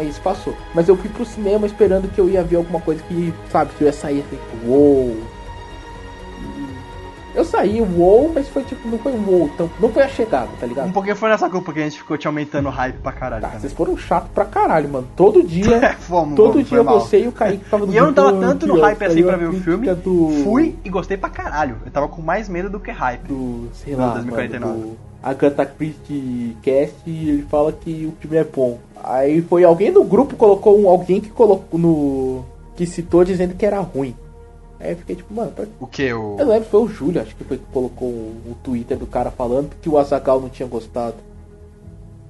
isso 0.00 0.20
passou. 0.22 0.54
Mas 0.74 0.88
eu 0.88 0.96
fui 0.96 1.10
pro 1.10 1.24
cinema 1.24 1.66
esperando 1.66 2.08
que 2.12 2.20
eu 2.20 2.28
ia 2.30 2.42
ver 2.42 2.56
alguma 2.56 2.80
coisa 2.80 3.02
que, 3.02 3.34
sabe, 3.50 3.72
que 3.74 3.82
eu 3.82 3.86
ia 3.86 3.92
sair 3.92 4.20
assim, 4.20 4.38
uou. 4.66 5.10
E 5.10 5.31
Eu 7.34 7.44
saí, 7.44 7.80
uou, 7.80 8.30
mas 8.34 8.48
foi 8.48 8.62
tipo, 8.64 8.88
não 8.88 8.98
foi 8.98 9.12
um 9.12 9.28
uou, 9.28 9.50
então, 9.54 9.70
não 9.80 9.90
foi 9.90 10.02
a 10.02 10.08
chegada, 10.08 10.48
tá 10.60 10.66
ligado? 10.66 10.88
Um 10.88 10.92
pouquinho 10.92 11.16
foi 11.16 11.30
nessa 11.30 11.48
culpa 11.48 11.72
que 11.72 11.80
a 11.80 11.84
gente 11.84 11.98
ficou 11.98 12.18
te 12.18 12.26
aumentando 12.26 12.68
o 12.68 12.70
hype 12.70 12.96
pra 12.96 13.12
caralho. 13.12 13.42
Tá, 13.42 13.48
vocês 13.58 13.72
foram 13.72 13.96
chato 13.96 14.28
pra 14.34 14.44
caralho, 14.44 14.88
mano. 14.88 15.08
Todo 15.16 15.42
dia, 15.42 15.96
Fomos, 16.00 16.36
todo 16.36 16.52
fomos, 16.52 16.68
dia 16.68 16.82
você 16.82 17.24
e 17.24 17.28
o 17.28 17.32
Kaique 17.32 17.64
tava 17.64 17.86
no 17.86 17.92
E 17.92 17.96
eu 17.96 18.06
não 18.06 18.12
tava 18.12 18.32
tanto 18.32 18.66
no 18.66 18.80
hype 18.80 19.04
assim 19.04 19.22
pra 19.22 19.34
a 19.34 19.36
ver 19.36 19.48
o 19.48 19.52
filme. 19.54 19.92
Do, 19.94 20.30
Fui 20.44 20.76
e 20.84 20.88
gostei 20.88 21.16
pra 21.16 21.30
caralho. 21.30 21.76
Eu 21.84 21.90
tava 21.90 22.08
com 22.08 22.20
mais 22.20 22.48
medo 22.48 22.68
do 22.68 22.80
que 22.80 22.90
hype. 22.90 23.26
do, 23.26 23.68
sei 23.72 23.94
lá, 23.94 24.14
2049. 24.14 24.78
mano, 24.78 24.90
do 24.90 25.12
Agatha 25.22 25.64
Christie 25.64 26.56
Cast 26.62 26.96
e 27.06 27.28
ele 27.28 27.46
fala 27.48 27.72
que 27.72 28.06
o 28.06 28.20
filme 28.20 28.36
é 28.36 28.44
bom. 28.44 28.78
Aí 29.02 29.40
foi 29.42 29.64
alguém 29.64 29.92
do 29.92 30.02
grupo 30.02 30.36
colocou 30.36 30.80
um, 30.80 30.88
alguém 30.88 31.20
que 31.20 31.30
colocou 31.30 31.78
no 31.78 32.44
que 32.74 32.86
citou 32.86 33.24
dizendo 33.24 33.54
que 33.54 33.64
era 33.64 33.78
ruim. 33.78 34.14
Aí 34.82 34.90
eu 34.90 34.96
fiquei 34.96 35.14
tipo, 35.14 35.32
mano, 35.32 35.52
pra... 35.52 35.64
O 35.78 35.86
que? 35.86 36.12
O... 36.12 36.36
eu 36.40 36.46
lembro 36.48 36.68
foi 36.68 36.80
o 36.80 36.88
Júlio, 36.88 37.22
acho 37.22 37.36
que 37.36 37.44
foi 37.44 37.56
que 37.56 37.64
colocou 37.72 38.08
o, 38.08 38.56
Twitter 38.64 38.98
do 38.98 39.06
cara 39.06 39.30
falando 39.30 39.70
que 39.80 39.88
o 39.88 39.96
Azagal 39.96 40.40
não 40.40 40.48
tinha 40.48 40.68
gostado. 40.68 41.14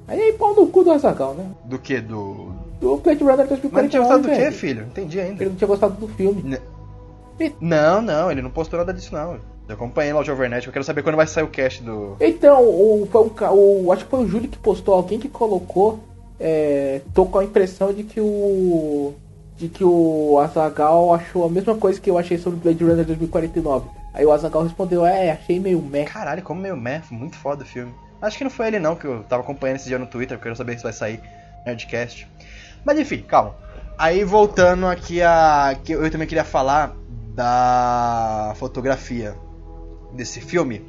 Aí 0.07 0.20
aí 0.20 0.32
pau 0.34 0.55
no 0.55 0.66
cu 0.66 0.84
do 0.84 0.90
Azagal, 0.90 1.34
né? 1.34 1.46
Do 1.64 1.78
que? 1.78 1.98
Do. 2.00 2.53
Do 2.80 2.96
Blade 2.98 3.22
Runner 3.22 3.46
Mas 3.48 3.50
não 3.50 3.57
tinha 3.88 4.03
2049, 4.03 4.03
gostado 4.03 4.22
do 4.22 4.28
velho. 4.28 4.53
filho? 4.53 4.82
Entendi 4.82 5.20
ainda. 5.20 5.42
Ele 5.42 5.50
não 5.50 5.57
tinha 5.57 5.68
gostado 5.68 5.94
do 5.94 6.09
filme. 6.09 6.42
N- 7.38 7.53
Não, 7.61 8.03
não, 8.03 8.30
ele 8.30 8.42
não 8.42 8.50
postou 8.50 8.78
nada 8.78 8.92
disso 8.92 9.14
não. 9.14 9.38
Eu 9.68 9.74
acompanhei 9.74 10.12
lá 10.12 10.20
o 10.20 10.24
Jovernet, 10.24 10.66
eu 10.66 10.72
quero 10.72 10.84
saber 10.84 11.03
quando 11.03 11.16
vai 11.16 11.26
sair 11.26 11.44
o 11.44 11.48
cast 11.48 11.82
do. 11.82 12.16
Então, 12.20 12.62
o, 12.62 13.09
foi 13.11 13.22
um, 13.22 13.86
o, 13.86 13.92
acho 13.92 14.05
que 14.05 14.11
foi 14.11 14.24
o 14.24 14.28
Júlio 14.28 14.48
que 14.48 14.59
postou, 14.59 14.92
alguém 14.94 15.18
que 15.18 15.28
colocou, 15.28 16.00
é, 16.38 17.00
tô 17.14 17.24
com 17.24 17.38
a 17.38 17.44
impressão 17.44 17.92
de 17.92 18.03
que 18.03 18.20
o 18.20 19.14
de 19.62 19.68
que 19.68 19.84
o 19.84 20.38
Azagal 20.40 21.14
achou 21.14 21.44
a 21.44 21.48
mesma 21.48 21.76
coisa 21.76 22.00
que 22.00 22.10
eu 22.10 22.18
achei 22.18 22.36
sobre 22.36 22.58
Blade 22.58 22.82
Runner 22.82 23.04
2049. 23.04 23.88
Aí 24.12 24.26
o 24.26 24.32
Azagal 24.32 24.64
respondeu, 24.64 25.06
é, 25.06 25.30
achei 25.30 25.60
meio 25.60 25.80
meh. 25.80 26.04
Caralho, 26.04 26.42
como 26.42 26.60
meio 26.60 26.76
meh, 26.76 27.00
muito 27.10 27.36
foda 27.36 27.62
o 27.62 27.66
filme. 27.66 27.94
Acho 28.20 28.36
que 28.38 28.44
não 28.44 28.50
foi 28.50 28.66
ele 28.66 28.78
não, 28.80 28.96
que 28.96 29.04
eu 29.04 29.22
tava 29.24 29.42
acompanhando 29.42 29.76
esse 29.76 29.86
dia 29.88 29.98
no 29.98 30.06
Twitter, 30.06 30.36
porque 30.36 30.48
eu 30.48 30.52
quero 30.54 30.56
saber 30.56 30.76
se 30.76 30.82
vai 30.82 30.92
sair 30.92 31.20
Nerdcast. 31.64 32.26
Mas 32.84 32.98
enfim, 32.98 33.22
calma. 33.22 33.54
Aí 33.96 34.24
voltando 34.24 34.86
aqui 34.86 35.22
a. 35.22 35.76
que 35.84 35.92
eu 35.92 36.10
também 36.10 36.26
queria 36.26 36.44
falar 36.44 36.92
da 37.34 38.52
fotografia 38.56 39.34
desse 40.12 40.40
filme. 40.40 40.84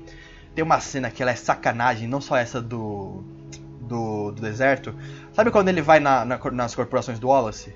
Tem 0.55 0.63
uma 0.63 0.79
cena 0.79 1.09
que 1.11 1.21
ela 1.21 1.31
é 1.31 1.35
sacanagem, 1.35 2.07
não 2.07 2.19
só 2.21 2.35
essa 2.37 2.59
do. 2.61 3.23
do, 3.81 4.31
do 4.31 4.41
deserto. 4.41 4.95
Sabe 5.33 5.51
quando 5.51 5.69
ele 5.69 5.81
vai 5.81 5.99
na- 5.99 6.25
na- 6.25 6.39
nas 6.51 6.73
corporações 6.75 7.19
do 7.19 7.27
Wallace? 7.27 7.73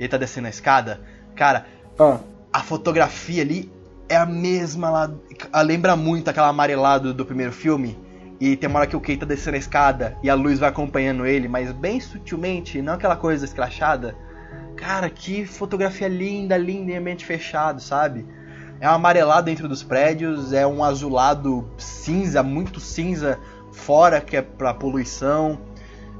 Ele 0.00 0.08
tá 0.08 0.16
descendo 0.16 0.48
a 0.48 0.50
escada? 0.50 1.00
Cara, 1.36 1.66
Ah, 1.98 2.18
a 2.52 2.60
fotografia 2.60 3.42
ali 3.42 3.70
é 4.08 4.16
a 4.16 4.26
mesma 4.26 4.90
lá. 4.90 5.10
a- 5.52 5.60
Lembra 5.62 5.94
muito 5.94 6.28
aquela 6.30 6.48
amarelada 6.48 7.12
do 7.12 7.24
primeiro 7.26 7.52
filme. 7.52 7.96
E 8.40 8.56
tem 8.56 8.70
uma 8.70 8.78
hora 8.80 8.88
que 8.88 8.96
o 8.96 9.00
Kei 9.00 9.18
tá 9.18 9.26
descendo 9.26 9.56
a 9.56 9.58
escada 9.58 10.16
e 10.22 10.30
a 10.30 10.34
luz 10.34 10.58
vai 10.58 10.70
acompanhando 10.70 11.26
ele, 11.26 11.46
mas 11.46 11.70
bem 11.72 12.00
sutilmente, 12.00 12.80
não 12.80 12.94
aquela 12.94 13.14
coisa 13.14 13.44
escrachada. 13.44 14.16
Cara, 14.76 15.10
que 15.10 15.44
fotografia 15.44 16.08
linda, 16.08 16.56
linda 16.56 16.92
em 16.92 16.96
ambiente 16.96 17.26
fechado, 17.26 17.82
sabe? 17.82 18.24
É 18.80 18.88
um 18.88 18.94
amarelado 18.94 19.44
dentro 19.44 19.68
dos 19.68 19.82
prédios, 19.82 20.54
é 20.54 20.66
um 20.66 20.82
azulado 20.82 21.70
cinza, 21.76 22.42
muito 22.42 22.80
cinza 22.80 23.38
fora, 23.72 24.22
que 24.22 24.38
é 24.38 24.40
pra 24.40 24.72
poluição. 24.72 25.58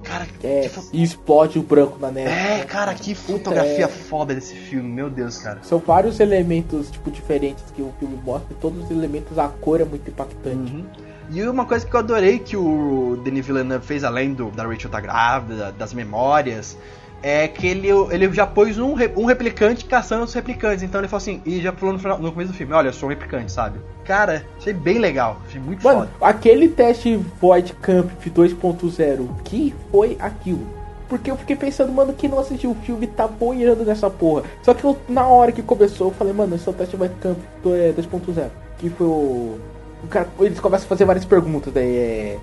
Cara, 0.03 0.27
É, 0.43 0.69
que 0.69 0.81
e 0.97 1.03
explode 1.03 1.59
o 1.59 1.63
branco 1.63 1.99
na 2.01 2.11
neve. 2.11 2.31
é, 2.31 2.59
né? 2.59 2.65
cara, 2.65 2.95
que 2.95 3.15
fotografia 3.15 3.85
É. 3.85 3.89
foda 3.89 4.35
desse 4.35 4.55
filme, 4.55 4.89
meu 4.89 5.11
Deus, 5.11 5.39
cara. 5.39 5.59
São 5.63 5.79
vários 5.79 6.19
elementos, 6.21 6.91
tipo, 6.91 7.11
diferentes 7.11 7.65
que 7.75 7.83
o 7.83 7.93
filme 7.99 8.19
mostra. 8.25 8.49
E 8.53 8.55
todos 8.61 8.85
os 8.85 8.91
elementos, 8.91 9.39
a 9.39 9.49
cor 9.49 9.81
é 9.81 9.85
muito 9.85 10.09
impactante. 10.11 10.73
Uhum. 10.73 10.85
E 11.33 11.43
uma 11.45 11.65
coisa 11.65 11.87
que 11.87 11.95
eu 11.95 12.01
adorei 12.01 12.39
que 12.41 12.57
o 12.57 13.21
Denis 13.23 13.47
Villeneuve 13.47 13.87
fez, 13.87 14.03
além 14.03 14.35
do, 14.35 14.51
da 14.51 14.65
Rachel 14.67 14.91
tá 14.91 15.01
grávida, 15.01 15.71
das 15.79 15.93
memórias, 15.95 16.77
é 17.23 17.47
que 17.49 17.67
ele, 17.67 17.89
ele 18.11 18.33
já 18.33 18.47
pôs 18.47 18.79
um, 18.79 18.95
um 19.17 19.25
replicante 19.25 19.85
caçando 19.85 20.25
os 20.25 20.33
replicantes. 20.35 20.83
Então 20.83 21.01
ele 21.01 21.09
falou 21.09 21.19
assim, 21.23 21.41
e 21.45 21.61
já 21.61 21.73
falou 21.73 21.93
no, 21.95 21.99
final- 21.99 22.19
no 22.19 22.33
começo 22.33 22.53
do 22.53 22.57
filme, 22.57 22.73
olha, 22.73 22.89
eu 22.89 22.93
sou 22.93 23.09
um 23.09 23.11
replicante, 23.11 23.53
sabe? 23.53 23.79
Cara, 24.05 24.45
achei 24.59 24.73
bem 24.73 24.99
legal, 24.99 25.37
achei 25.47 25.61
muito 25.61 25.83
Mano, 25.85 26.01
foda. 26.01 26.11
aquele 26.21 26.69
teste 26.69 27.17
Void 27.41 27.75
Camp 27.75 28.11
2.0, 28.27 29.29
que 29.45 29.75
foi 29.91 30.17
aquilo? 30.19 30.67
Porque 31.09 31.31
eu 31.31 31.37
fiquei 31.37 31.57
pensando, 31.57 31.93
mano, 31.93 32.13
quem 32.13 32.31
não 32.31 32.39
assistiu 32.39 32.71
o 32.71 32.75
filme 32.75 33.07
tá 33.07 33.27
boiando 33.27 33.85
nessa 33.85 34.09
porra. 34.09 34.45
Só 34.63 34.73
que 34.73 34.85
eu, 34.85 34.97
na 35.09 35.27
hora 35.27 35.51
que 35.51 35.61
começou, 35.61 36.09
eu 36.09 36.15
falei, 36.15 36.33
mano, 36.33 36.55
esse 36.55 36.69
é 36.69 36.71
o 36.71 36.75
teste 36.75 36.97
Void 36.97 37.15
Camp 37.21 37.37
do- 37.65 37.75
é, 37.75 37.93
2.0. 37.93 38.49
Que 38.79 38.89
foi 38.91 39.07
o. 39.09 39.59
o 40.05 40.07
cara, 40.09 40.29
eles 40.39 40.61
começam 40.61 40.87
a 40.87 40.89
fazer 40.89 41.05
várias 41.05 41.25
perguntas, 41.25 41.73
daí 41.73 41.97
é. 41.97 42.39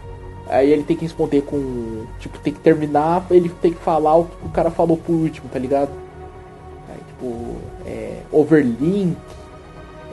Aí 0.49 0.71
ele 0.71 0.83
tem 0.83 0.95
que 0.95 1.03
responder 1.03 1.41
com. 1.41 2.05
Tipo, 2.19 2.39
tem 2.39 2.53
que 2.53 2.59
terminar, 2.59 3.25
ele 3.29 3.49
tem 3.49 3.73
que 3.73 3.79
falar 3.79 4.15
o 4.15 4.25
que 4.25 4.45
o 4.45 4.49
cara 4.49 4.71
falou 4.71 4.97
por 4.97 5.13
último, 5.13 5.49
tá 5.49 5.59
ligado? 5.59 5.91
Aí, 6.89 6.99
tipo, 7.07 7.55
é. 7.85 8.21
Overlink. 8.31 9.17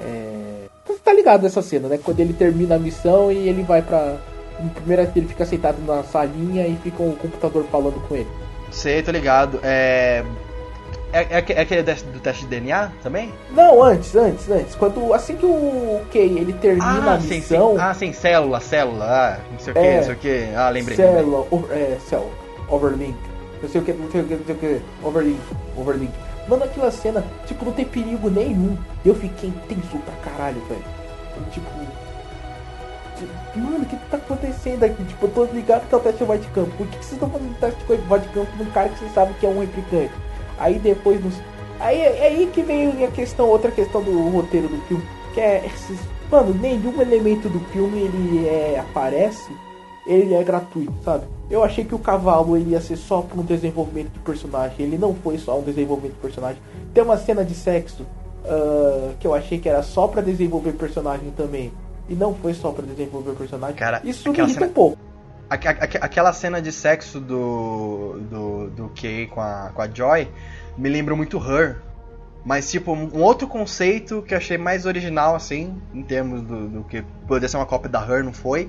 É. 0.03 0.65
Tá 1.05 1.13
ligado 1.13 1.43
nessa 1.43 1.61
cena, 1.61 1.89
né? 1.89 1.99
Quando 2.03 2.21
ele 2.21 2.33
termina 2.33 2.77
a 2.77 2.79
missão 2.79 3.31
e 3.31 3.49
ele 3.49 3.63
vai 3.63 3.83
pra. 3.83 4.17
Primeiro 4.75 5.03
ele 5.15 5.27
fica 5.27 5.45
sentado 5.45 5.79
na 5.85 6.03
salinha 6.03 6.67
e 6.67 6.77
fica 6.77 7.03
o 7.03 7.17
computador 7.17 7.65
falando 7.71 8.01
com 8.09 8.15
ele. 8.15 8.29
Sei, 8.71 9.03
tô 9.03 9.11
ligado. 9.11 9.61
É. 9.63 10.25
É, 11.15 11.21
é, 11.39 11.45
é 11.49 11.61
aquele 11.61 11.83
teste- 11.85 12.09
do 12.09 12.19
teste 12.19 12.43
de 12.43 12.49
DNA 12.49 12.91
também? 13.03 13.33
Não, 13.51 13.81
antes, 13.83 14.17
antes, 14.17 14.51
antes. 14.51 14.75
Quando. 14.75 15.15
Assim 15.15 15.37
que 15.37 15.47
o 15.47 16.01
Kay 16.13 16.39
ele 16.39 16.53
termina 16.55 17.15
a 17.15 17.21
sim, 17.21 17.37
missão. 17.37 17.73
sim. 17.75 17.79
Ah, 17.81 17.95
sim, 17.95 18.13
célula, 18.13 18.61
célula, 18.61 19.05
ah, 19.07 19.39
não 19.53 19.59
sei 19.61 19.73
o 19.73 19.75
que, 19.77 19.81
É. 19.81 19.97
não 19.97 20.03
sei 20.05 20.13
o 20.13 20.17
que. 20.17 20.49
Ah, 20.57 20.69
lembrei. 20.71 20.97
Célula, 20.97 21.47
o- 21.53 21.69
é, 21.71 21.97
cell, 22.09 22.29
overlink. 22.69 23.17
Não 23.63 23.69
sei 23.69 23.81
o 23.81 23.85
que, 23.85 23.93
não 23.93 24.11
sei 24.11 24.21
o 24.23 24.25
que, 24.25 24.35
não 24.35 24.45
sei 24.45 24.55
o 24.55 24.59
que. 24.59 24.81
Overlink, 25.05 25.41
overlink. 25.77 26.13
Mano, 26.49 26.65
aquela 26.65 26.91
cena, 26.91 27.25
tipo, 27.47 27.65
não 27.65 27.73
tem 27.73 27.85
perigo 27.85 28.29
nenhum. 28.29 28.77
Eu 29.07 29.15
fiquei 29.15 29.53
tenso 29.69 29.97
pra 30.05 30.33
caralho, 30.33 30.61
velho. 30.69 30.85
Tipo. 31.53 31.71
tipo, 33.17 33.59
Mano, 33.59 33.79
o 33.79 33.87
que 33.87 33.97
que 33.97 34.07
tá 34.11 34.17
acontecendo 34.17 34.83
aqui? 34.85 35.05
Tipo, 35.05 35.27
eu 35.27 35.31
tô 35.31 35.45
ligado 35.45 35.89
que 35.89 35.95
é 35.95 35.99
o 35.99 36.01
teste 36.01 36.25
de 36.25 36.47
campo. 36.49 36.71
Por 36.77 36.87
que, 36.89 36.99
que 36.99 37.05
vocês 37.05 37.13
estão 37.13 37.31
fazendo 37.31 37.57
teste 37.61 37.79
de 37.81 38.29
campo 38.29 38.51
num 38.59 38.71
cara 38.73 38.89
que 38.89 38.99
vocês 38.99 39.15
sabem 39.15 39.33
que 39.35 39.47
é 39.47 39.49
um 39.49 39.61
replicante? 39.61 40.11
Aí 40.59 40.79
depois 40.79 41.23
nos. 41.23 41.35
Aí 41.81 42.01
é 42.01 42.27
aí 42.27 42.51
que 42.53 42.63
vem 42.63 43.05
a 43.05 43.11
questão, 43.11 43.49
outra 43.49 43.71
questão 43.71 44.03
do 44.03 44.29
roteiro 44.31 44.69
do 44.69 44.79
filme. 44.87 45.05
Que 45.33 45.41
é 45.41 45.67
esses. 45.67 45.99
Mano, 46.31 46.55
nenhum 46.55 47.01
elemento 47.01 47.49
do 47.49 47.61
filme 47.71 48.01
ele 48.01 48.49
é, 48.49 48.79
aparece 48.81 49.51
ele 50.07 50.35
é 50.35 50.43
gratuito, 50.43 50.93
sabe? 51.03 51.25
Eu 51.51 51.63
achei 51.65 51.85
que 51.85 51.95
o 51.95 51.99
cavalo 51.99 52.57
ele 52.57 52.71
ia 52.71 52.81
ser 52.81 52.97
só 52.97 53.23
para 53.23 53.41
um 53.41 53.45
desenvolvimento 53.45 54.13
de 54.13 54.19
personagem, 54.21 54.77
ele 54.87 54.99
não 54.99 55.15
foi 55.15 55.39
só 55.39 55.59
um 55.59 55.63
desenvolvimento 55.63 56.15
de 56.15 56.21
personagem. 56.21 56.61
Tem 56.93 57.03
uma 57.03 57.17
cena 57.17 57.45
de 57.45 57.55
sexo 57.55 58.05
ah, 58.45 59.13
que 59.19 59.27
eu 59.27 59.35
achei 59.35 59.59
que 59.59 59.69
era 59.69 59.83
só 59.83 60.07
para 60.07 60.21
desenvolver 60.23 60.73
personagem 60.73 61.31
também, 61.37 61.73
e 62.09 62.15
não 62.15 62.35
foi 62.35 62.53
só 62.53 62.71
para 62.71 62.85
desenvolver 62.85 63.33
personagem. 63.33 63.77
Cara, 63.77 64.01
Isso 64.05 64.31
me 64.31 64.37
irrita 64.39 64.53
cena- 64.55 64.67
um 64.67 64.73
pouco. 64.73 64.99
Aque- 65.49 65.69
aque- 65.69 65.99
Aquela 66.01 66.33
cena 66.33 66.61
de 66.61 66.73
sexo 66.73 67.21
do, 67.21 68.19
do, 68.31 68.71
do 68.71 68.89
Kay 69.01 69.27
com 69.27 69.41
a, 69.41 69.71
com 69.75 69.83
a 69.83 69.89
Joy 69.89 70.29
me 70.77 70.89
lembra 70.89 71.15
muito 71.15 71.39
Her. 71.39 71.77
Mas, 72.45 72.71
tipo, 72.71 72.93
um 72.93 73.23
outro 73.23 73.49
conceito 73.49 74.21
que 74.21 74.35
eu 74.35 74.39
achei 74.39 74.59
mais 74.59 74.85
original, 74.85 75.35
assim, 75.35 75.81
em 75.95 76.03
termos 76.03 76.43
do, 76.43 76.69
do 76.69 76.85
que 76.85 77.03
poderia 77.27 77.49
ser 77.49 77.57
uma 77.57 77.65
cópia 77.65 77.89
da 77.89 78.01
Her, 78.07 78.23
não 78.23 78.35
foi. 78.35 78.69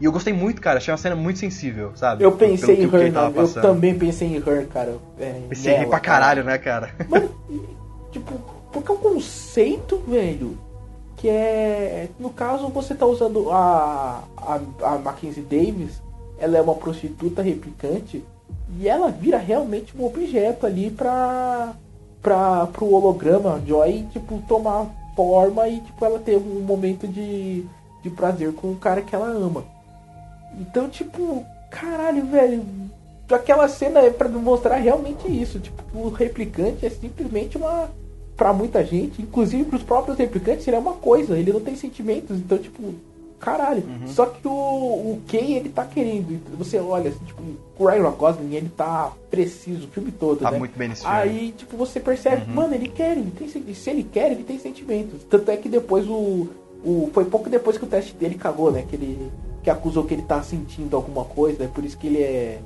E 0.00 0.04
eu 0.04 0.12
gostei 0.12 0.32
muito, 0.32 0.60
cara. 0.60 0.76
Achei 0.78 0.92
uma 0.92 0.98
cena 0.98 1.16
muito 1.16 1.38
sensível, 1.40 1.90
sabe? 1.96 2.22
Eu 2.22 2.32
pensei 2.32 2.76
Pelo 2.76 2.96
em 2.96 3.04
Her, 3.06 3.12
não, 3.12 3.30
eu 3.34 3.52
também 3.54 3.98
pensei 3.98 4.28
em 4.28 4.36
Her, 4.36 4.68
cara. 4.68 4.96
É, 5.18 5.40
Pensei 5.48 5.72
em 5.72 5.78
nela, 5.78 5.90
pra 5.90 5.98
cara. 6.00 6.20
caralho, 6.20 6.44
né, 6.44 6.58
cara? 6.58 6.94
Mano, 7.08 7.30
tipo, 8.12 8.32
porque 8.72 8.92
é 8.92 8.94
um 8.94 8.98
conceito, 8.98 9.96
velho, 10.06 10.56
que 11.16 11.28
é. 11.28 12.08
No 12.20 12.30
caso, 12.30 12.68
você 12.68 12.94
tá 12.94 13.06
usando 13.06 13.50
a, 13.50 14.22
a, 14.36 14.60
a 14.82 14.98
Mackenzie 14.98 15.42
Davis, 15.42 16.00
ela 16.38 16.58
é 16.58 16.60
uma 16.60 16.74
prostituta 16.74 17.42
replicante, 17.42 18.22
e 18.78 18.88
ela 18.88 19.10
vira 19.10 19.38
realmente 19.38 19.96
um 19.96 20.04
objeto 20.04 20.66
ali 20.66 20.90
pra. 20.90 21.74
pra 22.22 22.66
pro 22.66 22.92
holograma 22.92 23.62
Joy, 23.66 24.06
tipo, 24.12 24.42
tomar 24.48 24.86
forma 25.14 25.68
e, 25.68 25.80
tipo, 25.80 26.04
ela 26.04 26.18
ter 26.18 26.36
um 26.36 26.60
momento 26.60 27.08
de, 27.08 27.64
de 28.02 28.10
prazer 28.10 28.52
com 28.52 28.72
o 28.72 28.76
cara 28.76 29.02
que 29.02 29.14
ela 29.14 29.28
ama. 29.28 29.64
Então, 30.60 30.88
tipo, 30.88 31.44
caralho, 31.70 32.26
velho. 32.26 32.64
Aquela 33.30 33.68
cena 33.68 34.00
é 34.00 34.10
pra 34.10 34.28
demonstrar 34.28 34.80
realmente 34.80 35.26
isso. 35.26 35.58
Tipo, 35.58 35.82
o 35.94 36.10
replicante 36.10 36.84
é 36.86 36.90
simplesmente 36.90 37.56
uma. 37.56 37.88
Pra 38.36 38.52
muita 38.52 38.84
gente, 38.84 39.22
inclusive 39.22 39.64
pros 39.64 39.82
próprios 39.82 40.18
replicantes, 40.18 40.68
ele 40.68 40.76
é 40.76 40.78
uma 40.78 40.92
coisa, 40.92 41.38
ele 41.38 41.54
não 41.54 41.60
tem 41.60 41.74
sentimentos, 41.74 42.36
então, 42.36 42.58
tipo, 42.58 42.94
caralho. 43.46 43.84
Só 44.08 44.26
que 44.26 44.46
o, 44.46 44.50
o 44.50 45.20
Kay, 45.28 45.54
ele 45.54 45.68
tá 45.68 45.84
querendo. 45.84 46.32
e 46.32 46.40
Você 46.58 46.78
olha, 46.78 47.10
assim, 47.10 47.24
tipo, 47.24 47.40
o 47.78 47.86
Ryan 47.86 48.10
Gosling, 48.10 48.54
ele 48.54 48.68
tá 48.76 49.12
preciso 49.30 49.86
o 49.86 49.88
filme 49.90 50.10
todo, 50.10 50.40
Tá 50.40 50.50
né? 50.50 50.58
muito 50.58 50.76
bem 50.76 50.88
nesse 50.88 51.02
filme. 51.02 51.16
Aí, 51.16 51.54
tipo, 51.56 51.76
você 51.76 52.00
percebe, 52.00 52.50
mano, 52.50 52.74
ele 52.74 52.88
quer, 52.88 53.16
ele 53.16 53.30
tem 53.30 53.48
se 53.48 53.90
ele 53.90 54.02
quer, 54.02 54.32
ele 54.32 54.42
tem 54.42 54.58
sentimentos. 54.58 55.22
Tanto 55.30 55.50
é 55.50 55.56
que 55.56 55.68
depois 55.68 56.08
o, 56.08 56.48
o 56.84 57.10
foi 57.14 57.24
pouco 57.26 57.48
depois 57.48 57.78
que 57.78 57.84
o 57.84 57.86
teste 57.86 58.14
dele 58.14 58.34
cagou, 58.34 58.72
né? 58.72 58.84
Que 58.88 58.96
ele 58.96 59.30
que 59.62 59.70
acusou 59.70 60.04
que 60.04 60.14
ele 60.14 60.22
tá 60.22 60.42
sentindo 60.42 60.94
alguma 60.96 61.24
coisa, 61.24 61.64
é 61.64 61.66
por 61.68 61.84
isso 61.84 61.96
que 61.98 62.06
ele 62.06 62.22
é 62.22 62.60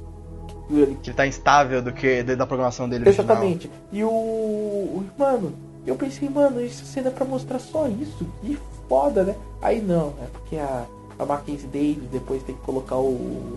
ele- 0.70 0.96
Que 1.02 1.10
ele 1.10 1.16
tá 1.16 1.26
instável 1.26 1.82
do 1.82 1.92
que 1.92 2.22
da 2.22 2.46
programação 2.46 2.88
dele 2.88 3.04
original. 3.04 3.26
Exatamente. 3.26 3.70
E 3.92 4.04
o, 4.04 4.08
o- 4.08 5.04
Mano, 5.18 5.52
eu 5.86 5.94
pensei, 5.96 6.28
mano, 6.28 6.60
essa 6.64 6.84
cena 6.84 7.08
é 7.08 7.10
pra 7.10 7.24
mostrar 7.24 7.58
só 7.58 7.88
isso. 7.88 8.26
Que 8.42 8.58
foda, 8.90 9.22
né? 9.22 9.36
Aí 9.62 9.80
não, 9.80 10.08
é 10.22 10.26
porque 10.32 10.56
a, 10.56 10.84
a 11.18 11.24
Mackenzie 11.24 11.68
Davis 11.68 12.08
depois 12.10 12.42
tem 12.42 12.54
que 12.56 12.60
colocar 12.62 12.96
o, 12.96 13.56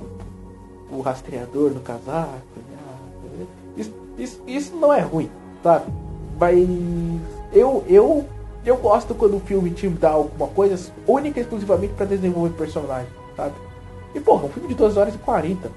o 0.92 1.02
rastreador 1.02 1.72
no 1.72 1.80
casaco. 1.82 2.30
né? 2.56 2.78
Ah, 2.88 3.44
Isso, 3.76 3.92
isso, 4.18 4.42
isso 4.48 4.76
não 4.76 4.94
é 4.94 5.02
ruim, 5.02 5.30
sabe? 5.64 5.86
Mas 6.40 6.58
eu, 7.52 7.84
eu, 7.88 8.26
eu 8.64 8.78
gosto 8.78 9.16
quando 9.16 9.38
o 9.38 9.40
filme 9.40 9.72
te 9.72 9.88
dá 9.90 10.12
alguma 10.12 10.48
coisa 10.50 10.92
única 11.08 11.40
e 11.40 11.44
exclusivamente 11.44 11.94
pra 11.94 12.06
desenvolver 12.06 12.56
personagem, 12.56 13.08
sabe? 13.36 13.56
E 14.14 14.20
porra, 14.20 14.46
um 14.46 14.50
filme 14.50 14.70
de 14.70 14.76
2 14.76 14.96
horas 14.98 15.16
e 15.16 15.18
40. 15.18 15.72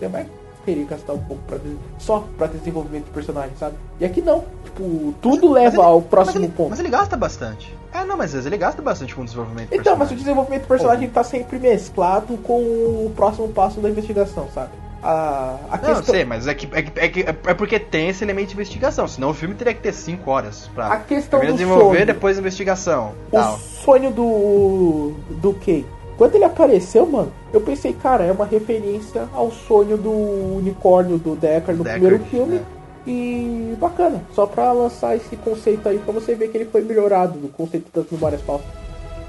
Você 0.00 0.08
vai 0.08 0.26
querer 0.64 0.84
gastar 0.86 1.12
um 1.12 1.18
pouco 1.22 1.42
pra, 1.46 1.58
só 1.98 2.24
pra 2.36 2.46
desenvolvimento 2.48 3.04
de 3.04 3.10
personagem, 3.12 3.52
sabe? 3.56 3.76
E 4.00 4.04
aqui 4.04 4.20
não. 4.20 4.44
Tipo, 4.64 5.14
tudo 5.22 5.52
leva 5.52 5.76
ele- 5.76 5.82
ao 5.82 6.02
próximo 6.02 6.40
mas 6.40 6.44
ele, 6.44 6.52
ponto. 6.56 6.70
Mas 6.70 6.80
ele 6.80 6.88
gasta 6.88 7.16
bastante. 7.16 7.76
É, 7.92 8.04
não, 8.04 8.16
mas 8.16 8.26
às 8.26 8.32
vezes 8.32 8.46
ele 8.46 8.56
gasta 8.56 8.80
bastante 8.80 9.14
com 9.14 9.22
o 9.22 9.24
desenvolvimento 9.24 9.70
do 9.70 9.74
Então, 9.76 9.96
mas 9.96 10.10
o 10.10 10.14
desenvolvimento 10.14 10.62
do 10.62 10.68
personagem 10.68 11.08
tá 11.10 11.24
sempre 11.24 11.58
mesclado 11.58 12.36
com 12.38 12.60
o 12.60 13.12
próximo 13.16 13.48
passo 13.48 13.80
da 13.80 13.88
investigação, 13.90 14.48
sabe? 14.54 14.70
A, 15.02 15.56
a 15.70 15.76
Não, 15.78 15.84
questão, 15.94 16.14
sei, 16.14 16.24
mas 16.26 16.46
é, 16.46 16.54
que, 16.54 16.68
é, 16.72 16.82
que- 16.82 17.00
é, 17.00 17.08
que- 17.08 17.20
é 17.22 17.54
porque 17.54 17.78
tem 17.80 18.10
esse 18.10 18.22
elemento 18.22 18.48
de 18.48 18.54
investigação, 18.54 19.08
senão 19.08 19.30
o 19.30 19.34
filme 19.34 19.54
teria 19.54 19.72
que 19.72 19.80
ter 19.80 19.92
5 19.94 20.30
horas 20.30 20.68
pra 20.74 20.88
A 20.88 20.96
questão 20.98 21.38
primeiro 21.40 21.54
do 21.56 21.58
desenvolver, 21.66 21.94
sonho. 21.96 22.06
depois 22.06 22.38
investigação. 22.38 23.12
o 23.28 23.30
Tal. 23.32 23.58
sonho 23.58 24.10
do. 24.10 25.12
do 25.40 25.54
Kay. 25.54 25.86
Quando 26.18 26.34
ele 26.34 26.44
apareceu, 26.44 27.06
mano, 27.06 27.32
eu 27.50 27.62
pensei, 27.62 27.94
cara, 27.94 28.24
é 28.24 28.30
uma 28.30 28.44
referência 28.44 29.26
ao 29.32 29.50
sonho 29.50 29.96
do 29.96 30.10
unicórnio 30.58 31.16
do 31.16 31.34
Deckard 31.34 31.78
no 31.78 31.84
Deckard, 31.84 32.00
primeiro 32.06 32.24
filme. 32.26 32.56
né? 32.56 32.62
E 33.06 33.74
bacana, 33.80 34.22
só 34.34 34.46
pra 34.46 34.72
lançar 34.72 35.16
esse 35.16 35.34
conceito 35.36 35.88
aí 35.88 35.98
pra 35.98 36.12
você 36.12 36.34
ver 36.34 36.48
que 36.48 36.58
ele 36.58 36.66
foi 36.66 36.82
melhorado 36.82 37.38
do 37.38 37.48
conceito 37.48 37.86
das 37.94 38.04
memórias 38.10 38.42
falsas. 38.42 38.66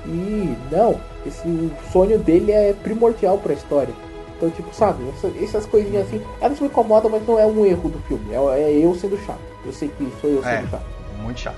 E 0.05 0.55
não, 0.71 0.99
esse 1.25 1.71
sonho 1.91 2.17
dele 2.19 2.51
é 2.51 2.73
primordial 2.73 3.37
pra 3.37 3.53
história. 3.53 3.93
Então, 4.35 4.49
tipo, 4.49 4.73
sabe, 4.73 5.03
essa- 5.09 5.31
essas 5.43 5.65
coisinhas 5.67 6.07
assim, 6.07 6.21
elas 6.41 6.59
me 6.59 6.67
incomodam, 6.67 7.09
mas 7.11 7.25
não 7.27 7.39
é 7.39 7.45
um 7.45 7.65
erro 7.65 7.89
do 7.89 7.99
filme. 8.07 8.33
É, 8.33 8.61
é 8.61 8.71
eu 8.85 8.93
sendo 8.95 9.17
chato. 9.25 9.39
Eu 9.65 9.71
sei 9.71 9.87
que 9.89 10.11
sou 10.19 10.29
eu 10.29 10.43
É. 10.45 10.57
sendo 10.57 10.69
chato. 10.71 10.85
Muito 11.21 11.39
chato. 11.39 11.57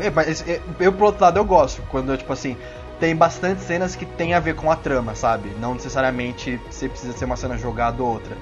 É, 0.00 0.10
mas 0.10 0.42
é, 0.48 0.60
eu, 0.80 0.92
por 0.92 1.04
outro 1.04 1.22
lado, 1.22 1.38
eu 1.38 1.44
gosto. 1.44 1.82
Quando, 1.90 2.16
tipo 2.16 2.32
assim, 2.32 2.56
tem 2.98 3.14
bastante 3.14 3.60
cenas 3.62 3.94
que 3.94 4.06
tem 4.06 4.32
a 4.34 4.40
ver 4.40 4.56
com 4.56 4.70
a 4.70 4.76
trama, 4.76 5.14
sabe? 5.14 5.50
Não 5.60 5.74
necessariamente 5.74 6.58
você 6.70 6.88
precisa 6.88 7.12
ser 7.12 7.26
uma 7.26 7.36
cena 7.36 7.56
jogada 7.58 8.02
ou 8.02 8.08
outra. 8.14 8.34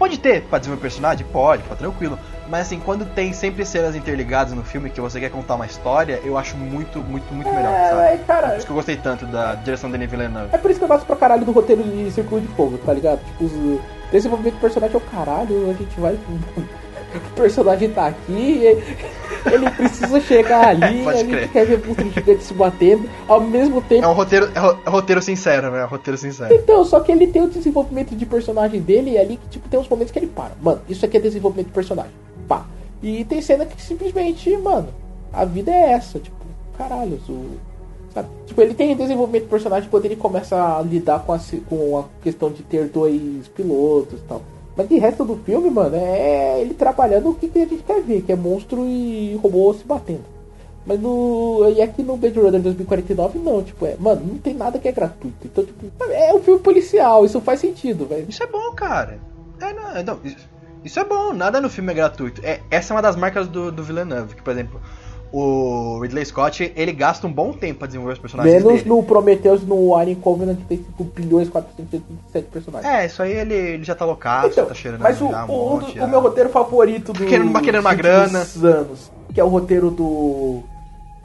Pode 0.00 0.18
ter 0.18 0.40
pra 0.44 0.58
desenvolver 0.58 0.80
personagem? 0.80 1.26
Pode, 1.30 1.62
tá 1.64 1.76
tranquilo. 1.76 2.18
Mas 2.48 2.62
assim, 2.62 2.80
quando 2.80 3.04
tem 3.04 3.34
sempre 3.34 3.66
cenas 3.66 3.94
interligadas 3.94 4.54
no 4.54 4.64
filme 4.64 4.88
que 4.88 4.98
você 4.98 5.20
quer 5.20 5.28
contar 5.30 5.56
uma 5.56 5.66
história, 5.66 6.18
eu 6.24 6.38
acho 6.38 6.56
muito, 6.56 7.00
muito, 7.00 7.30
muito 7.34 7.52
melhor, 7.52 7.70
É, 7.70 7.88
sabe? 7.90 8.02
é, 8.14 8.16
cara, 8.26 8.48
Por 8.48 8.56
isso 8.56 8.66
que 8.66 8.72
eu 8.72 8.76
gostei 8.76 8.96
tanto 8.96 9.26
da 9.26 9.54
direção 9.56 9.90
da 9.90 9.98
Denis 9.98 10.10
Villeneuve. 10.10 10.48
É 10.52 10.56
por 10.56 10.70
isso 10.70 10.80
que 10.80 10.84
eu 10.84 10.88
gosto 10.88 11.04
pra 11.04 11.16
caralho 11.16 11.44
do 11.44 11.52
roteiro 11.52 11.82
de 11.84 12.10
Círculo 12.12 12.40
de 12.40 12.48
Fogo, 12.48 12.78
tá 12.78 12.94
ligado? 12.94 13.20
Tipo, 13.26 13.44
os 13.44 13.52
desenvolvimento 14.10 14.54
do 14.54 14.60
personagem 14.60 14.94
é 14.94 14.98
o 14.98 15.00
caralho, 15.02 15.70
a 15.70 15.74
gente 15.74 16.00
vai. 16.00 16.18
O 17.16 17.34
personagem 17.34 17.90
tá 17.90 18.06
aqui, 18.06 18.62
ele 19.46 19.70
precisa 19.76 20.20
chegar 20.20 20.68
ali, 20.68 21.02
Pode 21.04 21.24
crer. 21.24 21.48
quer 21.50 21.66
ver 21.66 21.86
monstros 21.86 22.14
gigantes 22.14 22.46
se 22.46 22.54
batendo, 22.54 23.08
ao 23.26 23.40
mesmo 23.40 23.80
tempo. 23.80 24.04
É 24.04 24.08
um 24.08 24.12
roteiro, 24.12 24.46
é 24.54 24.58
é 24.58 24.88
um 24.88 24.92
roteiro 24.92 25.22
sincero, 25.22 25.70
né? 25.70 25.80
É 25.80 25.84
um 25.84 25.88
roteiro 25.88 26.16
sincero. 26.18 26.54
Então, 26.54 26.84
só 26.84 27.00
que 27.00 27.10
ele 27.10 27.26
tem 27.26 27.42
o 27.42 27.48
desenvolvimento 27.48 28.14
de 28.14 28.26
personagem 28.26 28.80
dele 28.80 29.12
e 29.12 29.18
ali 29.18 29.36
que, 29.36 29.48
tipo, 29.48 29.68
tem 29.68 29.80
uns 29.80 29.88
momentos 29.88 30.12
que 30.12 30.18
ele 30.18 30.28
para. 30.28 30.52
Mano, 30.60 30.80
isso 30.88 31.04
aqui 31.04 31.16
é 31.16 31.20
desenvolvimento 31.20 31.68
de 31.68 31.72
personagem. 31.72 32.12
Pá. 32.46 32.66
E 33.02 33.24
tem 33.24 33.40
cena 33.40 33.64
que 33.64 33.80
simplesmente, 33.80 34.54
mano, 34.58 34.88
a 35.32 35.44
vida 35.44 35.70
é 35.70 35.92
essa, 35.92 36.18
tipo, 36.18 36.36
caralho, 36.76 37.18
o. 37.28 37.56
Sabe? 38.12 38.28
Tipo, 38.46 38.60
ele 38.60 38.74
tem 38.74 38.96
desenvolvimento 38.96 39.44
de 39.44 39.48
personagem 39.50 39.88
quando 39.88 40.04
ele 40.04 40.16
começa 40.16 40.78
a 40.78 40.82
lidar 40.82 41.20
com 41.20 41.32
a, 41.32 41.40
com 41.68 41.98
a 41.98 42.04
questão 42.22 42.50
de 42.50 42.62
ter 42.62 42.86
dois 42.88 43.46
pilotos 43.54 44.18
e 44.18 44.22
tal. 44.28 44.42
Mas 44.80 44.88
de 44.88 44.98
resto 44.98 45.26
do 45.26 45.36
filme, 45.36 45.68
mano, 45.68 45.94
é 45.94 46.62
ele 46.62 46.72
trabalhando 46.72 47.28
o 47.28 47.34
que, 47.34 47.50
a 47.54 47.66
gente 47.66 47.82
quer 47.82 48.00
ver, 48.00 48.22
que 48.22 48.32
é 48.32 48.36
monstro 48.36 48.86
e 48.86 49.38
robô 49.42 49.74
se 49.74 49.84
batendo. 49.84 50.24
Mas 50.86 50.98
no. 50.98 51.70
E 51.76 51.82
aqui 51.82 52.02
no 52.02 52.16
Blade 52.16 52.40
Runner 52.40 52.62
2049 52.62 53.38
não, 53.40 53.62
tipo, 53.62 53.84
é, 53.84 53.94
mano, 54.00 54.22
não 54.24 54.38
tem 54.38 54.54
nada 54.54 54.78
que 54.78 54.88
é 54.88 54.92
gratuito. 54.92 55.36
Então, 55.44 55.62
tipo, 55.62 55.86
é 56.10 56.32
um 56.32 56.40
filme 56.40 56.60
policial, 56.60 57.26
isso 57.26 57.42
faz 57.42 57.60
sentido, 57.60 58.06
velho. 58.06 58.24
Isso 58.26 58.42
é 58.42 58.46
bom, 58.46 58.72
cara. 58.72 59.18
É, 59.60 59.74
não, 59.74 60.14
não, 60.14 60.20
isso, 60.24 60.48
isso 60.82 60.98
é 60.98 61.04
bom, 61.04 61.34
nada 61.34 61.60
no 61.60 61.68
filme 61.68 61.92
é 61.92 61.94
gratuito. 61.94 62.40
É, 62.42 62.60
essa 62.70 62.94
é 62.94 62.96
uma 62.96 63.02
das 63.02 63.16
marcas 63.16 63.46
do, 63.48 63.70
do 63.70 63.84
Villeneuve, 63.84 64.34
que, 64.34 64.42
por 64.42 64.52
exemplo, 64.52 64.80
o 65.32 65.98
Ridley 66.00 66.24
Scott, 66.24 66.72
ele 66.74 66.92
gasta 66.92 67.26
um 67.26 67.32
bom 67.32 67.52
tempo 67.52 67.78
pra 67.80 67.86
desenvolver 67.86 68.14
os 68.14 68.18
personagens 68.18 68.54
Menos 68.62 68.78
dele. 68.78 68.88
no 68.88 69.02
Prometheus 69.02 69.62
no 69.66 69.94
Alien 69.96 70.16
Covenant 70.16 70.56
que 70.58 70.64
tem 70.64 70.78
5 70.78 71.04
bilhões 71.04 71.48
e 71.48 71.50
487 71.50 72.48
personagens. 72.48 72.92
É, 72.92 73.06
isso 73.06 73.22
aí 73.22 73.32
ele, 73.32 73.54
ele 73.54 73.84
já 73.84 73.94
tá 73.94 74.04
loucaço, 74.04 74.48
Então, 74.48 74.66
tá 74.66 74.74
cheirando 74.74 75.00
mas 75.00 75.20
o, 75.20 75.26
um 75.26 75.28
o, 75.44 75.46
monte, 75.80 75.98
o 76.00 76.08
meu 76.08 76.20
roteiro 76.20 76.48
favorito 76.50 77.12
do 77.12 77.24
Querendo- 77.24 77.60
querendo 77.60 77.80
uma 77.80 77.94
grana. 77.94 78.40
anos, 78.62 79.10
que 79.32 79.40
é 79.40 79.44
o 79.44 79.48
roteiro 79.48 79.90
do 79.90 80.62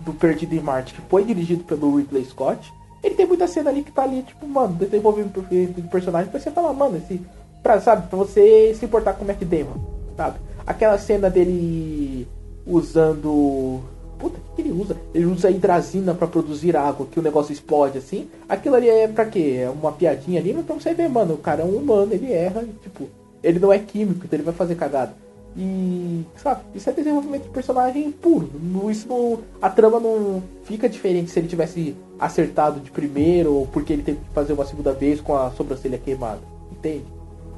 do 0.02 0.14
Perdido 0.14 0.54
em 0.54 0.60
Marte, 0.60 0.94
que 0.94 1.02
foi 1.10 1.24
dirigido 1.24 1.64
pelo 1.64 1.96
Ridley 1.98 2.26
Scott. 2.26 2.72
Ele 3.04 3.16
tem 3.16 3.26
muita 3.26 3.48
cena 3.48 3.72
ali 3.72 3.82
que 3.82 3.92
tá 3.92 4.04
ali, 4.04 4.22
tipo, 4.22 4.46
mano, 4.48 4.76
desenvolvimento 4.76 5.42
perfeito 5.42 5.82
de 5.82 5.88
personagem 5.88 6.30
pra 6.30 6.40
você 6.40 6.52
falar, 6.52 6.74
mano, 6.74 6.98
esse. 6.98 7.20
Pra, 7.64 7.80
sabe, 7.82 8.08
pra 8.08 8.18
você 8.18 8.76
se 8.78 8.86
importar 8.86 9.14
com 9.14 9.24
o 9.24 9.28
Matt 9.28 9.42
Damon, 9.44 9.80
sabe? 10.16 10.38
Aquela 10.68 10.98
cena 11.00 11.28
dele 11.30 12.28
usando. 12.68 13.80
Puta, 14.18 14.40
que 14.56 14.62
ele 14.62 14.72
usa? 14.72 14.96
Ele 15.14 15.26
usa 15.26 15.50
hidrazina 15.50 16.14
pra 16.14 16.28
produzir 16.28 16.76
água, 16.76 17.08
que 17.10 17.20
o 17.20 17.24
negócio 17.24 17.52
explode 17.52 17.98
assim. 17.98 18.28
Aquilo 18.48 18.76
ali 18.76 18.90
é 18.90 19.08
pra 19.08 19.26
quê? 19.26 19.60
É 19.62 19.70
uma 19.70 19.92
piadinha 19.92 20.40
ali, 20.40 20.54
mas 20.54 20.66
pra 20.66 20.76
você 20.76 20.94
ver, 20.94 21.10
mano, 21.10 21.34
o 21.34 21.38
cara 21.38 21.62
é 21.62 21.66
um 21.66 21.78
humano, 21.78 22.14
ele 22.14 22.32
erra, 22.32 22.64
tipo, 22.82 23.08
ele 23.44 23.60
não 23.60 23.72
é 23.72 23.80
químico, 23.80 24.26
então 24.26 24.38
ele 24.38 24.46
vai 24.46 24.54
fazer 24.54 24.76
cagada. 24.76 25.14
E, 25.58 26.26
sabe, 26.36 26.62
isso 26.76 26.90
é 26.90 26.94
desenvolvimento 26.94 27.44
de 27.44 27.50
personagem 27.50 28.12
puro. 28.12 28.50
Isso 28.90 29.08
não. 29.08 29.40
A 29.62 29.70
trama 29.70 30.00
não 30.02 30.44
fica 30.66 30.90
diferente 30.90 31.32
se 31.32 31.40
ele 31.40 31.48
tivesse 31.48 31.96
acertado 32.20 32.80
de 32.82 32.92
primeiro 32.92 33.54
ou 33.54 33.68
porque 33.68 33.94
ele 33.94 34.04
teve 34.04 34.18
que 34.18 34.34
fazer 34.34 34.52
uma 34.52 34.66
segunda 34.66 34.92
vez 34.92 35.22
com 35.22 35.34
a 35.36 35.52
sobrancelha 35.52 35.98
queimada. 35.98 36.42
Entende? 36.72 37.06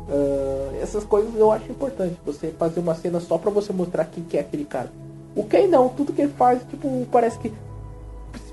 Ah, 0.09 0.77
essas 0.79 1.03
coisas 1.03 1.33
eu 1.35 1.51
acho 1.51 1.71
importante. 1.71 2.15
Você 2.23 2.53
fazer 2.57 2.79
uma 2.79 2.93
cena 2.93 3.19
só 3.19 3.37
pra 3.37 3.49
você 3.49 3.73
mostrar 3.73 4.05
quem 4.05 4.23
que 4.23 4.37
é 4.37 4.41
aquele 4.41 4.65
cara. 4.65 4.91
O 5.37 5.43
Ken 5.43 5.67
não, 5.67 5.87
tudo 5.87 6.11
que 6.11 6.23
ele 6.23 6.33
faz, 6.33 6.63
tipo, 6.63 7.07
parece 7.11 7.37
que. 7.37 7.53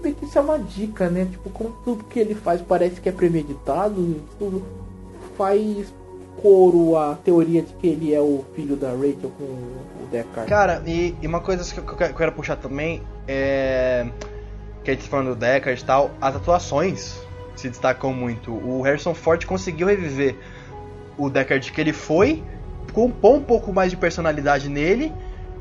Que 0.03 0.26
isso 0.26 0.39
é 0.39 0.41
uma 0.43 0.59
dica, 0.59 1.09
né? 1.09 1.26
Tipo, 1.30 1.49
como 1.49 1.70
tudo 1.82 2.05
que 2.05 2.20
ele 2.20 2.35
faz 2.35 2.61
parece 2.61 3.01
que 3.01 3.09
é 3.09 3.12
premeditado, 3.12 4.20
tudo 4.39 4.62
faz 5.35 5.91
coro 6.43 6.97
a 6.99 7.14
teoria 7.14 7.62
de 7.62 7.72
que 7.72 7.87
ele 7.87 8.12
é 8.12 8.20
o 8.20 8.45
filho 8.55 8.76
da 8.76 8.91
Rachel 8.91 9.32
com 9.39 9.45
o 9.45 10.09
Deckard. 10.11 10.47
Cara, 10.47 10.82
e, 10.87 11.14
e 11.22 11.26
uma 11.26 11.41
coisa 11.41 11.64
que 11.72 11.80
eu, 11.80 11.85
que 11.85 12.05
eu 12.05 12.14
quero 12.14 12.32
puxar 12.32 12.57
também 12.57 13.01
é. 13.26 14.07
Que 14.82 14.91
a 14.91 14.95
gente 14.95 15.05
tá 15.05 15.11
falando 15.11 15.28
do 15.28 15.37
Deckard 15.37 15.80
e 15.80 15.85
tal, 15.85 16.11
as 16.20 16.37
atuações 16.37 17.18
se 17.57 17.70
destacam 17.70 18.12
muito. 18.12 18.53
O 18.53 18.82
Harrison 18.82 19.14
Ford 19.14 19.43
conseguiu 19.47 19.87
reviver 19.87 20.37
o 21.16 21.30
Deckard 21.30 21.72
que 21.72 21.80
ele 21.80 21.95
foi, 21.95 22.45
compor 22.93 23.37
um 23.37 23.43
pouco 23.43 23.72
mais 23.72 23.91
de 23.91 23.97
personalidade 23.97 24.68
nele. 24.68 25.11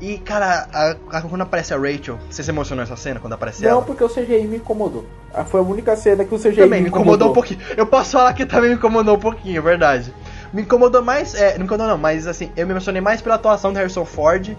E, 0.00 0.18
cara, 0.18 0.66
a- 0.72 0.96
a- 1.18 1.22
quando 1.22 1.40
aparece 1.42 1.72
a 1.72 1.78
Rachel, 1.78 2.18
você 2.28 2.42
se 2.42 2.50
emocionou 2.50 2.84
nessa 2.84 2.96
cena 2.96 3.20
quando 3.20 3.32
aparece 3.34 3.62
Não, 3.62 3.70
ela? 3.70 3.82
porque 3.82 4.02
o 4.04 4.08
CGI 4.08 4.46
me 4.46 4.56
incomodou. 4.56 5.04
Ah, 5.32 5.44
Foi 5.44 5.60
a 5.60 5.62
única 5.62 5.96
cena 5.96 6.24
que 6.24 6.34
o 6.34 6.38
CGI 6.38 6.56
Também 6.56 6.82
me 6.82 6.88
incomodou 6.88 7.30
um 7.30 7.32
pouquinho. 7.32 7.60
Eu 7.76 7.86
posso 7.86 8.12
falar 8.12 8.32
que 8.34 8.44
também 8.44 8.70
me 8.70 8.76
incomodou 8.76 9.16
um 9.16 9.20
pouquinho, 9.20 9.58
é 9.58 9.60
verdade. 9.62 10.12
Me 10.52 10.62
incomodou 10.62 11.02
mais, 11.02 11.34
é, 11.34 11.52
não 11.52 11.60
me 11.60 11.64
incomodou 11.64 11.86
não, 11.88 11.98
mas 11.98 12.26
assim, 12.26 12.50
eu 12.56 12.66
me 12.66 12.72
emocionei 12.72 13.00
mais 13.00 13.20
pela 13.20 13.36
atuação 13.36 13.72
do 13.72 13.76
Harrison 13.78 14.04
Ford, 14.04 14.56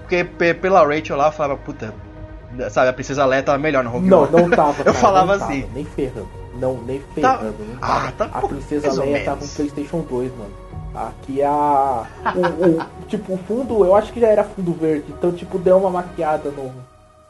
porque 0.00 0.24
pe- 0.24 0.54
pela 0.54 0.84
Rachel 0.86 1.16
lá 1.16 1.26
eu 1.28 1.32
falava, 1.32 1.56
puta, 1.58 1.94
sabe, 2.70 2.88
a 2.88 2.92
Princesa 2.92 3.24
Leia 3.24 3.42
tava 3.42 3.58
melhor 3.58 3.82
no 3.82 3.90
Rogue 3.90 4.08
Não, 4.08 4.30
não 4.30 4.50
tava. 4.50 4.74
Eu 4.82 4.84
cara, 4.86 4.94
falava 4.94 5.32
não 5.32 5.38
tava, 5.40 5.52
assim. 5.52 5.66
nem 5.74 5.84
ferrando. 5.84 6.28
Não, 6.60 6.74
nem 6.82 7.00
Tá- 7.20 7.38
ferrando. 7.38 7.56
não 7.66 7.78
Ah, 7.80 8.12
tava. 8.16 8.30
tá 8.30 8.38
a 8.38 8.42
Princesa 8.48 8.92
Leia 9.02 9.24
tá 9.24 9.30
com 9.32 9.36
menos. 9.38 9.54
PlayStation 9.54 10.00
2, 10.00 10.30
mano. 10.36 10.50
Aqui 10.94 11.42
a. 11.42 12.06
O, 12.34 12.66
o- 12.80 12.84
tipo, 13.08 13.34
o 13.34 13.38
fundo, 13.38 13.84
eu 13.84 13.94
acho 13.94 14.12
que 14.12 14.20
já 14.20 14.28
era 14.28 14.44
fundo 14.44 14.72
verde. 14.72 15.06
Então, 15.08 15.32
tipo, 15.32 15.58
deu 15.58 15.78
uma 15.78 15.90
maquiada 15.90 16.50
no, 16.50 16.70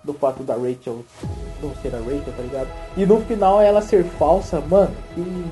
no 0.05 0.13
fato 0.15 0.43
da 0.43 0.55
Rachel 0.55 1.05
não 1.63 1.75
ser 1.77 1.95
a 1.95 1.99
Rachel, 1.99 2.33
tá 2.37 2.43
ligado? 2.43 2.69
E 2.97 3.07
no 3.07 3.21
final 3.21 3.61
ela 3.61 3.81
ser 3.81 4.05
falsa, 4.05 4.61
mano, 4.61 4.91
e 5.17 5.47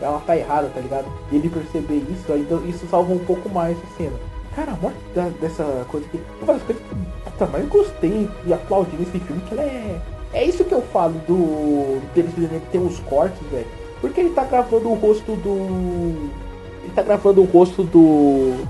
ela 0.00 0.20
tá 0.26 0.34
errada, 0.36 0.70
tá 0.74 0.80
ligado? 0.80 1.06
E 1.30 1.36
ele 1.36 1.50
perceber 1.50 2.02
isso, 2.10 2.32
então, 2.32 2.64
isso 2.66 2.86
salva 2.88 3.12
um 3.12 3.18
pouco 3.18 3.48
mais 3.50 3.76
a 3.76 3.96
cena. 3.98 4.16
Cara, 4.56 4.72
a 4.72 4.76
morte 4.76 4.96
da- 5.14 5.28
dessa 5.40 5.64
coisa 5.88 6.06
aqui, 6.06 6.20
uma 6.42 6.54
das 6.54 6.62
coisas 6.62 6.82
que 6.82 6.94
puta, 7.30 7.46
mais 7.46 7.68
gostei 7.68 8.28
e 8.46 8.52
aplaudi 8.54 8.96
nesse 8.96 9.18
filme, 9.20 9.42
que 9.42 9.52
ela 9.54 9.62
é. 9.62 10.00
É 10.32 10.44
isso 10.44 10.64
que 10.64 10.72
eu 10.72 10.80
falo 10.80 11.14
do. 11.26 12.00
que 12.14 12.60
tem 12.70 12.80
uns 12.80 13.00
cortes, 13.00 13.40
velho. 13.50 13.66
Porque 14.00 14.20
ele 14.20 14.30
tá 14.30 14.44
gravando 14.44 14.88
o 14.90 14.94
rosto 14.94 15.32
do. 15.36 16.30
Ele 16.90 16.96
tá 16.96 17.02
gravando 17.02 17.40
o 17.40 17.44
rosto 17.44 17.84
do. 17.84 18.66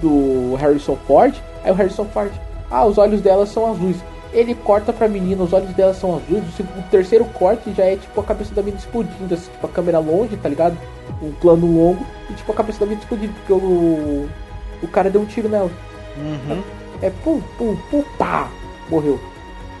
do 0.00 0.54
Harrison 0.54 0.96
Ford. 1.06 1.34
Aí 1.64 1.70
o 1.72 1.74
Harrison 1.74 2.04
Ford. 2.06 2.30
Ah, 2.70 2.84
os 2.84 2.96
olhos 2.96 3.20
dela 3.20 3.44
são 3.44 3.70
azuis. 3.70 3.96
Ele 4.32 4.54
corta 4.54 4.92
pra 4.92 5.08
menina, 5.08 5.42
os 5.42 5.52
olhos 5.52 5.72
dela 5.74 5.92
são 5.92 6.16
azuis. 6.16 6.44
O, 6.60 6.82
terceiro 6.90 7.24
corte 7.24 7.72
já 7.72 7.84
é 7.84 7.96
tipo 7.96 8.20
a 8.20 8.24
cabeça 8.24 8.54
da 8.54 8.62
menina 8.62 8.78
explodindo, 8.78 9.34
assim, 9.34 9.50
tipo 9.50 9.66
a 9.66 9.70
câmera 9.70 9.98
longe, 9.98 10.36
tá 10.36 10.48
ligado? 10.48 10.76
Um 11.22 11.32
plano 11.32 11.66
longo 11.66 12.04
e 12.30 12.34
tipo 12.34 12.52
a 12.52 12.54
cabeça 12.54 12.80
da 12.80 12.86
menina 12.86 13.02
explodindo, 13.02 13.32
porque 13.34 13.52
o. 13.52 14.28
O 14.82 14.88
cara 14.88 15.10
deu 15.10 15.22
um 15.22 15.26
tiro 15.26 15.48
nela. 15.48 15.70
Uhum. 16.16 16.62
É 17.02 17.10
pum, 17.10 17.40
pum, 17.58 17.76
pum, 17.90 18.04
pá! 18.18 18.48
Morreu. 18.88 19.18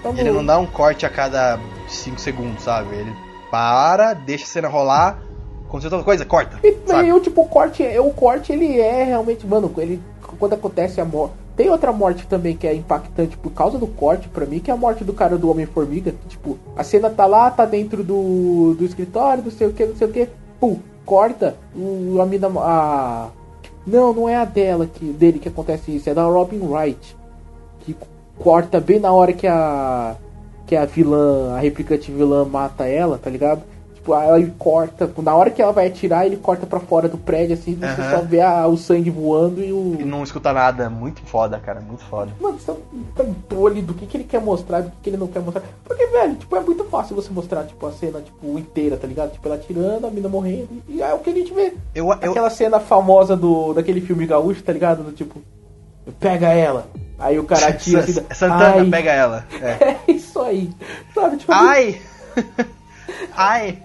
Então, 0.00 0.14
Ele 0.16 0.30
não 0.30 0.44
dá 0.44 0.58
um 0.58 0.66
corte 0.66 1.06
a 1.06 1.10
cada 1.10 1.58
5 1.88 2.18
segundos, 2.20 2.62
sabe? 2.62 2.94
Ele 2.96 3.12
para, 3.50 4.14
deixa 4.14 4.44
a 4.44 4.48
cena 4.48 4.68
rolar, 4.68 5.18
aconteceu 5.68 5.90
outra 5.90 6.04
coisa, 6.04 6.24
corta. 6.24 6.58
E, 6.62 6.76
sabe? 6.86 7.08
e 7.08 7.12
o 7.12 7.20
tipo, 7.20 7.42
o 7.42 7.48
corte, 7.48 7.82
o 7.98 8.10
corte 8.10 8.52
ele 8.52 8.80
é 8.80 9.04
realmente, 9.04 9.46
mano, 9.46 9.72
ele 9.78 10.00
quando 10.38 10.54
acontece 10.54 11.00
a 11.00 11.04
morte. 11.04 11.34
Tem 11.56 11.70
outra 11.70 11.90
morte 11.90 12.26
também 12.26 12.54
que 12.54 12.66
é 12.66 12.74
impactante 12.74 13.36
por 13.38 13.50
causa 13.50 13.78
do 13.78 13.86
corte 13.86 14.28
pra 14.28 14.44
mim, 14.44 14.58
que 14.58 14.70
é 14.70 14.74
a 14.74 14.76
morte 14.76 15.02
do 15.02 15.14
cara 15.14 15.38
do 15.38 15.50
Homem-Formiga. 15.50 16.12
que, 16.12 16.28
Tipo, 16.28 16.58
a 16.76 16.84
cena 16.84 17.08
tá 17.08 17.24
lá, 17.24 17.50
tá 17.50 17.64
dentro 17.64 18.04
do, 18.04 18.74
do 18.74 18.84
escritório, 18.84 19.42
não 19.42 19.50
sei 19.50 19.66
o 19.66 19.72
que, 19.72 19.86
não 19.86 19.96
sei 19.96 20.06
o 20.06 20.12
que. 20.12 20.28
Pum, 20.60 20.78
corta, 21.04 21.56
o, 21.74 22.20
a 22.20 22.26
mina. 22.26 22.48
A... 22.58 23.28
Não, 23.86 24.12
não 24.12 24.28
é 24.28 24.36
a 24.36 24.44
dela 24.44 24.86
que, 24.86 25.06
dele 25.06 25.38
que 25.38 25.48
acontece 25.48 25.96
isso, 25.96 26.10
é 26.10 26.14
da 26.14 26.24
Robin 26.24 26.60
Wright. 26.60 27.16
Que 27.80 27.96
corta 28.38 28.78
bem 28.78 29.00
na 29.00 29.12
hora 29.12 29.32
que 29.32 29.46
a. 29.46 30.16
Que 30.66 30.74
a 30.76 30.84
vilã, 30.84 31.54
a 31.54 31.58
replicante 31.60 32.10
vilã 32.10 32.44
mata 32.44 32.86
ela, 32.86 33.18
tá 33.18 33.30
ligado? 33.30 33.62
Tipo, 34.06 34.14
aí 34.14 34.40
ele 34.42 34.54
corta, 34.56 35.10
na 35.20 35.34
hora 35.34 35.50
que 35.50 35.60
ela 35.60 35.72
vai 35.72 35.88
atirar, 35.88 36.24
ele 36.24 36.36
corta 36.36 36.64
pra 36.64 36.78
fora 36.78 37.08
do 37.08 37.18
prédio, 37.18 37.54
assim, 37.54 37.74
você 37.74 38.00
Aham. 38.00 38.10
só 38.10 38.22
vê 38.22 38.40
a- 38.40 38.64
o 38.68 38.76
sangue 38.76 39.10
voando 39.10 39.60
e 39.60 39.72
o. 39.72 39.96
E 39.98 40.04
não 40.04 40.22
escuta 40.22 40.52
nada, 40.52 40.88
muito 40.88 41.20
foda, 41.22 41.58
cara, 41.58 41.80
muito 41.80 42.04
foda. 42.04 42.30
Mano, 42.40 42.56
isso 42.56 42.70
é 42.70 42.74
um 42.74 43.02
controle 43.16 43.82
do 43.82 43.94
que, 43.94 44.06
que 44.06 44.16
ele 44.16 44.22
quer 44.22 44.40
mostrar, 44.40 44.82
do 44.82 44.90
que, 44.92 44.96
que 45.02 45.10
ele 45.10 45.16
não 45.16 45.26
quer 45.26 45.40
mostrar. 45.40 45.64
Porque, 45.84 46.06
velho, 46.06 46.36
tipo, 46.36 46.54
é 46.54 46.60
muito 46.60 46.84
fácil 46.84 47.16
você 47.16 47.30
mostrar, 47.32 47.64
tipo, 47.64 47.84
a 47.84 47.90
cena, 47.90 48.20
tipo, 48.20 48.56
inteira, 48.56 48.96
tá 48.96 49.08
ligado? 49.08 49.32
Tipo, 49.32 49.48
ela 49.48 49.56
atirando, 49.56 50.06
a 50.06 50.10
mina 50.10 50.28
morrendo. 50.28 50.68
E 50.88 51.02
é 51.02 51.12
o 51.12 51.18
que 51.18 51.30
a 51.30 51.34
gente 51.34 51.52
vê. 51.52 51.72
Eu, 51.92 52.06
eu, 52.06 52.12
Aquela 52.12 52.48
cena 52.50 52.78
famosa 52.78 53.36
do, 53.36 53.74
daquele 53.74 54.00
filme 54.00 54.24
gaúcho, 54.24 54.62
tá 54.62 54.72
ligado? 54.72 55.02
Do 55.02 55.10
tipo, 55.10 55.42
pega 56.20 56.52
ela. 56.52 56.86
Aí 57.18 57.40
o 57.40 57.44
cara 57.44 57.66
atira 57.74 58.00
assim. 58.02 58.12
Santana 58.32 58.76
ai, 58.82 58.88
pega 58.88 59.10
ela. 59.10 59.44
É. 59.60 59.96
É 60.08 60.12
isso 60.12 60.40
aí. 60.40 60.70
Sabe, 61.12 61.38
tipo, 61.38 61.50
Ai! 61.52 62.00
Ai! 63.36 63.78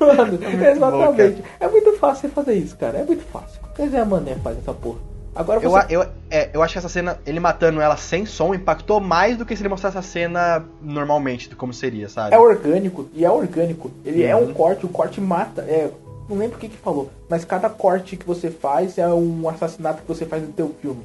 Mano, 0.00 0.32
muito 0.38 0.64
exatamente. 0.64 1.42
É 1.60 1.68
muito 1.68 1.92
fácil 1.98 2.28
você 2.28 2.34
fazer 2.34 2.54
isso, 2.54 2.76
cara. 2.76 2.98
É 2.98 3.04
muito 3.04 3.24
fácil. 3.24 3.60
Quer 3.74 3.84
dizer, 3.86 3.98
a 3.98 4.04
Mané 4.04 4.36
faz 4.36 4.58
essa 4.58 4.72
porra. 4.72 4.98
Agora 5.34 5.60
Eu, 5.62 5.70
você... 5.70 5.78
a- 5.78 5.86
eu, 5.90 6.06
é, 6.30 6.50
eu 6.54 6.62
acho 6.62 6.72
que 6.72 6.78
essa 6.78 6.88
cena, 6.88 7.18
ele 7.26 7.38
matando 7.38 7.80
ela 7.80 7.96
sem 7.96 8.24
som, 8.24 8.54
impactou 8.54 9.00
mais 9.00 9.36
do 9.36 9.44
que 9.44 9.54
se 9.54 9.62
ele 9.62 9.68
mostrasse 9.68 9.98
a 9.98 10.02
cena 10.02 10.64
normalmente, 10.80 11.54
como 11.54 11.74
seria, 11.74 12.08
sabe? 12.08 12.34
É 12.34 12.38
orgânico, 12.38 13.08
e 13.12 13.24
é 13.24 13.30
orgânico. 13.30 13.90
Ele 14.04 14.22
é 14.22 14.34
Uhum. 14.34 14.48
um 14.50 14.54
corte, 14.54 14.86
o 14.86 14.88
corte 14.88 15.20
mata. 15.20 15.60
É, 15.62 15.90
não 16.28 16.38
lembro 16.38 16.56
o 16.56 16.58
que 16.60 16.68
que 16.70 16.76
falou, 16.78 17.10
mas 17.28 17.44
cada 17.44 17.68
corte 17.68 18.16
que 18.16 18.26
você 18.26 18.50
faz 18.50 18.96
é 18.96 19.06
um 19.08 19.46
assassinato 19.48 20.00
que 20.02 20.08
você 20.08 20.24
faz 20.24 20.42
no 20.42 20.48
teu 20.52 20.74
filme. 20.80 21.02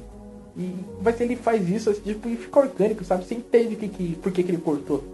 E, 0.56 0.74
mas 1.02 1.20
ele 1.20 1.36
faz 1.36 1.68
isso, 1.68 1.90
assim, 1.90 2.00
tipo, 2.00 2.26
e 2.28 2.36
fica 2.36 2.58
orgânico, 2.60 3.04
sabe? 3.04 3.24
Você 3.26 3.34
entende 3.34 3.76
que, 3.76 3.88
que, 3.88 4.14
por 4.16 4.32
que, 4.32 4.42
que 4.42 4.50
ele 4.50 4.58
cortou. 4.62 5.04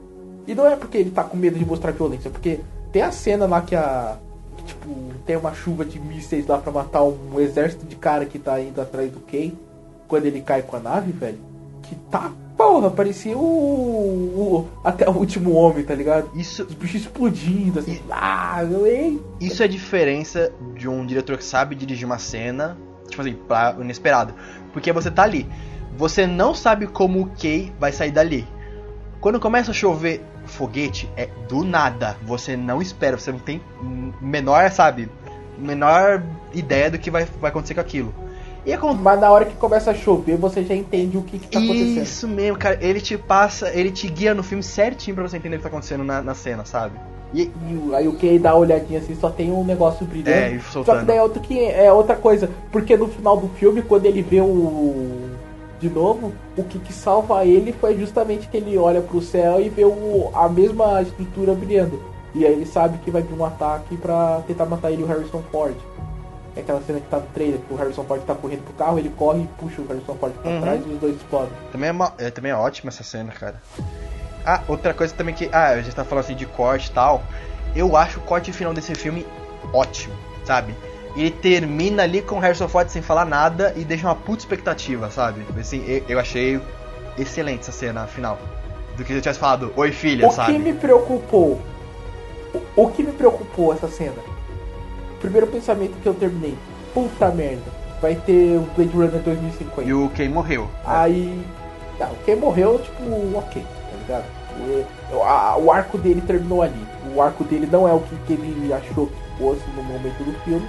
E 0.48 0.54
não 0.54 0.66
é 0.66 0.74
porque 0.74 0.96
ele 0.98 1.10
tá 1.10 1.22
com 1.22 1.36
medo 1.36 1.58
de 1.58 1.64
mostrar 1.64 1.92
violência, 1.92 2.30
porque 2.30 2.60
tem 2.90 3.02
a 3.02 3.12
cena 3.12 3.46
lá 3.46 3.60
que 3.60 3.76
a. 3.76 4.16
que, 4.56 4.64
tipo, 4.64 4.88
tem 5.26 5.36
uma 5.36 5.52
chuva 5.54 5.84
de 5.84 6.00
mísseis 6.00 6.46
lá 6.46 6.56
pra 6.58 6.72
matar 6.72 7.02
um 7.04 7.38
exército 7.38 7.84
de 7.86 7.94
cara 7.96 8.24
que 8.24 8.38
tá 8.38 8.58
indo 8.60 8.80
atrás 8.80 9.10
do 9.12 9.20
Kay 9.20 9.52
quando 10.08 10.24
ele 10.24 10.40
cai 10.40 10.62
com 10.62 10.76
a 10.76 10.80
nave, 10.80 11.12
velho. 11.12 11.38
Que 11.82 11.94
tá, 12.10 12.32
porra, 12.56 12.90
parecia 12.90 13.36
o. 13.36 13.40
o- 13.42 14.68
até 14.82 15.06
o 15.08 15.12
último 15.12 15.52
homem, 15.52 15.84
tá 15.84 15.94
ligado? 15.94 16.30
Isso, 16.34 16.62
Os 16.64 16.72
bichos 16.74 17.02
explodindo, 17.02 17.78
assim. 17.78 18.00
Ah, 18.10 18.64
eu 18.64 18.86
ei. 18.86 19.20
isso 19.40 19.62
é 19.62 19.66
a 19.66 19.68
diferença 19.68 20.50
de 20.74 20.88
um 20.88 21.04
diretor 21.04 21.36
que 21.36 21.44
sabe 21.44 21.74
dirigir 21.74 22.06
uma 22.06 22.18
cena, 22.18 22.76
tipo 23.08 23.20
assim, 23.20 23.34
pra 23.46 23.76
inesperado. 23.80 24.32
Porque 24.72 24.92
você 24.92 25.10
tá 25.10 25.22
ali, 25.24 25.46
você 25.96 26.26
não 26.26 26.54
sabe 26.54 26.86
como 26.86 27.20
o 27.20 27.26
Kay 27.38 27.70
vai 27.78 27.92
sair 27.92 28.10
dali. 28.12 28.46
Quando 29.20 29.40
começa 29.40 29.72
a 29.72 29.74
chover 29.74 30.22
foguete, 30.48 31.10
é 31.16 31.28
do 31.48 31.64
nada. 31.64 32.16
Você 32.24 32.56
não 32.56 32.80
espera, 32.82 33.18
você 33.18 33.32
não 33.32 33.38
tem 33.38 33.60
menor, 34.20 34.70
sabe, 34.70 35.08
menor 35.58 36.22
ideia 36.52 36.90
do 36.90 36.98
que 36.98 37.10
vai, 37.10 37.26
vai 37.40 37.50
acontecer 37.50 37.74
com 37.74 37.80
aquilo. 37.80 38.14
E 38.66 38.72
acontece. 38.72 39.02
Mas 39.02 39.20
na 39.20 39.30
hora 39.30 39.44
que 39.44 39.54
começa 39.56 39.90
a 39.90 39.94
chover, 39.94 40.36
você 40.36 40.62
já 40.62 40.74
entende 40.74 41.16
o 41.16 41.22
que, 41.22 41.38
que 41.38 41.48
tá 41.48 41.58
acontecendo. 41.58 42.02
Isso 42.02 42.28
mesmo, 42.28 42.58
cara. 42.58 42.78
Ele 42.80 43.00
te 43.00 43.16
passa, 43.16 43.70
ele 43.70 43.90
te 43.90 44.08
guia 44.08 44.34
no 44.34 44.42
filme 44.42 44.62
certinho 44.62 45.14
pra 45.14 45.26
você 45.26 45.36
entender 45.36 45.56
o 45.56 45.58
que 45.58 45.62
tá 45.62 45.68
acontecendo 45.68 46.04
na, 46.04 46.20
na 46.20 46.34
cena, 46.34 46.64
sabe? 46.64 46.98
E 47.32 47.42
E 47.42 47.94
aí 47.94 48.08
o 48.08 48.14
Kay 48.14 48.38
dá 48.38 48.54
uma 48.54 48.60
olhadinha 48.60 48.98
assim, 49.00 49.14
só 49.14 49.30
tem 49.30 49.50
um 49.50 49.64
negócio 49.64 50.04
brilhando. 50.06 50.30
É, 50.30 50.52
e 50.52 50.60
Só 50.60 50.66
que 50.66 50.72
soltando. 50.72 51.06
daí 51.06 51.16
é, 51.18 51.22
outro 51.22 51.40
que 51.40 51.64
é 51.64 51.92
outra 51.92 52.16
coisa. 52.16 52.50
Porque 52.70 52.96
no 52.96 53.08
final 53.08 53.36
do 53.36 53.48
filme, 53.48 53.82
quando 53.82 54.06
ele 54.06 54.22
vê 54.22 54.40
o. 54.40 55.28
De 55.80 55.88
novo, 55.88 56.32
o 56.56 56.64
que, 56.64 56.78
que 56.78 56.92
salva 56.92 57.44
ele 57.44 57.72
foi 57.72 57.96
justamente 57.96 58.48
que 58.48 58.56
ele 58.56 58.76
olha 58.76 59.00
pro 59.00 59.20
céu 59.22 59.60
e 59.60 59.68
vê 59.68 59.84
o, 59.84 60.30
a 60.34 60.48
mesma 60.48 61.00
estrutura 61.02 61.54
brilhando. 61.54 62.02
E 62.34 62.44
aí 62.44 62.52
ele 62.52 62.66
sabe 62.66 62.98
que 62.98 63.10
vai 63.10 63.22
vir 63.22 63.34
um 63.38 63.44
ataque 63.44 63.96
pra 63.96 64.42
tentar 64.46 64.66
matar 64.66 64.90
ele 64.90 65.02
o 65.02 65.06
Harrison 65.06 65.42
Ford. 65.52 65.74
É 66.56 66.60
aquela 66.60 66.80
cena 66.82 66.98
que 67.00 67.06
tá 67.08 67.18
no 67.18 67.26
trailer, 67.32 67.60
que 67.60 67.72
o 67.72 67.76
Harrison 67.76 68.02
Ford 68.02 68.20
tá 68.24 68.34
correndo 68.34 68.64
pro 68.64 68.72
carro, 68.74 68.98
ele 68.98 69.08
corre 69.10 69.42
e 69.42 69.46
puxa 69.58 69.80
o 69.80 69.86
Harrison 69.86 70.14
Ford 70.16 70.32
pra 70.42 70.50
Uhum. 70.50 70.60
trás 70.60 70.82
e 70.84 70.88
os 70.90 70.98
dois 71.00 71.14
explodem. 71.14 71.50
também 71.70 71.88
é, 71.88 71.92
uma- 71.92 72.12
é, 72.18 72.30
também 72.30 72.50
é 72.50 72.56
ótima 72.56 72.88
essa 72.90 73.04
cena, 73.04 73.30
cara. 73.32 73.62
Ah, 74.44 74.62
outra 74.66 74.92
coisa 74.92 75.14
também 75.14 75.34
que. 75.34 75.48
Ah, 75.52 75.68
a 75.68 75.80
gente 75.82 75.94
tá 75.94 76.04
falando 76.04 76.24
assim 76.24 76.34
de 76.34 76.46
corte 76.46 76.88
e 76.90 76.92
tal. 76.92 77.22
Eu 77.76 77.96
acho 77.96 78.18
o 78.18 78.22
corte 78.22 78.52
final 78.52 78.72
desse 78.74 78.94
filme 78.94 79.24
ótimo, 79.72 80.14
sabe? 80.44 80.74
Ele 81.18 81.30
termina 81.32 82.04
ali 82.04 82.22
com 82.22 82.36
o 82.36 82.38
Harrison 82.38 82.68
Ford 82.68 82.88
sem 82.88 83.02
falar 83.02 83.24
nada 83.24 83.72
e 83.76 83.84
deixa 83.84 84.06
uma 84.06 84.14
puta 84.14 84.38
expectativa, 84.42 85.10
sabe? 85.10 85.44
Assim, 85.58 86.02
eu, 86.08 86.18
achei 86.18 86.60
excelente 87.18 87.60
essa 87.60 87.72
cena 87.72 88.06
final. 88.06 88.38
Do 88.96 89.04
que 89.04 89.12
eu 89.12 89.20
tivesse 89.20 89.38
falado, 89.38 89.72
oi 89.76 89.90
filha, 89.92 90.26
O 90.26 90.30
sabe? 90.30 90.52
que 90.52 90.58
me 90.58 90.72
preocupou? 90.74 91.60
O, 92.76 92.82
o 92.84 92.90
que 92.90 93.02
me 93.02 93.12
preocupou 93.12 93.72
essa 93.72 93.88
cena? 93.88 94.14
Primeiro 95.20 95.46
pensamento 95.48 95.94
que 96.00 96.06
eu 96.08 96.14
terminei. 96.14 96.56
Puta 96.94 97.28
merda. 97.30 97.62
Vai 98.00 98.14
ter 98.14 98.56
o 98.56 98.60
Blade 98.76 98.92
Runner 98.92 99.20
2050. 99.22 99.82
E 99.88 99.92
o 99.92 100.08
Kay 100.10 100.28
morreu. 100.28 100.68
Aí. 100.86 101.42
Não, 101.98 102.10
quem 102.24 102.36
morreu, 102.36 102.78
tipo, 102.78 103.02
ok, 103.36 103.60
tá 103.62 103.98
ligado? 104.00 104.24
O, 105.12 105.22
a- 105.22 105.56
o 105.58 105.72
arco 105.72 105.98
dele 105.98 106.20
terminou 106.20 106.62
ali. 106.62 106.86
O 107.12 107.20
arco 107.20 107.42
dele 107.42 107.68
não 107.70 107.88
é 107.88 107.92
o 107.92 107.98
que, 108.00 108.16
que 108.26 108.32
ele 108.34 108.72
achou 108.72 109.08
que 109.08 109.14
fosse 109.38 109.62
no 109.76 109.82
momento 109.82 110.22
do 110.24 110.32
filme. 110.44 110.66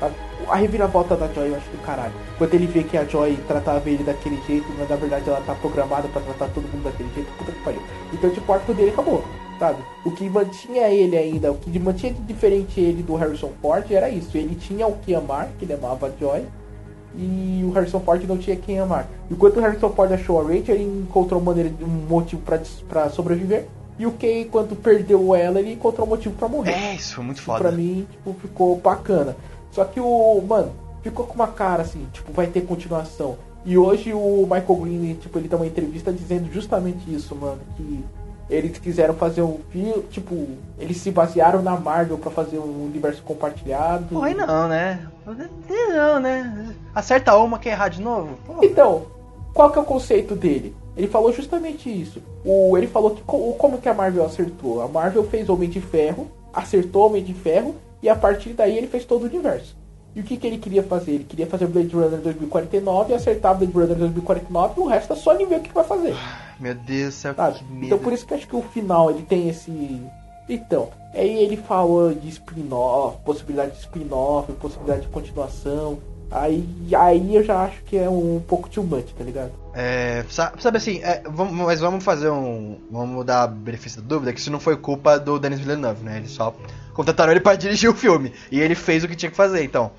A, 0.00 0.10
a 0.52 0.56
reviravolta 0.56 1.16
da 1.16 1.28
Joy 1.28 1.48
eu 1.48 1.56
acho 1.56 1.70
do 1.70 1.82
caralho. 1.84 2.12
Quando 2.36 2.54
ele 2.54 2.66
vê 2.66 2.82
que 2.82 2.96
a 2.96 3.04
Joy 3.04 3.36
tratava 3.46 3.88
ele 3.88 4.02
daquele 4.02 4.40
jeito, 4.46 4.66
mas 4.78 4.88
na 4.88 4.96
verdade 4.96 5.28
ela 5.28 5.40
tá 5.40 5.54
programada 5.54 6.08
pra 6.08 6.20
tratar 6.20 6.48
todo 6.48 6.64
mundo 6.64 6.84
daquele 6.84 7.08
jeito, 7.14 7.30
puta 7.38 7.52
que 7.52 7.60
pariu. 7.62 7.82
Então, 8.12 8.30
tipo, 8.30 8.50
o 8.50 8.54
arco 8.54 8.74
dele 8.74 8.90
acabou, 8.90 9.24
sabe? 9.58 9.82
O 10.04 10.10
que 10.10 10.28
mantinha 10.28 10.88
ele 10.88 11.16
ainda, 11.16 11.52
o 11.52 11.54
que 11.54 11.78
mantinha 11.78 12.12
de 12.12 12.20
diferente 12.22 12.80
ele 12.80 13.02
do 13.02 13.14
Harrison 13.14 13.52
Ford 13.62 13.90
era 13.90 14.08
isso. 14.08 14.36
Ele 14.36 14.54
tinha 14.54 14.86
o 14.86 14.96
que 14.98 15.14
amar, 15.14 15.48
que 15.58 15.64
ele 15.64 15.74
amava 15.74 16.08
a 16.08 16.10
Joy, 16.20 16.44
e 17.16 17.62
o 17.64 17.70
Harrison 17.70 18.00
Ford 18.00 18.22
não 18.26 18.36
tinha 18.36 18.56
quem 18.56 18.80
amar. 18.80 19.08
Enquanto 19.30 19.58
o 19.58 19.60
Harrison 19.60 19.90
Ford 19.90 20.12
achou 20.12 20.40
a 20.40 20.42
Rachel, 20.42 20.74
ele 20.74 20.84
encontrou 20.84 21.40
maneira, 21.40 21.72
um 21.80 21.86
motivo 21.86 22.42
pra 22.88 23.08
sobreviver. 23.08 23.66
E 23.96 24.06
o 24.06 24.10
Kay, 24.10 24.46
quando 24.46 24.74
perdeu 24.74 25.36
ela, 25.36 25.60
ele 25.60 25.72
encontrou 25.72 26.04
um 26.04 26.10
motivo 26.10 26.34
pra 26.34 26.48
morrer. 26.48 26.72
É, 26.72 26.94
isso 26.96 27.14
foi 27.14 27.24
muito 27.24 27.40
foda. 27.40 27.60
Pra 27.60 27.70
mim, 27.70 28.04
tipo, 28.10 28.34
ficou 28.40 28.76
bacana. 28.76 29.36
Só 29.74 29.84
que 29.84 29.98
o, 30.00 30.40
mano, 30.48 30.72
ficou 31.02 31.26
com 31.26 31.34
uma 31.34 31.48
cara 31.48 31.82
assim, 31.82 32.06
tipo, 32.12 32.32
vai 32.32 32.46
ter 32.46 32.62
continuação. 32.62 33.36
E 33.66 33.76
hoje 33.76 34.12
o 34.14 34.42
Michael 34.42 34.76
Green, 34.80 35.14
tipo, 35.14 35.38
ele 35.38 35.48
dá 35.48 35.56
uma 35.56 35.66
entrevista 35.66 36.12
dizendo 36.12 36.50
justamente 36.52 37.12
isso, 37.12 37.34
mano, 37.34 37.58
que 37.76 38.04
eles 38.48 38.78
quiseram 38.78 39.14
fazer 39.14 39.42
um 39.42 39.58
filme, 39.70 40.02
tipo, 40.10 40.46
eles 40.78 40.98
se 40.98 41.10
basearam 41.10 41.62
na 41.62 41.78
Marvel 41.80 42.18
pra 42.18 42.30
fazer 42.30 42.58
um 42.58 42.84
universo 42.84 43.22
compartilhado. 43.22 44.14
Pô, 44.14 44.22
aí 44.22 44.34
não, 44.34 44.68
né? 44.68 45.06
Não, 45.26 46.20
né? 46.20 46.74
Acerta 46.94 47.34
uma 47.36 47.58
que 47.58 47.68
errar 47.68 47.88
de 47.88 48.00
novo. 48.02 48.38
Pô. 48.46 48.54
Então, 48.62 49.02
qual 49.54 49.70
que 49.72 49.78
é 49.78 49.82
o 49.82 49.84
conceito 49.84 50.34
dele? 50.36 50.76
Ele 50.96 51.08
falou 51.08 51.32
justamente 51.32 51.88
isso. 51.90 52.22
O, 52.44 52.76
ele 52.76 52.86
falou 52.86 53.12
que 53.12 53.22
co- 53.22 53.54
como 53.58 53.78
que 53.78 53.88
a 53.88 53.94
Marvel 53.94 54.24
acertou. 54.24 54.80
A 54.82 54.86
Marvel 54.88 55.24
fez 55.24 55.48
Homem 55.48 55.68
de 55.68 55.80
Ferro, 55.80 56.28
acertou 56.52 57.06
Homem 57.06 57.24
de 57.24 57.32
Ferro, 57.32 57.74
e 58.04 58.08
a 58.08 58.14
partir 58.14 58.50
daí 58.50 58.76
ele 58.76 58.86
fez 58.86 59.04
todo 59.04 59.22
o 59.22 59.26
universo. 59.26 59.74
E 60.14 60.20
o 60.20 60.22
que, 60.22 60.36
que 60.36 60.46
ele 60.46 60.58
queria 60.58 60.82
fazer? 60.82 61.10
Ele 61.12 61.24
queria 61.24 61.46
fazer 61.46 61.66
Blade 61.66 61.88
Runner 61.92 62.20
2049, 62.20 63.14
acertar 63.14 63.56
Blade 63.56 63.72
Runner 63.72 63.96
2049 63.96 64.74
e 64.76 64.80
o 64.84 64.86
resto 64.86 65.12
é 65.12 65.16
só 65.16 65.34
ele 65.34 65.46
ver 65.46 65.56
o 65.56 65.60
que 65.62 65.72
vai 65.74 65.82
fazer. 65.82 66.14
Meu 66.60 66.74
Deus 66.74 67.14
do 67.14 67.16
céu, 67.16 67.34
que 67.34 67.64
medo. 67.64 67.86
Então 67.86 67.98
por 67.98 68.12
isso 68.12 68.24
que 68.24 68.32
eu 68.32 68.36
acho 68.38 68.46
que 68.46 68.54
o 68.54 68.62
final 68.62 69.10
ele 69.10 69.22
tem 69.22 69.48
esse. 69.48 70.00
Então, 70.48 70.90
aí 71.14 71.42
ele 71.42 71.56
falou 71.56 72.14
de 72.14 72.28
spin-off, 72.28 73.16
possibilidade 73.24 73.72
de 73.72 73.78
spin-off, 73.78 74.52
possibilidade 74.52 75.02
de 75.02 75.08
continuação. 75.08 75.98
Aí, 76.30 76.64
aí 76.96 77.34
eu 77.36 77.42
já 77.42 77.62
acho 77.64 77.82
que 77.84 77.96
é 77.96 78.08
um 78.08 78.40
pouco 78.46 78.68
too 78.68 78.82
much, 78.84 79.06
tá 79.16 79.22
ligado? 79.24 79.52
É, 79.74 80.24
sa- 80.28 80.52
sabe 80.58 80.78
assim, 80.78 81.00
é, 81.02 81.22
vamos, 81.28 81.52
mas 81.54 81.80
vamos 81.80 82.02
fazer 82.04 82.30
um. 82.30 82.78
Vamos 82.90 83.24
dar 83.24 83.46
benefício 83.48 84.00
da 84.02 84.08
dúvida 84.08 84.32
que 84.32 84.40
isso 84.40 84.50
não 84.50 84.58
foi 84.60 84.76
culpa 84.76 85.18
do 85.18 85.38
Denis 85.38 85.60
Villeneuve, 85.60 86.02
né? 86.04 86.16
Eles 86.18 86.30
só 86.32 86.54
contrataram 86.94 87.32
ele 87.32 87.40
pra 87.40 87.56
dirigir 87.56 87.90
o 87.90 87.94
filme. 87.94 88.32
E 88.50 88.60
ele 88.60 88.74
fez 88.74 89.04
o 89.04 89.08
que 89.08 89.16
tinha 89.16 89.30
que 89.30 89.36
fazer, 89.36 89.62
então. 89.62 89.90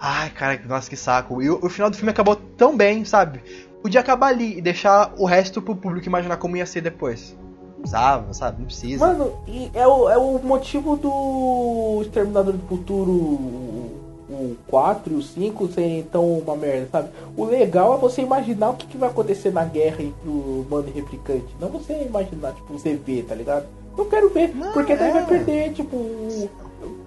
Ai, 0.00 0.30
cara, 0.30 0.60
nossa, 0.66 0.88
que 0.88 0.96
saco. 0.96 1.42
E 1.42 1.50
o, 1.50 1.58
o 1.62 1.68
final 1.68 1.90
do 1.90 1.96
filme 1.96 2.10
acabou 2.10 2.34
tão 2.34 2.76
bem, 2.76 3.04
sabe? 3.04 3.40
Podia 3.82 4.00
acabar 4.00 4.28
ali 4.28 4.58
e 4.58 4.62
deixar 4.62 5.12
o 5.16 5.24
resto 5.24 5.62
pro 5.62 5.76
público 5.76 6.06
imaginar 6.06 6.36
como 6.36 6.56
ia 6.56 6.66
ser 6.66 6.80
depois. 6.80 7.36
Precisava, 7.76 8.34
sabe? 8.34 8.58
Não 8.58 8.66
precisa. 8.66 9.06
Mano, 9.06 9.32
e 9.46 9.70
é 9.72 9.86
o, 9.86 10.08
é 10.08 10.18
o 10.18 10.38
motivo 10.38 10.96
do 10.96 12.02
Exterminador 12.02 12.54
do 12.54 12.66
Futuro 12.66 13.10
o, 13.10 14.00
o 14.28 14.56
4 14.66 15.12
e 15.12 15.16
o 15.16 15.22
5 15.22 15.68
serem 15.68 16.02
tão 16.02 16.38
uma 16.38 16.56
merda, 16.56 16.88
sabe? 16.90 17.10
O 17.36 17.44
legal 17.44 17.94
é 17.94 17.98
você 17.98 18.22
imaginar 18.22 18.70
o 18.70 18.74
que, 18.74 18.86
que 18.86 18.96
vai 18.96 19.08
acontecer 19.08 19.52
na 19.52 19.64
guerra 19.64 20.02
entre 20.02 20.28
o 20.28 20.66
e 20.86 20.90
replicante. 20.90 21.46
Não 21.60 21.68
você 21.68 22.02
imaginar, 22.02 22.52
tipo, 22.52 22.72
você 22.72 22.96
ver, 22.96 23.24
tá 23.24 23.34
ligado? 23.34 23.66
Eu 23.98 24.04
quero 24.06 24.28
ver, 24.30 24.54
Não, 24.54 24.72
porque 24.72 24.94
daí 24.96 25.10
é. 25.10 25.12
vai 25.12 25.26
perder, 25.26 25.72
tipo. 25.72 25.96
o- 25.96 26.48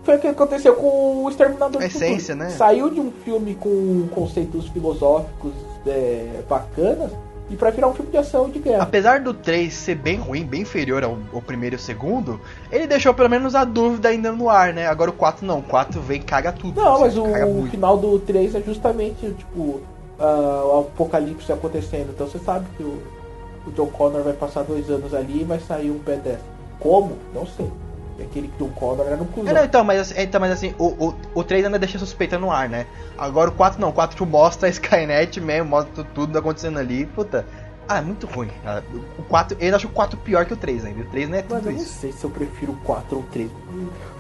Foi 0.04 0.18
o 0.18 0.20
que 0.20 0.28
aconteceu 0.28 0.76
com 0.76 1.24
o 1.24 1.30
Exterminador 1.30 1.82
A 1.82 1.86
essência, 1.86 2.36
né? 2.36 2.50
Saiu 2.50 2.90
de 2.90 3.00
um 3.00 3.12
filme 3.24 3.56
com 3.56 4.08
conceitos 4.14 4.68
filosóficos 4.68 5.54
é, 5.88 6.42
bacanas 6.50 7.12
e 7.50 7.56
pra 7.56 7.70
virar 7.70 7.88
um 7.88 7.94
filme 7.94 8.10
de 8.12 8.18
ação 8.18 8.50
de 8.50 8.60
guerra. 8.60 8.84
Apesar 8.84 9.20
do 9.20 9.34
3 9.34 9.72
ser 9.74 9.96
bem 9.96 10.18
ruim, 10.18 10.44
bem 10.46 10.62
inferior 10.62 11.04
ao, 11.04 11.18
ao 11.34 11.42
primeiro 11.42 11.76
e 11.76 11.78
ao 11.78 11.82
segundo, 11.82 12.40
ele 12.72 12.88
deixou 12.88 13.14
pelo 13.14 13.30
menos 13.30 13.54
a 13.56 13.64
dúvida 13.64 14.10
ainda 14.10 14.32
no 14.32 14.50
ar, 14.50 14.74
né? 14.74 14.88
Agora 14.88 15.10
o 15.12 15.14
4 15.14 15.46
não, 15.46 15.60
o 15.60 15.64
4 15.64 16.02
vem 16.02 16.20
e 16.20 16.24
caga 16.24 16.52
tudo. 16.52 16.82
Não, 16.82 17.00
mas 17.02 17.18
o, 17.18 17.24
o 17.24 17.68
final 17.70 17.98
do 17.98 18.18
3 18.20 18.56
é 18.56 18.62
justamente, 18.62 19.30
tipo, 19.34 19.82
ah, 20.20 20.64
o 20.66 20.80
apocalipse 20.80 21.52
acontecendo. 21.52 22.10
Então 22.14 22.26
você 22.28 22.40
sabe 22.40 22.66
que 22.78 22.84
o, 22.84 23.00
o 23.68 23.72
John 23.72 23.88
Connor 23.88 24.24
vai 24.24 24.34
passar 24.34 24.64
dois 24.64 24.90
anos 24.90 25.14
ali 25.14 25.42
e 25.42 25.44
vai 25.44 25.60
sair 25.60 25.92
um 25.92 26.00
B10. 26.00 26.38
Como? 26.82 27.18
Não 27.34 27.46
sei. 27.46 27.72
E 28.20 28.24
aquele 28.24 28.52
John 28.60 28.70
Connor 28.70 29.06
era 29.08 29.16
no 29.16 29.26
cuzão. 29.26 29.50
É, 29.50 29.54
não, 29.54 29.64
então, 29.64 29.84
mas, 29.86 30.02
assim- 30.02 30.16
então, 30.22 30.42
mas 30.42 30.52
assim, 30.52 30.76
o, 30.78 30.86
o, 31.08 31.16
o 31.36 31.44
3 31.44 31.66
ainda 31.66 31.80
deixa 31.80 31.98
suspeita 31.98 32.38
no 32.38 32.52
ar, 32.52 32.68
né? 32.68 32.86
Agora 33.18 33.50
o 33.50 33.54
4 33.54 33.80
não, 33.80 33.90
o 33.90 33.94
4 33.94 34.16
tipo, 34.18 34.30
mostra 34.30 34.68
a 34.68 34.70
Skynet 34.70 35.40
mesmo, 35.40 35.70
mostra 35.70 36.04
tudo 36.14 36.38
acontecendo 36.38 36.78
ali, 36.80 37.06
puta. 37.06 37.46
Ah, 37.88 37.98
é 37.98 38.02
muito 38.02 38.26
ruim. 38.28 38.50
cara. 38.64 38.84
O 39.18 39.24
4, 39.24 39.58
eu 39.60 39.76
acho 39.76 39.88
o 39.88 39.92
4 39.92 40.18
pior 40.20 40.46
que 40.46 40.54
o 40.54 40.58
3 40.58 40.86
ainda. 40.86 41.02
O 41.02 41.06
3 41.06 41.30
não 41.30 41.38
é 41.38 41.42
Mas 41.42 41.48
tudo 41.60 41.70
eu 41.70 41.74
não 41.76 41.82
isso. 41.82 42.00
sei 42.00 42.12
se 42.12 42.24
eu 42.24 42.30
prefiro 42.30 42.74
o 42.74 42.78
4 42.78 43.16
ou 43.18 43.22
o 43.24 43.26
3. 43.26 43.50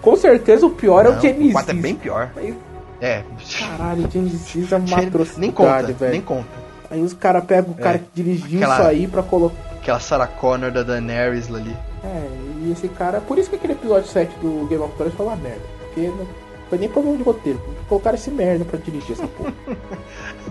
Com 0.01 0.15
certeza 0.15 0.65
o 0.65 0.69
pior 0.71 1.05
é 1.05 1.09
Não, 1.09 1.17
o 1.17 1.21
Genesis. 1.21 1.49
o 1.51 1.53
4 1.53 1.71
é 1.71 1.73
bem 1.81 1.95
pior. 1.95 2.31
Mas 2.35 2.55
É. 2.99 3.23
Caralho, 3.59 4.09
James 4.11 4.31
Dean 4.53 4.65
é 4.71 4.75
uma 4.79 4.97
Nem 4.97 5.07
atrocidade, 5.07 5.51
conta, 5.53 5.93
velho. 5.93 6.11
nem 6.11 6.21
conta. 6.21 6.49
Aí 6.89 7.01
os 7.01 7.13
caras 7.13 7.43
pegam 7.45 7.71
o 7.71 7.75
cara 7.75 7.95
É. 7.95 7.99
que 7.99 8.05
dirigiu 8.13 8.59
Aquela- 8.59 8.75
isso 8.79 8.88
aí 8.89 9.07
pra 9.07 9.23
colocar. 9.23 9.55
Aquela 9.79 9.99
Sarah 9.99 10.27
Connor 10.27 10.71
da 10.71 10.83
Daenerys 10.83 11.47
ali. 11.53 11.75
É, 12.03 12.28
e 12.64 12.72
esse 12.72 12.88
cara. 12.88 13.22
Por 13.22 13.38
isso 13.38 13.49
que 13.49 13.56
aquele 13.56 13.73
episódio 13.73 14.10
7 14.10 14.36
do 14.40 14.68
Game 14.68 14.84
of 14.84 14.95
Thrones 14.95 15.14
foi 15.14 15.26
uma 15.26 15.36
merda. 15.36 15.61
Porque 15.80 16.07
não 16.07 16.28
foi 16.69 16.78
nem 16.78 16.90
problema 16.90 17.18
de 17.18 17.23
roteiro. 17.23 17.61
Colocaram 17.88 18.15
esse 18.15 18.32
merda 18.32 18.65
pra 18.65 18.80
dirigir 18.80 19.11
essa 19.11 19.28
porra. 19.28 19.53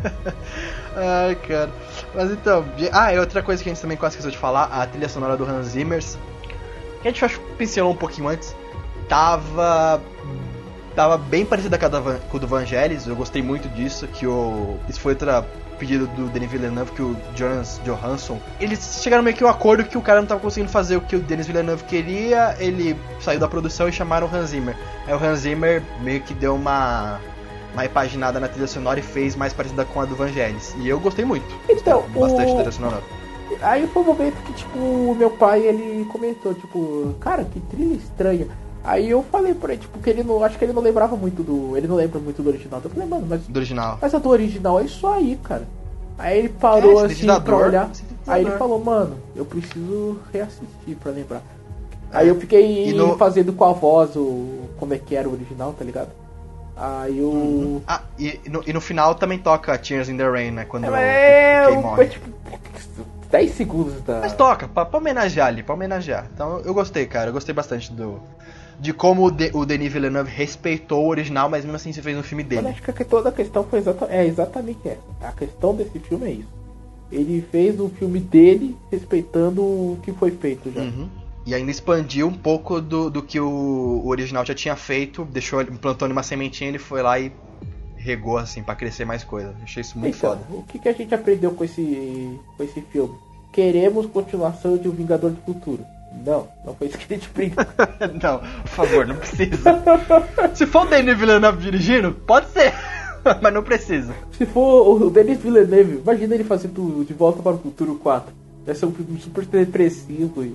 Ai, 0.94 1.34
cara. 1.34 1.70
Mas 2.14 2.30
então. 2.30 2.64
Ah, 2.92 3.12
e 3.14 3.18
outra 3.18 3.42
coisa 3.42 3.62
que 3.62 3.68
a 3.68 3.72
gente 3.72 3.80
também 3.82 3.96
quase 3.96 4.14
esqueceu 4.14 4.30
de 4.30 4.38
falar: 4.38 4.64
a 4.64 4.86
trilha 4.86 5.08
sonora 5.08 5.36
do 5.36 5.44
Hans 5.44 5.68
Zimmer. 5.68 6.02
Que 7.02 7.08
a 7.08 7.10
gente 7.10 7.24
acho 7.24 7.40
que 7.40 7.52
pincelou 7.54 7.92
um 7.92 7.96
pouquinho 7.96 8.28
antes. 8.28 8.54
Tava. 9.08 10.00
Tava 10.94 11.16
bem 11.16 11.46
parecida 11.46 11.78
com 11.78 11.86
a 11.86 12.20
o 12.32 12.38
do 12.38 12.46
Vangelis. 12.46 13.06
Eu 13.06 13.16
gostei 13.16 13.42
muito 13.42 13.68
disso. 13.70 14.06
Que 14.06 14.26
o. 14.26 14.76
Isso 14.88 15.00
foi 15.00 15.14
outra 15.14 15.46
pedido 15.80 16.06
do 16.08 16.28
Denis 16.28 16.50
Villeneuve, 16.50 16.92
que 16.92 17.02
o 17.02 17.16
Jonas 17.34 17.80
Johansson. 17.84 18.38
Eles 18.60 19.00
chegaram 19.02 19.22
meio 19.22 19.34
que 19.34 19.42
um 19.42 19.48
acordo 19.48 19.82
que 19.84 19.96
o 19.96 20.02
cara 20.02 20.20
não 20.20 20.28
tava 20.28 20.40
conseguindo 20.40 20.70
fazer 20.70 20.96
o 20.96 21.00
que 21.00 21.16
o 21.16 21.20
Denis 21.20 21.46
Villeneuve 21.46 21.82
queria. 21.84 22.54
Ele 22.60 22.96
saiu 23.18 23.40
da 23.40 23.48
produção 23.48 23.88
e 23.88 23.92
chamaram 23.92 24.28
o 24.28 24.34
Hans 24.34 24.50
Zimmer. 24.50 24.76
Aí 25.06 25.14
o 25.14 25.16
Hans 25.16 25.40
Zimmer 25.40 25.82
meio 26.02 26.20
que 26.20 26.34
deu 26.34 26.54
uma. 26.54 27.18
Uma 27.72 27.82
repaginada 27.82 28.40
na 28.40 28.48
trilha 28.48 28.66
sonora 28.66 28.98
e 28.98 29.02
fez 29.02 29.36
mais 29.36 29.52
parecida 29.52 29.84
com 29.84 30.00
a 30.00 30.04
do 30.04 30.16
Vangelis. 30.16 30.74
E 30.80 30.88
eu 30.88 30.98
gostei 30.98 31.24
muito. 31.24 31.46
Então, 31.68 32.04
Bastante 32.08 32.50
o... 32.50 32.54
trilha 32.56 32.72
sonora. 32.72 33.00
Aí 33.62 33.86
foi 33.86 34.02
um 34.02 34.06
momento 34.06 34.34
que, 34.44 34.52
tipo, 34.54 34.76
o 34.76 35.14
meu 35.16 35.30
pai, 35.30 35.60
ele 35.66 36.04
comentou, 36.06 36.52
tipo, 36.52 37.14
cara, 37.20 37.44
que 37.44 37.60
trilha 37.60 37.94
estranha. 37.94 38.48
Aí 38.82 39.10
eu 39.10 39.22
falei 39.30 39.52
pra 39.54 39.72
ele, 39.74 39.82
tipo, 39.82 39.98
que 39.98 40.08
ele 40.08 40.22
não. 40.22 40.42
Acho 40.42 40.58
que 40.58 40.64
ele 40.64 40.72
não 40.72 40.80
lembrava 40.82 41.14
muito 41.16 41.42
do. 41.42 41.76
Ele 41.76 41.86
não 41.86 41.96
lembra 41.96 42.18
muito 42.18 42.42
do 42.42 42.48
original. 42.48 42.80
Eu 42.82 42.90
falei, 42.90 43.06
mano, 43.08 43.26
mas, 43.28 43.42
Do 43.46 43.56
original. 43.56 43.98
mas 44.00 44.14
a 44.14 44.18
do 44.18 44.28
original 44.30 44.80
é 44.80 44.84
isso 44.84 45.06
aí, 45.06 45.38
cara. 45.44 45.68
Aí 46.18 46.38
ele 46.38 46.48
parou 46.50 47.02
É, 47.02 47.06
assim 47.06 47.26
pra 47.40 47.56
olhar. 47.56 47.90
Aí 48.26 48.42
ele 48.42 48.50
falou, 48.52 48.82
mano, 48.82 49.16
eu 49.36 49.44
preciso 49.44 50.18
reassistir 50.32 50.96
pra 51.02 51.12
lembrar. 51.12 51.42
Aí 52.12 52.28
eu 52.28 52.34
fiquei 52.40 52.88
E 52.88 52.92
no- 52.92 53.16
fazendo 53.16 53.52
com 53.52 53.64
a 53.64 53.72
voz 53.72 54.16
o. 54.16 54.68
como 54.78 54.94
é 54.94 54.98
que 54.98 55.14
era 55.14 55.28
o 55.28 55.32
original, 55.32 55.72
tá 55.78 55.84
ligado? 55.84 56.08
Aí 56.76 57.18
eu. 57.18 57.82
Ah, 57.86 58.00
e 58.18 58.40
no, 58.48 58.62
e 58.66 58.72
no 58.72 58.80
final 58.80 59.14
também 59.14 59.38
toca 59.38 59.76
Tears 59.78 60.08
in 60.08 60.16
the 60.16 60.28
Rain, 60.28 60.50
né? 60.52 60.64
Quando 60.64 60.86
É, 60.86 61.62
o 61.62 61.66
Kay 61.66 61.74
eu- 61.76 61.82
morre. 61.82 61.96
foi 61.96 62.08
tipo 62.08 62.30
10 63.30 63.52
segundos 63.52 64.00
da. 64.02 64.20
Mas 64.20 64.32
toca, 64.32 64.66
pra, 64.66 64.84
pra 64.84 64.98
homenagear 64.98 65.46
ali, 65.48 65.62
pra 65.62 65.74
homenagear. 65.74 66.26
Então 66.34 66.60
eu 66.64 66.74
gostei, 66.74 67.06
cara. 67.06 67.28
Eu 67.28 67.32
gostei 67.32 67.54
bastante 67.54 67.92
do. 67.92 68.18
De 68.80 68.92
como 68.94 69.26
o, 69.26 69.30
De, 69.30 69.50
o 69.52 69.66
Denis 69.66 69.92
Villeneuve 69.92 70.30
respeitou 70.30 71.04
o 71.04 71.08
original, 71.08 71.50
mas 71.50 71.64
mesmo 71.64 71.76
assim 71.76 71.92
você 71.92 72.00
fez 72.00 72.16
um 72.16 72.22
filme 72.22 72.42
Eu 72.42 72.48
dele. 72.48 72.68
acho 72.68 72.80
que 72.82 73.04
toda 73.04 73.28
a 73.28 73.32
questão 73.32 73.62
foi 73.62 73.78
exata, 73.78 74.06
é 74.10 74.26
exatamente 74.26 74.80
essa. 74.88 75.00
A 75.20 75.32
questão 75.32 75.74
desse 75.74 75.98
filme 75.98 76.26
é 76.26 76.30
isso. 76.32 76.48
Ele 77.12 77.44
fez 77.50 77.78
um 77.78 77.90
filme 77.90 78.20
dele 78.20 78.76
respeitando 78.90 79.62
o 79.62 79.98
que 80.02 80.12
foi 80.12 80.30
feito 80.30 80.72
já. 80.72 80.80
Uhum. 80.80 81.08
E 81.44 81.54
ainda 81.54 81.70
expandiu 81.70 82.28
um 82.28 82.32
pouco 82.32 82.80
do, 82.80 83.10
do 83.10 83.22
que 83.22 83.38
o, 83.38 83.48
o 83.48 84.08
original 84.08 84.44
já 84.46 84.54
tinha 84.54 84.76
feito, 84.76 85.24
deixou 85.24 85.64
plantou 85.64 86.08
uma 86.08 86.22
sementinha, 86.22 86.68
ele 86.68 86.78
foi 86.78 87.02
lá 87.02 87.18
e 87.18 87.32
regou 87.96 88.38
assim 88.38 88.62
pra 88.62 88.74
crescer 88.74 89.04
mais 89.04 89.24
coisa. 89.24 89.54
Achei 89.62 89.82
isso 89.82 89.98
muito 89.98 90.16
então, 90.16 90.30
foda. 90.30 90.42
o 90.50 90.62
que, 90.62 90.78
que 90.78 90.88
a 90.88 90.92
gente 90.92 91.14
aprendeu 91.14 91.50
com 91.52 91.64
esse, 91.64 92.38
com 92.56 92.62
esse 92.62 92.80
filme? 92.80 93.14
Queremos 93.52 94.06
continuação 94.06 94.76
de 94.78 94.88
O 94.88 94.92
Vingador 94.92 95.30
do 95.30 95.40
Futuro. 95.42 95.84
Não, 96.24 96.48
não 96.64 96.74
foi 96.74 96.88
isso 96.88 96.98
que 96.98 97.12
a 97.12 97.16
gente 97.16 97.28
aprendeu. 97.28 97.64
não, 98.22 98.38
por 98.38 98.68
favor, 98.68 99.06
não 99.06 99.16
precisa. 99.16 99.82
Se 100.54 100.66
for 100.66 100.86
o 100.86 100.90
Denis 100.90 101.18
Villeneuve 101.18 101.62
dirigindo, 101.62 102.12
pode 102.12 102.48
ser. 102.50 102.72
mas 103.40 103.52
não 103.52 103.62
precisa. 103.62 104.14
Se 104.32 104.46
for 104.46 105.02
o 105.02 105.10
Denis 105.10 105.38
Villeneuve, 105.38 106.00
imagina 106.02 106.34
ele 106.34 106.44
fazendo 106.44 107.04
De 107.04 107.14
Volta 107.14 107.42
para 107.42 107.52
o 107.52 107.58
Futuro 107.58 107.94
4. 107.96 108.32
Vai 108.64 108.74
ser 108.74 108.86
um 108.86 108.92
filme 108.92 109.18
super 109.20 109.44
depressivo 109.44 110.44
e 110.44 110.54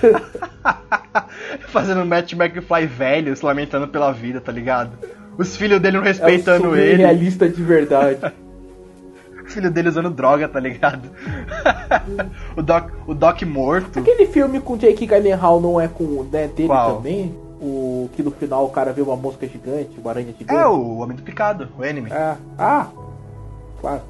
Fazendo 1.68 2.04
Matt 2.04 2.32
McFly 2.32 2.86
velho, 2.86 3.36
se 3.36 3.44
lamentando 3.44 3.86
pela 3.88 4.12
vida, 4.12 4.40
tá 4.40 4.50
ligado? 4.50 4.92
Os 5.36 5.56
filhos 5.56 5.80
dele 5.80 5.96
não 5.96 6.04
é 6.04 6.04
um 6.04 6.08
respeitando 6.08 6.76
ele. 6.76 7.02
realista 7.02 7.48
de 7.48 7.62
verdade. 7.62 8.32
Filho 9.46 9.70
dele 9.70 9.88
usando 9.88 10.10
droga, 10.10 10.48
tá 10.48 10.60
ligado? 10.60 11.10
o, 12.56 12.62
Doc, 12.62 12.90
o 13.06 13.14
Doc 13.14 13.42
morto. 13.42 13.98
Aquele 13.98 14.26
filme 14.26 14.60
com 14.60 14.76
Jake 14.76 15.06
Gyllenhaal 15.06 15.60
não 15.60 15.80
é 15.80 15.88
com 15.88 16.24
né, 16.30 16.48
dele 16.48 16.68
Qual? 16.68 16.96
também? 16.96 17.34
O 17.60 18.10
que 18.14 18.22
no 18.22 18.30
final 18.32 18.64
o 18.64 18.70
cara 18.70 18.92
vê 18.92 19.02
uma 19.02 19.16
mosca 19.16 19.46
gigante, 19.46 19.90
uma 19.98 20.10
aranha 20.10 20.34
gigante. 20.36 20.60
É 20.60 20.66
o 20.66 20.98
Homem 20.98 21.16
do 21.16 21.22
Picado, 21.22 21.68
o 21.78 21.84
Enemy. 21.84 22.10
Ah, 22.12 22.36
ah, 22.58 22.86
claro. 23.80 24.02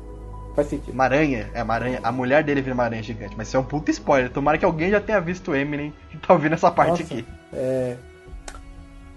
Faz 0.54 0.68
sentido. 0.68 0.92
Uma 0.92 1.04
aranha, 1.04 1.48
é 1.54 1.62
uma 1.62 1.74
aranha. 1.74 2.00
A 2.02 2.12
mulher 2.12 2.44
dele 2.44 2.60
vira 2.60 2.74
uma 2.74 2.84
aranha 2.84 3.02
gigante, 3.02 3.34
mas 3.36 3.48
isso 3.48 3.56
é 3.56 3.60
um 3.60 3.64
puta 3.64 3.90
spoiler. 3.90 4.30
Tomara 4.30 4.59
que 4.59 4.64
alguém 4.64 4.90
já 4.90 5.00
tenha 5.00 5.20
visto 5.20 5.50
o 5.50 5.56
Eminem 5.56 5.92
e 6.12 6.16
tá 6.18 6.34
ouvindo 6.34 6.54
essa 6.54 6.70
parte 6.70 7.02
Nossa. 7.02 7.14
aqui. 7.14 7.24
É. 7.52 7.96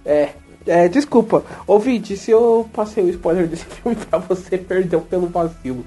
É. 0.06 0.30
É, 0.66 0.88
desculpa. 0.88 1.44
Ouvinte, 1.68 2.18
se 2.18 2.32
eu 2.32 2.68
passei 2.74 3.04
o 3.04 3.10
spoiler 3.10 3.48
desse 3.48 3.66
filme 3.70 3.96
pra 3.96 4.18
você, 4.20 4.58
perdeu 4.58 5.02
pelo 5.02 5.28
vacilo. 5.28 5.86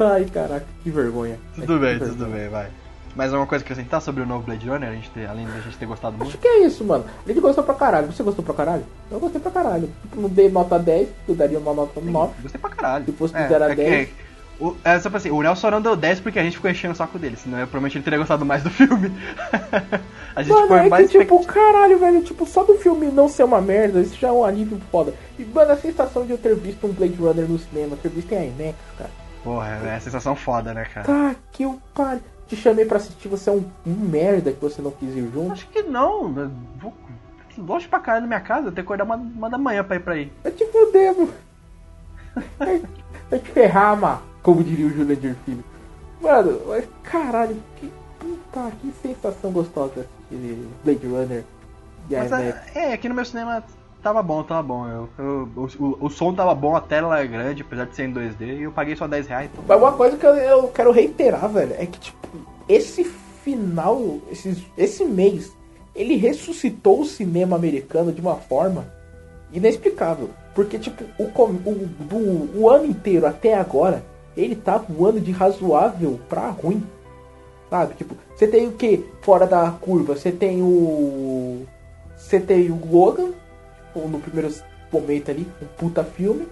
Ai, 0.00 0.24
caraca, 0.32 0.66
que 0.82 0.90
vergonha. 0.90 1.38
Tudo 1.54 1.76
É, 1.76 1.78
bem, 1.78 1.98
que 1.98 2.04
tudo 2.06 2.16
vergonha. 2.24 2.40
bem, 2.40 2.48
vai. 2.48 2.66
Mais 3.14 3.32
alguma 3.32 3.46
coisa 3.46 3.64
que 3.64 3.72
acrescentar 3.72 4.02
sobre 4.02 4.22
o 4.22 4.26
novo 4.26 4.44
Blade 4.44 4.68
Runner, 4.68 4.88
a 4.88 4.92
gente 4.92 5.08
ter, 5.10 5.26
além 5.26 5.46
da 5.46 5.60
gente 5.60 5.76
ter 5.76 5.86
gostado 5.86 6.16
Acho 6.16 6.24
muito? 6.24 6.38
que 6.38 6.48
é 6.48 6.66
isso, 6.66 6.84
mano. 6.84 7.04
A 7.24 7.28
gente 7.28 7.40
gostou 7.40 7.62
pra 7.62 7.74
caralho. 7.74 8.08
Você 8.08 8.24
gostou 8.24 8.44
pra 8.44 8.54
caralho? 8.54 8.84
Eu 9.08 9.20
gostei 9.20 9.40
pra 9.40 9.52
caralho. 9.52 9.88
Tipo, 10.02 10.20
não 10.20 10.28
dei 10.28 10.50
nota 10.50 10.76
10, 10.80 11.08
eu 11.28 11.34
daria 11.36 11.58
uma 11.60 11.72
nota 11.72 12.00
9. 12.00 12.32
Gostei 12.42 12.60
pra 12.60 12.70
caralho. 12.70 13.04
Se 13.04 13.12
fosse 13.12 13.36
é, 13.36 13.46
0 13.46 13.62
a 13.64 13.66
é 13.70 13.74
que- 13.76 13.82
10. 13.84 14.08
o, 14.60 14.74
é, 14.82 14.98
só 14.98 15.08
pra 15.10 15.18
assim, 15.18 15.30
o 15.30 15.40
Nelson 15.40 15.70
não 15.70 15.80
deu 15.80 15.94
10 15.94 16.18
porque 16.18 16.40
a 16.40 16.42
gente 16.42 16.56
ficou 16.56 16.68
enchendo 16.68 16.92
o 16.92 16.96
saco 16.96 17.16
dele, 17.16 17.36
senão 17.36 17.58
eu, 17.60 17.66
provavelmente 17.68 17.98
ele 17.98 18.04
teria 18.04 18.18
gostado 18.18 18.44
mais 18.44 18.64
do 18.64 18.70
filme. 18.70 19.12
a 20.34 20.42
gente 20.42 20.52
Mano, 20.52 20.66
foi 20.66 20.78
é 20.78 20.88
mais 20.88 21.08
que, 21.08 21.18
tipo, 21.20 21.46
caralho, 21.46 21.98
velho, 22.00 22.20
tipo, 22.24 22.44
só 22.46 22.64
do 22.64 22.74
filme 22.78 23.06
não 23.12 23.28
ser 23.28 23.44
uma 23.44 23.60
merda, 23.60 24.00
isso 24.00 24.16
já 24.18 24.26
é 24.26 24.32
um 24.32 24.44
alívio 24.44 24.80
foda. 24.90 25.14
E, 25.38 25.44
mano, 25.44 25.70
a 25.70 25.76
sensação 25.76 26.26
de 26.26 26.32
eu 26.32 26.38
ter 26.38 26.56
visto 26.56 26.84
um 26.84 26.92
Blade 26.92 27.14
Runner 27.14 27.48
no 27.48 27.60
cinema, 27.60 27.96
ter 28.02 28.08
visto 28.08 28.32
em 28.32 28.48
IMAX, 28.48 28.74
cara. 28.98 29.10
Porra, 29.44 29.68
é 29.84 29.96
a 29.96 30.00
sensação 30.00 30.34
foda, 30.34 30.72
né, 30.72 30.86
cara? 30.86 31.06
Tá, 31.06 31.36
que 31.52 31.62
eu 31.64 31.78
pare. 31.94 32.20
Te 32.48 32.56
chamei 32.56 32.84
pra 32.84 32.96
assistir, 32.96 33.28
você 33.28 33.50
é 33.50 33.52
um, 33.52 33.64
um 33.86 33.92
merda 33.92 34.52
que 34.52 34.60
você 34.60 34.82
não 34.82 34.90
quis 34.90 35.14
ir 35.14 35.30
junto. 35.32 35.52
Acho 35.52 35.68
que 35.68 35.82
não, 35.82 36.36
eu 36.38 36.50
vou 36.78 36.92
longe 37.56 37.86
pra 37.86 38.00
caralho 38.00 38.22
da 38.24 38.28
minha 38.28 38.40
casa, 38.40 38.68
eu 38.68 38.72
tenho 38.72 38.74
que 38.74 38.80
acordar 38.92 39.04
uma, 39.04 39.16
uma 39.16 39.50
da 39.50 39.58
manhã 39.58 39.84
pra 39.84 39.96
ir 39.96 40.00
pra 40.00 40.14
aí. 40.14 40.32
Vai 40.42 40.52
te 40.52 40.66
fuder, 40.66 41.14
meu. 41.14 41.30
Vai, 42.58 42.82
te 43.38 43.50
ferrar, 43.50 43.96
mano. 43.96 44.22
Como 44.42 44.62
diria 44.64 44.86
o 44.86 44.90
Jurandir 44.90 45.36
Filho. 45.44 45.64
Mano, 46.20 46.60
caralho, 47.02 47.56
que 47.76 47.90
puta, 48.18 48.72
que 48.80 48.92
sensação 49.02 49.52
gostosa 49.52 50.06
assistir 50.30 50.68
Blade 50.82 51.06
Runner 51.06 51.44
de 52.08 52.16
Mas 52.16 52.30
IMAX. 52.30 52.76
é, 52.76 52.90
é, 52.90 52.92
aqui 52.92 53.08
no 53.08 53.14
meu 53.14 53.24
cinema 53.24 53.62
tava 54.04 54.22
bom, 54.22 54.42
tava 54.42 54.62
bom. 54.62 54.86
Eu, 54.86 55.08
eu- 55.18 55.48
o, 55.56 56.06
o, 56.06 56.10
som 56.10 56.34
tava 56.34 56.54
bom, 56.54 56.76
a 56.76 56.80
tela 56.80 57.18
é 57.18 57.26
grande, 57.26 57.62
apesar 57.62 57.86
de 57.86 57.96
ser 57.96 58.04
em 58.04 58.12
2D, 58.12 58.58
e 58.58 58.62
eu 58.64 58.70
paguei 58.70 58.94
só 58.94 59.08
10 59.08 59.26
reais. 59.26 59.50
Então... 59.50 59.64
Mas 59.66 59.78
uma 59.78 59.92
coisa 59.92 60.16
que 60.18 60.26
eu, 60.26 60.34
eu 60.34 60.68
quero 60.68 60.92
reiterar, 60.92 61.48
velho, 61.48 61.74
é 61.78 61.86
que, 61.86 61.98
tipo, 61.98 62.18
esse 62.68 63.02
final, 63.42 64.18
esses, 64.30 64.62
esse 64.76 65.04
mês, 65.04 65.56
ele 65.96 66.16
ressuscitou 66.16 67.00
o 67.00 67.04
cinema 67.06 67.56
americano 67.56 68.12
de 68.12 68.20
uma 68.20 68.36
forma 68.36 68.86
inexplicável. 69.52 70.28
Porque, 70.54 70.78
tipo, 70.78 71.02
o, 71.18 71.24
o, 71.24 71.86
do, 71.98 72.60
o 72.60 72.68
ano 72.70 72.84
inteiro 72.86 73.26
até 73.26 73.54
agora, 73.54 74.04
ele 74.36 74.54
tava 74.54 74.86
um 74.92 75.04
ano 75.04 75.20
de 75.20 75.32
razoável 75.32 76.20
pra 76.28 76.48
ruim. 76.50 76.82
Sabe? 77.70 77.94
Tipo, 77.94 78.14
você 78.36 78.46
tem 78.46 78.68
o 78.68 78.72
que 78.72 79.04
fora 79.22 79.46
da 79.46 79.70
curva? 79.70 80.14
Você 80.14 80.30
tem 80.30 80.62
o. 80.62 81.62
Você 82.16 82.38
tem 82.38 82.70
o 82.70 82.78
Logan, 82.90 83.32
no 83.96 84.18
primeiro 84.20 84.52
momento 84.92 85.30
ali, 85.30 85.46
um 85.62 85.66
puta 85.78 86.04
filme. 86.04 86.46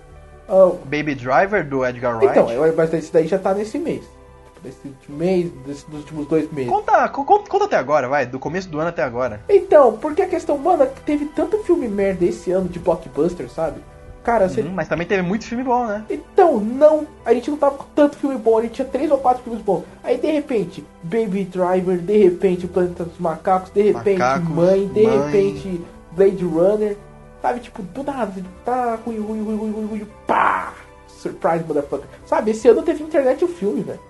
Ah, 0.48 0.72
Baby 0.84 1.14
Driver 1.14 1.66
do 1.66 1.84
Edgar 1.86 2.16
Wright. 2.16 2.30
então, 2.38 2.50
eu- 2.50 2.74
mas 2.76 2.92
esse 2.94 3.12
daí 3.12 3.26
já 3.26 3.38
tá 3.38 3.54
nesse 3.54 3.78
mês. 3.78 4.02
Nesse 4.64 4.86
último 4.86 5.16
mês, 5.18 5.50
desse- 5.66 5.84
dos 5.90 6.00
últimos 6.00 6.26
dois 6.28 6.50
meses. 6.52 6.70
Conta, 6.70 7.08
co- 7.08 7.24
conta, 7.24 7.50
conta 7.50 7.64
até 7.64 7.76
agora, 7.76 8.08
vai, 8.08 8.26
do 8.26 8.38
começo 8.38 8.68
do 8.68 8.78
ano 8.78 8.90
até 8.90 9.02
agora. 9.02 9.40
Então, 9.48 9.98
porque 9.98 10.22
a 10.22 10.28
questão, 10.28 10.56
mano, 10.56 10.84
é 10.84 10.86
que 10.86 11.00
teve 11.00 11.24
tanto 11.26 11.58
filme 11.64 11.88
merda 11.88 12.24
esse 12.24 12.52
ano 12.52 12.68
de 12.68 12.78
blockbuster, 12.78 13.48
sabe? 13.50 13.80
Cara, 14.22 14.48
você. 14.48 14.60
Uhum, 14.60 14.70
mas 14.70 14.86
também 14.86 15.04
teve 15.04 15.20
muito 15.22 15.44
filme 15.46 15.64
bom, 15.64 15.84
né? 15.84 16.04
Então, 16.08 16.60
não, 16.60 17.08
a 17.26 17.34
gente 17.34 17.50
não 17.50 17.58
tava 17.58 17.74
com 17.78 17.86
tanto 17.92 18.16
filme 18.18 18.36
bom, 18.36 18.56
a 18.58 18.62
gente 18.62 18.74
tinha 18.74 18.86
três 18.86 19.10
ou 19.10 19.18
quatro 19.18 19.42
filmes 19.42 19.60
bons. 19.62 19.82
Aí 20.04 20.16
de 20.16 20.30
repente, 20.30 20.84
Baby 21.02 21.42
Driver, 21.44 21.98
de 21.98 22.16
repente, 22.18 22.64
o 22.66 22.68
Planeta 22.68 23.02
dos 23.04 23.18
Macacos, 23.18 23.70
de 23.72 23.82
repente, 23.82 24.18
Macacos, 24.20 24.48
Mãe, 24.48 24.86
de 24.94 25.02
Mãe. 25.02 25.18
repente, 25.26 25.80
Blade 26.12 26.44
Runner. 26.44 26.96
Sabe, 27.42 27.60
tipo, 27.60 27.82
do 27.82 28.02
nada, 28.04 28.32
tá 28.64 28.96
ruim, 29.04 29.18
ruim, 29.18 29.42
ruim, 29.42 29.56
ruim, 29.56 29.72
ruim, 29.72 29.86
ruim, 29.86 30.08
pá! 30.26 30.72
Surprise, 31.08 31.64
motherfucker. 31.66 32.06
Sabe, 32.24 32.52
esse 32.52 32.68
ano 32.68 32.82
teve 32.82 33.02
internet 33.02 33.44
o 33.44 33.48
filme, 33.48 33.82
velho. 33.82 34.00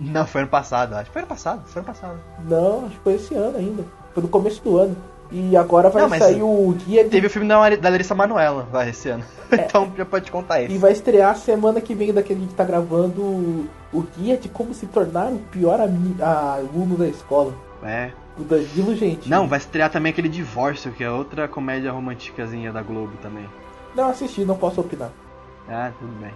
Não, 0.00 0.26
foi 0.26 0.40
ano 0.42 0.50
passado, 0.50 0.94
acho. 0.94 1.10
Foi 1.10 1.20
ano 1.22 1.28
passado, 1.28 1.62
foi 1.66 1.80
ano 1.80 1.86
passado. 1.86 2.18
Não, 2.48 2.86
acho 2.86 2.96
que 2.96 3.02
foi 3.02 3.14
esse 3.14 3.34
ano 3.34 3.56
ainda. 3.58 3.84
Foi 4.14 4.22
no 4.22 4.28
começo 4.28 4.62
do 4.62 4.78
ano. 4.78 4.96
E 5.30 5.56
agora 5.56 5.90
vai 5.90 6.02
Não, 6.02 6.08
sair 6.18 6.40
o 6.42 6.72
guia 6.86 7.02
de... 7.04 7.10
Teve 7.10 7.26
o 7.26 7.30
filme 7.30 7.48
da, 7.48 7.68
da 7.76 7.88
Larissa 7.88 8.14
Manoela, 8.14 8.62
vai, 8.70 8.90
esse 8.90 9.08
ano. 9.08 9.24
então 9.50 9.90
já 9.96 10.04
pode 10.04 10.30
contar 10.30 10.60
E 10.62 10.66
isso. 10.66 10.78
vai 10.78 10.92
estrear 10.92 11.36
semana 11.36 11.80
que 11.80 11.94
vem 11.94 12.12
daquele 12.12 12.46
que 12.46 12.54
tá 12.54 12.62
gravando 12.64 13.66
o- 13.92 14.06
guia 14.16 14.36
de 14.36 14.48
como 14.48 14.72
se 14.72 14.86
tornar 14.86 15.32
o 15.32 15.38
pior 15.50 15.80
aluno 15.80 16.96
da 16.96 17.08
escola. 17.08 17.54
É. 17.82 18.10
O 18.38 18.42
Danilo 18.44 18.94
Gentili. 18.94 19.30
Não, 19.30 19.48
vai 19.48 19.58
estrear 19.58 19.90
também 19.90 20.10
aquele 20.10 20.28
Divórcio, 20.28 20.92
que 20.92 21.02
é 21.02 21.10
outra 21.10 21.48
comédia 21.48 21.90
românticazinha 21.92 22.72
da 22.72 22.82
Globo 22.82 23.16
também. 23.22 23.46
Não 23.94 24.10
assisti, 24.10 24.44
não 24.44 24.56
posso 24.56 24.80
opinar. 24.80 25.10
Ah, 25.68 25.90
tudo 25.98 26.12
bem. 26.20 26.32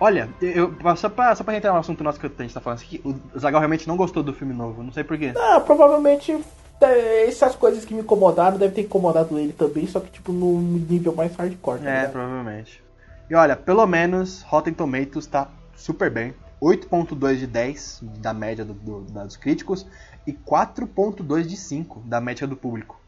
Olha, 0.00 0.28
eu, 0.40 0.72
só, 0.96 1.08
pra, 1.08 1.34
só 1.34 1.42
pra 1.42 1.56
entrar 1.56 1.72
no 1.72 1.78
assunto 1.80 2.04
nosso 2.04 2.20
que 2.20 2.26
a 2.26 2.42
gente 2.42 2.54
tá 2.54 2.60
falando 2.60 2.78
aqui, 2.80 3.00
o 3.04 3.16
Zagal 3.38 3.60
realmente 3.60 3.88
não 3.88 3.96
gostou 3.96 4.22
do 4.22 4.32
filme 4.32 4.54
novo, 4.54 4.80
não 4.82 4.92
sei 4.92 5.02
porquê. 5.02 5.32
Ah, 5.36 5.58
provavelmente 5.58 6.38
é, 6.80 7.26
essas 7.26 7.56
coisas 7.56 7.84
que 7.84 7.92
me 7.92 8.00
incomodaram 8.00 8.56
devem 8.56 8.74
ter 8.76 8.82
incomodado 8.82 9.36
ele 9.36 9.52
também, 9.52 9.88
só 9.88 9.98
que 9.98 10.08
tipo 10.12 10.32
no 10.32 10.60
nível 10.60 11.12
mais 11.16 11.34
hardcore. 11.34 11.80
Tá 11.80 11.90
É, 11.90 11.94
ligado? 11.96 12.12
provavelmente. 12.12 12.80
E 13.28 13.34
olha, 13.34 13.56
pelo 13.56 13.84
menos 13.88 14.42
Rotten 14.42 14.72
Tomatoes 14.72 15.26
tá 15.26 15.48
super 15.74 16.08
bem. 16.10 16.32
8.2 16.62 17.36
de 17.38 17.46
10 17.46 18.00
da 18.20 18.32
média 18.32 18.64
do- 18.64 18.74
do- 18.74 19.00
dos 19.00 19.36
críticos 19.36 19.84
e 20.28 20.32
4.2 20.34 21.44
de 21.46 21.56
5 21.56 22.00
da 22.00 22.20
média 22.20 22.46
do 22.46 22.54
público. 22.54 23.00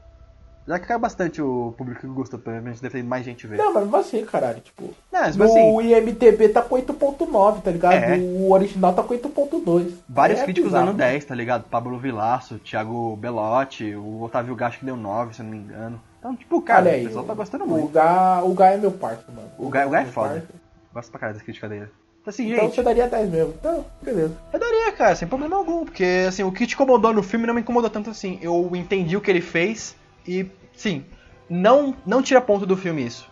Já 0.67 0.79
que 0.79 0.87
caiu 0.87 1.01
bastante 1.01 1.43
o 1.43 1.75
público 1.77 2.01
que 2.01 2.07
gostou, 2.07 2.39
provavelmente 2.39 2.81
deve 2.81 2.99
ter 2.99 3.05
mais 3.05 3.25
gente 3.25 3.47
ver. 3.47 3.59
Não, 3.59 3.75
mas 3.75 3.83
mesmo 3.83 3.97
assim, 3.97 4.25
caralho, 4.25 4.61
tipo. 4.61 4.95
Não, 5.13 5.21
mas 5.21 5.37
no 5.37 5.45
assim, 5.45 5.81
IMTB 5.83 6.49
tá 6.51 6.63
com 6.63 6.77
8.9, 6.77 7.61
tá 7.63 7.71
ligado? 7.71 7.95
É. 7.95 8.17
O 8.17 8.53
original 8.53 8.95
tá 8.95 9.03
com 9.03 9.13
8.2. 9.13 9.93
vários 10.09 10.41
É 10.41 10.45
críticos 10.45 10.73
dando 10.73 10.95
10, 10.95 11.25
tá 11.25 11.35
ligado? 11.35 11.65
Pablo 11.65 11.99
Vilaço, 11.99 12.59
Thiago 12.59 13.17
Belotti, 13.17 13.95
o 13.95 14.23
Otávio 14.23 14.55
Gacho 14.55 14.79
que 14.79 14.85
deu 14.87 14.97
9, 14.97 15.35
se 15.35 15.41
eu 15.41 15.45
não 15.45 15.53
me 15.53 15.59
engano. 15.59 16.01
Então, 16.19 16.37
tipo, 16.37 16.63
cara, 16.63 16.83
Olha 16.83 16.93
aí, 16.93 17.05
o 17.05 17.09
pessoal 17.09 17.25
tá 17.25 17.35
gostando 17.35 17.65
o 17.65 17.69
muito. 17.69 17.89
Gá, 17.89 18.43
o 18.43 18.55
Gá 18.55 18.67
é 18.71 18.77
meu 18.77 18.93
parceiro, 18.93 19.33
mano. 19.33 19.51
O 19.59 19.69
Gá, 19.69 19.87
o 19.87 19.91
Gá 19.91 20.01
é 20.01 20.05
Meu 20.05 20.13
foda. 20.13 20.29
parceiro. 20.29 20.55
Gosto 20.95 21.11
pra 21.11 21.21
caralho 21.21 21.37
das 21.37 21.43
críticas 21.43 21.69
dele. 21.71 21.89
Então 22.31 22.47
assim, 22.47 22.53
Então 22.53 22.65
gente... 22.65 22.77
você 22.77 22.83
daria 22.83 23.09
10 23.09 23.31
mesmo. 23.31 23.55
Então, 23.59 23.85
beleza. 24.01 24.37
Eu 24.53 24.59
daria, 24.59 24.93
cara, 24.93 25.17
sem 25.17 25.29
problema 25.29 25.57
algum, 25.57 25.85
porque 25.85 26.25
assim, 26.29 26.43
o 26.43 26.53
que 26.53 26.67
te 26.67 26.75
incomodou 26.75 27.13
no 27.13 27.23
filme 27.23 27.47
não 27.47 27.55
me 27.55 27.61
incomodou 27.61 27.91
tanto 27.91 28.11
assim. 28.11 28.39
Eu 28.41 28.71
entendi 28.75 29.17
o 29.17 29.21
que 29.21 29.31
ele 29.31 29.41
fez 29.41 29.97
e, 30.27 30.47
sim, 30.75 31.05
não, 31.49 31.95
não 32.07 32.23
tira 32.23 32.41
ponto 32.41 32.65
do 32.65 32.77
filme 32.77 33.05
isso. 33.05 33.29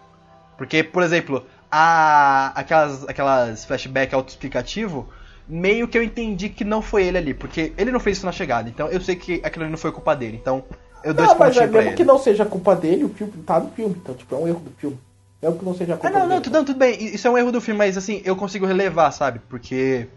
Porque, 0.57 0.83
por 0.83 1.03
exemplo, 1.03 1.47
a, 1.71 2.53
aquelas, 2.55 3.09
aquelas 3.09 3.65
flashback 3.65 4.15
autoexplicativo, 4.15 5.09
meio 5.49 5.87
que 5.87 5.97
eu 5.97 6.03
entendi 6.03 6.49
que 6.49 6.65
não 6.65 6.83
foi 6.83 7.05
ele 7.05 7.19
ali, 7.19 7.35
porque 7.35 7.73
ele 7.79 7.93
não 7.93 8.01
fez 8.01 8.17
isso 8.17 8.27
na 8.27 8.33
chegada, 8.33 8.69
então 8.69 8.89
eu 8.89 9.01
sei 9.01 9.15
que 9.15 9.41
aquilo 9.45 9.65
ali 9.65 9.71
não 9.71 9.79
foi 9.79 9.93
culpa 9.93 10.17
dele, 10.17 10.37
então 10.41 10.65
eu 11.05 11.15
dou 11.15 11.25
Não, 11.25 11.33
esse 11.33 11.41
mas 11.41 11.57
é 11.57 11.67
mesmo 11.67 11.95
que 11.95 12.05
não 12.05 12.19
seja 12.19 12.45
culpa 12.45 12.75
dele, 12.75 13.05
o 13.05 13.09
filme 13.09 13.33
tá 13.47 13.61
no 13.61 13.71
filme. 13.71 13.97
Então, 14.03 14.15
tipo, 14.17 14.35
é 14.35 14.39
um 14.39 14.49
erro 14.49 14.61
do 14.61 14.73
filme. 14.73 14.99
Mesmo 15.43 15.59
que 15.59 15.65
não 15.65 15.75
seja 15.75 15.99
Ah, 16.03 16.11
não, 16.11 16.27
não, 16.27 16.41
tudo, 16.41 16.53
não, 16.53 16.65
tudo 16.65 16.79
bem. 16.79 17.03
Isso 17.15 17.27
é 17.27 17.31
um 17.31 17.39
erro 17.39 17.53
do 17.53 17.61
filme, 17.61 17.79
mas 17.79 17.97
assim, 17.97 18.21
eu 18.25 18.35
consigo 18.35 18.67
relevar, 18.67 19.11
sabe? 19.13 19.41
Porque 19.49 20.09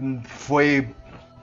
hum, 0.00 0.20
foi 0.24 0.88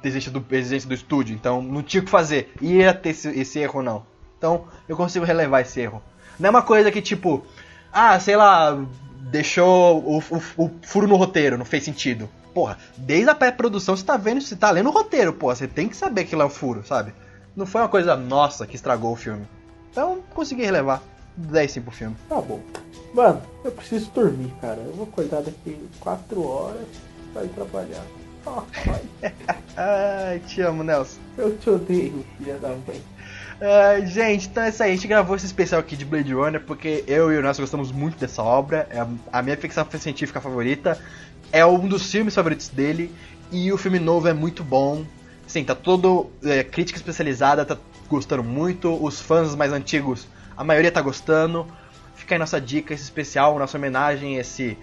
exigência 0.04 0.32
do, 0.32 0.46
exigência 0.52 0.88
do 0.88 0.96
estúdio, 0.96 1.36
então 1.36 1.62
não 1.62 1.84
tinha 1.84 2.02
o 2.02 2.06
que 2.06 2.12
fazer. 2.12 2.54
Ia 2.62 2.94
ter 2.94 3.10
esse, 3.10 3.28
esse 3.30 3.60
erro 3.60 3.82
não. 3.82 4.06
Então 4.38 4.66
eu 4.88 4.96
consigo 4.96 5.26
relevar 5.26 5.62
esse 5.62 5.80
erro. 5.82 6.02
Não 6.40 6.48
é 6.48 6.50
uma 6.50 6.62
coisa 6.62 6.92
que 6.92 7.02
tipo, 7.02 7.46
ah, 7.92 8.20
sei 8.20 8.36
lá, 8.38 8.78
deixou 9.32 10.00
o, 10.00 10.18
o- 10.20 10.66
o 10.66 10.72
furo 10.84 11.08
no 11.08 11.16
roteiro, 11.16 11.58
não 11.58 11.66
fez 11.66 11.84
sentido. 11.84 12.30
Porra, 12.54 12.78
desde 12.96 13.30
a 13.30 13.36
pré-produção 13.36 13.98
você 13.98 14.06
tá 14.06 14.16
vendo, 14.16 14.40
você 14.40 14.56
tá 14.56 14.72
lendo 14.72 14.88
o 14.88 14.92
roteiro, 14.94 15.34
porra, 15.34 15.56
você 15.56 15.68
tem 15.68 15.90
que 15.90 15.98
saber 15.98 16.24
que 16.24 16.36
lá 16.38 16.46
é 16.46 16.48
um 16.48 16.50
furo, 16.50 16.86
sabe? 16.86 17.14
Não 17.54 17.66
foi 17.66 17.82
uma 17.82 17.90
coisa 17.90 18.16
nossa 18.16 18.66
que 18.66 18.76
estragou 18.78 19.12
o 19.12 19.16
filme. 19.18 19.46
Então 19.92 20.20
consegui 20.34 20.64
relevar 20.64 21.02
10 21.38 21.72
sim 21.72 21.82
pro 21.82 21.92
filme. 21.92 22.16
Tá 22.30 22.40
bom. 22.42 22.60
Mano, 23.14 23.42
eu 23.64 23.72
preciso 23.72 24.10
dormir, 24.12 24.52
cara. 24.62 24.82
Eu 24.86 24.94
vou 24.94 25.04
acordar 25.06 25.42
daqui 25.42 25.78
4 26.00 26.42
horas 26.46 26.86
pra 27.34 27.44
ir 27.44 27.50
trabalhar. 27.50 28.04
Ai, 28.48 29.02
Ai, 29.78 30.40
te 30.40 30.62
amo, 30.62 30.84
Nelson. 30.84 31.20
eu 31.38 31.58
te 31.58 31.70
odeio, 31.70 32.26
filha 32.38 32.56
da 32.58 32.70
mãe. 32.70 33.02
Ai, 33.60 34.06
gente, 34.06 34.48
então 34.48 34.64
é 34.64 34.70
isso 34.70 34.84
aí. 34.84 34.92
A 34.92 34.96
gente 34.96 35.08
gravou 35.08 35.36
esse 35.36 35.46
especial 35.46 35.80
aqui 35.82 35.96
de 35.96 36.06
Blade 36.06 36.34
Runner 36.34 36.62
porque 36.62 37.04
eu 37.08 37.32
e 37.32 37.38
o 37.38 37.42
Nelson 37.42 37.64
gostamos 37.64 37.92
muito 37.92 38.18
dessa 38.20 38.44
obra. 38.44 38.88
É 38.92 39.00
a- 39.00 39.08
a 39.32 39.42
minha 39.42 39.58
ficção 39.58 39.86
científica 40.00 40.40
favorita. 40.42 41.00
É 41.52 41.66
um 41.66 41.88
dos 41.88 42.12
filmes 42.12 42.36
favoritos 42.36 42.68
dele. 42.70 43.14
E 43.52 43.72
o 43.72 43.78
filme 43.78 44.00
novo 44.00 44.28
é 44.28 44.34
muito 44.34 44.64
bom. 44.64 45.06
Sim, 45.48 45.64
tá 45.64 45.74
todo. 45.76 46.30
é, 46.44 46.64
crítica 46.64 46.98
especializada, 47.00 47.64
tá 47.66 47.78
gostando 48.10 48.44
muito. 48.44 48.92
Os 49.04 49.22
fãs 49.22 49.56
mais 49.56 49.72
antigos, 49.72 50.28
a 50.58 50.64
maioria 50.64 50.92
tá 50.92 51.02
gostando. 51.02 51.68
Fica 52.16 52.36
aí 52.36 52.40
nossa 52.40 52.60
dica, 52.60 52.94
esse 52.94 53.04
especial, 53.04 53.58
nossa 53.60 53.78
homenagem 53.78 54.38
a 54.38 54.42
esse 54.42 54.78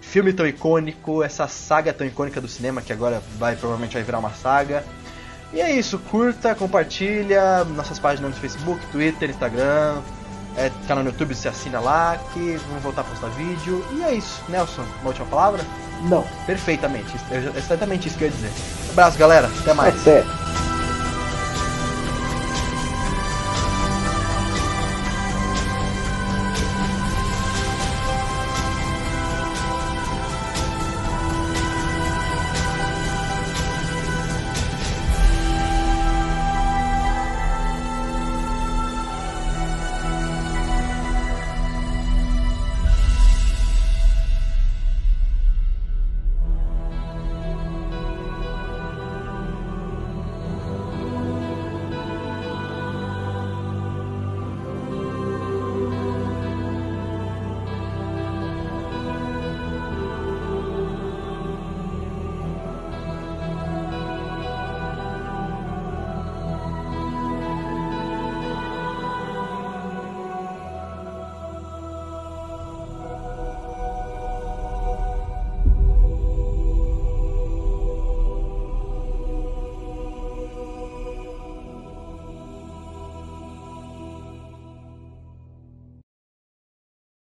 filme 0.00 0.32
tão 0.32 0.46
icônico, 0.46 1.22
essa 1.22 1.46
saga 1.48 1.92
tão 1.92 2.06
icônica 2.06 2.40
do 2.40 2.48
cinema 2.48 2.80
que 2.80 2.92
agora 2.92 3.22
vai 3.38 3.56
provavelmente 3.56 3.94
vai 3.94 4.02
virar 4.02 4.18
uma 4.18 4.30
saga. 4.30 4.84
E 5.52 5.60
é 5.60 5.70
isso, 5.70 5.98
curta, 5.98 6.54
compartilha 6.54 7.64
nossas 7.64 7.98
páginas 7.98 8.34
no 8.34 8.36
Facebook, 8.36 8.84
Twitter, 8.92 9.30
Instagram, 9.30 10.02
é, 10.56 10.70
canal 10.86 11.02
no 11.02 11.10
YouTube, 11.10 11.34
você 11.34 11.48
assina 11.48 11.80
lá, 11.80 12.18
que 12.32 12.60
vamos 12.68 12.82
voltar 12.82 13.00
a 13.00 13.04
postar 13.04 13.28
vídeo. 13.28 13.84
E 13.92 14.02
é 14.02 14.14
isso, 14.14 14.42
Nelson, 14.48 14.82
uma 15.00 15.08
última 15.08 15.26
palavra? 15.26 15.62
Não. 16.02 16.24
Perfeitamente, 16.46 17.14
é 17.30 17.58
exatamente 17.58 18.08
isso 18.08 18.18
que 18.18 18.24
eu 18.24 18.28
ia 18.28 18.34
dizer. 18.34 18.50
Um 18.88 18.90
abraço, 18.92 19.18
galera, 19.18 19.50
até 19.60 19.72
mais. 19.72 19.94
É 19.94 19.98
sério. 19.98 20.67